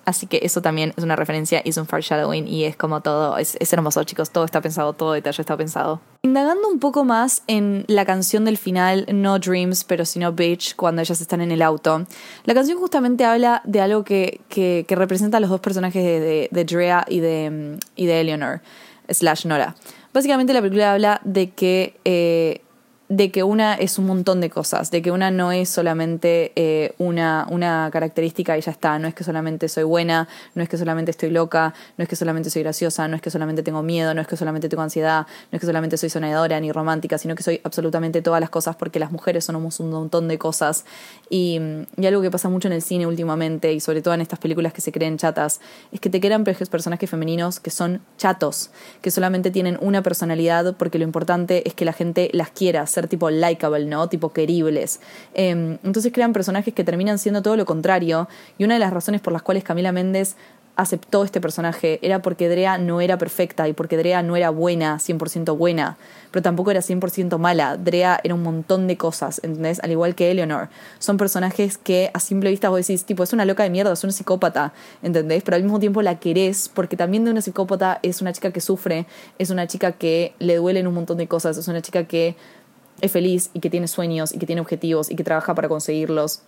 Así 0.10 0.26
que 0.26 0.40
eso 0.42 0.64
también 0.64 0.92
es 0.98 1.04
una 1.04 1.16
referencia, 1.16 1.60
es 1.60 1.78
un 1.78 1.86
foreshadowing 1.86 2.48
y 2.48 2.64
es 2.64 2.76
como 2.76 3.02
todo, 3.02 3.38
es, 3.38 3.56
hermoso 3.72 4.04
chicos, 4.04 4.32
todo 4.32 4.44
está 4.44 4.60
pensado, 4.60 4.94
todo 4.94 5.14
detalle 5.14 5.40
está 5.40 5.56
pensado. 5.56 6.02
Indagando 6.24 6.68
un 6.68 6.80
poco 6.80 7.06
más 7.06 7.44
en 7.46 7.86
la 7.88 8.06
canción 8.06 8.44
del 8.44 8.58
final, 8.58 9.06
no 9.14 9.38
Dreams, 9.38 9.84
pero 9.84 10.06
sino 10.06 10.34
Bitch, 10.34 10.76
cuando 10.76 11.04
ellas 11.04 11.22
están 11.22 11.42
en 11.42 11.52
el 11.52 11.62
auto, 11.62 12.08
la 12.46 12.56
canción 12.56 12.80
justamente 12.80 13.24
habla 13.24 13.62
de 13.66 13.82
algo 13.82 14.04
que, 14.04 14.42
que, 14.50 14.84
representa 14.90 15.38
a 15.38 15.40
los 15.42 15.52
dos 15.52 15.62
personajes 15.62 16.04
de, 16.04 16.50
de, 16.52 16.66
Drea 16.66 17.06
y 17.08 17.20
de, 17.20 17.78
y 17.96 18.08
de 18.08 18.22
Eleanor, 18.22 18.62
slash 19.10 19.46
Nora. 19.46 19.76
Básicamente 20.12 20.54
la 20.54 20.62
película 20.62 20.94
habla 20.94 21.22
de 21.24 21.52
que... 21.52 22.00
Eh, 22.04 22.62
de 23.10 23.32
que 23.32 23.42
una 23.42 23.74
es 23.74 23.98
un 23.98 24.06
montón 24.06 24.40
de 24.40 24.52
cosas, 24.52 24.92
de 24.92 25.02
que 25.02 25.10
una 25.10 25.32
no 25.32 25.52
es 25.52 25.68
solamente 25.68 26.52
eh, 26.56 26.94
una, 27.00 27.48
una 27.50 27.90
característica 27.92 28.56
y 28.56 28.62
ya 28.62 28.72
está, 28.72 29.00
no 29.00 29.08
es 29.08 29.16
que 29.16 29.24
solamente 29.24 29.68
soy 29.68 29.84
buena, 29.84 30.28
no 30.54 30.62
es 30.62 30.70
que 30.70 30.78
solamente 30.78 31.10
estoy 31.10 31.32
loca, 31.32 31.74
no 31.98 32.04
es 32.04 32.10
que 32.10 32.16
solamente 32.16 32.52
soy 32.52 32.62
graciosa, 32.62 33.08
no 33.08 33.16
es 33.16 33.22
que 33.24 33.32
solamente 33.32 33.64
tengo 33.64 33.82
miedo, 33.82 34.14
no 34.14 34.22
es 34.22 34.28
que 34.28 34.38
solamente 34.38 34.70
tengo 34.70 34.84
ansiedad, 34.84 35.26
no 35.52 35.56
es 35.56 35.60
que 35.60 35.66
solamente 35.66 35.98
soy 35.98 36.12
sonadora 36.12 36.60
ni 36.60 36.72
romántica, 36.72 37.18
sino 37.18 37.34
que 37.34 37.42
soy 37.42 37.60
absolutamente 37.64 38.22
todas 38.22 38.40
las 38.40 38.52
cosas 38.52 38.76
porque 38.76 39.00
las 39.00 39.12
mujeres 39.12 39.46
somos 39.46 39.80
un 39.80 39.90
montón 39.90 40.28
de 40.28 40.38
cosas. 40.38 40.86
Y, 41.32 41.60
algo 42.10 42.24
que 42.24 42.32
pasa 42.32 42.50
mucho 42.50 42.68
en 42.68 42.74
el 42.74 42.82
cine 42.82 43.06
últimamente 43.06 43.72
y 43.72 43.80
sobre 43.80 44.02
todo 44.02 44.16
en 44.16 44.22
estas 44.22 44.40
películas 44.40 44.74
que 44.74 44.82
se 44.82 44.92
creen 44.92 45.18
chatas, 45.18 45.62
es 45.92 46.00
que 46.00 46.10
te 46.10 46.20
crean 46.20 46.44
personajes 46.44 47.08
femeninos 47.08 47.60
que 47.60 47.70
son 47.70 48.02
chatos, 48.18 48.72
que 49.02 49.12
solamente 49.12 49.52
tienen 49.52 49.78
una 49.80 50.02
personalidad 50.02 50.76
porque 50.76 50.98
lo 50.98 51.04
importante 51.04 51.68
es 51.68 51.76
que 51.76 51.86
la 51.86 51.94
gente 51.94 52.32
las 52.34 52.50
quiera, 52.50 52.88
tipo 53.08 53.30
likable, 53.30 53.86
¿no? 53.86 54.10
Tipo 54.10 54.34
queribles. 54.34 55.00
Em, 55.34 55.78
entonces 55.84 56.12
crean 56.14 56.34
personajes 56.34 56.74
que 56.74 56.84
terminan 56.84 57.20
siendo 57.20 57.42
todo 57.42 57.56
lo 57.56 57.66
contrario. 57.66 58.28
Y 58.58 58.64
una 58.64 58.76
de 58.76 58.80
las 58.80 58.94
razones 58.94 59.22
por 59.22 59.34
las 59.34 59.42
cuales 59.42 59.64
Camila 59.64 59.92
Méndez 59.92 60.36
aceptó 60.80 61.26
este 61.26 61.42
personaje 61.42 62.00
era 62.02 62.22
porque 62.22 62.48
Drea 62.48 62.78
no 62.78 63.02
era 63.02 63.18
perfecta 63.18 63.68
y 63.68 63.74
porque 63.74 63.98
Drea 63.98 64.24
no 64.24 64.38
era 64.38 64.50
buena, 64.50 64.98
100% 64.98 65.58
buena, 65.58 65.98
pero 66.32 66.42
tampoco 66.42 66.72
era 66.72 66.80
100% 66.80 67.38
mala. 67.38 67.76
Drea 67.76 68.18
era 68.24 68.34
un 68.34 68.44
montón 68.44 68.88
de 68.88 68.96
cosas, 68.96 69.42
¿entendés? 69.44 69.82
Al 69.84 69.92
igual 69.92 70.16
que 70.16 70.32
Eleanor. 70.32 70.70
Son 70.98 71.18
personajes 71.18 71.78
que 71.78 72.12
a 72.14 72.22
simple 72.22 72.50
vista 72.50 72.70
vos 72.70 72.80
decís, 72.80 73.04
tipo, 73.04 73.24
es 73.24 73.34
una 73.34 73.44
loca 73.44 73.64
de 73.64 73.70
mierda, 73.70 73.92
es 73.92 74.04
una 74.06 74.14
psicópata, 74.14 74.72
¿entendés? 75.04 75.44
Pero 75.44 75.58
al 75.58 75.64
mismo 75.64 75.80
tiempo 75.80 76.02
la 76.02 76.18
querés 76.18 76.70
porque 76.70 76.96
también 76.96 77.26
de 77.26 77.32
una 77.32 77.42
psicópata 77.42 78.00
es 78.02 78.22
una 78.22 78.32
chica 78.32 78.52
que 78.52 78.62
sufre, 78.62 79.06
es 79.38 79.50
una 79.50 79.68
chica 79.68 79.92
que 79.92 80.34
le 80.40 80.56
duelen 80.56 80.88
un 80.88 80.94
montón 80.94 81.18
de 81.18 81.28
cosas, 81.28 81.58
es 81.58 81.68
una 81.68 81.82
chica 81.82 82.06
que 82.06 82.38
es 83.02 83.12
feliz 83.12 83.50
y 83.54 83.60
que 83.60 83.70
tiene 83.70 83.88
sueños 83.88 84.34
y 84.34 84.40
que 84.40 84.46
tiene 84.46 84.62
objetivos 84.62 85.10
y 85.12 85.16
que 85.16 85.24
trabaja 85.24 85.56
para 85.56 85.70
conseguirlos. 85.70 86.42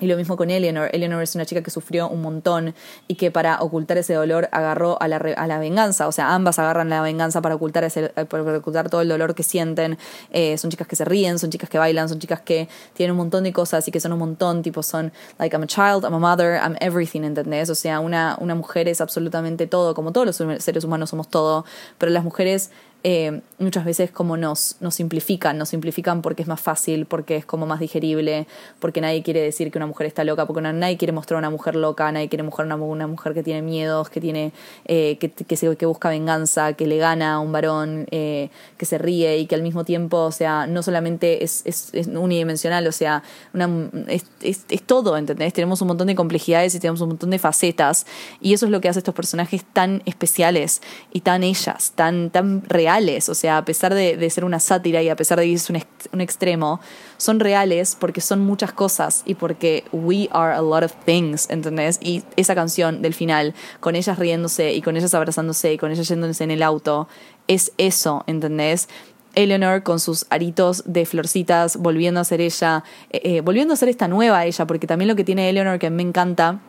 Y 0.00 0.06
lo 0.06 0.16
mismo 0.16 0.36
con 0.36 0.50
Eleanor. 0.50 0.90
Eleanor 0.92 1.22
es 1.22 1.34
una 1.34 1.44
chica 1.44 1.62
que 1.62 1.70
sufrió 1.70 2.08
un 2.08 2.22
montón 2.22 2.74
y 3.08 3.16
que 3.16 3.30
para 3.30 3.60
ocultar 3.60 3.98
ese 3.98 4.14
dolor 4.14 4.48
agarró 4.52 5.00
a 5.02 5.08
la, 5.08 5.16
a 5.16 5.46
la 5.46 5.58
venganza. 5.58 6.06
O 6.06 6.12
sea, 6.12 6.34
ambas 6.34 6.58
agarran 6.58 6.88
la 6.88 7.02
venganza 7.02 7.42
para 7.42 7.56
ocultar, 7.56 7.82
ese, 7.82 8.10
para 8.10 8.58
ocultar 8.58 8.90
todo 8.90 9.00
el 9.00 9.08
dolor 9.08 9.34
que 9.34 9.42
sienten. 9.42 9.98
Eh, 10.30 10.56
son 10.56 10.70
chicas 10.70 10.86
que 10.86 10.94
se 10.94 11.04
ríen, 11.04 11.38
son 11.38 11.50
chicas 11.50 11.68
que 11.68 11.78
bailan, 11.78 12.08
son 12.08 12.20
chicas 12.20 12.40
que 12.40 12.68
tienen 12.94 13.12
un 13.12 13.18
montón 13.18 13.42
de 13.42 13.52
cosas 13.52 13.88
y 13.88 13.90
que 13.90 13.98
son 13.98 14.12
un 14.12 14.20
montón. 14.20 14.62
Tipo, 14.62 14.84
son, 14.84 15.12
like, 15.38 15.54
I'm 15.54 15.64
a 15.64 15.66
child, 15.66 16.04
I'm 16.04 16.14
a 16.14 16.18
mother, 16.18 16.60
I'm 16.62 16.76
everything, 16.80 17.24
¿entendés? 17.24 17.68
O 17.68 17.74
sea, 17.74 17.98
una, 17.98 18.36
una 18.40 18.54
mujer 18.54 18.86
es 18.86 19.00
absolutamente 19.00 19.66
todo, 19.66 19.94
como 19.94 20.12
todos 20.12 20.26
los 20.26 20.62
seres 20.62 20.84
humanos 20.84 21.10
somos 21.10 21.28
todo. 21.28 21.64
Pero 21.98 22.12
las 22.12 22.22
mujeres 22.22 22.70
eh, 23.04 23.42
muchas 23.58 23.84
veces 23.84 24.10
como 24.10 24.36
nos, 24.36 24.76
nos 24.80 24.96
simplifican, 24.96 25.56
nos 25.56 25.68
simplifican 25.68 26.20
porque 26.20 26.42
es 26.42 26.48
más 26.48 26.60
fácil, 26.60 27.06
porque 27.06 27.36
es 27.36 27.44
como 27.44 27.64
más 27.64 27.78
digerible, 27.78 28.48
porque 28.80 29.00
nadie 29.00 29.22
quiere 29.22 29.40
decir 29.40 29.70
que 29.70 29.78
una 29.78 29.86
mujer 29.86 30.08
está 30.08 30.24
loca, 30.24 30.46
porque 30.46 30.62
nadie 30.62 30.96
quiere 30.96 31.12
mostrar 31.12 31.36
a 31.36 31.38
una 31.38 31.50
mujer 31.50 31.76
loca, 31.76 32.10
nadie 32.10 32.28
quiere 32.28 32.42
mostrar 32.42 32.66
una, 32.66 32.76
una 32.76 33.06
mujer 33.06 33.34
que 33.34 33.44
tiene 33.44 33.62
miedos, 33.62 34.10
que 34.10 34.20
tiene 34.20 34.52
eh, 34.84 35.16
que, 35.20 35.30
que, 35.30 35.56
se, 35.56 35.76
que 35.76 35.86
busca 35.86 36.08
venganza, 36.08 36.72
que 36.72 36.86
le 36.86 36.98
gana 36.98 37.34
a 37.34 37.38
un 37.38 37.52
varón, 37.52 38.06
eh, 38.10 38.50
que 38.76 38.84
se 38.84 38.98
ríe 38.98 39.38
y 39.38 39.46
que 39.46 39.54
al 39.54 39.62
mismo 39.62 39.84
tiempo, 39.84 40.18
o 40.18 40.32
sea, 40.32 40.66
no 40.66 40.82
solamente 40.82 41.44
es, 41.44 41.62
es, 41.66 41.90
es 41.92 42.08
unidimensional, 42.08 42.86
o 42.86 42.92
sea, 42.92 43.22
una, 43.54 43.68
es, 44.08 44.24
es, 44.40 44.64
es 44.68 44.82
todo, 44.82 45.16
¿entendés? 45.16 45.52
Tenemos 45.52 45.80
un 45.82 45.88
montón 45.88 46.08
de 46.08 46.16
complejidades 46.16 46.74
y 46.74 46.80
tenemos 46.80 47.00
un 47.00 47.10
montón 47.10 47.30
de 47.30 47.38
facetas 47.38 48.06
y 48.40 48.54
eso 48.54 48.66
es 48.66 48.72
lo 48.72 48.80
que 48.80 48.88
hace 48.88 48.98
a 48.98 49.02
estos 49.02 49.14
personajes 49.14 49.64
tan 49.72 50.02
especiales 50.04 50.82
y 51.12 51.20
tan 51.20 51.44
ellas, 51.44 51.92
tan, 51.94 52.30
tan 52.30 52.62
reales, 52.62 52.87
o 53.28 53.34
sea, 53.34 53.58
a 53.58 53.64
pesar 53.64 53.94
de, 53.94 54.30
ser 54.30 54.44
una 54.44 54.60
sátira 54.60 55.02
y 55.02 55.08
a 55.08 55.16
pesar 55.16 55.38
de 55.38 55.46
que 55.46 55.52
es 55.54 55.68
un, 55.70 55.82
un 56.12 56.20
extremo, 56.20 56.80
son 57.16 57.40
reales 57.40 57.96
porque 57.98 58.20
son 58.20 58.40
muchas 58.40 58.72
cosas 58.72 59.22
y 59.26 59.34
porque 59.34 59.84
we 59.92 60.28
are 60.32 60.54
a 60.54 60.62
lot 60.62 60.82
of 60.82 60.94
things, 61.04 61.48
¿entendés? 61.50 61.98
Y 62.00 62.22
esa 62.36 62.54
canción 62.54 63.02
del 63.02 63.14
final, 63.14 63.54
con 63.80 63.94
ellas 63.94 64.18
riéndose 64.18 64.72
y 64.72 64.80
con 64.80 64.96
ellas 64.96 65.14
abrazándose 65.14 65.72
y 65.72 65.78
con 65.78 65.90
ellas 65.90 66.08
yéndose 66.08 66.44
en 66.44 66.50
el 66.50 66.62
auto, 66.62 67.08
es 67.46 67.72
eso, 67.76 68.24
¿entendés? 68.26 68.88
Eleanor 69.34 69.82
con 69.82 70.00
sus 70.00 70.26
aritos 70.30 70.82
de 70.86 71.04
florcitas, 71.04 71.76
volviendo 71.76 72.20
a 72.20 72.24
ser 72.24 72.40
ella, 72.40 72.84
eh, 73.10 73.20
eh, 73.22 73.40
volviendo 73.40 73.74
a 73.74 73.76
ser 73.76 73.88
esta 73.88 74.08
nueva 74.08 74.46
ella, 74.46 74.66
porque 74.66 74.86
también 74.86 75.08
lo 75.08 75.16
que 75.16 75.24
tiene 75.24 75.48
Eleanor 75.48 75.78
que 75.78 75.90
me 75.90 76.02
encanta 76.02 76.60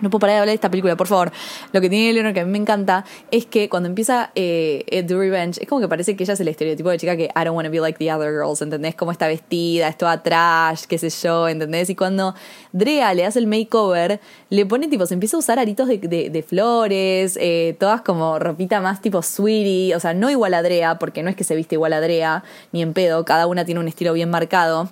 no 0.00 0.10
puedo 0.10 0.20
parar 0.20 0.34
de 0.34 0.40
hablar 0.40 0.50
de 0.50 0.54
esta 0.54 0.70
película, 0.70 0.96
por 0.96 1.06
favor. 1.06 1.32
Lo 1.72 1.80
que 1.80 1.88
tiene 1.88 2.10
Eleanor 2.10 2.34
que 2.34 2.40
a 2.40 2.44
mí 2.44 2.50
me 2.50 2.58
encanta 2.58 3.04
es 3.30 3.46
que 3.46 3.68
cuando 3.68 3.88
empieza 3.88 4.30
eh, 4.34 5.04
The 5.06 5.14
Revenge, 5.14 5.60
es 5.60 5.68
como 5.68 5.80
que 5.80 5.88
parece 5.88 6.16
que 6.16 6.24
ella 6.24 6.34
es 6.34 6.40
el 6.40 6.48
estereotipo 6.48 6.90
de 6.90 6.98
chica 6.98 7.16
que 7.16 7.24
I 7.24 7.44
don't 7.44 7.56
want 7.56 7.66
to 7.66 7.72
be 7.72 7.80
like 7.80 7.98
the 7.98 8.12
other 8.12 8.32
girls, 8.32 8.62
¿entendés? 8.62 8.94
Como 8.94 9.12
está 9.12 9.26
vestida, 9.28 9.88
es 9.88 9.98
toda 9.98 10.22
trash, 10.22 10.84
qué 10.84 10.98
sé 10.98 11.10
yo, 11.10 11.48
¿entendés? 11.48 11.90
Y 11.90 11.94
cuando 11.94 12.34
Drea 12.72 13.14
le 13.14 13.24
hace 13.24 13.38
el 13.38 13.46
makeover, 13.46 14.20
le 14.48 14.66
pone 14.66 14.88
tipo, 14.88 15.06
se 15.06 15.14
empieza 15.14 15.36
a 15.36 15.40
usar 15.40 15.58
aritos 15.58 15.88
de 15.88 16.44
flores, 16.46 17.38
eh, 17.40 17.76
todas 17.78 18.02
como 18.02 18.38
ropita 18.38 18.80
más 18.80 19.00
tipo 19.00 19.22
sweetie, 19.22 19.94
o 19.94 20.00
sea, 20.00 20.14
no 20.14 20.30
igual 20.30 20.54
a 20.54 20.62
Drea, 20.62 20.98
porque 20.98 21.22
no 21.22 21.30
es 21.30 21.36
que 21.36 21.44
se 21.44 21.54
viste 21.54 21.74
igual 21.76 21.92
a 21.92 22.00
Drea, 22.00 22.44
ni 22.72 22.82
en 22.82 22.92
pedo, 22.92 23.24
cada 23.24 23.46
una 23.46 23.64
tiene 23.64 23.80
un 23.80 23.88
estilo 23.88 24.12
bien 24.12 24.30
marcado 24.30 24.88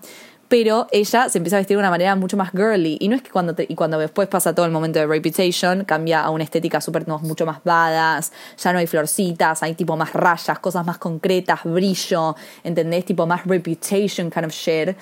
pero 0.48 0.86
ella 0.90 1.28
se 1.28 1.38
empieza 1.38 1.56
a 1.56 1.60
vestir 1.60 1.76
de 1.76 1.80
una 1.80 1.90
manera 1.90 2.16
mucho 2.16 2.36
más 2.36 2.50
girly. 2.50 2.96
Y 3.00 3.08
no 3.08 3.16
es 3.16 3.22
que 3.22 3.30
cuando, 3.30 3.54
te, 3.54 3.66
y 3.68 3.74
cuando 3.74 3.98
después 3.98 4.28
pasa 4.28 4.54
todo 4.54 4.66
el 4.66 4.72
momento 4.72 4.98
de 4.98 5.06
Reputation, 5.06 5.84
cambia 5.84 6.22
a 6.22 6.30
una 6.30 6.44
estética 6.44 6.80
súper 6.80 7.06
mucho 7.06 7.46
más 7.46 7.62
badass, 7.64 8.32
ya 8.56 8.72
no 8.72 8.78
hay 8.78 8.86
florcitas, 8.86 9.62
hay 9.62 9.74
tipo 9.74 9.96
más 9.96 10.12
rayas, 10.14 10.58
cosas 10.58 10.84
más 10.86 10.98
concretas, 10.98 11.60
brillo, 11.64 12.34
¿entendés? 12.64 13.04
Tipo 13.04 13.26
más 13.26 13.46
Reputation 13.46 14.30
kind 14.30 14.46
of 14.46 14.52
shit. 14.52 14.96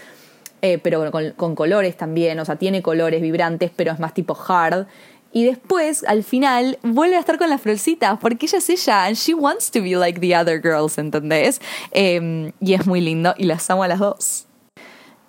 Eh, 0.62 0.78
pero 0.78 1.10
con, 1.12 1.30
con 1.32 1.54
colores 1.54 1.96
también, 1.96 2.40
o 2.40 2.44
sea, 2.44 2.56
tiene 2.56 2.82
colores 2.82 3.22
vibrantes, 3.22 3.70
pero 3.74 3.92
es 3.92 4.00
más 4.00 4.14
tipo 4.14 4.36
hard. 4.48 4.86
Y 5.32 5.44
después, 5.44 6.02
al 6.04 6.24
final, 6.24 6.78
vuelve 6.82 7.16
a 7.16 7.20
estar 7.20 7.36
con 7.36 7.50
las 7.50 7.60
florcitas, 7.60 8.18
porque 8.18 8.46
ella 8.46 8.58
es 8.58 8.70
ella, 8.70 9.04
and 9.04 9.16
she 9.16 9.34
wants 9.34 9.70
to 9.70 9.82
be 9.82 9.94
like 9.94 10.18
the 10.18 10.34
other 10.34 10.60
girls, 10.60 10.96
¿entendés? 10.96 11.60
Eh, 11.92 12.52
y 12.58 12.72
es 12.72 12.86
muy 12.86 13.00
lindo, 13.00 13.34
y 13.36 13.44
las 13.44 13.68
amo 13.68 13.82
a 13.82 13.88
las 13.88 13.98
dos. 13.98 14.45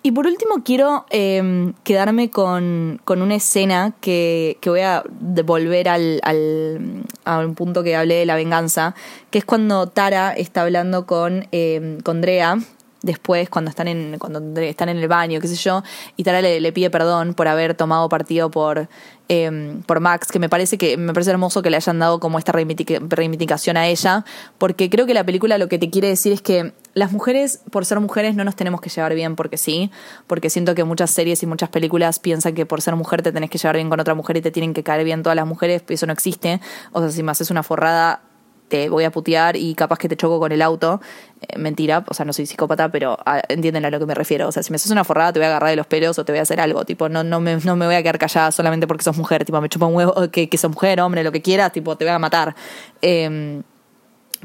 Y 0.00 0.12
por 0.12 0.26
último 0.26 0.62
quiero 0.64 1.06
eh, 1.10 1.72
quedarme 1.82 2.30
con, 2.30 3.00
con, 3.04 3.20
una 3.20 3.34
escena 3.34 3.94
que, 4.00 4.56
que 4.60 4.70
voy 4.70 4.80
a 4.80 5.02
devolver 5.20 5.88
al, 5.88 6.20
al, 6.22 7.04
a 7.24 7.40
un 7.40 7.54
punto 7.56 7.82
que 7.82 7.96
hablé 7.96 8.14
de 8.14 8.26
la 8.26 8.36
venganza, 8.36 8.94
que 9.30 9.38
es 9.38 9.44
cuando 9.44 9.88
Tara 9.88 10.32
está 10.32 10.62
hablando 10.62 11.04
con, 11.04 11.48
eh, 11.50 11.98
con 12.04 12.20
Drea, 12.20 12.58
después 13.02 13.48
cuando 13.48 13.70
están 13.70 13.88
en 13.88 14.18
cuando 14.18 14.60
están 14.60 14.88
en 14.88 14.98
el 14.98 15.08
baño, 15.08 15.40
qué 15.40 15.48
sé 15.48 15.56
yo, 15.56 15.82
y 16.16 16.24
Tara 16.24 16.42
le, 16.42 16.72
pide 16.72 16.90
perdón 16.90 17.34
por 17.34 17.48
haber 17.48 17.74
tomado 17.74 18.08
partido 18.08 18.50
por 18.50 18.88
eh, 19.28 19.80
por 19.86 20.00
Max, 20.00 20.28
que 20.28 20.38
me 20.38 20.48
parece 20.48 20.78
que 20.78 20.96
me 20.96 21.12
parece 21.12 21.30
hermoso 21.30 21.62
que 21.62 21.70
le 21.70 21.76
hayan 21.76 21.98
dado 21.98 22.18
como 22.20 22.38
esta 22.38 22.52
reivindicación 22.52 23.76
a 23.76 23.86
ella, 23.88 24.24
porque 24.58 24.90
creo 24.90 25.06
que 25.06 25.14
la 25.14 25.24
película 25.24 25.58
lo 25.58 25.68
que 25.68 25.78
te 25.78 25.90
quiere 25.90 26.08
decir 26.08 26.32
es 26.32 26.42
que 26.42 26.72
las 26.98 27.12
mujeres, 27.12 27.62
por 27.70 27.84
ser 27.84 28.00
mujeres, 28.00 28.34
no 28.34 28.44
nos 28.44 28.56
tenemos 28.56 28.80
que 28.80 28.90
llevar 28.90 29.14
bien 29.14 29.36
porque 29.36 29.56
sí, 29.56 29.90
porque 30.26 30.50
siento 30.50 30.74
que 30.74 30.84
muchas 30.84 31.10
series 31.10 31.42
y 31.42 31.46
muchas 31.46 31.68
películas 31.68 32.18
piensan 32.18 32.54
que 32.54 32.66
por 32.66 32.82
ser 32.82 32.96
mujer 32.96 33.22
te 33.22 33.32
tenés 33.32 33.50
que 33.50 33.58
llevar 33.58 33.76
bien 33.76 33.88
con 33.88 34.00
otra 34.00 34.14
mujer 34.14 34.36
y 34.36 34.40
te 34.42 34.50
tienen 34.50 34.74
que 34.74 34.82
caer 34.82 35.04
bien 35.04 35.22
todas 35.22 35.36
las 35.36 35.46
mujeres, 35.46 35.82
eso 35.88 36.06
no 36.06 36.12
existe, 36.12 36.60
o 36.92 37.00
sea, 37.00 37.10
si 37.10 37.22
me 37.22 37.32
haces 37.32 37.50
una 37.50 37.62
forrada 37.62 38.22
te 38.68 38.88
voy 38.88 39.04
a 39.04 39.10
putear 39.10 39.56
y 39.56 39.74
capaz 39.74 39.98
que 39.98 40.08
te 40.08 40.16
choco 40.16 40.38
con 40.38 40.52
el 40.52 40.62
auto. 40.62 41.00
Eh, 41.40 41.58
mentira, 41.58 42.04
o 42.06 42.14
sea, 42.14 42.24
no 42.24 42.32
soy 42.32 42.46
psicópata, 42.46 42.90
pero 42.90 43.18
ah, 43.24 43.40
entienden 43.48 43.84
a 43.84 43.90
lo 43.90 43.98
que 43.98 44.06
me 44.06 44.14
refiero. 44.14 44.46
O 44.46 44.52
sea, 44.52 44.62
si 44.62 44.70
me 44.70 44.76
haces 44.76 44.90
una 44.90 45.04
forrada, 45.04 45.32
te 45.32 45.38
voy 45.38 45.46
a 45.46 45.48
agarrar 45.48 45.70
de 45.70 45.76
los 45.76 45.86
pelos 45.86 46.18
o 46.18 46.24
te 46.24 46.32
voy 46.32 46.38
a 46.38 46.42
hacer 46.42 46.60
algo. 46.60 46.84
Tipo, 46.84 47.08
no, 47.08 47.24
no, 47.24 47.40
me, 47.40 47.56
no 47.56 47.76
me 47.76 47.86
voy 47.86 47.94
a 47.94 48.02
quedar 48.02 48.18
callada 48.18 48.52
solamente 48.52 48.86
porque 48.86 49.04
sos 49.04 49.16
mujer. 49.16 49.44
Tipo, 49.44 49.60
me 49.60 49.68
chupa 49.68 49.86
un 49.86 49.94
huevo, 49.94 50.30
que, 50.30 50.48
que 50.48 50.58
sos 50.58 50.70
mujer, 50.70 51.00
hombre, 51.00 51.24
lo 51.24 51.32
que 51.32 51.42
quieras, 51.42 51.72
tipo, 51.72 51.96
te 51.96 52.04
voy 52.04 52.12
a 52.12 52.18
matar. 52.18 52.54
Eh, 53.02 53.62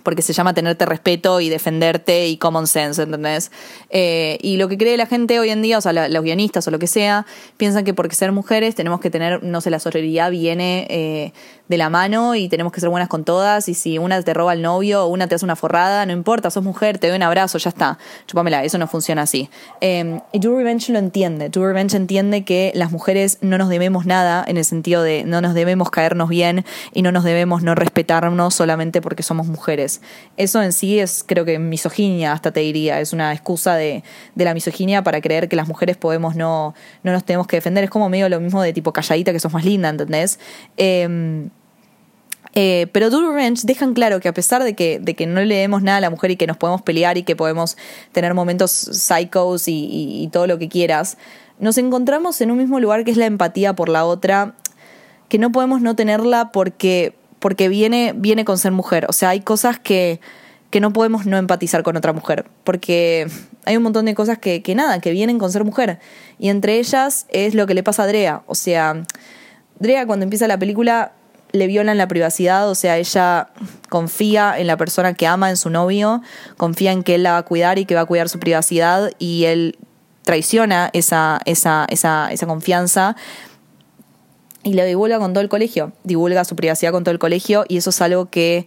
porque 0.04 0.22
se 0.22 0.34
llama 0.34 0.54
tenerte 0.54 0.86
respeto 0.86 1.40
y 1.40 1.50
defenderte 1.50 2.28
y 2.28 2.38
common 2.38 2.68
sense, 2.68 3.02
¿entendés? 3.02 3.52
Eh, 3.90 4.38
y 4.42 4.58
lo 4.58 4.68
que 4.68 4.78
cree 4.78 4.98
la 4.98 5.06
gente 5.06 5.40
hoy 5.40 5.50
en 5.50 5.62
día, 5.62 5.78
o 5.78 5.82
sea, 5.82 5.94
los 5.94 6.24
guionistas 6.24 6.68
o 6.68 6.72
lo 6.72 6.80
que 6.80 6.88
sea, 6.88 7.26
piensan 7.58 7.84
que 7.84 7.94
porque 7.94 8.16
ser 8.16 8.32
mujeres 8.32 8.76
tenemos 8.76 9.00
que 9.00 9.10
tener, 9.10 9.44
no 9.44 9.62
sé, 9.62 9.70
la 9.70 9.80
sororidad 9.80 10.30
viene 10.30 10.86
eh, 10.90 11.34
de 11.74 11.78
la 11.78 11.90
mano 11.90 12.36
y 12.36 12.50
tenemos 12.50 12.72
que 12.72 12.80
ser 12.80 12.90
buenas 12.90 13.10
con 13.10 13.24
todas 13.24 13.68
y 13.68 13.74
si 13.74 13.98
una 13.98 14.22
te 14.22 14.34
roba 14.34 14.54
el 14.54 14.62
novio 14.62 15.06
o 15.06 15.08
una 15.08 15.28
te 15.28 15.36
hace 15.36 15.44
una 15.44 15.56
forrada, 15.56 16.06
no 16.06 16.14
importa, 16.14 16.52
sos 16.52 16.64
mujer, 16.64 17.00
te 17.00 17.08
doy 17.08 17.18
un 17.18 17.24
abrazo, 17.24 17.58
ya 17.58 17.70
está, 17.70 17.98
chupamela, 18.28 18.64
eso 18.64 18.78
no 18.78 18.88
funciona 18.88 19.24
así. 19.24 19.50
Eh, 19.82 20.20
y 20.32 20.40
Do 20.40 20.56
Revenge 20.56 20.92
lo 20.92 21.00
entiende, 21.00 21.50
Do 21.50 21.66
Revenge 21.66 21.98
entiende 21.98 22.46
que 22.46 22.72
las 22.76 22.92
mujeres 22.92 23.40
no 23.42 23.58
nos 23.58 23.70
debemos 23.70 24.06
nada 24.06 24.46
en 24.48 24.58
el 24.58 24.66
sentido 24.66 25.02
de 25.02 25.24
no 25.24 25.42
nos 25.42 25.54
debemos 25.54 25.90
caernos 25.90 26.30
bien 26.30 26.64
y 26.94 27.02
no 27.02 27.12
nos 27.12 27.24
debemos 27.24 27.64
no 27.64 27.76
respetarnos 27.76 28.54
solamente 28.54 29.02
porque 29.02 29.24
somos 29.24 29.48
mujeres. 29.48 30.02
Eso 30.38 30.62
en 30.62 30.74
sí 30.74 31.00
es, 31.00 31.24
creo 31.26 31.46
que, 31.46 31.60
misoginia, 31.60 32.34
hasta 32.34 32.52
te 32.52 32.60
diría. 32.60 33.00
Es 33.00 33.14
una 33.14 33.34
excusa 33.34 33.76
de, 33.76 34.04
de 34.36 34.46
la 34.46 34.54
misoginia 34.54 35.04
para 35.04 35.22
creer 35.22 35.50
que 35.50 35.56
las 35.56 35.68
mujeres 35.68 35.98
podemos 35.98 36.36
no, 36.36 36.76
no 37.04 37.12
nos 37.12 37.24
tenemos 37.24 37.48
que 37.48 37.58
defender. 37.58 37.84
Es 37.84 37.90
como 37.90 38.10
medio 38.10 38.30
lo 38.30 38.40
mismo 38.40 38.62
de 38.62 38.74
tipo 38.74 38.94
calladita 38.94 39.32
que 39.32 39.40
sos 39.40 39.54
más 39.54 39.66
linda, 39.66 39.90
¿entendés? 39.90 40.40
Eh, 40.78 41.50
eh, 42.54 42.88
pero 42.92 43.10
Do 43.10 43.32
Revenge 43.32 43.62
dejan 43.64 43.94
claro 43.94 44.20
que 44.20 44.28
a 44.28 44.34
pesar 44.34 44.64
de 44.64 44.76
que, 44.76 45.00
de 45.00 45.16
que 45.16 45.26
no 45.26 45.42
le 45.42 45.56
demos 45.56 45.82
nada 45.82 45.98
a 45.98 46.02
la 46.02 46.10
mujer 46.10 46.32
y 46.32 46.36
que 46.36 46.48
nos 46.48 46.58
podemos 46.58 46.82
pelear 46.82 47.18
y 47.18 47.24
que 47.24 47.36
podemos 47.36 47.78
tener 48.12 48.34
momentos 48.34 48.72
psychos 48.72 49.68
y, 49.68 49.74
y, 49.74 50.24
y, 50.24 50.28
todo 50.28 50.48
lo 50.48 50.60
que 50.60 50.70
quieras, 50.70 51.18
nos 51.60 51.78
encontramos 51.78 52.42
en 52.42 52.52
un 52.52 52.58
mismo 52.58 52.80
lugar 52.80 53.04
que 53.04 53.12
es 53.12 53.18
la 53.18 53.26
empatía 53.26 53.74
por 53.74 53.90
la 53.90 54.06
otra, 54.06 54.56
que 55.30 55.38
no 55.38 55.52
podemos 55.52 55.82
no 55.82 55.96
tenerla 55.96 56.52
porque 56.52 57.16
porque 57.44 57.68
viene, 57.68 58.14
viene 58.16 58.46
con 58.46 58.58
ser 58.58 58.72
mujer. 58.72 59.06
O 59.10 59.12
sea, 59.12 59.28
hay 59.28 59.42
cosas 59.42 59.78
que, 59.78 60.22
que 60.70 60.80
no 60.80 60.94
podemos 60.94 61.26
no 61.26 61.36
empatizar 61.36 61.84
con 61.84 61.98
otra 61.98 62.14
mujer, 62.14 62.46
porque 62.64 63.28
hay 63.66 63.76
un 63.76 63.84
montón 63.84 64.06
de 64.06 64.16
cosas 64.16 64.38
que, 64.38 64.62
que 64.62 64.76
nada, 64.76 65.02
que 65.02 65.12
vienen 65.12 65.40
con 65.40 65.52
ser 65.52 65.66
mujer. 65.66 66.00
Y 66.40 66.48
entre 66.48 66.80
ellas 66.80 67.26
es 67.28 67.54
lo 67.54 67.68
que 67.68 67.74
le 67.74 67.84
pasa 67.84 68.04
a 68.04 68.08
Drea. 68.08 68.44
O 68.48 68.56
sea, 68.56 69.04
Drea 69.78 70.08
cuando 70.08 70.24
empieza 70.24 70.48
la 70.48 70.58
película 70.58 71.12
le 71.54 71.68
violan 71.68 72.00
la 72.00 72.08
privacidad, 72.08 72.68
o 72.68 72.76
sea, 72.76 72.98
ella 72.98 73.50
confía 73.88 74.56
en 74.58 74.66
la 74.66 74.76
persona 74.76 75.14
que 75.14 75.28
ama, 75.28 75.52
en 75.52 75.56
su 75.56 75.70
novio, 75.70 76.22
confía 76.58 76.92
en 76.92 77.04
que 77.04 77.16
él 77.16 77.24
la 77.24 77.34
va 77.34 77.38
a 77.38 77.44
cuidar 77.44 77.78
y 77.78 77.86
que 77.86 77.94
va 77.94 78.02
a 78.02 78.06
cuidar 78.06 78.28
su 78.28 78.40
privacidad 78.40 79.12
y 79.20 79.46
él 79.46 79.78
traiciona 80.24 80.90
esa, 80.94 81.40
esa, 81.46 81.86
esa, 81.90 82.30
esa 82.32 82.48
confianza 82.48 83.16
y 84.64 84.74
lo 84.74 84.84
divulga 84.84 85.20
con 85.20 85.34
todo 85.34 85.42
el 85.42 85.50
colegio, 85.50 85.94
divulga 86.04 86.44
su 86.44 86.56
privacidad 86.56 86.92
con 86.92 87.04
todo 87.04 87.12
el 87.12 87.20
colegio 87.20 87.66
y 87.68 87.78
eso 87.78 87.92
es 87.92 88.02
algo 88.02 88.32
que 88.32 88.66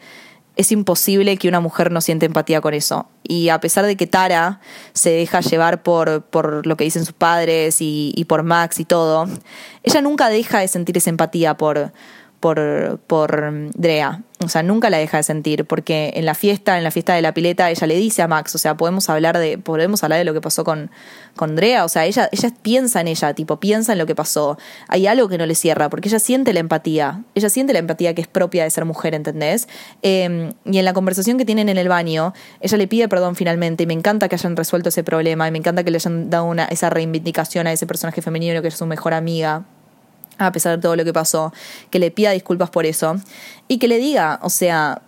es 0.54 0.70
imposible 0.70 1.36
que 1.38 1.48
una 1.48 1.60
mujer 1.60 1.90
no 1.90 2.00
siente 2.00 2.24
empatía 2.24 2.60
con 2.60 2.72
eso. 2.72 3.08
Y 3.24 3.48
a 3.48 3.60
pesar 3.60 3.84
de 3.84 3.96
que 3.96 4.06
Tara 4.06 4.60
se 4.94 5.10
deja 5.10 5.40
llevar 5.40 5.82
por, 5.82 6.22
por 6.22 6.66
lo 6.66 6.76
que 6.76 6.84
dicen 6.84 7.04
sus 7.04 7.14
padres 7.14 7.80
y, 7.80 8.12
y 8.16 8.24
por 8.24 8.42
Max 8.42 8.78
y 8.78 8.84
todo, 8.84 9.26
ella 9.82 10.00
nunca 10.00 10.28
deja 10.28 10.60
de 10.60 10.68
sentir 10.68 10.96
esa 10.96 11.10
empatía 11.10 11.56
por, 11.56 11.92
por, 13.08 13.70
Drea. 13.74 14.22
O 14.44 14.48
sea, 14.48 14.62
nunca 14.62 14.90
la 14.90 14.98
deja 14.98 15.16
de 15.16 15.22
sentir, 15.22 15.64
porque 15.64 16.12
en 16.14 16.26
la 16.26 16.34
fiesta, 16.34 16.76
en 16.76 16.84
la 16.84 16.90
fiesta 16.90 17.14
de 17.14 17.22
la 17.22 17.32
pileta, 17.32 17.70
ella 17.70 17.86
le 17.86 17.96
dice 17.96 18.20
a 18.20 18.28
Max, 18.28 18.54
o 18.54 18.58
sea, 18.58 18.76
podemos 18.76 19.08
hablar 19.08 19.38
de, 19.38 19.56
podemos 19.56 20.04
hablar 20.04 20.18
de 20.18 20.24
lo 20.24 20.34
que 20.34 20.42
pasó 20.42 20.62
con, 20.62 20.90
con 21.34 21.56
Drea. 21.56 21.84
O 21.84 21.88
sea, 21.88 22.04
ella, 22.04 22.28
ella 22.30 22.50
piensa 22.62 23.00
en 23.00 23.08
ella, 23.08 23.32
tipo, 23.34 23.58
piensa 23.58 23.92
en 23.92 23.98
lo 23.98 24.06
que 24.06 24.14
pasó. 24.14 24.58
Hay 24.88 25.06
algo 25.06 25.28
que 25.28 25.38
no 25.38 25.46
le 25.46 25.54
cierra, 25.54 25.88
porque 25.88 26.08
ella 26.08 26.18
siente 26.18 26.52
la 26.52 26.60
empatía. 26.60 27.24
Ella 27.34 27.48
siente 27.48 27.72
la 27.72 27.78
empatía 27.78 28.14
que 28.14 28.20
es 28.20 28.28
propia 28.28 28.64
de 28.64 28.70
ser 28.70 28.84
mujer, 28.84 29.14
¿entendés? 29.14 29.68
Eh, 30.02 30.52
y 30.66 30.78
en 30.78 30.84
la 30.84 30.92
conversación 30.92 31.38
que 31.38 31.46
tienen 31.46 31.70
en 31.70 31.78
el 31.78 31.88
baño, 31.88 32.34
ella 32.60 32.76
le 32.76 32.86
pide 32.86 33.08
perdón 33.08 33.36
finalmente, 33.36 33.84
y 33.84 33.86
me 33.86 33.94
encanta 33.94 34.28
que 34.28 34.36
hayan 34.36 34.54
resuelto 34.54 34.90
ese 34.90 35.02
problema, 35.02 35.48
y 35.48 35.50
me 35.50 35.58
encanta 35.58 35.82
que 35.82 35.90
le 35.90 35.96
hayan 35.96 36.28
dado 36.28 36.44
una, 36.44 36.66
esa 36.66 36.90
reivindicación 36.90 37.66
a 37.66 37.72
ese 37.72 37.86
personaje 37.86 38.20
femenino 38.22 38.60
que 38.60 38.68
es 38.68 38.74
su 38.74 38.86
mejor 38.86 39.14
amiga 39.14 39.64
a 40.38 40.52
pesar 40.52 40.76
de 40.76 40.82
todo 40.82 40.96
lo 40.96 41.04
que 41.04 41.12
pasó, 41.12 41.52
que 41.90 41.98
le 41.98 42.10
pida 42.10 42.30
disculpas 42.30 42.70
por 42.70 42.86
eso 42.86 43.16
y 43.68 43.78
que 43.78 43.88
le 43.88 43.98
diga, 43.98 44.38
o 44.42 44.50
sea, 44.50 45.02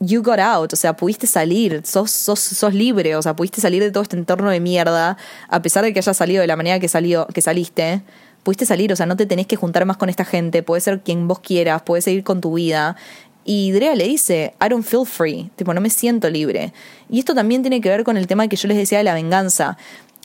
you 0.00 0.22
got 0.22 0.38
out, 0.38 0.72
o 0.72 0.76
sea, 0.76 0.96
pudiste 0.96 1.26
salir, 1.26 1.82
sos, 1.84 2.10
sos, 2.10 2.40
sos 2.40 2.74
libre, 2.74 3.16
o 3.16 3.22
sea, 3.22 3.34
pudiste 3.36 3.60
salir 3.60 3.82
de 3.82 3.90
todo 3.90 4.02
este 4.02 4.16
entorno 4.16 4.50
de 4.50 4.60
mierda, 4.60 5.16
a 5.48 5.62
pesar 5.62 5.84
de 5.84 5.92
que 5.92 6.00
hayas 6.00 6.16
salido 6.16 6.40
de 6.40 6.46
la 6.46 6.56
manera 6.56 6.80
que, 6.80 6.88
salió, 6.88 7.26
que 7.28 7.40
saliste, 7.40 8.02
pudiste 8.42 8.66
salir, 8.66 8.92
o 8.92 8.96
sea, 8.96 9.06
no 9.06 9.16
te 9.16 9.26
tenés 9.26 9.46
que 9.46 9.56
juntar 9.56 9.84
más 9.86 9.96
con 9.96 10.08
esta 10.08 10.24
gente, 10.24 10.62
puedes 10.62 10.84
ser 10.84 11.00
quien 11.00 11.28
vos 11.28 11.38
quieras, 11.38 11.82
puedes 11.82 12.04
seguir 12.04 12.24
con 12.24 12.40
tu 12.40 12.54
vida. 12.54 12.96
Y 13.44 13.72
Drea 13.72 13.94
le 13.96 14.06
dice, 14.06 14.54
I 14.64 14.68
don't 14.68 14.84
feel 14.84 15.04
free, 15.04 15.50
tipo, 15.56 15.74
no 15.74 15.80
me 15.80 15.90
siento 15.90 16.30
libre. 16.30 16.72
Y 17.08 17.18
esto 17.18 17.34
también 17.34 17.62
tiene 17.62 17.80
que 17.80 17.88
ver 17.88 18.04
con 18.04 18.16
el 18.16 18.26
tema 18.26 18.46
que 18.48 18.56
yo 18.56 18.68
les 18.68 18.76
decía 18.76 18.98
de 18.98 19.04
la 19.04 19.14
venganza. 19.14 19.76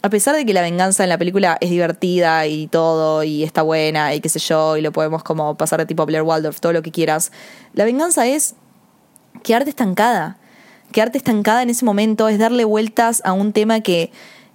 A 0.04 0.10
pesar 0.10 0.36
de 0.36 0.46
que 0.46 0.54
la 0.54 0.62
venganza 0.62 1.04
en 1.04 1.10
la 1.10 1.18
película 1.18 1.58
es 1.60 1.72
divertida 1.72 2.46
y 2.46 2.68
todo, 2.68 3.24
y 3.24 3.44
está 3.44 3.64
buena, 3.64 4.14
y 4.14 4.22
qué 4.22 4.30
sé 4.30 4.40
yo, 4.40 4.78
y 4.78 4.82
lo 4.82 4.92
podemos 4.92 5.24
como 5.24 5.56
pasar 5.56 5.80
de 5.80 5.86
tipo 5.88 6.06
Blair 6.06 6.22
Waldorf, 6.22 6.60
todo 6.60 6.72
lo 6.72 6.84
que 6.84 6.92
quieras, 6.92 7.32
la 7.74 7.84
venganza 7.84 8.28
es 8.28 8.56
quedarte 9.44 9.70
estancada. 9.70 10.38
Quedarte 10.92 11.18
estancada 11.18 11.64
en 11.64 11.70
ese 11.70 11.84
momento 11.84 12.30
es 12.30 12.38
darle 12.38 12.64
vueltas 12.64 13.22
a 13.26 13.34
un 13.34 13.54
tema 13.54 13.82
que, 13.82 14.12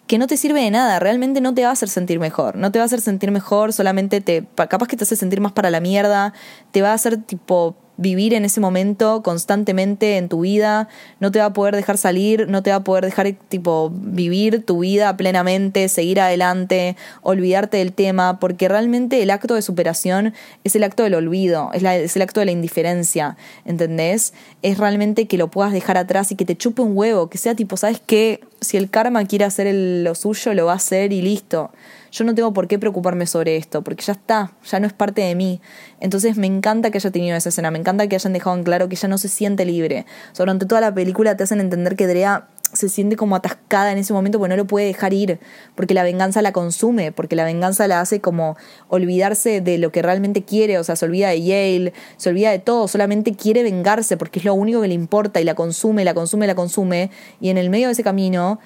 que 0.07 0.17
no 0.19 0.27
te 0.27 0.37
sirve 0.37 0.63
de 0.63 0.71
nada, 0.71 0.99
realmente 0.99 1.41
no 1.41 1.55
te 1.55 1.63
va 1.63 1.71
a 1.71 1.73
hacer 1.73 1.89
sentir 1.89 2.21
mejor, 2.21 2.57
no 2.57 2.71
te 2.71 2.79
va 2.79 2.85
a 2.85 2.87
hacer 2.87 3.01
sentir 3.01 3.31
mejor, 3.31 3.73
solamente 3.73 4.21
te, 4.21 4.47
capaz 4.69 4.87
que 4.87 4.97
te 4.97 5.05
hace 5.05 5.17
sentir 5.17 5.41
más 5.41 5.53
para 5.53 5.71
la 5.71 5.81
mierda, 5.81 6.33
te 6.71 6.83
va 6.83 6.91
a 6.91 6.95
hacer 6.95 7.17
tipo 7.17 7.77
vivir 8.03 8.35
en 8.35 8.45
ese 8.45 8.61
momento 8.61 9.23
constantemente 9.23 10.19
en 10.19 10.29
tu 10.29 10.41
vida, 10.41 10.89
no 11.21 11.33
te 11.33 11.39
va 11.39 11.47
a 11.47 11.53
poder 11.53 11.75
dejar 11.75 11.97
salir, 11.97 12.49
no 12.49 12.63
te 12.63 12.71
va 12.71 12.77
a 12.77 12.85
poder 12.85 13.05
dejar 13.05 13.33
tipo 13.49 13.91
vivir 13.95 14.65
tu 14.67 14.81
vida 14.81 15.17
plenamente, 15.17 15.89
seguir 15.89 16.21
adelante, 16.21 16.97
olvidarte 17.23 17.79
del 17.79 17.93
tema, 17.93 18.39
porque 18.41 18.69
realmente 18.69 19.23
el 19.23 19.31
acto 19.31 19.55
de 19.55 19.63
superación 19.63 20.35
es 20.65 20.77
el 20.77 20.85
acto 20.85 21.05
del 21.05 21.15
olvido, 21.15 21.71
es, 21.73 21.83
es 21.83 22.17
el 22.17 22.23
acto 22.23 22.41
de 22.41 22.47
la 22.47 22.53
indiferencia, 22.53 23.37
¿entendés? 23.65 24.35
Es 24.63 24.79
realmente 24.79 25.27
que 25.27 25.39
lo 25.39 25.49
puedas 25.49 25.73
dejar 25.73 25.97
atrás 25.97 26.33
y 26.33 26.37
que 26.37 26.45
te 26.45 26.57
chupe 26.57 26.83
un 26.83 26.97
huevo, 26.97 27.31
que 27.31 27.39
sea 27.39 27.55
tipo, 27.55 27.77
¿sabes 27.77 28.03
qué? 28.05 28.41
Si 28.63 28.77
el 28.77 28.91
karma 28.91 29.25
quiere 29.25 29.45
hacer 29.45 29.73
lo 29.75 30.15
suyo, 30.15 30.55
lo 30.55 30.67
va 30.67 30.73
a 30.73 30.77
hacer 30.77 31.13
y 31.13 31.23
listo 31.23 31.71
yo 32.13 32.25
no 32.25 32.35
tengo 32.35 32.53
por 32.53 32.69
qué 32.69 32.79
preocuparme 32.79 33.27
sobre 33.27 33.57
esto, 33.57 33.83
porque 33.83 34.05
ya 34.05 34.13
está, 34.13 34.53
ya 34.65 34.79
no 34.79 34.87
es 34.87 34.93
parte 34.93 35.23
de 35.23 35.35
mí. 35.35 35.61
Entonces 35.99 36.37
me 36.37 36.47
encanta 36.47 36.91
que 36.91 36.99
haya 36.99 37.11
tenido 37.11 37.37
esa 37.37 37.49
escena, 37.49 37.71
me 37.71 37.79
encanta 37.79 38.07
que 38.07 38.15
hayan 38.15 38.35
dejado 38.35 38.55
en 38.57 38.65
claro 38.65 38.89
que 38.89 38.95
ella 38.95 39.09
no 39.09 39.19
se 39.19 39.29
siente 39.29 39.65
libre. 39.65 40.05
durante 40.37 40.67
toda 40.67 40.83
la 40.83 40.95
película 40.95 41.37
te 41.37 41.45
hacen 41.45 41.61
entender 41.61 41.97
que 41.97 42.07
Drea 42.07 42.49
se 42.73 42.89
siente 42.89 43.17
como 43.17 43.37
atascada 43.37 43.93
en 43.93 43.99
ese 43.99 44.13
momento 44.13 44.39
porque 44.39 44.51
no 44.51 44.57
lo 44.57 44.67
puede 44.67 44.87
dejar 44.87 45.13
ir, 45.13 45.39
porque 45.75 45.95
la 45.95 46.03
venganza 46.03 46.43
la 46.43 46.53
consume, 46.53 47.13
porque 47.13 47.37
la 47.37 47.45
venganza 47.45 47.87
la 47.87 48.01
hace 48.01 48.21
como 48.21 48.57
olvidarse 48.89 49.61
de 49.61 49.79
lo 49.79 49.93
que 49.93 50.03
realmente 50.03 50.43
quiere, 50.43 50.79
o 50.79 50.85
sea, 50.85 50.97
se 50.97 51.05
olvida 51.05 51.29
de 51.29 51.43
Yale, 51.43 51.93
se 52.17 52.31
olvida 52.31 52.51
de 52.51 52.59
todo, 52.59 52.89
solamente 52.89 53.35
quiere 53.35 53.63
vengarse 53.63 54.17
porque 54.17 54.39
es 54.39 54.45
lo 54.45 54.55
único 54.55 54.81
que 54.81 54.89
le 54.89 54.95
importa 54.95 55.41
y 55.41 55.45
la 55.45 55.55
consume, 55.55 56.05
la 56.05 56.15
consume, 56.15 56.47
la 56.47 56.55
consume, 56.55 57.11
y 57.41 57.51
en 57.51 57.59
el 57.59 57.71
medio 57.71 57.89
de 57.89 57.93
ese 57.93 58.03
camino 58.03 58.59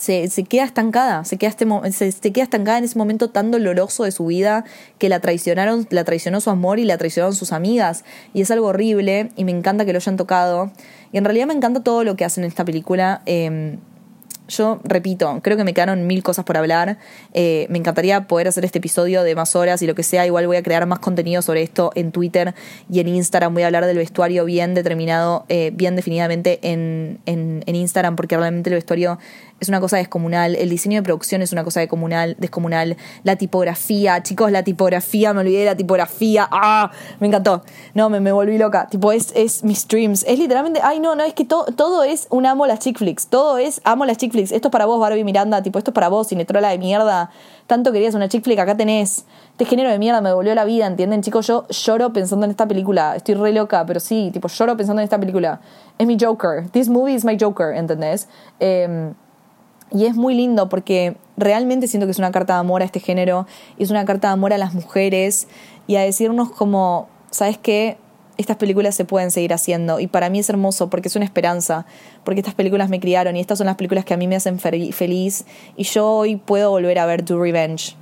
se, 0.00 0.30
se 0.30 0.44
queda 0.44 0.64
estancada, 0.64 1.24
se 1.26 1.36
queda, 1.36 1.50
este, 1.84 2.10
se, 2.10 2.32
queda 2.32 2.44
estancada 2.44 2.78
en 2.78 2.84
ese 2.84 2.96
momento 2.96 3.28
tan 3.28 3.50
doloroso 3.50 4.04
de 4.04 4.12
su 4.12 4.24
vida 4.24 4.64
que 4.96 5.10
la 5.10 5.20
traicionaron, 5.20 5.86
la 5.90 6.04
traicionó 6.04 6.40
su 6.40 6.48
amor 6.48 6.78
y 6.78 6.84
la 6.84 6.96
traicionaron 6.96 7.36
sus 7.36 7.52
amigas. 7.52 8.04
Y 8.32 8.40
es 8.40 8.50
algo 8.50 8.68
horrible 8.68 9.30
y 9.36 9.44
me 9.44 9.52
encanta 9.52 9.84
que 9.84 9.92
lo 9.92 9.98
hayan 9.98 10.16
tocado. 10.16 10.72
Y 11.12 11.18
en 11.18 11.24
realidad 11.24 11.46
me 11.46 11.52
encanta 11.52 11.82
todo 11.82 12.02
lo 12.02 12.16
que 12.16 12.24
hacen 12.24 12.44
en 12.44 12.48
esta 12.48 12.64
película. 12.64 13.20
Em, 13.26 13.76
yo 14.48 14.80
repito, 14.84 15.40
creo 15.42 15.56
que 15.56 15.64
me 15.64 15.74
quedaron 15.74 16.06
mil 16.06 16.22
cosas 16.22 16.44
por 16.44 16.56
hablar. 16.56 16.98
Eh, 17.32 17.66
me 17.70 17.78
encantaría 17.78 18.26
poder 18.26 18.48
hacer 18.48 18.64
este 18.64 18.78
episodio 18.78 19.22
de 19.22 19.34
más 19.34 19.54
horas 19.54 19.80
y 19.82 19.86
lo 19.86 19.94
que 19.94 20.02
sea. 20.02 20.26
Igual 20.26 20.46
voy 20.46 20.56
a 20.56 20.62
crear 20.62 20.84
más 20.86 20.98
contenido 20.98 21.42
sobre 21.42 21.62
esto 21.62 21.92
en 21.94 22.10
Twitter 22.10 22.54
y 22.90 23.00
en 23.00 23.08
Instagram. 23.08 23.54
Voy 23.54 23.62
a 23.62 23.66
hablar 23.66 23.86
del 23.86 23.98
vestuario 23.98 24.44
bien 24.44 24.74
determinado, 24.74 25.44
eh, 25.48 25.72
bien 25.74 25.94
definidamente 25.94 26.58
en, 26.62 27.20
en, 27.26 27.62
en 27.66 27.76
Instagram, 27.76 28.16
porque 28.16 28.36
realmente 28.36 28.70
el 28.70 28.74
vestuario 28.74 29.18
es 29.60 29.68
una 29.68 29.80
cosa 29.80 29.98
descomunal, 29.98 30.56
el 30.56 30.70
diseño 30.70 30.96
de 30.96 31.02
producción 31.02 31.42
es 31.42 31.52
una 31.52 31.64
cosa 31.64 31.80
descomunal, 31.80 32.34
descomunal, 32.38 32.96
la 33.24 33.36
tipografía, 33.36 34.22
chicos, 34.22 34.50
la 34.50 34.64
tipografía, 34.64 35.34
me 35.34 35.40
olvidé 35.40 35.60
de 35.60 35.64
la 35.66 35.76
tipografía, 35.76 36.48
ah, 36.50 36.90
me 37.20 37.26
encantó, 37.26 37.62
no, 37.94 38.08
me, 38.08 38.20
me 38.20 38.32
volví 38.32 38.56
loca, 38.56 38.88
tipo, 38.88 39.12
es, 39.12 39.32
es 39.36 39.62
mis 39.62 39.80
streams, 39.80 40.24
es 40.26 40.38
literalmente, 40.38 40.80
ay, 40.82 40.98
no, 40.98 41.14
no, 41.14 41.22
es 41.24 41.34
que 41.34 41.44
todo 41.44 42.02
es 42.02 42.26
un 42.30 42.46
amo 42.46 42.66
las 42.66 42.78
chick 42.78 42.98
flicks, 42.98 43.26
todo 43.26 43.58
es 43.58 43.82
amo 43.84 44.06
las 44.06 44.16
chick 44.16 44.32
flicks, 44.32 44.50
esto 44.50 44.68
es 44.68 44.72
para 44.72 44.86
vos, 44.86 44.98
Barbie 44.98 45.24
Miranda, 45.24 45.62
tipo, 45.62 45.78
esto 45.78 45.90
es 45.90 45.94
para 45.94 46.08
vos, 46.08 46.28
Cinetrola 46.28 46.70
de 46.70 46.78
mierda, 46.78 47.30
tanto 47.66 47.92
querías 47.92 48.14
una 48.14 48.28
chick 48.28 48.42
flick, 48.42 48.58
acá 48.58 48.76
tenés, 48.76 49.26
este 49.52 49.66
género 49.66 49.90
de 49.90 49.98
mierda 49.98 50.22
me 50.22 50.32
volvió 50.32 50.54
la 50.54 50.64
vida, 50.64 50.86
¿entienden, 50.86 51.20
chicos? 51.20 51.46
Yo 51.46 51.68
lloro 51.68 52.14
pensando 52.14 52.46
en 52.46 52.50
esta 52.50 52.66
película, 52.66 53.14
estoy 53.14 53.34
re 53.34 53.52
loca, 53.52 53.84
pero 53.84 54.00
sí, 54.00 54.30
tipo, 54.32 54.48
lloro 54.48 54.74
pensando 54.76 55.02
en 55.02 55.04
esta 55.04 55.20
película, 55.20 55.60
es 55.98 56.06
mi 56.06 56.16
Joker, 56.18 56.66
this 56.70 56.88
movie 56.88 57.14
is 57.14 57.26
my 57.26 57.36
Joker, 57.38 57.74
¿entendés? 57.76 58.26
Eh, 58.58 59.12
y 59.92 60.06
es 60.06 60.14
muy 60.14 60.34
lindo 60.34 60.68
porque 60.68 61.16
realmente 61.36 61.88
siento 61.88 62.06
que 62.06 62.12
es 62.12 62.18
una 62.18 62.30
carta 62.30 62.54
de 62.54 62.60
amor 62.60 62.82
a 62.82 62.84
este 62.84 63.00
género 63.00 63.46
y 63.78 63.82
es 63.82 63.90
una 63.90 64.04
carta 64.04 64.28
de 64.28 64.34
amor 64.34 64.52
a 64.52 64.58
las 64.58 64.74
mujeres 64.74 65.48
y 65.86 65.96
a 65.96 66.02
decirnos 66.02 66.50
como, 66.50 67.08
¿sabes 67.30 67.58
qué? 67.58 67.98
Estas 68.36 68.56
películas 68.56 68.94
se 68.94 69.04
pueden 69.04 69.30
seguir 69.30 69.52
haciendo 69.52 70.00
y 70.00 70.06
para 70.06 70.30
mí 70.30 70.38
es 70.38 70.48
hermoso 70.48 70.88
porque 70.88 71.08
es 71.08 71.16
una 71.16 71.24
esperanza, 71.24 71.84
porque 72.24 72.40
estas 72.40 72.54
películas 72.54 72.88
me 72.88 73.00
criaron 73.00 73.36
y 73.36 73.40
estas 73.40 73.58
son 73.58 73.66
las 73.66 73.76
películas 73.76 74.04
que 74.04 74.14
a 74.14 74.16
mí 74.16 74.28
me 74.28 74.36
hacen 74.36 74.58
feliz 74.58 75.44
y 75.76 75.84
yo 75.84 76.06
hoy 76.06 76.36
puedo 76.36 76.70
volver 76.70 76.98
a 76.98 77.06
ver 77.06 77.24
Do 77.24 77.42
Revenge. 77.42 77.96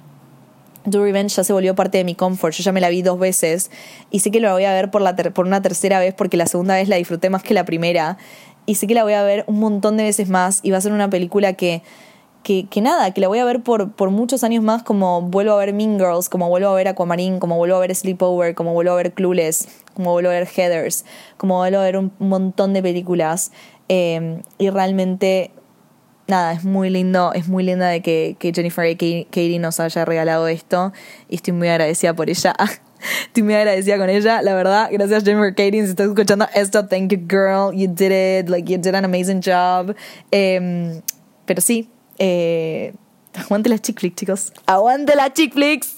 Do 0.85 1.03
Revenge 1.03 1.35
ya 1.35 1.45
se 1.45 1.53
volvió 1.53 1.75
parte 1.75 1.99
de 1.99 2.05
mi 2.05 2.15
comfort, 2.15 2.55
yo 2.55 2.63
ya 2.63 2.73
me 2.73 2.81
la 2.81 2.89
vi 2.89 3.03
dos 3.03 3.19
veces 3.19 3.71
y 4.11 4.21
sé 4.21 4.31
que 4.31 4.41
lo 4.41 4.53
voy 4.53 4.65
a 4.65 4.73
ver 4.73 4.91
por, 4.91 5.03
la 5.03 5.17
por 5.17 5.47
una 5.47 5.61
tercera 5.61 5.99
vez 5.99 6.15
porque 6.15 6.37
la 6.37 6.47
segunda 6.47 6.75
vez 6.75 6.89
la 6.89 6.97
disfruté 6.97 7.31
más 7.31 7.43
que 7.43 7.53
la 7.53 7.65
primera 7.65 8.17
y 8.69 8.75
sé 8.75 8.87
que 8.87 8.93
la 8.93 9.03
voy 9.03 9.15
a 9.15 9.23
ver 9.23 9.45
un 9.47 9.59
montón 9.61 9.97
de 9.97 10.05
veces 10.05 10.29
más 10.29 10.61
y 10.63 10.71
va 10.71 10.77
a 10.77 10.81
ser 10.83 10.93
una 10.93 11.09
película 11.09 11.55
que, 11.55 11.83
que, 12.43 12.67
que, 12.69 12.83
nada, 12.83 13.15
que 13.15 13.23
la 13.23 13.29
voy 13.29 13.39
a 13.39 13.45
ver 13.47 13.63
por, 13.63 13.93
por 13.93 14.11
muchos 14.11 14.45
años 14.45 14.63
más 14.63 14.83
como 14.83 15.23
vuelvo 15.23 15.53
a 15.55 15.57
ver 15.57 15.73
Mean 15.73 15.99
Girls, 15.99 16.29
como 16.29 16.51
vuelvo 16.51 16.69
a 16.69 16.75
ver 16.75 16.87
Aquamarine, 16.87 17.39
como 17.39 17.57
vuelvo 17.57 17.77
a 17.77 17.81
ver 17.81 17.95
Sleepover, 17.95 18.55
como 18.55 18.75
vuelvo 18.75 18.93
a 18.93 18.97
ver 18.97 19.15
Clueless, 19.15 19.69
como 19.95 20.13
vuelvo 20.13 20.29
a 20.29 20.35
ver 20.35 20.47
Heathers, 20.47 21.07
como 21.39 21.57
vuelvo 21.57 21.79
a 21.79 21.85
ver 21.85 21.97
un 21.97 22.13
montón 22.19 22.75
de 22.75 22.83
películas 22.83 23.53
eh, 23.89 24.43
y 24.59 24.69
realmente 24.69 25.51
nada, 26.27 26.53
es 26.53 26.63
muy 26.63 26.91
lindo, 26.91 27.33
es 27.33 27.49
muy 27.49 27.65
linda 27.65 27.89
de 27.89 28.03
que, 28.03 28.37
que 28.39 28.53
Jennifer 28.53 28.85
y 28.85 29.25
Katie 29.25 29.59
nos 29.59 29.81
haya 29.81 30.05
regalado 30.05 30.47
esto 30.47 30.93
y 31.31 31.37
estoy 31.37 31.55
muy 31.55 31.69
agradecida 31.69 32.13
por 32.13 32.29
ella. 32.29 32.55
Estoy 33.27 33.43
muy 33.43 33.55
agradecida 33.55 33.99
con 33.99 34.09
ella, 34.09 34.43
la 34.43 34.55
verdad. 34.55 34.89
Gracias, 34.91 35.25
Jennifer 35.25 35.55
Katie. 35.55 35.85
Si 35.85 35.91
estás 35.91 36.09
escuchando 36.09 36.47
esto, 36.55 36.87
thank 36.87 37.11
you, 37.11 37.19
girl. 37.19 37.73
You 37.73 37.89
did 37.89 38.13
it. 38.13 38.49
Like, 38.49 38.71
you 38.71 38.79
did 38.79 38.95
an 38.95 39.05
amazing 39.05 39.41
job. 39.41 39.95
Eh, 40.31 41.01
pero 41.47 41.61
sí, 41.61 41.89
eh, 42.19 42.93
aguante 43.35 43.69
las 43.69 43.81
chick 43.81 43.99
flicks, 43.99 44.17
chicos. 44.17 44.53
Aguante 44.67 45.15
las 45.15 45.33
chick 45.33 45.53
flicks. 45.55 45.98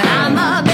I'm 0.00 0.36
a 0.38 0.67